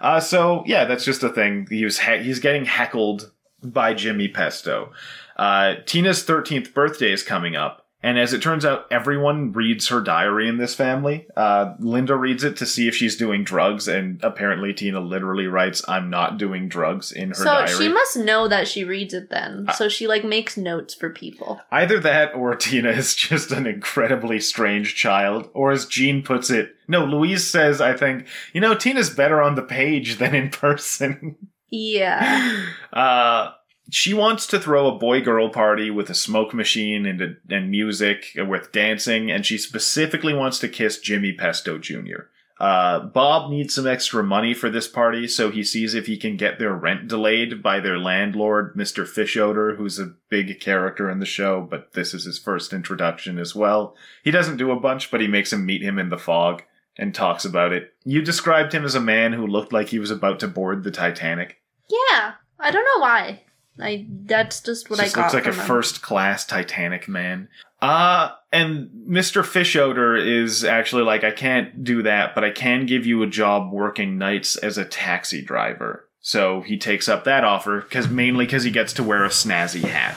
Uh, 0.00 0.18
so 0.20 0.62
yeah, 0.66 0.84
that's 0.84 1.04
just 1.04 1.22
a 1.22 1.28
thing. 1.28 1.66
He 1.70 1.84
was 1.84 1.98
he- 2.00 2.22
he's 2.22 2.38
getting 2.40 2.64
heckled 2.64 3.30
by 3.62 3.92
Jimmy 3.94 4.26
Pesto. 4.28 4.92
Uh, 5.40 5.76
Tina's 5.86 6.22
thirteenth 6.22 6.74
birthday 6.74 7.10
is 7.10 7.22
coming 7.22 7.56
up, 7.56 7.86
and 8.02 8.18
as 8.18 8.34
it 8.34 8.42
turns 8.42 8.64
out, 8.66 8.84
everyone 8.90 9.52
reads 9.52 9.88
her 9.88 10.02
diary 10.02 10.48
in 10.48 10.58
this 10.58 10.74
family. 10.74 11.26
Uh, 11.34 11.74
Linda 11.78 12.14
reads 12.14 12.44
it 12.44 12.58
to 12.58 12.66
see 12.66 12.88
if 12.88 12.94
she's 12.94 13.16
doing 13.16 13.42
drugs, 13.42 13.88
and 13.88 14.22
apparently 14.22 14.74
Tina 14.74 15.00
literally 15.00 15.46
writes, 15.46 15.82
"I'm 15.88 16.10
not 16.10 16.36
doing 16.36 16.68
drugs" 16.68 17.10
in 17.10 17.30
her 17.30 17.42
diary. 17.44 17.68
So 17.68 17.74
diary. 17.74 17.86
she 17.86 17.92
must 17.92 18.16
know 18.18 18.48
that 18.48 18.68
she 18.68 18.84
reads 18.84 19.14
it 19.14 19.30
then. 19.30 19.66
so 19.74 19.88
she 19.88 20.06
like 20.06 20.24
makes 20.24 20.58
notes 20.58 20.94
for 20.94 21.08
people. 21.08 21.58
Either 21.70 21.98
that 22.00 22.34
or 22.34 22.54
Tina 22.54 22.90
is 23.02 23.14
just 23.14 23.50
an 23.50 23.66
incredibly 23.66 24.40
strange 24.40 24.94
child. 24.94 25.48
Or 25.54 25.70
as 25.70 25.86
Gene 25.86 26.22
puts 26.22 26.50
it, 26.50 26.74
no, 26.86 27.06
Louise 27.06 27.46
says, 27.46 27.80
I 27.80 27.96
think, 27.96 28.26
you 28.52 28.60
know, 28.60 28.74
Tina's 28.74 29.08
better 29.08 29.40
on 29.40 29.54
the 29.54 29.62
page 29.62 30.18
than 30.18 30.34
in 30.34 30.50
person. 30.50 31.36
Yeah. 31.72 32.64
uh, 32.92 33.52
she 33.90 34.14
wants 34.14 34.46
to 34.48 34.60
throw 34.60 34.88
a 34.88 34.98
boy 34.98 35.20
girl 35.20 35.48
party 35.50 35.90
with 35.90 36.10
a 36.10 36.14
smoke 36.14 36.54
machine 36.54 37.06
and, 37.06 37.36
and 37.48 37.70
music 37.70 38.32
with 38.36 38.72
dancing, 38.72 39.30
and 39.30 39.44
she 39.44 39.58
specifically 39.58 40.34
wants 40.34 40.58
to 40.60 40.68
kiss 40.68 40.98
Jimmy 40.98 41.32
Pesto 41.32 41.78
Jr. 41.78 42.28
Uh, 42.58 43.00
Bob 43.00 43.50
needs 43.50 43.74
some 43.74 43.86
extra 43.86 44.22
money 44.22 44.52
for 44.52 44.68
this 44.68 44.86
party, 44.86 45.26
so 45.26 45.50
he 45.50 45.64
sees 45.64 45.94
if 45.94 46.06
he 46.06 46.18
can 46.18 46.36
get 46.36 46.58
their 46.58 46.74
rent 46.74 47.08
delayed 47.08 47.62
by 47.62 47.80
their 47.80 47.98
landlord, 47.98 48.76
Mr. 48.76 49.04
Fischoeder, 49.04 49.78
who's 49.78 49.98
a 49.98 50.12
big 50.28 50.60
character 50.60 51.10
in 51.10 51.20
the 51.20 51.26
show, 51.26 51.62
but 51.62 51.94
this 51.94 52.12
is 52.12 52.24
his 52.24 52.38
first 52.38 52.74
introduction 52.74 53.38
as 53.38 53.54
well. 53.54 53.96
He 54.22 54.30
doesn't 54.30 54.58
do 54.58 54.72
a 54.72 54.78
bunch, 54.78 55.10
but 55.10 55.22
he 55.22 55.26
makes 55.26 55.52
him 55.52 55.64
meet 55.64 55.82
him 55.82 55.98
in 55.98 56.10
the 56.10 56.18
fog 56.18 56.62
and 56.98 57.14
talks 57.14 57.46
about 57.46 57.72
it. 57.72 57.94
You 58.04 58.20
described 58.20 58.74
him 58.74 58.84
as 58.84 58.94
a 58.94 59.00
man 59.00 59.32
who 59.32 59.46
looked 59.46 59.72
like 59.72 59.88
he 59.88 59.98
was 59.98 60.10
about 60.10 60.38
to 60.40 60.48
board 60.48 60.84
the 60.84 60.90
Titanic. 60.90 61.62
Yeah. 61.88 62.32
I 62.58 62.70
don't 62.70 62.84
know 62.84 63.02
why. 63.02 63.42
I 63.78 64.06
that's 64.26 64.60
just 64.60 64.90
what 64.90 64.98
Just 64.98 65.16
I 65.16 65.20
got 65.20 65.32
looks 65.32 65.46
like 65.46 65.54
a 65.54 65.58
him. 65.58 65.66
first 65.66 66.02
class 66.02 66.44
Titanic 66.44 67.08
man. 67.08 67.48
Uh, 67.80 68.30
and 68.52 68.90
Mr. 69.08 69.42
Fischoeder 69.42 70.18
is 70.22 70.64
actually 70.64 71.02
like, 71.02 71.24
I 71.24 71.30
can't 71.30 71.82
do 71.82 72.02
that, 72.02 72.34
but 72.34 72.44
I 72.44 72.50
can 72.50 72.84
give 72.84 73.06
you 73.06 73.22
a 73.22 73.26
job 73.26 73.72
working 73.72 74.18
nights 74.18 74.56
as 74.56 74.76
a 74.76 74.84
taxi 74.84 75.40
driver. 75.40 76.06
So 76.20 76.60
he 76.60 76.76
takes 76.76 77.08
up 77.08 77.24
that 77.24 77.44
offer, 77.44 77.80
cause 77.80 78.08
mainly 78.08 78.44
because 78.44 78.64
he 78.64 78.70
gets 78.70 78.92
to 78.94 79.02
wear 79.02 79.24
a 79.24 79.28
snazzy 79.30 79.80
hat. 79.82 80.16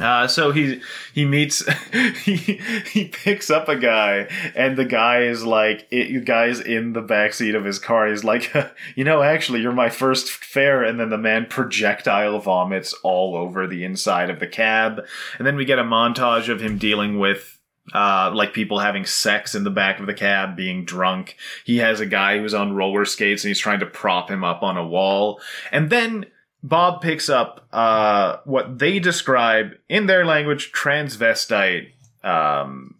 Uh, 0.00 0.26
so 0.28 0.52
he 0.52 0.80
he 1.12 1.24
meets 1.24 1.64
he 2.24 2.60
he 2.90 3.06
picks 3.06 3.50
up 3.50 3.68
a 3.68 3.76
guy 3.76 4.28
and 4.54 4.76
the 4.76 4.84
guy 4.84 5.22
is 5.22 5.44
like 5.44 5.88
it, 5.90 6.24
guy's 6.24 6.60
in 6.60 6.92
the 6.92 7.02
backseat 7.02 7.56
of 7.56 7.64
his 7.64 7.78
car 7.78 8.06
he's 8.06 8.22
like 8.22 8.52
you 8.94 9.02
know 9.02 9.22
actually 9.22 9.60
you're 9.60 9.72
my 9.72 9.88
first 9.88 10.30
fare 10.30 10.84
and 10.84 11.00
then 11.00 11.10
the 11.10 11.18
man 11.18 11.46
projectile 11.46 12.38
vomits 12.38 12.92
all 13.02 13.36
over 13.36 13.66
the 13.66 13.82
inside 13.84 14.30
of 14.30 14.38
the 14.38 14.46
cab 14.46 15.04
and 15.38 15.46
then 15.46 15.56
we 15.56 15.64
get 15.64 15.78
a 15.78 15.84
montage 15.84 16.48
of 16.48 16.60
him 16.60 16.78
dealing 16.78 17.18
with 17.18 17.58
uh, 17.94 18.30
like 18.34 18.52
people 18.52 18.78
having 18.78 19.04
sex 19.04 19.54
in 19.54 19.64
the 19.64 19.70
back 19.70 19.98
of 19.98 20.06
the 20.06 20.14
cab, 20.14 20.56
being 20.56 20.84
drunk. 20.84 21.36
He 21.64 21.78
has 21.78 22.00
a 22.00 22.06
guy 22.06 22.38
who's 22.38 22.54
on 22.54 22.74
roller 22.74 23.06
skates 23.06 23.44
and 23.44 23.48
he's 23.48 23.58
trying 23.58 23.80
to 23.80 23.86
prop 23.86 24.30
him 24.30 24.44
up 24.44 24.62
on 24.62 24.76
a 24.76 24.86
wall. 24.86 25.40
And 25.72 25.88
then 25.88 26.26
Bob 26.62 27.00
picks 27.02 27.28
up 27.28 27.66
uh, 27.72 28.38
what 28.44 28.78
they 28.78 28.98
describe 28.98 29.72
in 29.88 30.06
their 30.06 30.24
language 30.24 30.72
transvestite. 30.72 31.92
Um, 32.24 32.96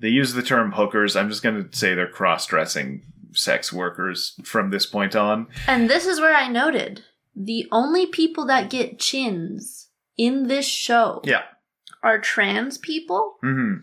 they 0.00 0.08
use 0.08 0.32
the 0.32 0.42
term 0.42 0.72
hookers. 0.72 1.16
I'm 1.16 1.28
just 1.28 1.42
going 1.42 1.68
to 1.68 1.76
say 1.76 1.94
they're 1.94 2.06
cross 2.08 2.46
dressing 2.46 3.02
sex 3.32 3.72
workers 3.72 4.34
from 4.44 4.70
this 4.70 4.86
point 4.86 5.16
on. 5.16 5.48
And 5.66 5.90
this 5.90 6.06
is 6.06 6.20
where 6.20 6.34
I 6.34 6.48
noted 6.48 7.02
the 7.34 7.66
only 7.72 8.06
people 8.06 8.46
that 8.46 8.70
get 8.70 8.98
chins 8.98 9.88
in 10.16 10.48
this 10.48 10.66
show 10.66 11.20
Yeah. 11.24 11.42
are 12.02 12.18
trans 12.18 12.78
people 12.78 13.36
hmm 13.40 13.74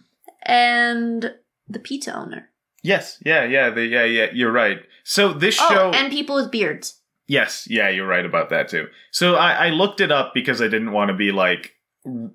and 0.44 1.34
the 1.68 1.80
pizza 1.80 2.16
owner. 2.16 2.50
Yes. 2.84 3.18
Yeah. 3.26 3.46
Yeah. 3.46 3.72
The, 3.72 3.86
yeah. 3.86 4.04
Yeah. 4.04 4.28
You're 4.34 4.52
right. 4.52 4.80
So 5.04 5.34
this 5.34 5.58
Oh, 5.60 5.68
show. 5.70 5.92
and 5.92 6.12
people 6.12 6.36
with 6.36 6.52
beards. 6.52 7.02
Yes, 7.28 7.68
yeah, 7.70 7.90
you're 7.90 8.08
right 8.08 8.26
about 8.26 8.50
that 8.50 8.68
too. 8.68 8.88
So 9.12 9.36
I, 9.36 9.68
I 9.68 9.70
looked 9.70 10.00
it 10.00 10.12
up 10.12 10.34
because 10.34 10.62
I 10.62 10.66
didn't 10.66 10.92
want 10.92 11.10
to 11.10 11.16
be 11.16 11.32
like 11.32 11.74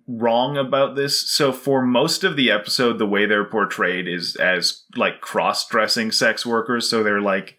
wrong 0.09 0.57
about 0.57 0.97
this. 0.97 1.21
So 1.21 1.53
for 1.53 1.83
most 1.83 2.25
of 2.25 2.35
the 2.35 2.51
episode, 2.51 2.99
the 2.99 3.07
way 3.07 3.25
they're 3.25 3.45
portrayed 3.45 4.09
is 4.09 4.35
as 4.37 4.83
like 4.97 5.21
cross-dressing 5.21 6.11
sex 6.11 6.45
workers. 6.45 6.91
So 6.91 7.05
they're 7.05 7.21
like 7.21 7.57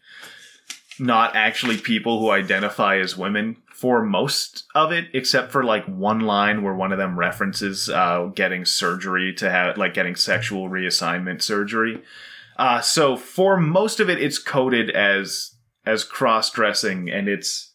not 1.00 1.36
actually 1.36 1.78
people 1.78 2.20
who 2.20 2.32
identify 2.32 2.98
as 2.98 3.16
women 3.16 3.58
for 3.72 4.04
most 4.04 4.66
of 4.76 4.92
it, 4.92 5.08
except 5.14 5.52
for 5.52 5.64
like 5.64 5.86
one 5.86 6.20
line 6.20 6.62
where 6.62 6.76
one 6.76 6.92
of 6.92 6.98
them 6.98 7.18
references 7.18 7.90
uh, 7.90 8.30
getting 8.36 8.66
surgery 8.66 9.34
to 9.34 9.50
have 9.50 9.78
like 9.78 9.94
getting 9.94 10.16
sexual 10.16 10.70
reassignment 10.70 11.42
surgery. 11.42 12.04
Uh, 12.58 12.82
so 12.82 13.16
for 13.16 13.58
most 13.58 14.00
of 14.00 14.10
it, 14.10 14.22
it's 14.22 14.38
coded 14.38 14.92
as 14.92 15.51
as 15.86 16.04
cross-dressing 16.04 17.10
and 17.10 17.28
it's 17.28 17.74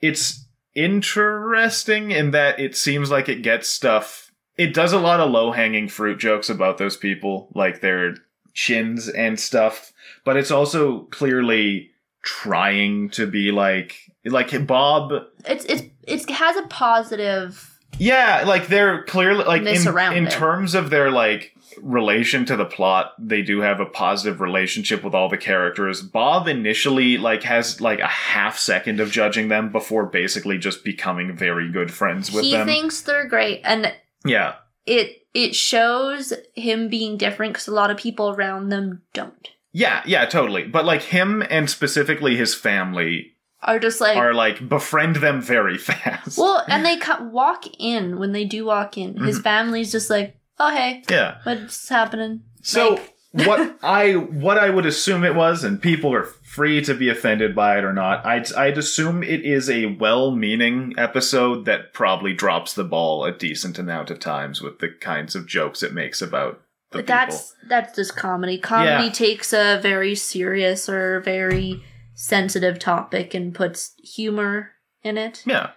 it's 0.00 0.46
interesting 0.74 2.10
in 2.10 2.30
that 2.30 2.58
it 2.58 2.76
seems 2.76 3.10
like 3.10 3.28
it 3.28 3.42
gets 3.42 3.68
stuff 3.68 4.30
it 4.56 4.74
does 4.74 4.92
a 4.92 4.98
lot 4.98 5.20
of 5.20 5.30
low-hanging 5.30 5.88
fruit 5.88 6.18
jokes 6.18 6.48
about 6.48 6.78
those 6.78 6.96
people 6.96 7.48
like 7.54 7.80
their 7.80 8.14
chins 8.54 9.08
and 9.08 9.38
stuff 9.38 9.92
but 10.24 10.36
it's 10.36 10.50
also 10.50 11.02
clearly 11.04 11.90
trying 12.22 13.10
to 13.10 13.26
be 13.26 13.50
like 13.50 13.96
like 14.24 14.66
bob 14.66 15.12
It's 15.44 15.64
it's 15.64 15.92
it 16.06 16.28
has 16.30 16.56
a 16.56 16.66
positive. 16.66 17.71
Yeah, 17.98 18.44
like 18.46 18.68
they're 18.68 19.04
clearly 19.04 19.44
like 19.44 19.62
in, 19.62 20.16
in 20.16 20.26
terms 20.26 20.74
of 20.74 20.90
their 20.90 21.10
like 21.10 21.54
relation 21.80 22.44
to 22.46 22.56
the 22.56 22.64
plot, 22.64 23.14
they 23.18 23.42
do 23.42 23.60
have 23.60 23.80
a 23.80 23.86
positive 23.86 24.40
relationship 24.40 25.02
with 25.02 25.14
all 25.14 25.28
the 25.28 25.38
characters. 25.38 26.02
Bob 26.02 26.48
initially 26.48 27.18
like 27.18 27.42
has 27.42 27.80
like 27.80 28.00
a 28.00 28.06
half 28.06 28.58
second 28.58 29.00
of 29.00 29.10
judging 29.10 29.48
them 29.48 29.70
before 29.70 30.06
basically 30.06 30.58
just 30.58 30.84
becoming 30.84 31.36
very 31.36 31.70
good 31.70 31.92
friends 31.92 32.32
with 32.32 32.44
he 32.44 32.52
them. 32.52 32.66
He 32.66 32.74
thinks 32.74 33.02
they're 33.02 33.28
great, 33.28 33.60
and 33.64 33.92
yeah. 34.24 34.54
it 34.86 35.26
it 35.34 35.54
shows 35.54 36.32
him 36.54 36.88
being 36.88 37.16
different 37.16 37.54
because 37.54 37.68
a 37.68 37.74
lot 37.74 37.90
of 37.90 37.96
people 37.96 38.30
around 38.30 38.68
them 38.68 39.02
don't. 39.12 39.50
Yeah, 39.72 40.02
yeah, 40.04 40.26
totally. 40.26 40.64
But 40.64 40.84
like 40.84 41.02
him 41.02 41.42
and 41.48 41.68
specifically 41.68 42.36
his 42.36 42.54
family 42.54 43.31
Are 43.62 43.78
just 43.78 44.00
like 44.00 44.16
are 44.16 44.34
like 44.34 44.68
befriend 44.68 45.16
them 45.16 45.40
very 45.40 45.78
fast. 45.88 46.36
well, 46.38 46.64
and 46.68 46.84
they 46.84 46.96
co- 46.96 47.22
walk 47.24 47.64
in 47.78 48.18
when 48.18 48.32
they 48.32 48.44
do 48.44 48.64
walk 48.64 48.98
in. 48.98 49.16
His 49.16 49.36
Mm-hmm. 49.36 49.42
family's 49.44 49.92
just 49.92 50.10
like, 50.10 50.36
oh 50.58 50.70
hey, 50.70 51.02
yeah. 51.08 51.38
what's 51.44 51.88
happening? 51.88 52.42
So 52.62 52.94
Like- 52.94 53.08
what 53.46 53.78
I 53.82 54.12
what 54.14 54.58
I 54.58 54.68
would 54.68 54.84
assume 54.84 55.24
it 55.24 55.34
was, 55.34 55.64
and 55.64 55.80
people 55.80 56.12
are 56.12 56.24
free 56.24 56.82
to 56.82 56.92
be 56.92 57.08
offended 57.08 57.54
by 57.54 57.78
it 57.78 57.84
or 57.84 57.92
not. 57.94 58.26
I'd 58.26 58.52
I'd 58.52 58.76
assume 58.76 59.22
it 59.22 59.40
is 59.42 59.70
a 59.70 59.86
well-meaning 60.26 60.94
episode 60.98 61.64
that 61.64 61.92
probably 61.94 62.34
drops 62.34 62.74
the 62.74 62.84
ball 62.84 63.24
a 63.24 63.32
decent 63.32 63.78
amount 63.78 64.10
of 64.10 64.20
times 64.20 64.60
with 64.60 64.80
the 64.80 64.88
kinds 65.00 65.34
of 65.34 65.46
jokes 65.46 65.82
it 65.82 65.94
makes 65.94 66.20
about 66.20 66.60
the 66.90 66.98
But 66.98 67.06
people. 67.06 67.14
that's 67.14 67.54
that's 67.68 67.96
just 67.96 68.16
comedy. 68.16 68.58
Comedy 68.58 69.06
Yeah. 69.06 69.12
takes 69.12 69.52
a 69.54 69.78
very 69.80 70.14
serious 70.14 70.88
or 70.88 71.20
very 71.20 71.82
sensitive 72.14 72.78
topic 72.78 73.34
and 73.34 73.54
puts 73.54 73.94
humor 74.02 74.70
in 75.02 75.18
it. 75.18 75.42
yeah, 75.46 75.70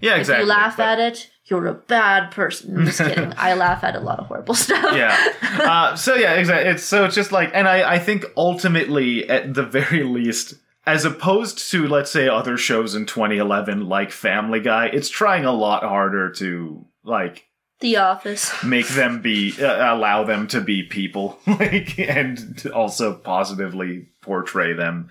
yeah, 0.00 0.16
exactly. 0.16 0.42
If 0.42 0.46
you 0.46 0.54
laugh 0.54 0.76
but- 0.76 0.86
at 0.86 0.98
it, 1.00 1.30
you're 1.46 1.66
a 1.66 1.74
bad 1.74 2.30
person. 2.30 2.76
I'm 2.78 2.86
just 2.86 2.98
kidding. 2.98 3.32
I 3.36 3.54
laugh 3.54 3.82
at 3.84 3.96
a 3.96 4.00
lot 4.00 4.20
of 4.20 4.26
horrible 4.26 4.54
stuff. 4.54 4.94
yeah. 4.96 5.32
Uh, 5.52 5.94
so 5.96 6.14
yeah, 6.14 6.32
exactly. 6.34 6.70
It's 6.70 6.82
so 6.82 7.04
it's 7.04 7.14
just 7.14 7.30
like, 7.30 7.50
and 7.52 7.68
I 7.68 7.94
I 7.94 7.98
think 7.98 8.24
ultimately, 8.38 9.28
at 9.28 9.52
the 9.52 9.62
very 9.62 10.02
least, 10.02 10.54
as 10.86 11.04
opposed 11.04 11.70
to 11.72 11.86
let's 11.86 12.10
say 12.10 12.26
other 12.26 12.56
shows 12.56 12.94
in 12.94 13.04
2011 13.04 13.86
like 13.86 14.10
Family 14.12 14.60
Guy, 14.60 14.86
it's 14.86 15.10
trying 15.10 15.44
a 15.44 15.52
lot 15.52 15.82
harder 15.82 16.30
to 16.32 16.86
like 17.04 17.44
the 17.80 17.98
Office. 17.98 18.50
make 18.64 18.88
them 18.88 19.20
be 19.20 19.52
uh, 19.62 19.94
allow 19.94 20.24
them 20.24 20.46
to 20.48 20.60
be 20.62 20.84
people 20.84 21.38
like 21.46 21.98
and 21.98 22.64
also 22.74 23.12
positively 23.14 24.08
portray 24.22 24.72
them 24.72 25.10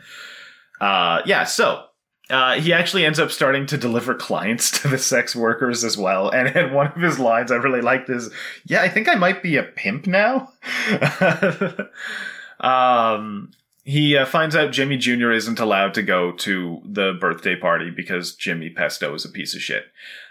uh 0.81 1.21
yeah 1.25 1.45
so 1.45 1.85
Uh, 2.29 2.53
he 2.61 2.71
actually 2.71 3.03
ends 3.05 3.19
up 3.19 3.29
starting 3.29 3.65
to 3.65 3.77
deliver 3.77 4.15
clients 4.15 4.71
to 4.81 4.87
the 4.87 4.97
sex 4.97 5.35
workers 5.35 5.83
as 5.83 5.97
well. 5.97 6.29
And, 6.29 6.47
and 6.55 6.73
one 6.73 6.87
of 6.87 7.01
his 7.01 7.19
lines 7.19 7.51
I 7.51 7.55
really 7.55 7.81
liked 7.81 8.09
is, 8.09 8.31
"Yeah, 8.65 8.81
I 8.81 8.87
think 8.87 9.09
I 9.09 9.15
might 9.15 9.43
be 9.43 9.57
a 9.57 9.63
pimp 9.63 10.07
now." 10.07 10.47
um, 12.59 13.51
he 13.83 14.15
uh, 14.15 14.25
finds 14.25 14.55
out 14.55 14.71
Jimmy 14.71 14.97
Jr. 14.97 15.31
isn't 15.31 15.59
allowed 15.59 15.93
to 15.95 16.03
go 16.03 16.31
to 16.33 16.81
the 16.85 17.17
birthday 17.19 17.55
party 17.55 17.89
because 17.89 18.35
Jimmy 18.35 18.69
Pesto 18.69 19.13
is 19.13 19.25
a 19.25 19.29
piece 19.29 19.55
of 19.55 19.61
shit. 19.61 19.85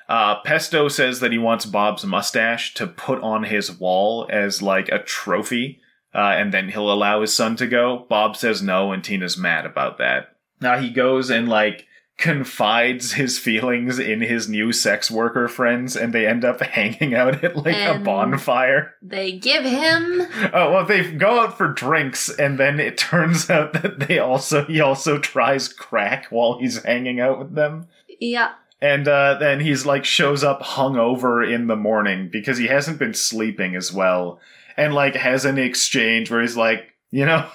Uh, 0.08 0.36
Pesto 0.42 0.88
says 0.88 1.20
that 1.20 1.32
he 1.32 1.38
wants 1.38 1.66
Bob's 1.66 2.04
mustache 2.04 2.74
to 2.74 2.86
put 2.86 3.20
on 3.22 3.44
his 3.44 3.70
wall 3.78 4.26
as 4.30 4.62
like 4.62 4.88
a 4.88 5.02
trophy, 5.02 5.80
uh, 6.14 6.34
and 6.36 6.52
then 6.52 6.68
he'll 6.70 6.92
allow 6.92 7.20
his 7.20 7.34
son 7.34 7.56
to 7.56 7.66
go. 7.66 8.06
Bob 8.08 8.36
says 8.36 8.62
no, 8.62 8.90
and 8.92 9.04
Tina's 9.04 9.36
mad 9.36 9.66
about 9.66 9.98
that. 9.98 10.29
Now 10.60 10.78
he 10.78 10.90
goes 10.90 11.30
and 11.30 11.48
like 11.48 11.86
confides 12.20 13.12
his 13.12 13.38
feelings 13.38 13.98
in 13.98 14.20
his 14.20 14.46
new 14.46 14.72
sex 14.72 15.10
worker 15.10 15.48
friends, 15.48 15.96
and 15.96 16.12
they 16.12 16.26
end 16.26 16.44
up 16.44 16.60
hanging 16.60 17.14
out 17.14 17.42
at 17.42 17.56
like 17.56 17.74
a 17.76 17.98
bonfire. 17.98 18.94
They 19.02 19.32
give 19.32 19.64
him 19.64 20.22
Oh 20.52 20.72
well, 20.72 20.86
they 20.86 21.10
go 21.12 21.40
out 21.40 21.56
for 21.56 21.68
drinks, 21.68 22.28
and 22.28 22.58
then 22.58 22.78
it 22.78 22.98
turns 22.98 23.48
out 23.48 23.72
that 23.82 24.00
they 24.00 24.18
also 24.18 24.64
he 24.66 24.80
also 24.80 25.18
tries 25.18 25.66
crack 25.72 26.26
while 26.26 26.58
he's 26.58 26.82
hanging 26.84 27.20
out 27.20 27.38
with 27.38 27.54
them, 27.54 27.88
yeah. 28.20 28.52
and 28.82 29.08
uh, 29.08 29.38
then 29.40 29.60
he's 29.60 29.86
like 29.86 30.04
shows 30.04 30.44
up 30.44 30.60
hungover 30.60 31.42
in 31.50 31.66
the 31.66 31.76
morning 31.76 32.28
because 32.30 32.58
he 32.58 32.66
hasn't 32.66 32.98
been 32.98 33.14
sleeping 33.14 33.74
as 33.74 33.92
well, 33.92 34.38
and 34.76 34.94
like 34.94 35.14
has 35.14 35.44
an 35.44 35.58
exchange 35.58 36.30
where 36.30 36.42
he's 36.42 36.56
like. 36.56 36.86
You 37.12 37.26
know, 37.26 37.50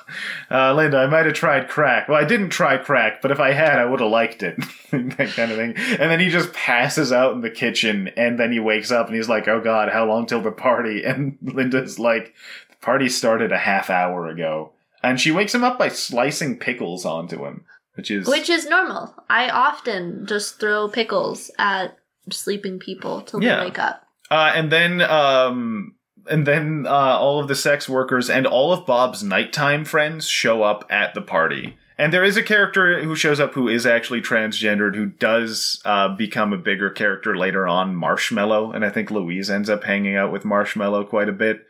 uh, 0.52 0.74
Linda, 0.74 0.98
I 0.98 1.08
might 1.08 1.26
have 1.26 1.34
tried 1.36 1.70
crack. 1.70 2.10
Well, 2.10 2.22
I 2.22 2.26
didn't 2.26 2.50
try 2.50 2.76
crack, 2.76 3.22
but 3.22 3.32
if 3.32 3.40
I 3.40 3.54
had, 3.54 3.80
I 3.80 3.86
would 3.86 4.02
have 4.02 4.10
liked 4.12 4.44
it. 4.44 4.58
that 4.92 5.30
kind 5.34 5.50
of 5.50 5.58
thing. 5.58 5.76
And 5.78 6.12
then 6.12 6.20
he 6.20 6.28
just 6.30 6.52
passes 6.52 7.14
out 7.14 7.34
in 7.34 7.40
the 7.42 7.50
kitchen, 7.50 8.10
and 8.18 8.38
then 8.38 8.52
he 8.52 8.60
wakes 8.60 8.92
up 8.92 9.08
and 9.08 9.16
he's 9.16 9.30
like, 9.30 9.48
oh 9.48 9.62
god, 9.62 9.90
how 9.90 10.06
long 10.06 10.26
till 10.26 10.42
the 10.42 10.52
party? 10.52 11.04
And 11.06 11.38
Linda's 11.42 11.98
like, 12.00 12.34
the 12.70 12.76
party 12.82 13.08
started 13.08 13.54
a 13.54 13.58
half 13.58 13.90
hour 13.90 14.28
ago. 14.28 14.74
And 15.02 15.22
she 15.22 15.32
wakes 15.32 15.56
him 15.56 15.64
up 15.64 15.80
by 15.80 15.88
slicing 15.88 16.58
pickles 16.60 17.06
onto 17.06 17.46
him, 17.46 17.64
which 17.96 18.12
is. 18.12 18.28
Which 18.28 18.50
is 18.50 18.66
normal. 18.66 19.14
I 19.30 19.50
often 19.50 20.26
just 20.26 20.60
throw 20.60 20.90
pickles 20.90 21.50
at 21.58 21.98
sleeping 22.30 22.78
people 22.80 23.22
till 23.22 23.42
Yeah. 23.42 23.60
they 23.60 23.66
wake 23.68 23.80
up. 23.80 24.06
Uh, 24.30 24.52
and 24.54 24.70
then, 24.72 25.00
um, 25.02 25.95
and 26.28 26.46
then 26.46 26.86
uh, 26.88 27.18
all 27.18 27.40
of 27.40 27.48
the 27.48 27.56
sex 27.56 27.88
workers 27.88 28.30
and 28.30 28.48
all 28.48 28.74
of 28.74 28.86
Bob's 28.86 29.24
nighttime 29.24 29.86
friends 29.86 30.28
show 30.28 30.64
up 30.64 30.86
at 30.90 31.14
the 31.14 31.22
party. 31.22 31.78
And 31.98 32.12
there 32.12 32.24
is 32.24 32.36
a 32.36 32.44
character 32.44 33.02
who 33.02 33.16
shows 33.16 33.40
up 33.40 33.54
who 33.54 33.70
is 33.70 33.86
actually 33.86 34.22
transgendered, 34.22 34.96
who 34.96 35.06
does 35.06 35.82
uh, 35.86 36.10
become 36.10 36.52
a 36.52 36.58
bigger 36.58 36.90
character 36.90 37.38
later 37.38 37.68
on, 37.68 37.96
Marshmallow. 37.96 38.74
And 38.74 38.84
I 38.84 38.90
think 38.90 39.12
Louise 39.12 39.50
ends 39.50 39.70
up 39.70 39.86
hanging 39.86 40.18
out 40.18 40.32
with 40.32 40.44
Marshmallow 40.44 41.06
quite 41.06 41.30
a 41.30 41.34
bit. 41.34 41.66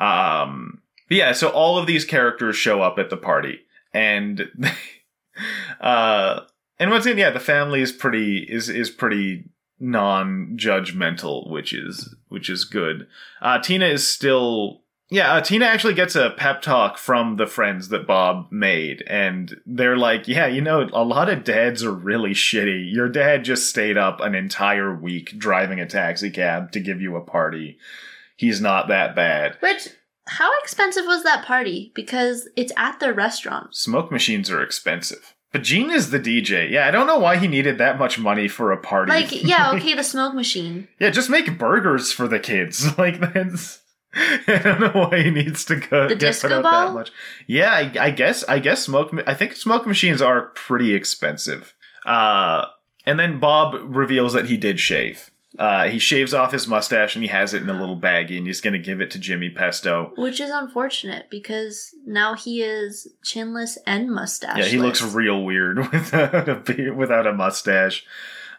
Um, 0.00 0.82
yeah, 1.08 1.32
so 1.32 1.48
all 1.48 1.78
of 1.78 1.86
these 1.86 2.04
characters 2.04 2.56
show 2.56 2.82
up 2.82 2.98
at 2.98 3.10
the 3.10 3.16
party, 3.16 3.60
and 3.92 4.50
uh, 5.80 6.40
and 6.78 6.90
once 6.90 7.06
again, 7.06 7.18
yeah, 7.18 7.30
the 7.30 7.40
family 7.40 7.80
is 7.80 7.92
pretty 7.92 8.46
is 8.48 8.68
is 8.68 8.90
pretty 8.90 9.44
non-judgmental, 9.80 11.50
which 11.50 11.72
is 11.72 12.14
which 12.28 12.48
is 12.50 12.64
good. 12.64 13.06
Uh, 13.40 13.58
Tina 13.58 13.86
is 13.86 14.06
still. 14.06 14.82
Yeah, 15.10 15.32
uh, 15.32 15.40
Tina 15.40 15.64
actually 15.64 15.94
gets 15.94 16.14
a 16.16 16.34
pep 16.36 16.60
talk 16.60 16.98
from 16.98 17.36
the 17.36 17.46
friends 17.46 17.88
that 17.88 18.06
Bob 18.06 18.52
made, 18.52 19.02
and 19.06 19.58
they're 19.64 19.96
like, 19.96 20.28
"Yeah, 20.28 20.46
you 20.46 20.60
know, 20.60 20.86
a 20.92 21.02
lot 21.02 21.30
of 21.30 21.44
dads 21.44 21.82
are 21.82 21.92
really 21.92 22.32
shitty. 22.32 22.92
Your 22.92 23.08
dad 23.08 23.44
just 23.44 23.70
stayed 23.70 23.96
up 23.96 24.20
an 24.20 24.34
entire 24.34 24.94
week 24.94 25.38
driving 25.38 25.80
a 25.80 25.86
taxi 25.86 26.30
cab 26.30 26.72
to 26.72 26.80
give 26.80 27.00
you 27.00 27.16
a 27.16 27.22
party. 27.22 27.78
He's 28.36 28.60
not 28.60 28.88
that 28.88 29.16
bad. 29.16 29.56
Which, 29.60 29.88
how 30.26 30.50
expensive 30.60 31.06
was 31.06 31.22
that 31.24 31.44
party? 31.46 31.90
Because 31.94 32.48
it's 32.54 32.72
at 32.76 33.00
the 33.00 33.14
restaurant. 33.14 33.74
Smoke 33.74 34.12
machines 34.12 34.50
are 34.50 34.62
expensive. 34.62 35.34
But 35.52 35.62
Gene 35.62 35.90
is 35.90 36.10
the 36.10 36.20
DJ. 36.20 36.70
Yeah, 36.70 36.86
I 36.86 36.90
don't 36.90 37.06
know 37.06 37.18
why 37.18 37.38
he 37.38 37.48
needed 37.48 37.78
that 37.78 37.98
much 37.98 38.18
money 38.18 38.48
for 38.48 38.70
a 38.70 38.76
party. 38.76 39.12
Like, 39.12 39.44
yeah, 39.44 39.72
okay, 39.72 39.94
the 39.94 40.04
smoke 40.04 40.34
machine. 40.34 40.88
yeah, 41.00 41.10
just 41.10 41.30
make 41.30 41.58
burgers 41.58 42.12
for 42.12 42.28
the 42.28 42.38
kids. 42.38 42.86
Like 42.98 43.20
that's. 43.20 43.80
I 44.14 44.60
don't 44.64 44.80
know 44.80 45.08
why 45.08 45.22
he 45.22 45.30
needs 45.30 45.64
to 45.66 45.76
go 45.76 46.02
The 46.08 46.14
get 46.16 46.18
disco 46.20 46.48
put 46.48 46.56
out 46.56 46.62
ball? 46.64 46.86
that 46.88 46.94
much. 46.94 47.12
Yeah, 47.46 47.70
I, 47.72 47.92
I 48.06 48.10
guess. 48.10 48.42
I 48.44 48.58
guess 48.58 48.82
smoke. 48.82 49.10
I 49.26 49.34
think 49.34 49.54
smoke 49.54 49.86
machines 49.86 50.20
are 50.22 50.46
pretty 50.54 50.94
expensive. 50.94 51.74
Uh, 52.06 52.64
and 53.06 53.18
then 53.20 53.38
Bob 53.38 53.76
reveals 53.84 54.32
that 54.32 54.46
he 54.46 54.56
did 54.56 54.80
shave. 54.80 55.30
Uh, 55.58 55.88
he 55.88 55.98
shaves 55.98 56.32
off 56.32 56.52
his 56.52 56.68
mustache 56.68 57.16
and 57.16 57.24
he 57.24 57.28
has 57.28 57.52
it 57.52 57.62
in 57.62 57.68
a 57.68 57.78
little 57.78 57.98
baggie, 58.00 58.38
and 58.38 58.46
he's 58.46 58.60
going 58.60 58.74
to 58.74 58.78
give 58.78 59.00
it 59.00 59.10
to 59.10 59.18
Jimmy 59.18 59.50
Pesto. 59.50 60.12
Which 60.16 60.40
is 60.40 60.50
unfortunate 60.50 61.26
because 61.30 61.94
now 62.06 62.34
he 62.34 62.62
is 62.62 63.08
chinless 63.24 63.76
and 63.84 64.08
mustache. 64.10 64.58
Yeah, 64.58 64.64
he 64.66 64.78
looks 64.78 65.02
real 65.02 65.44
weird 65.44 65.78
without 65.92 66.48
a 66.48 66.90
without 66.92 67.26
a 67.26 67.32
mustache. 67.32 68.04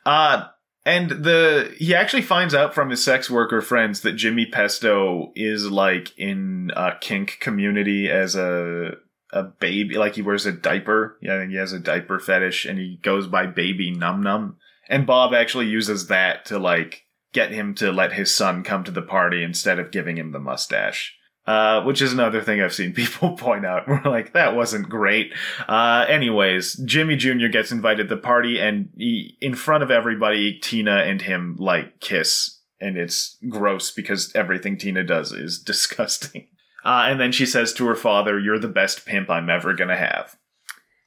Uh 0.05 0.47
and 0.85 1.09
the 1.09 1.73
he 1.77 1.93
actually 1.95 2.21
finds 2.21 2.53
out 2.53 2.73
from 2.73 2.89
his 2.89 3.03
sex 3.03 3.29
worker 3.29 3.61
friends 3.61 4.01
that 4.01 4.13
Jimmy 4.13 4.45
Pesto 4.45 5.31
is 5.35 5.69
like 5.71 6.17
in 6.17 6.71
a 6.75 6.93
kink 6.99 7.37
community 7.39 8.09
as 8.09 8.35
a 8.35 8.93
a 9.31 9.43
baby, 9.43 9.95
like 9.95 10.15
he 10.15 10.21
wears 10.21 10.45
a 10.45 10.51
diaper. 10.51 11.17
Yeah, 11.21 11.35
I 11.35 11.39
think 11.39 11.51
he 11.51 11.57
has 11.57 11.73
a 11.73 11.79
diaper 11.79 12.19
fetish, 12.19 12.65
and 12.65 12.79
he 12.79 12.99
goes 13.03 13.27
by 13.27 13.45
Baby 13.45 13.91
Num 13.91 14.23
Num. 14.23 14.57
And 14.89 15.05
Bob 15.05 15.33
actually 15.33 15.67
uses 15.67 16.07
that 16.07 16.45
to 16.45 16.59
like 16.59 17.05
get 17.31 17.51
him 17.51 17.75
to 17.75 17.91
let 17.91 18.13
his 18.13 18.33
son 18.33 18.63
come 18.63 18.83
to 18.83 18.91
the 18.91 19.03
party 19.03 19.43
instead 19.43 19.79
of 19.79 19.91
giving 19.91 20.17
him 20.17 20.31
the 20.31 20.39
mustache. 20.39 21.15
Uh, 21.45 21.81
which 21.83 21.99
is 21.99 22.13
another 22.13 22.41
thing 22.41 22.61
I've 22.61 22.75
seen 22.75 22.93
people 22.93 23.35
point 23.35 23.65
out. 23.65 23.87
We're 23.87 24.03
like, 24.03 24.33
that 24.33 24.55
wasn't 24.55 24.87
great. 24.87 25.33
Uh, 25.67 26.05
anyways, 26.07 26.75
Jimmy 26.85 27.15
Jr. 27.15 27.47
gets 27.47 27.71
invited 27.71 28.07
to 28.07 28.15
the 28.15 28.21
party, 28.21 28.59
and 28.59 28.89
he, 28.95 29.35
in 29.41 29.55
front 29.55 29.81
of 29.81 29.89
everybody, 29.89 30.59
Tina 30.59 30.97
and 30.97 31.21
him 31.23 31.55
like 31.57 32.01
kiss, 32.01 32.59
and 32.79 32.97
it's 32.97 33.35
gross 33.49 33.89
because 33.89 34.31
everything 34.35 34.77
Tina 34.77 35.03
does 35.03 35.31
is 35.31 35.57
disgusting. 35.65 36.49
Uh, 36.85 37.05
and 37.07 37.19
then 37.19 37.31
she 37.31 37.47
says 37.47 37.73
to 37.73 37.87
her 37.87 37.95
father, 37.95 38.37
"You're 38.39 38.59
the 38.59 38.67
best 38.67 39.07
pimp 39.07 39.29
I'm 39.31 39.49
ever 39.49 39.73
gonna 39.73 39.97
have." 39.97 40.37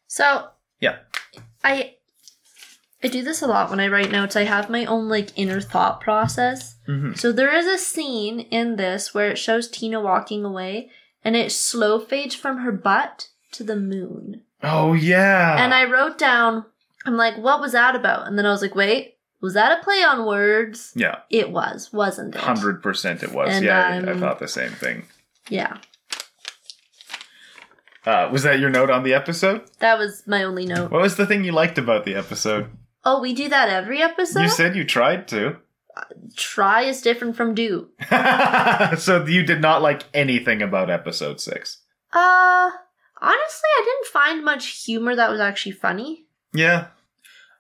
So 0.09 0.49
Yeah. 0.81 0.97
I 1.63 1.95
I 3.05 3.09
do 3.09 3.23
this 3.23 3.43
a 3.43 3.47
lot 3.47 3.69
when 3.71 3.81
I 3.81 3.89
write 3.89 4.11
notes. 4.13 4.37
I 4.37 4.45
have 4.45 4.71
my 4.71 4.85
own 4.85 5.09
like 5.09 5.31
inner 5.37 5.61
thought 5.61 6.01
process. 6.01 6.77
Mhm. 6.89 7.19
So 7.19 7.33
there 7.33 7.53
is 7.53 7.67
a 7.67 7.77
scene 7.79 8.41
in 8.41 8.77
this 8.77 9.13
where 9.13 9.31
it 9.31 9.39
shows 9.39 9.69
Tina 9.69 10.01
walking 10.01 10.45
away 10.45 10.91
and 11.25 11.35
it 11.37 11.51
slow 11.53 11.99
fades 11.99 12.35
from 12.35 12.59
her 12.59 12.71
butt 12.73 13.29
to 13.53 13.65
the 13.65 13.77
moon. 13.77 14.43
Oh 14.63 14.93
yeah. 14.93 15.63
And 15.63 15.75
I 15.75 15.85
wrote 15.85 16.17
down, 16.19 16.65
I'm 17.05 17.17
like, 17.17 17.37
what 17.39 17.61
was 17.61 17.73
that 17.73 17.97
about? 17.97 18.29
And 18.29 18.39
then 18.39 18.47
I 18.47 18.51
was 18.51 18.63
like, 18.63 18.77
wait, 18.77 19.17
was 19.41 19.55
that 19.55 19.77
a 19.81 19.83
play 19.83 20.03
on 20.05 20.25
words? 20.25 20.93
yeah, 20.95 21.17
It 21.29 21.51
was, 21.51 21.93
wasn't 21.93 22.37
it? 22.37 22.41
hundred 22.41 22.81
percent 22.83 23.25
it 23.25 23.33
was. 23.33 23.49
And, 23.51 23.65
yeah, 23.65 23.89
I- 23.89 23.95
I 24.09 24.13
um, 24.13 24.21
thought 24.21 24.39
the 24.39 24.47
same 24.47 24.71
thing. 24.71 25.07
Yeah. 25.49 25.79
Uh, 28.05 28.29
was 28.33 28.43
that 28.43 28.59
your 28.59 28.71
note 28.71 28.91
on 28.91 29.05
the 29.05 29.15
episode? 29.15 29.63
That 29.79 29.97
was 29.99 30.25
my 30.27 30.43
only 30.43 30.67
note. 30.67 30.91
What 30.91 31.03
was 31.03 31.17
the 31.17 31.27
thing 31.27 31.45
you 31.45 31.53
liked 31.53 31.79
about 31.79 32.05
the 32.05 32.15
episode? 32.17 32.69
Oh, 33.05 33.21
we 33.21 33.33
do 33.33 33.49
that 33.49 33.69
every 33.69 34.01
episode? 34.01 34.43
you 34.43 34.49
said 34.49 34.77
you 34.77 34.85
tried 34.85 35.27
to. 35.29 35.57
Try 36.37 36.83
is 36.83 37.03
different 37.03 37.37
from 37.37 37.55
do. 37.55 37.89
so 38.99 39.25
you 39.27 39.43
did 39.43 39.61
not 39.61 39.83
like 39.83 40.05
anything 40.15 40.63
about 40.63 40.89
episode 40.89 41.41
six. 41.41 41.79
Uh, 42.13 42.71
honestly, 43.21 43.69
I 43.79 43.83
didn't 43.85 44.13
find 44.13 44.45
much 44.45 44.85
humor 44.85 45.17
that 45.17 45.31
was 45.31 45.41
actually 45.41 45.73
funny. 45.73 46.27
Yeah, 46.55 46.89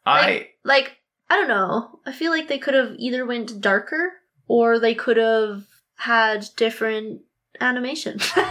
I 0.06 0.48
Like, 0.64 0.98
I 1.28 1.36
don't 1.36 1.48
know. 1.48 1.98
I 2.06 2.12
feel 2.12 2.30
like 2.30 2.48
they 2.48 2.58
could 2.58 2.74
have 2.74 2.94
either 2.98 3.26
went 3.26 3.60
darker 3.60 4.12
or 4.48 4.78
they 4.78 4.94
could 4.94 5.16
have 5.16 5.64
had 5.96 6.46
different 6.56 7.22
animation. 7.60 8.18
Maybe 8.36 8.46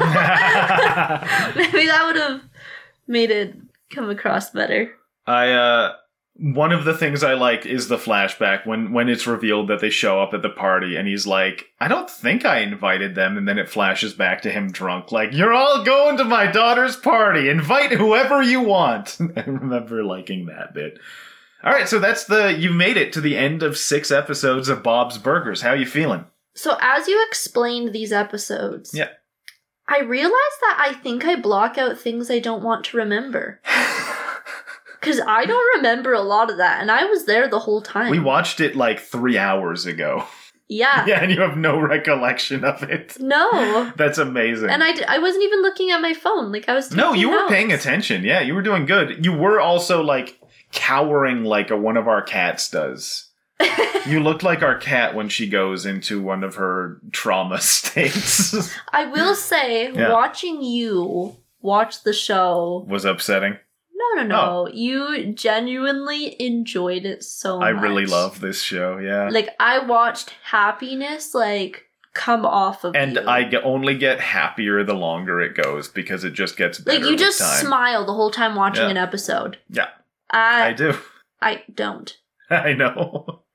that 1.88 2.04
would 2.06 2.16
have 2.18 2.42
made 3.08 3.32
it 3.32 3.56
come 3.90 4.10
across 4.10 4.52
better. 4.52 4.96
I 5.28 5.52
uh 5.52 5.94
one 6.42 6.72
of 6.72 6.86
the 6.86 6.98
things 6.98 7.24
I 7.24 7.34
like 7.36 7.68
is 7.68 7.88
the 7.88 7.98
flashback 7.98 8.66
when 8.66 8.92
when 8.92 9.10
it's 9.10 9.28
revealed 9.28 9.68
that 9.68 9.80
they 9.80 9.92
show 9.92 10.20
up 10.22 10.34
at 10.34 10.42
the 10.42 10.50
party 10.50 10.96
and 10.96 11.08
he's 11.08 11.28
like, 11.28 11.68
I 11.80 11.88
don't 11.88 12.10
think 12.10 12.46
I 12.46 12.60
invited 12.60 13.14
them, 13.14 13.38
and 13.38 13.48
then 13.48 13.60
it 13.60 13.70
flashes 13.70 14.14
back 14.14 14.42
to 14.42 14.52
him 14.52 14.72
drunk, 14.72 15.12
like, 15.12 15.34
You're 15.34 15.54
all 15.54 15.84
going 15.84 16.18
to 16.18 16.24
my 16.24 16.48
daughter's 16.48 16.96
party. 16.96 17.48
Invite 17.48 17.92
whoever 17.92 18.42
you 18.42 18.60
want. 18.62 19.18
I 19.38 19.42
remember 19.42 20.04
liking 20.04 20.48
that 20.48 20.74
bit. 20.74 20.98
All 21.64 21.72
right, 21.72 21.88
so 21.88 22.00
that's 22.00 22.24
the 22.24 22.52
you 22.58 22.72
made 22.72 22.98
it 22.98 23.14
to 23.14 23.22
the 23.22 23.38
end 23.38 23.62
of 23.62 23.78
six 23.78 24.10
episodes 24.10 24.68
of 24.68 24.82
Bob's 24.82 25.20
Burgers. 25.20 25.62
How 25.62 25.74
you 25.74 25.86
feeling? 25.86 26.26
So, 26.56 26.76
as 26.82 27.08
you 27.08 27.24
explained 27.30 27.94
these 27.94 28.12
episodes, 28.12 28.92
Yeah. 28.96 29.10
I 29.88 30.02
realized 30.02 30.34
that 30.62 30.78
I 30.80 30.94
think 30.94 31.26
I 31.26 31.36
block 31.36 31.78
out 31.78 32.00
things 32.00 32.32
I 32.32 32.40
don't 32.40 32.64
want 32.64 32.86
to 32.86 32.98
remember. 32.98 33.60
Because 35.02 35.20
I 35.28 35.46
don't 35.46 35.76
remember 35.78 36.14
a 36.14 36.22
lot 36.22 36.50
of 36.50 36.58
that, 36.58 36.80
and 36.80 36.90
I 36.92 37.04
was 37.06 37.26
there 37.26 37.48
the 37.50 37.60
whole 37.60 37.82
time. 37.82 38.12
We 38.12 38.20
watched 38.20 38.62
it 38.62 38.76
like 38.76 39.00
three 39.00 39.38
hours 39.38 39.86
ago. 39.86 40.26
yeah. 40.70 41.06
yeah, 41.08 41.22
and 41.22 41.32
you 41.32 41.42
have 41.42 41.58
no 41.58 41.78
recollection 41.80 42.64
of 42.64 42.84
it. 42.84 43.18
No. 43.20 43.92
That's 43.98 44.18
amazing. 44.20 44.70
And 44.70 44.84
I, 44.84 44.94
d- 44.94 45.04
I 45.06 45.18
wasn't 45.18 45.44
even 45.44 45.62
looking 45.64 45.90
at 45.92 46.02
my 46.02 46.14
phone. 46.14 46.52
Like 46.52 46.70
I 46.70 46.76
was. 46.76 46.92
no, 46.96 47.14
you 47.14 47.30
were 47.30 47.36
notes. 47.38 47.52
paying 47.52 47.74
attention. 47.74 48.24
Yeah, 48.24 48.42
you 48.42 48.54
were 48.54 48.62
doing 48.62 48.86
good. 48.86 49.26
You 49.26 49.34
were 49.34 49.60
also 49.60 50.02
like 50.04 50.40
cowering 50.72 51.44
like 51.44 51.70
a, 51.72 51.76
one 51.78 51.98
of 51.98 52.08
our 52.08 52.22
cats 52.22 52.70
does. 52.70 53.28
You 54.08 54.20
looked 54.20 54.42
like 54.42 54.64
our 54.64 54.80
cat 54.80 55.14
when 55.14 55.30
she 55.30 55.48
goes 55.48 55.86
into 55.86 56.24
one 56.24 56.44
of 56.44 56.56
her 56.56 57.00
trauma 57.12 57.62
states. 57.62 58.76
I 58.92 59.06
will 59.06 59.36
say, 59.36 59.92
Yeah. 59.94 60.12
watching 60.12 60.64
you 60.64 61.36
watch 61.62 62.02
the 62.04 62.12
show. 62.14 62.84
Was 62.90 63.06
upsetting. 63.06 63.58
No, 64.16 64.24
no, 64.24 64.28
no. 64.28 64.68
You 64.74 65.34
genuinely 65.34 66.36
enjoyed 66.42 67.06
it 67.06 67.24
so 67.24 67.60
much. 67.60 67.66
I 67.68 67.70
really 67.70 68.06
love 68.06 68.40
this 68.40 68.62
show. 68.62 68.98
Yeah. 68.98 69.30
Like 69.32 69.50
I 69.60 69.80
watched 69.80 70.34
happiness 70.44 71.34
like 71.36 71.86
come 72.14 72.46
off 72.46 72.84
of 72.84 72.96
it. 72.96 73.00
and 73.00 73.14
you. 73.16 73.22
I 73.22 73.50
only 73.64 73.96
get 73.98 74.20
happier 74.20 74.84
the 74.84 74.94
longer 74.94 75.40
it 75.42 75.56
goes 75.56 75.88
because 75.88 76.24
it 76.24 76.32
just 76.32 76.58
gets 76.58 76.80
better. 76.80 77.00
like 77.00 77.10
you 77.10 77.16
just 77.18 77.40
time. 77.40 77.66
smile 77.66 78.06
the 78.06 78.14
whole 78.14 78.32
time 78.32 78.56
watching 78.56 78.86
Yeah. 78.86 78.92
an 78.92 78.98
episode. 78.98 79.58
Yeah. 79.70 79.88
I 80.30 80.70
I 80.70 80.74
do. 80.74 80.98
I 81.42 81.64
don't. 81.74 82.18
I 82.50 82.74
know. 82.74 83.44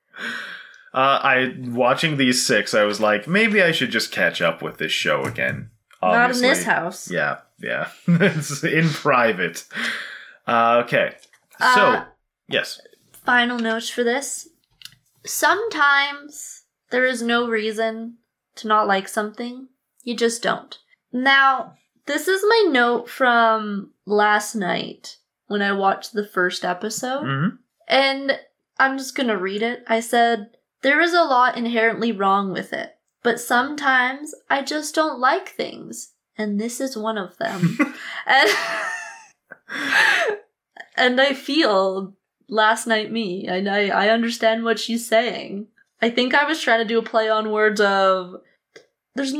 Uh, 0.93 1.19
I 1.21 1.55
watching 1.59 2.17
these 2.17 2.43
six. 2.43 2.73
I 2.73 2.83
was 2.83 2.99
like, 2.99 3.27
maybe 3.27 3.61
I 3.61 3.71
should 3.71 3.91
just 3.91 4.11
catch 4.11 4.41
up 4.41 4.63
with 4.63 4.77
this 4.77 4.91
show 4.91 5.25
again. 5.25 5.69
Not 6.01 6.31
in 6.31 6.41
this 6.41 6.63
house. 6.63 7.11
Yeah, 7.11 7.41
yeah. 7.59 7.89
it's 8.07 8.63
in 8.63 8.89
private. 8.89 9.65
Uh, 10.47 10.81
okay. 10.85 11.15
So 11.59 11.65
Uh, 11.65 12.05
yes, 12.47 12.79
Final 13.25 13.59
notes 13.59 13.89
for 13.89 14.03
this. 14.05 14.47
Sometimes 15.25 16.63
there 16.91 17.05
is 17.05 17.21
no 17.21 17.47
reason 17.47 18.17
to 18.55 18.67
not 18.67 18.87
like 18.87 19.07
something. 19.07 19.67
You 20.03 20.15
just 20.15 20.41
don't. 20.41 20.77
Now, 21.11 21.73
this 22.05 22.27
is 22.27 22.41
my 22.47 22.65
note 22.69 23.09
from 23.09 23.91
last 24.05 24.55
night 24.55 25.17
when 25.47 25.61
I 25.61 25.73
watched 25.73 26.13
the 26.13 26.25
first 26.25 26.63
episode. 26.63 27.23
Mhm. 27.23 27.57
And 27.87 28.39
I'm 28.79 28.97
just 28.97 29.15
gonna 29.15 29.37
read 29.37 29.61
it. 29.61 29.83
I 29.87 29.99
said, 29.99 30.51
There 30.81 31.01
is 31.01 31.13
a 31.13 31.23
lot 31.23 31.57
inherently 31.57 32.11
wrong 32.11 32.53
with 32.53 32.71
it, 32.71 32.97
but 33.23 33.39
sometimes 33.39 34.33
I 34.49 34.61
just 34.61 34.95
don't 34.95 35.19
like 35.19 35.49
things. 35.49 36.13
And 36.37 36.59
this 36.59 36.79
is 36.79 36.95
one 36.95 37.17
of 37.17 37.35
them. 37.37 37.77
and, 38.25 38.49
and 40.95 41.19
I 41.21 41.33
feel 41.33 42.13
last 42.49 42.87
night 42.87 43.11
me, 43.11 43.45
and 43.47 43.69
I, 43.69 43.87
I 43.89 44.09
understand 44.09 44.63
what 44.63 44.79
she's 44.79 45.05
saying. 45.07 45.67
I 46.01 46.09
think 46.09 46.33
I 46.33 46.45
was 46.45 46.61
trying 46.61 46.79
to 46.79 46.87
do 46.87 46.99
a 46.99 47.03
play 47.03 47.29
on 47.29 47.51
words 47.51 47.81
of 47.81 48.35
there's 49.15 49.33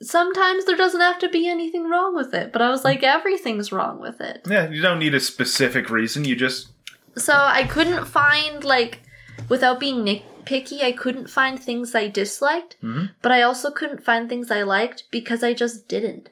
sometimes 0.00 0.64
there 0.64 0.76
doesn't 0.76 1.00
have 1.00 1.18
to 1.20 1.28
be 1.28 1.48
anything 1.48 1.88
wrong 1.90 2.14
with 2.14 2.32
it, 2.34 2.52
but 2.52 2.62
I 2.62 2.70
was 2.70 2.84
like 2.84 3.02
everything's 3.02 3.72
wrong 3.72 4.00
with 4.00 4.20
it. 4.20 4.42
yeah. 4.48 4.68
You 4.68 4.80
don't 4.82 4.98
need 4.98 5.14
a 5.14 5.20
specific 5.20 5.90
reason. 5.90 6.24
You 6.24 6.36
just 6.36 6.68
So 7.16 7.32
I 7.34 7.64
couldn't 7.64 8.04
find 8.06 8.62
like 8.64 9.00
without 9.48 9.80
being 9.80 10.04
nitpicky, 10.04 10.82
I 10.82 10.92
couldn't 10.92 11.28
find 11.28 11.58
things 11.60 11.94
I 11.94 12.08
disliked, 12.08 12.76
Mhm. 12.82 13.10
but 13.22 13.32
I 13.32 13.42
also 13.42 13.70
couldn't 13.72 14.04
find 14.04 14.28
things 14.28 14.50
I 14.50 14.62
liked 14.62 15.04
because 15.10 15.42
I 15.42 15.52
just 15.52 15.88
didn't. 15.88 16.28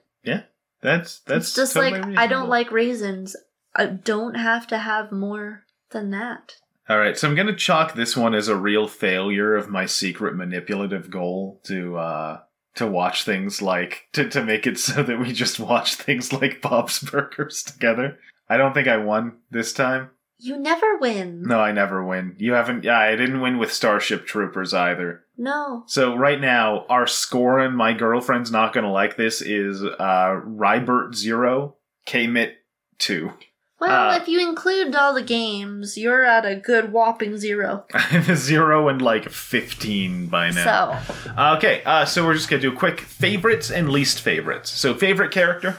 That's 0.82 1.20
that's 1.20 1.46
it's 1.46 1.54
just 1.54 1.74
totally 1.74 2.00
like 2.00 2.18
I 2.18 2.26
don't 2.26 2.48
like 2.48 2.70
raisins. 2.70 3.36
I 3.74 3.86
don't 3.86 4.34
have 4.34 4.66
to 4.68 4.78
have 4.78 5.12
more 5.12 5.64
than 5.90 6.10
that. 6.10 6.56
All 6.88 6.98
right, 6.98 7.16
so 7.16 7.28
I'm 7.28 7.36
going 7.36 7.46
to 7.46 7.54
chalk 7.54 7.94
this 7.94 8.16
one 8.16 8.34
as 8.34 8.48
a 8.48 8.56
real 8.56 8.88
failure 8.88 9.54
of 9.54 9.70
my 9.70 9.86
secret 9.86 10.34
manipulative 10.34 11.10
goal 11.10 11.60
to 11.64 11.96
uh 11.96 12.40
to 12.74 12.86
watch 12.86 13.24
things 13.24 13.62
like 13.62 14.08
to 14.12 14.28
to 14.28 14.44
make 14.44 14.66
it 14.66 14.78
so 14.78 15.02
that 15.02 15.20
we 15.20 15.32
just 15.32 15.60
watch 15.60 15.94
things 15.94 16.32
like 16.32 16.60
Bob's 16.60 16.98
Burgers 16.98 17.62
together. 17.62 18.18
I 18.48 18.56
don't 18.56 18.74
think 18.74 18.88
I 18.88 18.98
won 18.98 19.38
this 19.50 19.72
time. 19.72 20.10
You 20.38 20.58
never 20.58 20.96
win. 20.96 21.44
No, 21.44 21.60
I 21.60 21.70
never 21.70 22.04
win. 22.04 22.34
You 22.38 22.54
haven't 22.54 22.82
yeah, 22.82 22.98
I 22.98 23.14
didn't 23.14 23.40
win 23.40 23.58
with 23.58 23.72
Starship 23.72 24.26
Troopers 24.26 24.74
either. 24.74 25.21
No. 25.38 25.84
So 25.86 26.14
right 26.16 26.40
now 26.40 26.84
our 26.88 27.06
score 27.06 27.58
and 27.58 27.76
my 27.76 27.92
girlfriend's 27.94 28.50
not 28.52 28.72
going 28.72 28.84
to 28.84 28.90
like 28.90 29.16
this 29.16 29.40
is 29.42 29.82
uh 29.82 30.40
Rybert 30.46 31.14
0, 31.14 31.76
KMitt 32.06 32.52
2. 32.98 33.32
Well, 33.80 34.10
Uh, 34.10 34.16
if 34.16 34.28
you 34.28 34.46
include 34.48 34.94
all 34.94 35.12
the 35.12 35.22
games, 35.22 35.96
you're 35.98 36.24
at 36.24 36.46
a 36.46 36.54
good 36.54 36.92
whopping 36.92 37.36
zero. 37.38 37.84
I'm 37.94 38.30
a 38.30 38.36
0 38.36 38.88
and 38.88 39.02
like 39.02 39.28
15 39.28 40.26
by 40.28 40.50
now. 40.50 41.00
So, 41.02 41.32
Uh, 41.36 41.54
Okay, 41.56 41.82
uh, 41.84 42.04
so 42.04 42.24
we're 42.24 42.34
just 42.34 42.48
gonna 42.48 42.62
do 42.62 42.72
a 42.72 42.76
quick 42.76 43.00
favorites 43.00 43.70
and 43.72 43.88
least 43.88 44.20
favorites. 44.20 44.70
So 44.70 44.94
favorite 44.94 45.32
character, 45.32 45.78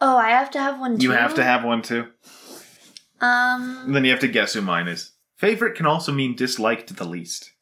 oh, 0.00 0.16
I 0.16 0.30
have 0.30 0.50
to 0.52 0.60
have 0.60 0.78
one 0.78 0.98
too. 0.98 1.04
you 1.04 1.10
have 1.12 1.34
to 1.34 1.42
have 1.42 1.64
one 1.64 1.82
too. 1.82 2.06
Um, 3.20 3.82
And 3.86 3.96
then 3.96 4.04
you 4.04 4.10
have 4.12 4.20
to 4.20 4.28
guess 4.28 4.52
who 4.52 4.60
mine 4.60 4.86
is. 4.86 5.12
Favorite 5.36 5.74
can 5.76 5.86
also 5.86 6.12
mean 6.12 6.36
disliked 6.36 6.94
the 6.96 7.04
least. 7.08 7.52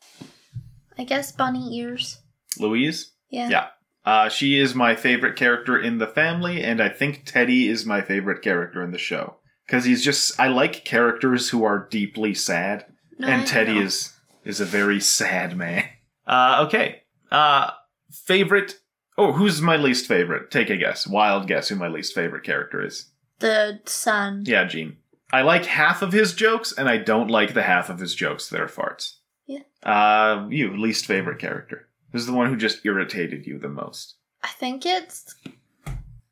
I 0.98 1.04
guess 1.04 1.32
bunny 1.32 1.78
ears. 1.78 2.20
Louise, 2.58 3.12
Yeah. 3.30 3.48
Yeah. 3.50 3.66
uh, 4.04 4.28
she 4.28 4.58
is 4.58 4.74
my 4.74 4.94
favorite 4.96 5.36
character 5.36 5.78
in 5.78 5.98
the 5.98 6.06
family, 6.06 6.62
and 6.62 6.80
I 6.80 6.88
think 6.88 7.22
Teddy 7.26 7.68
is 7.68 7.84
my 7.84 8.00
favorite 8.02 8.42
character 8.42 8.82
in 8.82 8.92
the 8.92 8.98
show 8.98 9.36
because 9.66 9.84
he's 9.84 10.04
just 10.04 10.38
I 10.40 10.48
like 10.48 10.84
characters 10.84 11.50
who 11.50 11.64
are 11.64 11.86
deeply 11.90 12.32
sad, 12.34 12.86
No, 13.18 13.28
and 13.28 13.42
I 13.42 13.44
Teddy 13.44 13.74
know. 13.74 13.82
is 13.82 14.12
is 14.44 14.60
a 14.60 14.64
very 14.64 15.00
sad 15.00 15.56
man. 15.56 15.84
Uh, 16.28 16.64
okay, 16.66 17.02
uh, 17.30 17.70
favorite. 18.10 18.80
Oh, 19.16 19.30
who's 19.32 19.62
my 19.62 19.76
least 19.76 20.08
favorite? 20.08 20.50
Take 20.50 20.70
a 20.70 20.76
guess. 20.76 21.06
Wild 21.06 21.46
guess 21.46 21.68
who 21.68 21.76
my 21.76 21.86
least 21.86 22.14
favorite 22.14 22.42
character 22.42 22.84
is. 22.84 23.12
the 23.38 23.78
son. 23.84 24.42
Yeah, 24.44 24.64
Gene. 24.64 24.96
I 25.32 25.42
like 25.42 25.66
half 25.66 26.02
of 26.02 26.10
his 26.12 26.34
jokes, 26.34 26.72
and 26.76 26.88
I 26.88 26.96
don't 26.98 27.28
like 27.30 27.54
the 27.54 27.62
half 27.62 27.88
of 27.90 28.00
his 28.00 28.12
jokes 28.14 28.48
that 28.48 28.60
are 28.60 28.66
farts. 28.66 29.15
Yeah. 29.46 29.60
Uh, 29.82 30.46
you 30.50 30.76
least 30.76 31.06
favorite 31.06 31.38
character. 31.38 31.88
Who's 32.12 32.26
the 32.26 32.32
one 32.32 32.48
who 32.48 32.56
just 32.56 32.84
irritated 32.84 33.46
you 33.46 33.58
the 33.58 33.68
most? 33.68 34.14
I 34.42 34.48
think 34.48 34.84
it's. 34.86 35.34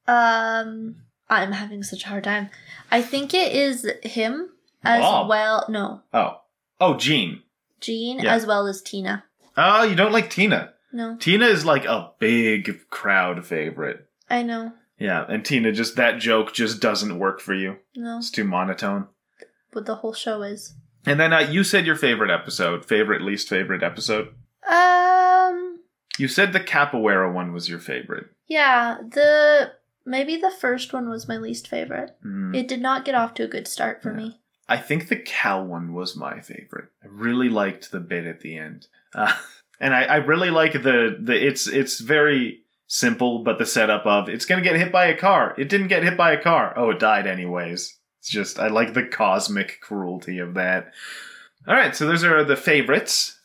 Um, 0.06 0.96
I'm 1.28 1.52
having 1.52 1.82
such 1.82 2.04
a 2.04 2.08
hard 2.08 2.24
time. 2.24 2.50
I 2.90 3.02
think 3.02 3.32
it 3.34 3.52
is 3.54 3.88
him 4.02 4.50
as 4.82 5.00
Bob. 5.00 5.28
well. 5.28 5.64
No, 5.68 6.02
Oh, 6.12 6.40
oh, 6.80 6.94
Gene. 6.96 7.42
Jean 7.80 8.18
Yeah. 8.20 8.34
as 8.34 8.46
well 8.46 8.66
as 8.66 8.82
Tina. 8.82 9.24
Oh, 9.56 9.82
you 9.84 9.94
don't 9.94 10.12
like 10.12 10.30
Tina. 10.30 10.72
No, 10.92 11.16
Tina 11.16 11.46
is 11.46 11.64
like 11.64 11.84
a 11.84 12.12
big 12.18 12.88
crowd 12.90 13.44
favorite. 13.46 14.08
I 14.30 14.42
know. 14.42 14.72
Yeah, 14.98 15.24
and 15.28 15.44
Tina 15.44 15.72
just 15.72 15.96
that 15.96 16.20
joke 16.20 16.52
just 16.52 16.80
doesn't 16.80 17.18
work 17.18 17.40
for 17.40 17.52
you. 17.54 17.78
No, 17.96 18.18
It's 18.18 18.30
too 18.30 18.44
monotone. 18.44 19.08
But 19.72 19.86
the 19.86 19.96
whole 19.96 20.12
show 20.14 20.42
is. 20.42 20.74
And 21.06 21.20
then 21.20 21.32
uh, 21.32 21.40
you 21.40 21.64
said 21.64 21.86
your 21.86 21.96
favorite 21.96 22.30
episode, 22.30 22.84
favorite 22.84 23.22
least 23.22 23.48
favorite 23.48 23.82
episode. 23.82 24.28
Um, 24.68 25.80
You 26.18 26.28
said 26.28 26.52
the 26.52 26.60
capoeira 26.60 27.32
one 27.32 27.52
was 27.52 27.68
your 27.68 27.78
favorite. 27.78 28.26
yeah, 28.46 28.98
the 29.02 29.72
maybe 30.06 30.36
the 30.36 30.50
first 30.50 30.92
one 30.92 31.08
was 31.08 31.28
my 31.28 31.36
least 31.36 31.68
favorite. 31.68 32.16
Hmm. 32.22 32.54
It 32.54 32.68
did 32.68 32.80
not 32.80 33.04
get 33.04 33.14
off 33.14 33.34
to 33.34 33.44
a 33.44 33.48
good 33.48 33.66
start 33.68 34.02
for 34.02 34.10
Yeah. 34.10 34.16
me. 34.24 34.40
I 34.68 34.78
think 34.78 35.08
the 35.08 35.16
cow 35.16 35.62
one 35.62 35.92
was 35.92 36.16
my 36.16 36.40
favorite. 36.40 36.88
I 37.02 37.08
really 37.10 37.50
liked 37.50 37.90
the 37.90 38.00
bit 38.00 38.24
at 38.26 38.40
the 38.40 38.56
end, 38.56 38.86
uh, 39.14 39.34
and 39.78 39.94
I, 39.94 40.04
I 40.04 40.16
really 40.16 40.50
like 40.50 40.72
the 40.72 41.16
the 41.20 41.34
it's 41.46 41.66
it's 41.66 42.00
very 42.00 42.60
simple, 42.86 43.40
but 43.44 43.58
the 43.58 43.66
setup 43.66 44.06
of 44.06 44.28
it's 44.30 44.46
gonna 44.46 44.62
get 44.62 44.76
hit 44.76 44.90
by 44.90 45.06
a 45.06 45.16
car. 45.16 45.54
It 45.58 45.68
didn't 45.68 45.88
get 45.88 46.02
hit 46.02 46.16
by 46.16 46.32
a 46.32 46.42
car. 46.42 46.72
Oh, 46.76 46.90
it 46.90 46.98
died 46.98 47.26
anyways. 47.26 47.98
It's 48.24 48.30
just 48.30 48.58
I 48.58 48.68
like 48.68 48.94
the 48.94 49.02
cosmic 49.04 49.82
cruelty 49.82 50.38
of 50.38 50.54
that. 50.54 50.94
All 51.68 51.74
right, 51.74 51.94
so 51.94 52.06
those 52.06 52.24
are 52.24 52.42
the 52.42 52.56
favorites. 52.56 53.38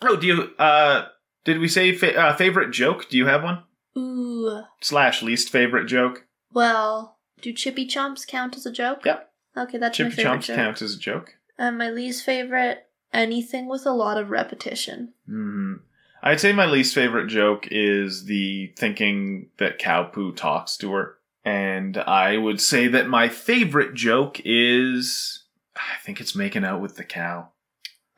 Oh, 0.00 0.16
do 0.16 0.26
you 0.26 0.42
uh 0.58 1.08
did 1.44 1.58
we 1.58 1.68
say 1.68 1.92
fa- 1.94 2.16
uh, 2.18 2.34
favorite 2.34 2.70
joke? 2.70 3.10
Do 3.10 3.18
you 3.18 3.26
have 3.26 3.44
one 3.44 3.64
Ooh, 3.98 4.62
slash 4.80 5.22
least 5.22 5.50
favorite 5.50 5.84
joke? 5.84 6.24
well, 6.54 7.18
do 7.42 7.52
chippy 7.52 7.86
chomps 7.86 8.26
count 8.26 8.56
as 8.56 8.64
a 8.64 8.72
joke? 8.72 9.02
Yeah. 9.04 9.18
Okay, 9.54 9.76
that's 9.76 9.98
my 9.98 10.06
Chippy 10.08 10.16
favorite 10.22 10.38
chomps 10.38 10.42
joke. 10.44 10.56
counts 10.56 10.80
as 10.80 10.94
a 10.94 10.98
joke. 10.98 11.34
And 11.58 11.76
my 11.76 11.90
least 11.90 12.24
favorite, 12.24 12.86
anything 13.12 13.68
with 13.68 13.84
a 13.84 13.92
lot 13.92 14.16
of 14.16 14.30
repetition. 14.30 15.12
hmm 15.26 15.74
I'd 16.22 16.40
say 16.40 16.52
my 16.54 16.64
least 16.64 16.94
favorite 16.94 17.26
joke 17.26 17.68
is 17.70 18.24
the 18.24 18.72
thinking 18.78 19.50
that 19.58 19.78
cow 19.78 20.04
poo 20.04 20.32
talks 20.32 20.78
to 20.78 20.92
her. 20.92 21.17
And 21.48 21.96
I 21.96 22.36
would 22.36 22.60
say 22.60 22.88
that 22.88 23.08
my 23.08 23.30
favorite 23.30 23.94
joke 23.94 24.38
is 24.44 25.44
I 25.74 25.96
think 26.04 26.20
it's 26.20 26.34
making 26.34 26.62
out 26.62 26.82
with 26.82 26.96
the 26.96 27.04
cow. 27.04 27.48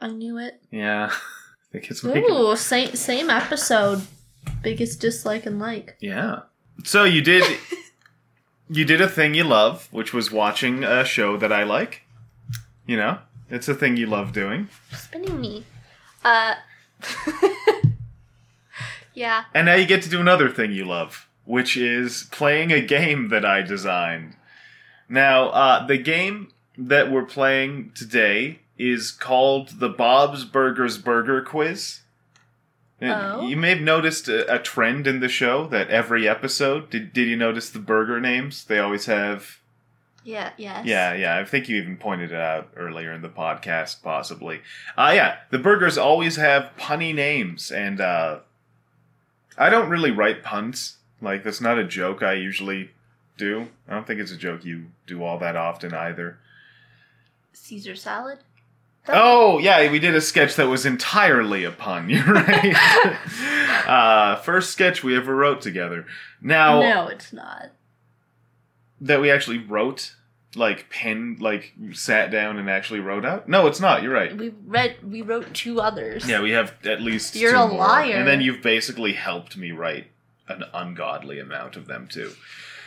I 0.01 0.09
knew 0.09 0.37
it. 0.37 0.61
Yeah. 0.73 1.11
I 1.13 1.73
think 1.73 1.89
it's 1.93 2.03
making 2.03 2.29
Ooh, 2.29 2.57
same 2.57 2.97
same 2.97 3.31
episode. 3.31 4.03
Biggest 4.63 5.01
dislike 5.01 5.47
and 5.47 5.61
like. 5.61 5.97
Yeah. 6.01 6.41
So 6.83 7.05
you 7.05 7.23
did 7.23 7.45
you 8.69 8.85
did 8.85 9.01
a 9.01 9.09
thing 9.09 9.35
you 9.35 9.45
love, 9.45 9.87
which 9.93 10.13
was 10.13 10.33
watching 10.33 10.83
a 10.83 11.05
show 11.05 11.37
that 11.37 11.53
I 11.53 11.63
like. 11.63 12.03
You 12.85 12.97
know, 12.97 13.19
it's 13.49 13.69
a 13.69 13.75
thing 13.77 13.97
you 13.97 14.07
love 14.07 14.33
doing. 14.33 14.69
Spinning 14.93 15.41
me. 15.41 15.65
Uh. 16.25 16.57
yeah. 19.15 19.45
And 19.55 19.67
now 19.67 19.75
you 19.75 19.87
get 19.87 20.03
to 20.03 20.09
do 20.09 20.21
another 20.21 20.49
thing 20.49 20.73
you 20.73 20.85
love, 20.85 21.29
which 21.45 21.77
is 21.77 22.29
playing 22.31 22.73
a 22.73 22.81
game 22.81 23.29
that 23.29 23.45
I 23.45 23.63
designed. 23.63 24.37
Now, 25.09 25.49
uh, 25.49 25.87
the 25.87 25.99
game 25.99 26.53
that 26.79 27.11
we're 27.11 27.25
playing 27.25 27.93
today 27.95 28.61
is 28.79 29.11
called 29.11 29.81
the 29.81 29.89
Bob's 29.89 30.45
Burgers 30.45 30.97
Burger 30.99 31.43
Quiz. 31.43 32.01
Oh. 33.03 33.47
You 33.47 33.57
may 33.57 33.71
have 33.71 33.81
noticed 33.81 34.29
a, 34.29 34.55
a 34.55 34.59
trend 34.59 35.07
in 35.07 35.21
the 35.21 35.29
show 35.29 35.67
that 35.69 35.89
every 35.89 36.29
episode, 36.29 36.91
did, 36.91 37.13
did 37.13 37.29
you 37.29 37.37
notice 37.37 37.71
the 37.71 37.79
burger 37.79 38.21
names? 38.21 38.65
They 38.65 38.79
always 38.79 39.07
have 39.07 39.59
Yeah. 40.23 40.51
Yes. 40.59 40.87
Yeah, 40.87 41.15
yeah. 41.15 41.39
I 41.39 41.45
think 41.45 41.69
you 41.69 41.77
even 41.79 41.97
pointed 41.97 42.31
it 42.31 42.41
out 42.41 42.69
earlier 42.77 43.13
in 43.13 43.23
the 43.23 43.29
podcast, 43.29 44.03
possibly. 44.03 44.61
Uh, 44.97 45.13
yeah, 45.15 45.39
the 45.51 45.59
burgers 45.59 45.97
always 45.97 46.37
have 46.37 46.73
punny 46.79 47.15
names, 47.15 47.71
and 47.71 48.01
uh, 48.01 48.41
I 49.57 49.71
don't 49.71 49.89
really 49.89 50.11
write 50.11 50.43
puns. 50.43 50.99
Like, 51.21 51.45
that's 51.45 51.61
not 51.61 51.79
a 51.79 51.85
joke 51.85 52.23
I 52.23 52.35
usually 52.35 52.91
do. 53.37 53.69
I 53.89 53.95
don't 53.95 54.07
think 54.07 54.21
it's 54.21 54.33
a 54.33 54.37
joke 54.37 54.65
you 54.65 54.87
do 55.07 55.23
all 55.23 55.39
that 55.39 55.57
often 55.57 55.93
either. 55.95 56.39
Caesar 57.53 57.97
salad. 57.97 58.39
Oh, 59.09 59.59
yeah, 59.59 59.91
we 59.91 59.99
did 59.99 60.15
a 60.15 60.21
sketch 60.21 60.57
that 60.57 60.69
was 60.69 60.85
entirely 60.87 61.65
a 61.65 61.71
pun. 61.73 62.09
You're 62.11 62.25
right. 62.25 62.77
uh, 63.87 64.37
first 64.37 64.71
sketch 64.71 65.03
we 65.03 65.17
ever 65.17 65.35
wrote 65.35 65.61
together. 65.63 66.07
Now, 66.41 66.81
No, 66.81 67.09
it's 67.09 67.33
not. 67.33 67.71
that 69.01 69.21
we 69.21 69.31
actually 69.31 69.59
wrote 69.59 70.15
like 70.57 70.91
pen 70.91 71.37
like 71.39 71.73
sat 71.93 72.29
down 72.33 72.59
and 72.59 72.69
actually 72.69 72.99
wrote 72.99 73.25
out 73.25 73.49
no 73.49 73.69
it's 73.69 73.79
not 73.79 74.03
you're 74.03 74.13
right 74.13 74.37
We 74.37 74.49
read. 74.67 74.97
We 75.09 75.23
wrote 75.23 75.55
two 75.55 75.81
others. 75.81 76.29
yeah 76.29 76.43
we 76.43 76.51
have 76.51 76.75
at 76.85 77.01
least 77.01 77.37
You're 77.37 77.53
two 77.53 77.59
a 77.59 77.69
more. 77.69 77.79
liar. 77.79 78.17
and 78.17 78.27
then 78.27 78.41
you've 78.41 78.61
basically 78.61 79.13
helped 79.13 79.57
me 79.57 79.71
write 79.71 80.09
an 80.51 80.65
ungodly 80.75 81.39
amount 81.39 81.77
of 81.77 81.87
them 81.87 82.07
too 82.09 82.33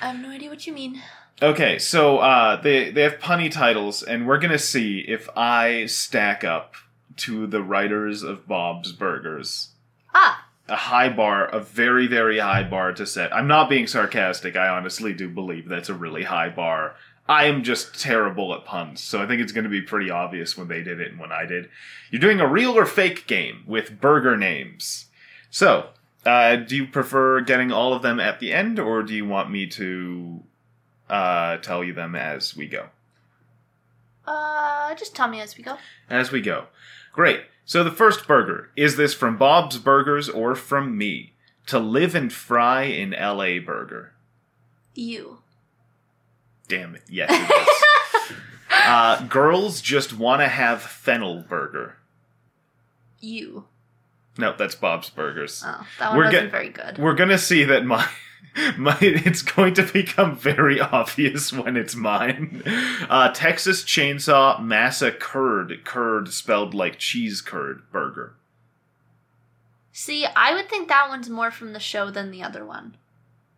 I 0.02 0.07
have 0.07 0.22
no 0.22 0.30
idea 0.30 0.49
what 0.49 0.68
you 0.68 0.73
mean. 0.73 1.02
okay 1.41 1.80
so 1.80 2.19
uh 2.19 2.61
they 2.61 2.91
they 2.91 3.02
have 3.03 3.19
punny 3.19 3.49
titles 3.52 4.03
and 4.03 4.27
we're 4.27 4.38
gonna 4.40 4.60
see 4.60 4.99
if 5.07 5.27
i 5.35 5.85
stack 5.88 6.44
up 6.44 6.76
to 7.18 7.48
the 7.48 7.61
writers 7.61 8.22
of 8.23 8.48
bob's 8.48 8.91
burgers 8.91 9.69
Ah. 10.15 10.45
a 10.69 10.76
high 10.76 11.10
bar, 11.10 11.45
a 11.48 11.60
very, 11.60 12.06
very 12.07 12.38
high 12.40 12.64
bar 12.64 12.94
to 12.94 13.06
set. 13.06 13.35
I'm 13.35 13.48
not 13.48 13.68
being 13.69 13.88
sarcastic. 13.88 14.56
I 14.56 14.68
honestly 14.69 15.11
do 15.11 15.27
believe 15.27 15.68
that's 15.68 15.90
a 15.90 15.94
really 15.95 16.23
high 16.23 16.49
bar. 16.49 16.95
I 17.27 17.45
am 17.45 17.64
just 17.64 17.99
terrible 17.99 18.53
at 18.53 18.64
puns, 18.64 19.02
so 19.02 19.22
I 19.22 19.26
think 19.27 19.41
it's 19.41 19.52
going 19.52 19.64
to 19.64 19.69
be 19.72 19.81
pretty 19.81 20.11
obvious 20.11 20.56
when 20.57 20.68
they 20.68 20.84
did 20.84 20.99
it 21.02 21.10
and 21.11 21.19
when 21.19 21.31
I 21.31 21.45
did. 21.48 21.68
You're 22.11 22.22
doing 22.22 22.40
a 22.40 22.48
real 22.48 22.77
or 22.77 22.85
fake 22.85 23.26
game 23.27 23.64
with 23.65 23.99
burger 23.99 24.38
names. 24.38 25.06
So, 25.49 25.90
uh, 26.25 26.55
do 26.57 26.75
you 26.75 26.87
prefer 26.87 27.41
getting 27.41 27.71
all 27.71 27.93
of 27.93 28.01
them 28.01 28.19
at 28.19 28.39
the 28.39 28.53
end, 28.53 28.79
or 28.79 29.03
do 29.03 29.13
you 29.13 29.25
want 29.25 29.51
me 29.51 29.67
to 29.67 30.43
uh, 31.09 31.57
tell 31.57 31.83
you 31.83 31.93
them 31.93 32.15
as 32.15 32.55
we 32.55 32.67
go? 32.67 32.87
Uh. 34.25 34.73
Just 34.95 35.15
tell 35.15 35.27
me 35.27 35.41
as 35.41 35.57
we 35.57 35.63
go. 35.63 35.77
As 36.09 36.31
we 36.31 36.41
go. 36.41 36.65
Great. 37.11 37.41
So 37.65 37.83
the 37.83 37.91
first 37.91 38.27
burger 38.27 38.69
is 38.75 38.95
this 38.95 39.13
from 39.13 39.37
Bob's 39.37 39.77
Burgers 39.77 40.29
or 40.29 40.55
from 40.55 40.97
me? 40.97 41.33
To 41.67 41.79
live 41.79 42.13
and 42.13 42.31
fry 42.31 42.83
in 42.83 43.11
LA 43.11 43.59
Burger. 43.59 44.13
You. 44.93 45.39
Damn 46.67 46.95
it. 46.95 47.03
Yes, 47.09 47.29
it 47.31 48.31
is. 48.31 48.37
uh, 48.69 49.25
girls 49.27 49.81
just 49.81 50.11
want 50.11 50.41
to 50.41 50.47
have 50.47 50.81
fennel 50.81 51.41
burger. 51.47 51.95
You. 53.21 53.65
No, 54.38 54.55
that's 54.57 54.76
Bob's 54.76 55.10
Burgers. 55.10 55.64
Oh, 55.65 55.85
that 55.99 56.10
one 56.10 56.18
We're 56.18 56.26
wasn't 56.26 56.43
get- 56.45 56.51
very 56.51 56.69
good. 56.69 56.97
We're 56.97 57.14
gonna 57.15 57.38
see 57.38 57.64
that 57.65 57.85
my. 57.85 58.07
My, 58.77 58.95
it's 59.01 59.41
going 59.41 59.73
to 59.73 59.81
become 59.84 60.35
very 60.38 60.80
obvious 60.99 61.51
when 61.51 61.76
it's 61.76 61.95
mine. 61.95 62.61
Uh, 63.10 63.31
Texas 63.31 63.84
Chainsaw 63.84 64.61
Massa 64.64 65.11
Curd, 65.11 65.84
curd 65.84 66.31
spelled 66.31 66.76
like 66.76 66.99
cheese 66.99 67.41
curd 67.41 67.81
burger. 67.91 68.35
See, 69.91 70.27
I 70.27 70.53
would 70.53 70.69
think 70.69 70.88
that 70.89 71.10
one's 71.10 71.31
more 71.31 71.49
from 71.49 71.73
the 71.73 71.80
show 71.80 72.11
than 72.11 72.30
the 72.30 72.43
other 72.43 72.64
one. 72.64 72.95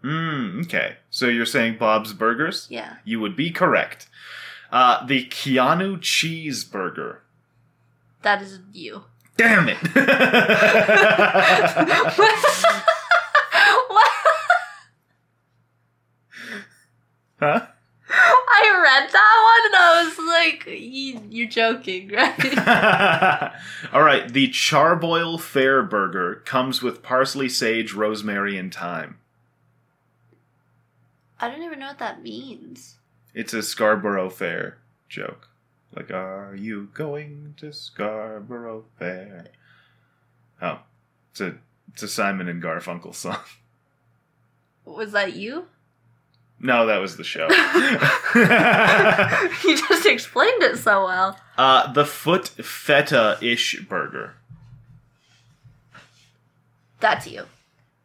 Mm, 0.02 0.64
okay. 0.64 0.96
So 1.10 1.28
you're 1.28 1.46
saying 1.46 1.78
Bob's 1.78 2.14
Burgers? 2.14 2.68
Yeah. 2.70 2.96
You 3.04 3.20
would 3.20 3.36
be 3.36 3.52
correct. 3.52 4.08
Uh, 4.72 5.06
the 5.06 5.26
Keanu 5.26 5.98
Cheeseburger. 6.00 7.18
That 8.22 8.42
is 8.42 8.60
you. 8.72 9.04
Damn 9.38 9.70
it! 9.70 9.78
what? 9.78 10.02
huh? 17.40 17.68
I 18.08 18.80
read 18.82 19.10
that 19.12 19.44
one 19.44 19.66
and 19.66 19.76
I 19.76 20.04
was 20.06 20.18
like, 20.28 20.66
you, 20.68 21.20
you're 21.30 21.50
joking, 21.50 22.10
right? 22.10 23.52
All 23.94 24.04
right. 24.04 24.32
The 24.32 24.48
Charboil 24.50 25.40
Fair 25.40 25.82
Burger 25.84 26.36
comes 26.46 26.82
with 26.82 27.04
parsley, 27.04 27.50
sage, 27.50 27.94
rosemary, 27.94 28.58
and 28.58 28.74
thyme. 28.74 29.18
I 31.40 31.50
don't 31.50 31.64
even 31.64 31.80
know 31.80 31.88
what 31.88 32.00
that 32.00 32.24
means. 32.24 32.98
It's 33.34 33.54
a 33.54 33.62
Scarborough 33.62 34.30
Fair 34.30 34.78
joke. 35.10 35.50
Like, 35.96 36.12
are 36.12 36.56
you 36.56 36.90
going 36.94 37.54
to 37.58 37.72
Scarborough 37.72 38.86
Fair? 39.00 39.48
Oh, 40.62 40.80
it's 41.32 41.42
a 41.42 41.56
it's 41.94 42.04
a 42.04 42.08
Simon 42.08 42.50
and 42.50 42.62
Garfunkel 42.62 43.16
song. 43.16 43.40
Was 44.86 45.12
that 45.14 45.36
you? 45.36 45.68
No, 46.60 46.86
that 46.86 47.00
was 47.00 47.18
the 47.18 47.24
show. 47.24 47.48
you 49.68 49.78
just 49.78 50.06
explained 50.06 50.64
it 50.64 50.78
so 50.78 51.04
well. 51.06 51.38
uh, 51.58 51.92
the 51.92 52.06
foot 52.06 52.48
feta 52.48 53.38
ish 53.42 53.82
burger. 53.90 54.36
That's 57.02 57.28
you. 57.28 57.44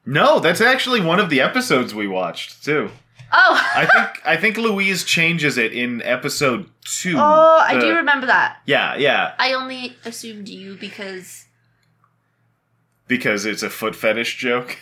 No, 0.05 0.41
that's 0.41 0.61
actually 0.61 1.01
one 1.01 1.21
of 1.21 1.31
the 1.31 1.41
episodes 1.41 1.95
we 1.95 2.09
watched 2.09 2.65
too. 2.65 2.91
Oh. 3.33 3.71
I 3.77 3.87
think 3.87 4.27
I 4.27 4.37
think 4.37 4.57
Louise 4.57 5.05
changes 5.05 5.57
it 5.59 5.73
in 5.73 6.03
episode 6.03 6.69
two. 6.85 7.17
oh, 7.19 7.59
I 7.67 7.75
The- 7.75 7.81
do 7.81 7.95
remember 7.97 8.27
that. 8.27 8.59
Yeah, 8.67 8.97
yeah, 8.97 9.35
I 9.39 9.53
only 9.53 9.97
assumed 10.05 10.49
you 10.49 10.77
because 10.77 11.47
because 13.07 13.45
it's 13.45 13.63
a 13.63 13.71
foot 13.71 13.95
fetish 13.97 14.37
joke. 14.37 14.79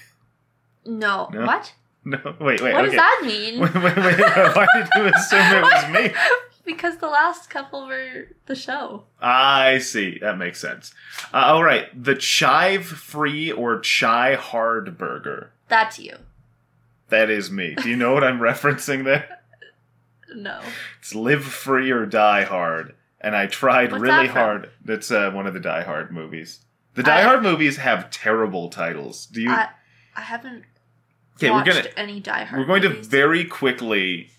no. 0.84 1.28
No? 1.32 1.46
What? 1.46 1.72
No, 2.04 2.16
wait, 2.40 2.62
wait. 2.62 2.72
what 2.72 2.86
okay. 2.86 2.86
does 2.86 2.94
that 2.96 3.22
mean? 3.26 3.60
Wait, 3.60 3.74
wait, 3.74 3.96
wait. 3.96 4.18
Why 4.18 4.66
did 4.72 4.88
you 4.96 5.04
assume 5.14 5.40
it 5.40 5.60
was 5.62 5.90
me? 5.92 6.14
because 6.64 6.96
the 6.98 7.08
last 7.08 7.50
couple 7.50 7.86
were 7.86 8.28
the 8.46 8.54
show. 8.54 9.04
I 9.20 9.76
see. 9.78 10.18
That 10.20 10.38
makes 10.38 10.58
sense. 10.58 10.94
Uh, 11.34 11.38
all 11.48 11.62
right, 11.64 11.86
the 12.02 12.14
chive 12.14 12.86
free 12.86 13.52
or 13.52 13.80
chai 13.80 14.36
hard 14.36 14.96
burger. 14.96 15.50
That's 15.68 15.98
you. 15.98 16.16
That 17.08 17.30
is 17.30 17.50
me. 17.50 17.74
Do 17.74 17.88
you 17.88 17.96
know 17.96 18.12
what 18.12 18.24
I'm 18.24 18.38
referencing 18.40 19.04
there? 19.04 19.38
No. 20.34 20.60
It's 21.00 21.14
live 21.14 21.44
free 21.44 21.90
or 21.90 22.04
die 22.06 22.44
hard. 22.44 22.94
And 23.20 23.34
I 23.34 23.46
tried 23.46 23.90
What's 23.90 24.02
really 24.02 24.26
that 24.28 24.30
hard. 24.36 24.70
That's 24.84 25.10
uh, 25.10 25.30
one 25.32 25.46
of 25.46 25.54
the 25.54 25.58
Die 25.60 25.82
Hard 25.82 26.12
movies. 26.12 26.60
The 26.94 27.02
Die 27.02 27.18
I- 27.18 27.22
Hard 27.22 27.42
movies 27.42 27.78
have 27.78 28.10
terrible 28.10 28.68
titles. 28.68 29.26
Do 29.26 29.40
you? 29.40 29.50
I 29.50 29.68
I 30.14 30.20
haven't 30.20 30.64
Okay, 31.36 31.50
we're 31.50 31.56
watched 31.56 31.66
gonna 31.68 31.88
any 31.96 32.20
Die 32.20 32.44
Hard. 32.44 32.60
we're 32.60 32.66
going 32.66 32.82
to 32.82 32.90
very 32.90 33.44
quickly. 33.44 34.30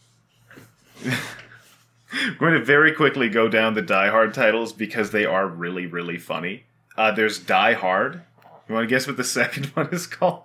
we're 1.05 2.35
going 2.39 2.53
to 2.53 2.63
very 2.63 2.91
quickly 2.93 3.29
go 3.29 3.47
down 3.47 3.73
the 3.73 3.81
Die 3.81 4.09
Hard 4.09 4.33
titles 4.33 4.73
because 4.73 5.11
they 5.11 5.25
are 5.25 5.47
really 5.47 5.85
really 5.85 6.17
funny. 6.17 6.63
Uh, 6.97 7.11
there's 7.11 7.39
Die 7.39 7.73
Hard. 7.73 8.21
You 8.67 8.75
want 8.75 8.87
to 8.87 8.93
guess 8.95 9.07
what 9.07 9.17
the 9.17 9.23
second 9.39 9.65
one 9.67 9.89
is 9.91 10.07
called? 10.07 10.43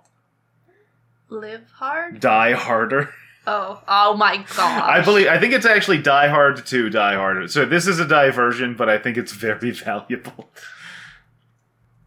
Live 1.29 1.69
hard. 1.75 2.19
Die 2.19 2.53
Harder. 2.53 3.09
Oh, 3.47 3.81
oh 3.87 4.17
my 4.17 4.37
god! 4.55 4.59
I 4.89 5.01
believe. 5.01 5.27
I 5.27 5.39
think 5.39 5.53
it's 5.53 5.65
actually 5.65 6.01
Die 6.01 6.27
Hard 6.27 6.65
2, 6.65 6.89
Die 6.89 7.15
Harder. 7.15 7.47
So 7.47 7.65
this 7.65 7.87
is 7.87 7.99
a 7.99 8.07
diversion, 8.07 8.75
but 8.75 8.89
I 8.89 8.97
think 8.97 9.17
it's 9.17 9.31
very 9.31 9.71
valuable. 9.71 10.49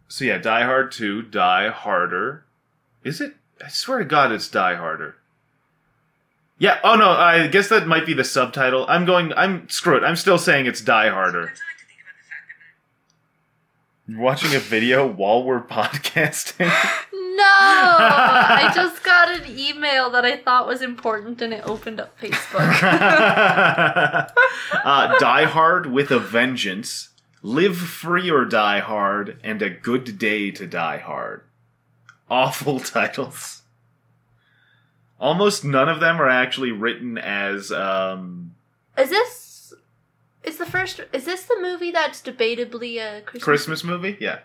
So 0.09 0.25
yeah, 0.25 0.39
Die 0.39 0.63
Hard 0.65 0.91
2, 0.91 1.23
Die 1.23 1.69
Harder. 1.71 2.45
Is 3.05 3.21
it? 3.21 3.37
I 3.65 3.69
swear 3.69 4.01
to 4.01 4.05
God, 4.05 4.33
it's 4.33 4.49
Die 4.49 4.75
Harder. 4.75 5.17
Yeah. 6.59 6.81
Oh 6.83 6.97
no. 6.97 7.11
I 7.11 7.47
guess 7.47 7.69
that 7.69 7.87
might 7.87 8.05
be 8.05 8.15
the 8.15 8.25
subtitle. 8.25 8.85
I'm 8.89 9.05
going. 9.05 9.33
I'm 9.35 9.69
screw 9.69 9.97
it. 9.97 10.03
I'm 10.03 10.17
still 10.17 10.39
saying 10.39 10.67
it's 10.67 10.81
Die 10.81 11.09
Harder. 11.09 11.53
Watching 14.09 14.55
a 14.55 14.59
video 14.59 15.07
while 15.07 15.45
we're 15.45 15.61
podcasting. 15.61 16.73
No, 17.13 17.45
I 17.45 18.73
just 18.75 19.05
got 19.05 19.29
an 19.29 19.45
email 19.47 20.09
that 20.11 20.25
I 20.25 20.39
thought 20.39 20.67
was 20.67 20.81
important 20.81 21.43
and 21.43 21.53
it 21.53 21.63
opened 21.67 22.01
up 22.01 22.19
Facebook. 22.19 22.83
uh, 24.85 25.19
Die 25.19 25.45
Hard 25.45 25.93
with 25.93 26.11
a 26.11 26.19
Vengeance, 26.19 27.11
Live 27.43 27.77
Free 27.77 28.31
or 28.31 28.47
Die 28.47 28.79
Hard, 28.79 29.39
and 29.45 29.61
A 29.61 29.69
Good 29.69 30.19
Day 30.19 30.53
to 30.53 30.67
Die 30.67 30.99
Hard. 30.99 31.43
Awful 32.31 32.81
titles. 32.81 33.61
Almost 35.21 35.65
none 35.67 35.91
of 35.91 36.01
them 36.01 36.19
are 36.19 36.31
actually 36.31 36.73
written 36.73 37.19
as 37.19 37.71
um, 37.71 38.55
is 38.97 39.11
this 39.11 39.48
is 40.49 40.57
the 40.59 40.67
first 40.67 41.01
is 41.13 41.25
this 41.25 41.45
the 41.45 41.59
movie 41.61 41.91
that's 41.91 42.21
debatably 42.21 42.97
a 43.01 43.21
Christmas 43.23 43.45
Christmas 43.45 43.85
movie. 43.85 44.17
Yeah, 44.21 44.41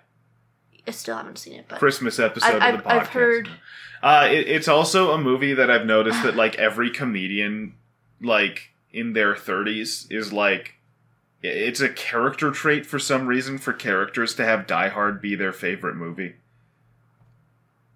I 0.87 0.91
still 0.91 1.15
haven't 1.17 1.37
seen 1.39 1.55
it, 1.59 1.65
but 1.67 1.79
Christmas 1.79 2.19
episode 2.19 2.61
I- 2.61 2.69
of 2.69 2.77
the 2.83 2.89
podcast. 2.89 2.91
I've 3.01 3.07
heard- 3.09 3.49
Uh, 4.03 4.27
it, 4.29 4.47
it's 4.49 4.67
also 4.67 5.11
a 5.13 5.17
movie 5.17 5.53
that 5.53 5.71
I've 5.71 5.85
noticed 5.85 6.21
that 6.23 6.35
like 6.43 6.55
every 6.59 6.89
comedian, 6.91 7.75
like 8.21 8.71
in 8.91 9.13
their 9.13 9.35
thirties, 9.35 10.05
is 10.09 10.31
like. 10.33 10.75
It's 11.45 11.81
a 11.81 11.89
character 11.89 12.51
trait 12.51 12.85
for 12.85 12.99
some 12.99 13.27
reason 13.27 13.57
for 13.57 13.73
characters 13.73 14.33
to 14.35 14.45
have 14.45 14.65
Die 14.65 14.87
Hard 14.87 15.21
be 15.21 15.35
their 15.35 15.51
favorite 15.51 15.95
movie. 15.95 16.35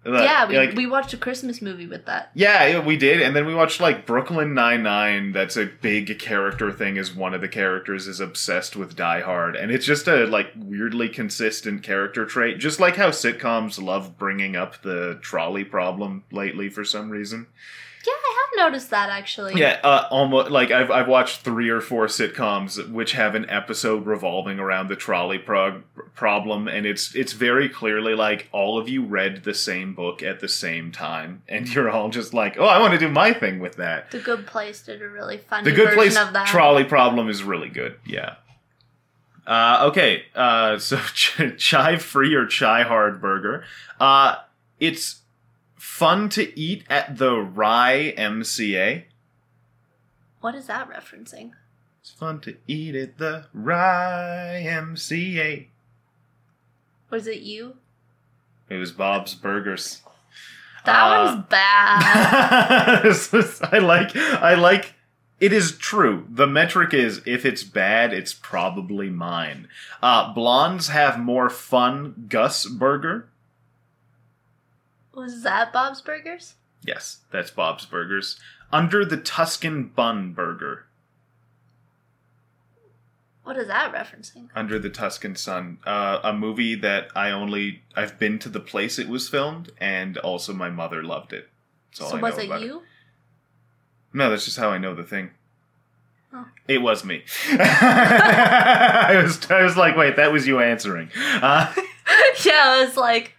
Like- 0.04 0.22
yeah, 0.24 0.48
we, 0.48 0.56
like, 0.56 0.74
we 0.74 0.86
watched 0.86 1.12
a 1.12 1.16
Christmas 1.18 1.60
movie 1.60 1.86
with 1.86 2.06
that. 2.06 2.30
yeah, 2.32 2.66
yeah, 2.66 2.80
we 2.80 2.96
did, 2.96 3.20
and 3.20 3.34
then 3.36 3.44
we 3.46 3.54
watched 3.54 3.80
like 3.80 4.06
Brooklyn 4.06 4.54
Nine 4.54 4.82
Nine. 4.82 5.32
That's 5.32 5.56
a 5.56 5.66
big 5.66 6.18
character 6.18 6.72
thing. 6.72 6.96
Is 6.96 7.14
one 7.14 7.34
of 7.34 7.40
the 7.40 7.48
characters 7.48 8.06
is 8.06 8.20
obsessed 8.20 8.76
with 8.76 8.96
Die 8.96 9.20
Hard, 9.20 9.56
and 9.56 9.70
it's 9.70 9.84
just 9.84 10.06
a 10.08 10.24
like 10.24 10.52
weirdly 10.56 11.08
consistent 11.08 11.82
character 11.82 12.24
trait. 12.24 12.58
Just 12.58 12.80
like 12.80 12.96
how 12.96 13.10
sitcoms 13.10 13.82
love 13.82 14.16
bringing 14.16 14.56
up 14.56 14.80
the 14.82 15.18
trolley 15.20 15.64
problem 15.64 16.24
lately 16.30 16.68
for 16.70 16.84
some 16.84 17.10
reason. 17.10 17.48
Yeah, 18.58 18.62
I 18.62 18.64
have 18.64 18.72
noticed 18.72 18.90
that 18.90 19.08
actually. 19.08 19.54
Yeah, 19.60 19.78
uh, 19.82 20.08
almost 20.10 20.50
like 20.50 20.70
I've 20.70 20.90
I've 20.90 21.08
watched 21.08 21.42
three 21.42 21.68
or 21.68 21.80
four 21.80 22.06
sitcoms 22.06 22.90
which 22.90 23.12
have 23.12 23.34
an 23.34 23.48
episode 23.48 24.06
revolving 24.06 24.58
around 24.58 24.88
the 24.88 24.96
trolley 24.96 25.38
prog- 25.38 25.82
problem, 26.14 26.68
and 26.68 26.84
it's 26.86 27.14
it's 27.14 27.32
very 27.32 27.68
clearly 27.68 28.14
like 28.14 28.48
all 28.52 28.78
of 28.78 28.88
you 28.88 29.04
read 29.04 29.44
the 29.44 29.54
same 29.54 29.94
book 29.94 30.22
at 30.22 30.40
the 30.40 30.48
same 30.48 30.92
time, 30.92 31.42
and 31.48 31.68
you're 31.72 31.90
all 31.90 32.08
just 32.10 32.34
like, 32.34 32.58
oh, 32.58 32.66
I 32.66 32.78
want 32.80 32.92
to 32.92 32.98
do 32.98 33.08
my 33.08 33.32
thing 33.32 33.60
with 33.60 33.76
that. 33.76 34.10
The 34.10 34.20
Good 34.20 34.46
Place 34.46 34.82
did 34.82 35.02
a 35.02 35.08
really 35.08 35.38
funny 35.38 35.70
The 35.70 35.76
Good 35.76 35.94
Place 35.94 36.16
of 36.16 36.32
that. 36.32 36.46
trolley 36.48 36.84
problem 36.84 37.28
is 37.28 37.42
really 37.42 37.68
good. 37.68 37.96
Yeah. 38.04 38.36
Uh, 39.46 39.86
okay, 39.88 40.24
uh, 40.34 40.78
so 40.78 40.98
ch- 41.14 41.40
chai 41.58 41.96
free 41.96 42.34
or 42.34 42.46
chai 42.46 42.82
hard 42.82 43.20
burger. 43.20 43.64
Uh, 43.98 44.36
it's 44.78 45.22
fun 45.78 46.28
to 46.30 46.58
eat 46.58 46.84
at 46.90 47.18
the 47.18 47.36
Rye 47.40 48.14
MCA. 48.16 49.04
what 50.40 50.54
is 50.54 50.66
that 50.66 50.88
referencing? 50.90 51.52
It's 52.00 52.10
fun 52.10 52.40
to 52.40 52.56
eat 52.66 52.94
at 52.94 53.18
the 53.18 53.46
Rye 53.52 54.62
MCA. 54.66 55.66
Was 57.10 57.26
it 57.26 57.40
you? 57.40 57.76
It 58.68 58.76
was 58.76 58.92
Bob's 58.92 59.34
Burgers. 59.34 60.02
That 60.84 61.02
Uh, 61.02 61.24
one's 61.32 61.46
bad. 61.48 63.04
Is- 63.06 63.60
I 63.62 63.78
like. 63.78 64.14
I 64.16 64.54
like. 64.54 64.94
It 65.40 65.52
is 65.52 65.76
true. 65.76 66.26
The 66.28 66.46
metric 66.48 66.92
is 66.92 67.22
if 67.24 67.44
it's 67.46 67.62
bad, 67.62 68.12
it's 68.12 68.34
probably 68.34 69.08
mine. 69.08 69.68
Uh, 70.02 70.32
blondes 70.32 70.88
have 70.88 71.18
more 71.18 71.48
fun. 71.48 72.26
Gus 72.28 72.66
Burger. 72.66 73.28
Was 75.18 75.42
that 75.42 75.72
Bob's 75.72 76.00
Burgers? 76.00 76.54
Yes, 76.82 77.18
that's 77.32 77.50
Bob's 77.50 77.84
Burgers. 77.84 78.38
Under 78.72 79.04
the 79.04 79.16
Tuscan 79.16 79.88
Bun 79.88 80.32
Burger. 80.32 80.86
What 83.42 83.56
is 83.56 83.66
that 83.66 83.92
referencing? 83.92 84.48
Under 84.54 84.78
the 84.78 84.90
Tuscan 84.90 85.34
Sun, 85.34 85.78
uh, 85.86 86.20
a 86.22 86.32
movie 86.32 86.74
that 86.76 87.08
I 87.16 87.30
only 87.30 87.82
I've 87.96 88.18
been 88.18 88.38
to 88.40 88.48
the 88.48 88.60
place 88.60 88.98
it 88.98 89.08
was 89.08 89.28
filmed, 89.28 89.72
and 89.80 90.18
also 90.18 90.52
my 90.52 90.68
mother 90.70 91.02
loved 91.02 91.32
it. 91.32 91.48
That's 91.98 92.10
So 92.10 92.18
I 92.18 92.20
was 92.20 92.38
it 92.38 92.60
you? 92.60 92.82
No, 94.12 94.30
that's 94.30 94.44
just 94.44 94.58
how 94.58 94.68
I 94.70 94.78
know 94.78 94.94
the 94.94 95.02
thing. 95.02 95.30
Oh. 96.32 96.46
It 96.68 96.78
was 96.82 97.04
me. 97.04 97.24
I 97.50 99.20
was 99.22 99.50
I 99.50 99.62
was 99.62 99.76
like, 99.76 99.96
wait, 99.96 100.16
that 100.16 100.30
was 100.30 100.46
you 100.46 100.60
answering. 100.60 101.10
Uh, 101.16 101.72
yeah, 102.44 102.76
it 102.82 102.86
was 102.86 102.96
like 102.96 103.34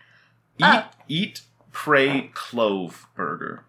eat 0.57 0.65
Oh. 0.65 0.89
eat 1.07 1.41
pray 1.71 2.31
clove 2.33 3.07
burger. 3.15 3.63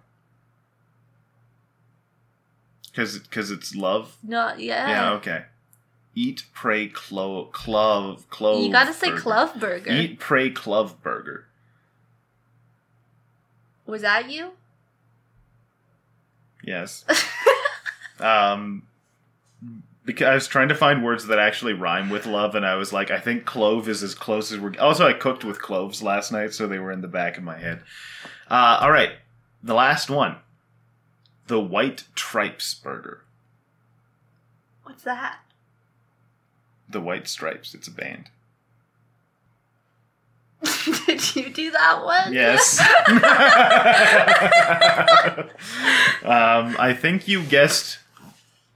Cause, 2.94 3.18
Cause 3.30 3.50
it's 3.50 3.74
love. 3.74 4.16
no, 4.22 4.54
yeah. 4.56 4.88
Yeah. 4.88 5.12
Okay. 5.12 5.44
Eat 6.14 6.44
pray 6.52 6.88
clove 6.88 7.52
clove 7.52 8.28
clove. 8.30 8.64
you 8.64 8.72
gotta 8.72 8.92
say 8.92 9.10
burger. 9.10 9.20
Clove 9.22 9.60
Burger. 9.60 9.90
Eat 9.92 10.18
pray 10.18 10.50
clove 10.50 11.00
burger. 11.02 11.46
Was 13.86 14.02
that 14.02 14.30
you? 14.30 14.52
Yes. 16.64 17.04
um, 18.20 18.82
because 20.10 20.26
I 20.26 20.34
was 20.34 20.48
trying 20.48 20.66
to 20.70 20.74
find 20.74 21.04
words 21.04 21.28
that 21.28 21.38
actually 21.38 21.72
rhyme 21.72 22.10
with 22.10 22.26
love, 22.26 22.56
and 22.56 22.66
I 22.66 22.74
was 22.74 22.92
like, 22.92 23.12
I 23.12 23.20
think 23.20 23.44
clove 23.44 23.88
is 23.88 24.02
as 24.02 24.12
close 24.12 24.50
as 24.50 24.58
we're. 24.58 24.74
Also, 24.80 25.06
I 25.06 25.12
cooked 25.12 25.44
with 25.44 25.62
cloves 25.62 26.02
last 26.02 26.32
night, 26.32 26.52
so 26.52 26.66
they 26.66 26.80
were 26.80 26.90
in 26.90 27.00
the 27.00 27.06
back 27.06 27.38
of 27.38 27.44
my 27.44 27.58
head. 27.58 27.82
Uh, 28.50 28.78
all 28.80 28.90
right, 28.90 29.12
the 29.62 29.74
last 29.74 30.10
one, 30.10 30.38
the 31.46 31.60
White 31.60 32.02
Tripes 32.16 32.74
Burger. 32.74 33.22
What's 34.82 35.04
that? 35.04 35.38
The 36.88 37.00
White 37.00 37.28
Stripes. 37.28 37.72
It's 37.72 37.86
a 37.86 37.92
band. 37.92 38.30
Did 41.06 41.36
you 41.36 41.50
do 41.50 41.70
that 41.70 42.04
one? 42.04 42.32
Yes. 42.32 42.80
um, 46.24 46.76
I 46.80 46.94
think 46.98 47.28
you 47.28 47.44
guessed 47.44 47.98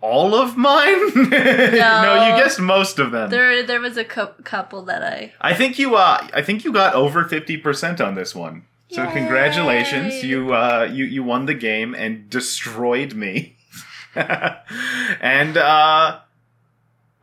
all 0.04 0.34
of 0.34 0.54
mine. 0.54 0.98
no. 1.14 2.26
you 2.36 2.42
guessed 2.42 2.60
most 2.60 2.98
of 2.98 3.10
them. 3.10 3.30
there, 3.30 3.62
there 3.62 3.80
was 3.80 3.96
a 3.96 4.04
cou- 4.04 4.34
couple 4.44 4.82
that 4.82 5.02
I. 5.02 5.32
I 5.40 5.54
think 5.54 5.78
you 5.78 5.96
uh 5.96 6.28
I 6.34 6.42
think 6.42 6.62
you 6.62 6.72
got 6.72 6.94
over 6.94 7.24
50% 7.24 8.06
on 8.06 8.14
this 8.14 8.34
one. 8.34 8.66
So 8.90 9.02
Yay. 9.02 9.12
congratulations. 9.12 10.22
You 10.22 10.52
uh 10.52 10.88
you 10.92 11.06
you 11.06 11.24
won 11.24 11.46
the 11.46 11.54
game 11.54 11.94
and 11.94 12.28
destroyed 12.28 13.14
me. 13.14 13.56
and 14.14 15.56
uh 15.56 16.20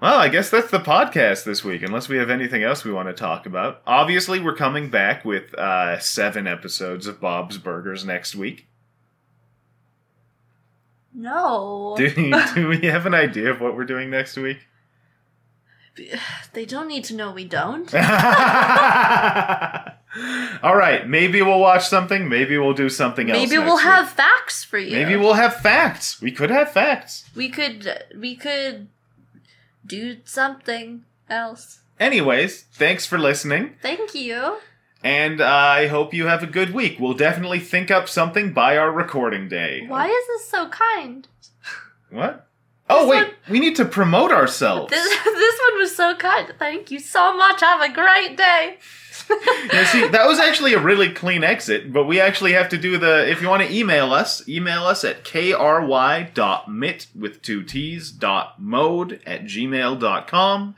well, 0.01 0.17
I 0.19 0.29
guess 0.29 0.49
that's 0.49 0.71
the 0.71 0.79
podcast 0.79 1.43
this 1.43 1.63
week 1.63 1.83
unless 1.83 2.09
we 2.09 2.17
have 2.17 2.31
anything 2.31 2.63
else 2.63 2.83
we 2.83 2.91
want 2.91 3.07
to 3.09 3.13
talk 3.13 3.45
about. 3.45 3.83
Obviously, 3.85 4.39
we're 4.39 4.55
coming 4.55 4.89
back 4.89 5.23
with 5.23 5.53
uh 5.53 5.99
7 5.99 6.47
episodes 6.47 7.05
of 7.05 7.21
Bob's 7.21 7.59
Burgers 7.59 8.03
next 8.03 8.35
week. 8.35 8.65
No. 11.13 11.95
Do, 11.97 12.09
do 12.55 12.67
we 12.67 12.87
have 12.87 13.05
an 13.05 13.13
idea 13.13 13.51
of 13.51 13.61
what 13.61 13.75
we're 13.75 13.85
doing 13.85 14.09
next 14.09 14.37
week? 14.37 14.59
They 16.53 16.65
don't 16.65 16.87
need 16.87 17.03
to 17.05 17.15
know 17.15 17.31
we 17.31 17.45
don't. 17.45 17.93
All 20.63 20.75
right, 20.75 21.07
maybe 21.07 21.41
we'll 21.41 21.59
watch 21.59 21.87
something. 21.87 22.27
Maybe 22.27 22.57
we'll 22.57 22.73
do 22.73 22.89
something 22.89 23.29
else. 23.29 23.39
Maybe 23.39 23.57
we'll 23.57 23.77
week. 23.77 23.85
have 23.85 24.09
facts 24.09 24.65
for 24.65 24.77
you. 24.77 24.91
Maybe 24.91 25.15
we'll 25.15 25.35
have 25.35 25.55
facts. 25.55 26.21
We 26.21 26.31
could 26.31 26.49
have 26.49 26.71
facts. 26.71 27.29
We 27.35 27.49
could. 27.49 28.03
We 28.17 28.35
could 28.35 28.89
do 29.85 30.17
something 30.25 31.05
else. 31.29 31.79
Anyways, 31.99 32.63
thanks 32.73 33.05
for 33.05 33.17
listening, 33.17 33.75
Thank 33.81 34.15
you. 34.15 34.57
And 35.03 35.41
I 35.41 35.87
hope 35.87 36.13
you 36.13 36.27
have 36.27 36.43
a 36.43 36.47
good 36.47 36.73
week. 36.73 36.99
We'll 36.99 37.13
definitely 37.13 37.59
think 37.59 37.89
up 37.91 38.07
something 38.09 38.53
by 38.53 38.77
our 38.77 38.91
recording 38.91 39.47
day. 39.49 39.85
Why 39.87 40.07
is 40.07 40.27
this 40.27 40.49
so 40.49 40.69
kind? 40.69 41.27
What? 42.09 42.47
Oh 42.89 43.07
wait, 43.07 43.23
one- 43.23 43.31
we 43.49 43.59
need 43.59 43.75
to 43.77 43.85
promote 43.85 44.31
ourselves. 44.31 44.91
This 44.91 45.03
this 45.23 45.59
one 45.71 45.79
was 45.79 45.95
so 45.95 46.15
kind. 46.15 46.53
Thank 46.59 46.91
you 46.91 46.99
so 46.99 47.35
much. 47.37 47.61
Have 47.61 47.81
a 47.81 47.93
great 47.93 48.37
day. 48.37 48.77
Yeah, 49.71 49.85
see, 49.85 50.07
that 50.09 50.27
was 50.27 50.39
actually 50.39 50.73
a 50.73 50.79
really 50.79 51.09
clean 51.13 51.41
exit, 51.43 51.93
but 51.93 52.03
we 52.05 52.19
actually 52.19 52.51
have 52.51 52.67
to 52.69 52.77
do 52.77 52.97
the. 52.97 53.29
If 53.29 53.41
you 53.41 53.47
want 53.47 53.63
to 53.63 53.73
email 53.73 54.11
us, 54.13 54.45
email 54.49 54.83
us 54.83 55.05
at 55.05 55.23
kry.mit 55.23 57.07
with 57.17 57.41
two 57.41 57.63
t's 57.63 58.11
dot 58.11 58.59
mode 58.61 59.21
at 59.25 59.43
gmail.com. 59.45 60.75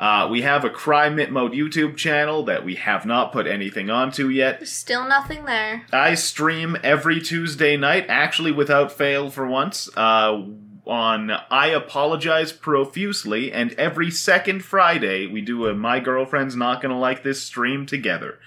Uh, 0.00 0.26
we 0.30 0.40
have 0.40 0.64
a 0.64 0.70
Cry 0.70 1.10
Mit 1.10 1.30
Mode 1.30 1.52
YouTube 1.52 1.94
channel 1.94 2.42
that 2.44 2.64
we 2.64 2.76
have 2.76 3.04
not 3.04 3.32
put 3.32 3.46
anything 3.46 3.90
onto 3.90 4.28
yet. 4.30 4.60
There's 4.60 4.72
still 4.72 5.06
nothing 5.06 5.44
there. 5.44 5.84
I 5.92 6.14
stream 6.14 6.78
every 6.82 7.20
Tuesday 7.20 7.76
night, 7.76 8.06
actually 8.08 8.50
without 8.50 8.90
fail 8.90 9.28
for 9.28 9.46
once, 9.46 9.90
uh, 9.98 10.42
on 10.86 11.30
I 11.50 11.66
Apologize 11.66 12.50
Profusely, 12.50 13.52
and 13.52 13.72
every 13.74 14.10
second 14.10 14.64
Friday 14.64 15.26
we 15.26 15.42
do 15.42 15.66
a 15.66 15.74
My 15.74 16.00
Girlfriend's 16.00 16.56
Not 16.56 16.80
Gonna 16.80 16.98
Like 16.98 17.22
This 17.22 17.42
stream 17.42 17.84
together. 17.84 18.38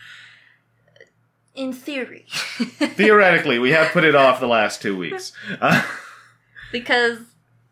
In 1.54 1.72
theory. 1.72 2.26
Theoretically, 2.58 3.60
we 3.60 3.74
have 3.74 3.92
put 3.92 4.04
it 4.04 4.16
off 4.16 4.40
the 4.40 4.48
last 4.48 4.82
two 4.82 4.98
weeks. 4.98 5.34
Uh, 5.62 5.84
because, 6.72 7.20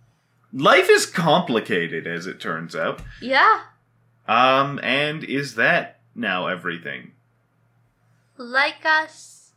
life 0.54 0.88
is 0.88 1.08
complicated, 1.08 2.06
as 2.06 2.28
it 2.28 2.40
turns 2.40 2.76
out. 2.76 3.02
yeah, 3.20 3.62
Um, 4.28 4.80
and 4.84 5.24
is 5.24 5.56
that 5.56 6.00
now 6.16 6.48
everything? 6.48 7.12
like 8.38 8.84
us, 8.86 9.52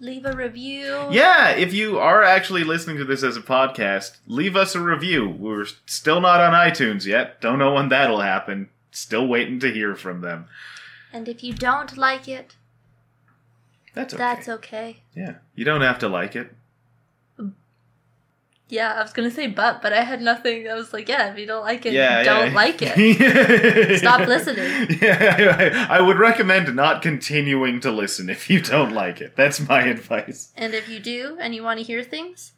leave 0.00 0.24
a 0.26 0.32
review. 0.32 1.06
Yeah, 1.12 1.50
if 1.50 1.72
you 1.72 1.98
are 2.00 2.24
actually 2.24 2.64
listening 2.64 2.96
to 2.96 3.04
this 3.04 3.22
as 3.22 3.36
a 3.36 3.40
podcast, 3.40 4.16
leave 4.26 4.56
us 4.56 4.74
a 4.74 4.80
review. 4.80 5.28
We're 5.28 5.66
still 5.86 6.20
not 6.20 6.40
on 6.40 6.52
iTunes 6.52 7.06
yet. 7.06 7.40
Don't 7.40 7.60
know 7.60 7.74
when 7.74 7.90
that'll 7.90 8.22
happen. 8.22 8.70
Still 8.90 9.28
waiting 9.28 9.60
to 9.60 9.72
hear 9.72 9.94
from 9.94 10.20
them. 10.20 10.46
And 11.12 11.28
if 11.28 11.44
you 11.44 11.52
don't 11.54 11.96
like 11.96 12.26
it, 12.26 12.56
That's 13.94 14.14
okay. 14.14 14.20
that's 14.22 14.48
okay. 14.48 15.02
Yeah, 15.14 15.34
you 15.54 15.64
don't 15.64 15.82
have 15.82 16.00
to 16.00 16.08
like 16.08 16.34
it. 16.34 16.52
Yeah, 18.68 18.94
I 18.94 19.02
was 19.02 19.12
gonna 19.12 19.30
say 19.30 19.46
but, 19.46 19.82
but 19.82 19.92
I 19.92 20.02
had 20.02 20.22
nothing. 20.22 20.68
I 20.68 20.74
was 20.74 20.92
like, 20.92 21.08
yeah, 21.08 21.30
if 21.30 21.38
you 21.38 21.46
don't 21.46 21.62
like 21.62 21.84
it, 21.84 21.92
yeah, 21.92 22.22
don't 22.22 22.48
yeah. 22.48 22.54
like 22.54 22.78
it. 22.80 23.98
Stop 23.98 24.26
listening. 24.26 24.98
Yeah, 25.02 25.86
I, 25.90 25.98
I 25.98 26.00
would 26.00 26.18
recommend 26.18 26.74
not 26.74 27.02
continuing 27.02 27.80
to 27.80 27.90
listen 27.90 28.30
if 28.30 28.48
you 28.48 28.60
don't 28.60 28.92
like 28.92 29.20
it. 29.20 29.36
That's 29.36 29.60
my 29.68 29.82
advice. 29.82 30.52
and 30.56 30.72
if 30.72 30.88
you 30.88 30.98
do 30.98 31.36
and 31.40 31.54
you 31.54 31.62
want 31.62 31.78
to 31.78 31.84
hear 31.84 32.02
things, 32.02 32.52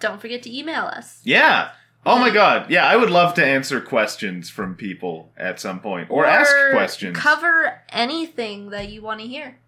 don't 0.00 0.20
forget 0.20 0.42
to 0.42 0.56
email 0.56 0.84
us. 0.84 1.20
Yeah. 1.24 1.70
Oh 2.04 2.18
my 2.18 2.28
um, 2.28 2.34
god. 2.34 2.70
Yeah, 2.70 2.86
I 2.86 2.96
would 2.96 3.10
love 3.10 3.34
to 3.34 3.44
answer 3.44 3.80
questions 3.80 4.50
from 4.50 4.74
people 4.74 5.32
at 5.36 5.60
some 5.60 5.80
point 5.80 6.10
or, 6.10 6.26
ask 6.26 6.54
questions. 6.72 7.16
Cover 7.16 7.82
anything 7.88 8.70
that 8.70 8.90
you 8.90 9.02
want 9.02 9.20
to 9.20 9.26
hear. 9.26 9.58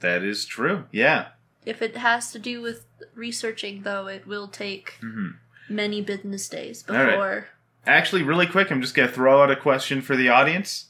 that 0.00 0.22
is 0.22 0.44
true. 0.44 0.84
Yeah. 0.92 1.28
If 1.64 1.80
it 1.80 1.96
has 1.96 2.32
to 2.32 2.38
do 2.38 2.60
with 2.60 2.84
researching, 3.14 3.82
though, 3.82 4.06
it 4.06 4.26
will 4.26 4.48
take 4.48 4.94
hmm 5.00 5.30
many 5.68 6.00
business 6.00 6.48
days 6.48 6.84
right. 6.88 7.06
before. 7.06 7.48
Actually, 7.86 8.22
really 8.22 8.46
quick, 8.46 8.70
I'm 8.70 8.80
just 8.80 8.94
going 8.94 9.08
to 9.08 9.14
throw 9.14 9.42
out 9.42 9.50
a 9.50 9.56
question 9.56 10.02
for 10.02 10.16
the 10.16 10.28
audience. 10.28 10.86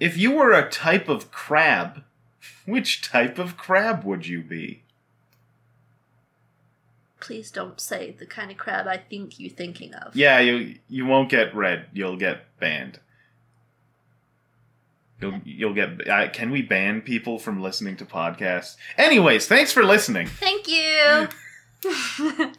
If 0.00 0.16
you 0.16 0.32
were 0.32 0.52
a 0.52 0.68
type 0.68 1.08
of 1.08 1.30
crab, 1.30 2.02
which 2.66 3.02
type 3.02 3.38
of 3.38 3.56
crab 3.56 4.04
would 4.04 4.26
you 4.26 4.42
be? 4.42 4.82
Please 7.20 7.52
don't 7.52 7.80
say 7.80 8.16
the 8.18 8.26
kind 8.26 8.50
of 8.50 8.56
crab 8.56 8.88
I 8.88 8.96
think 8.96 9.38
you're 9.38 9.50
thinking 9.50 9.94
of. 9.94 10.16
Yeah, 10.16 10.40
you 10.40 10.76
you 10.88 11.06
won't 11.06 11.28
get 11.28 11.54
read. 11.54 11.86
You'll 11.92 12.16
get 12.16 12.46
banned. 12.58 12.98
You'll 15.22 15.40
you'll 15.44 15.74
get. 15.74 16.08
Uh, 16.08 16.28
can 16.30 16.50
we 16.50 16.62
ban 16.62 17.00
people 17.00 17.38
from 17.38 17.62
listening 17.62 17.96
to 17.96 18.04
podcasts? 18.04 18.76
Anyways, 18.98 19.46
thanks 19.46 19.72
for 19.72 19.84
listening. 19.84 20.26
Thank 20.26 20.68
you. 20.68 21.28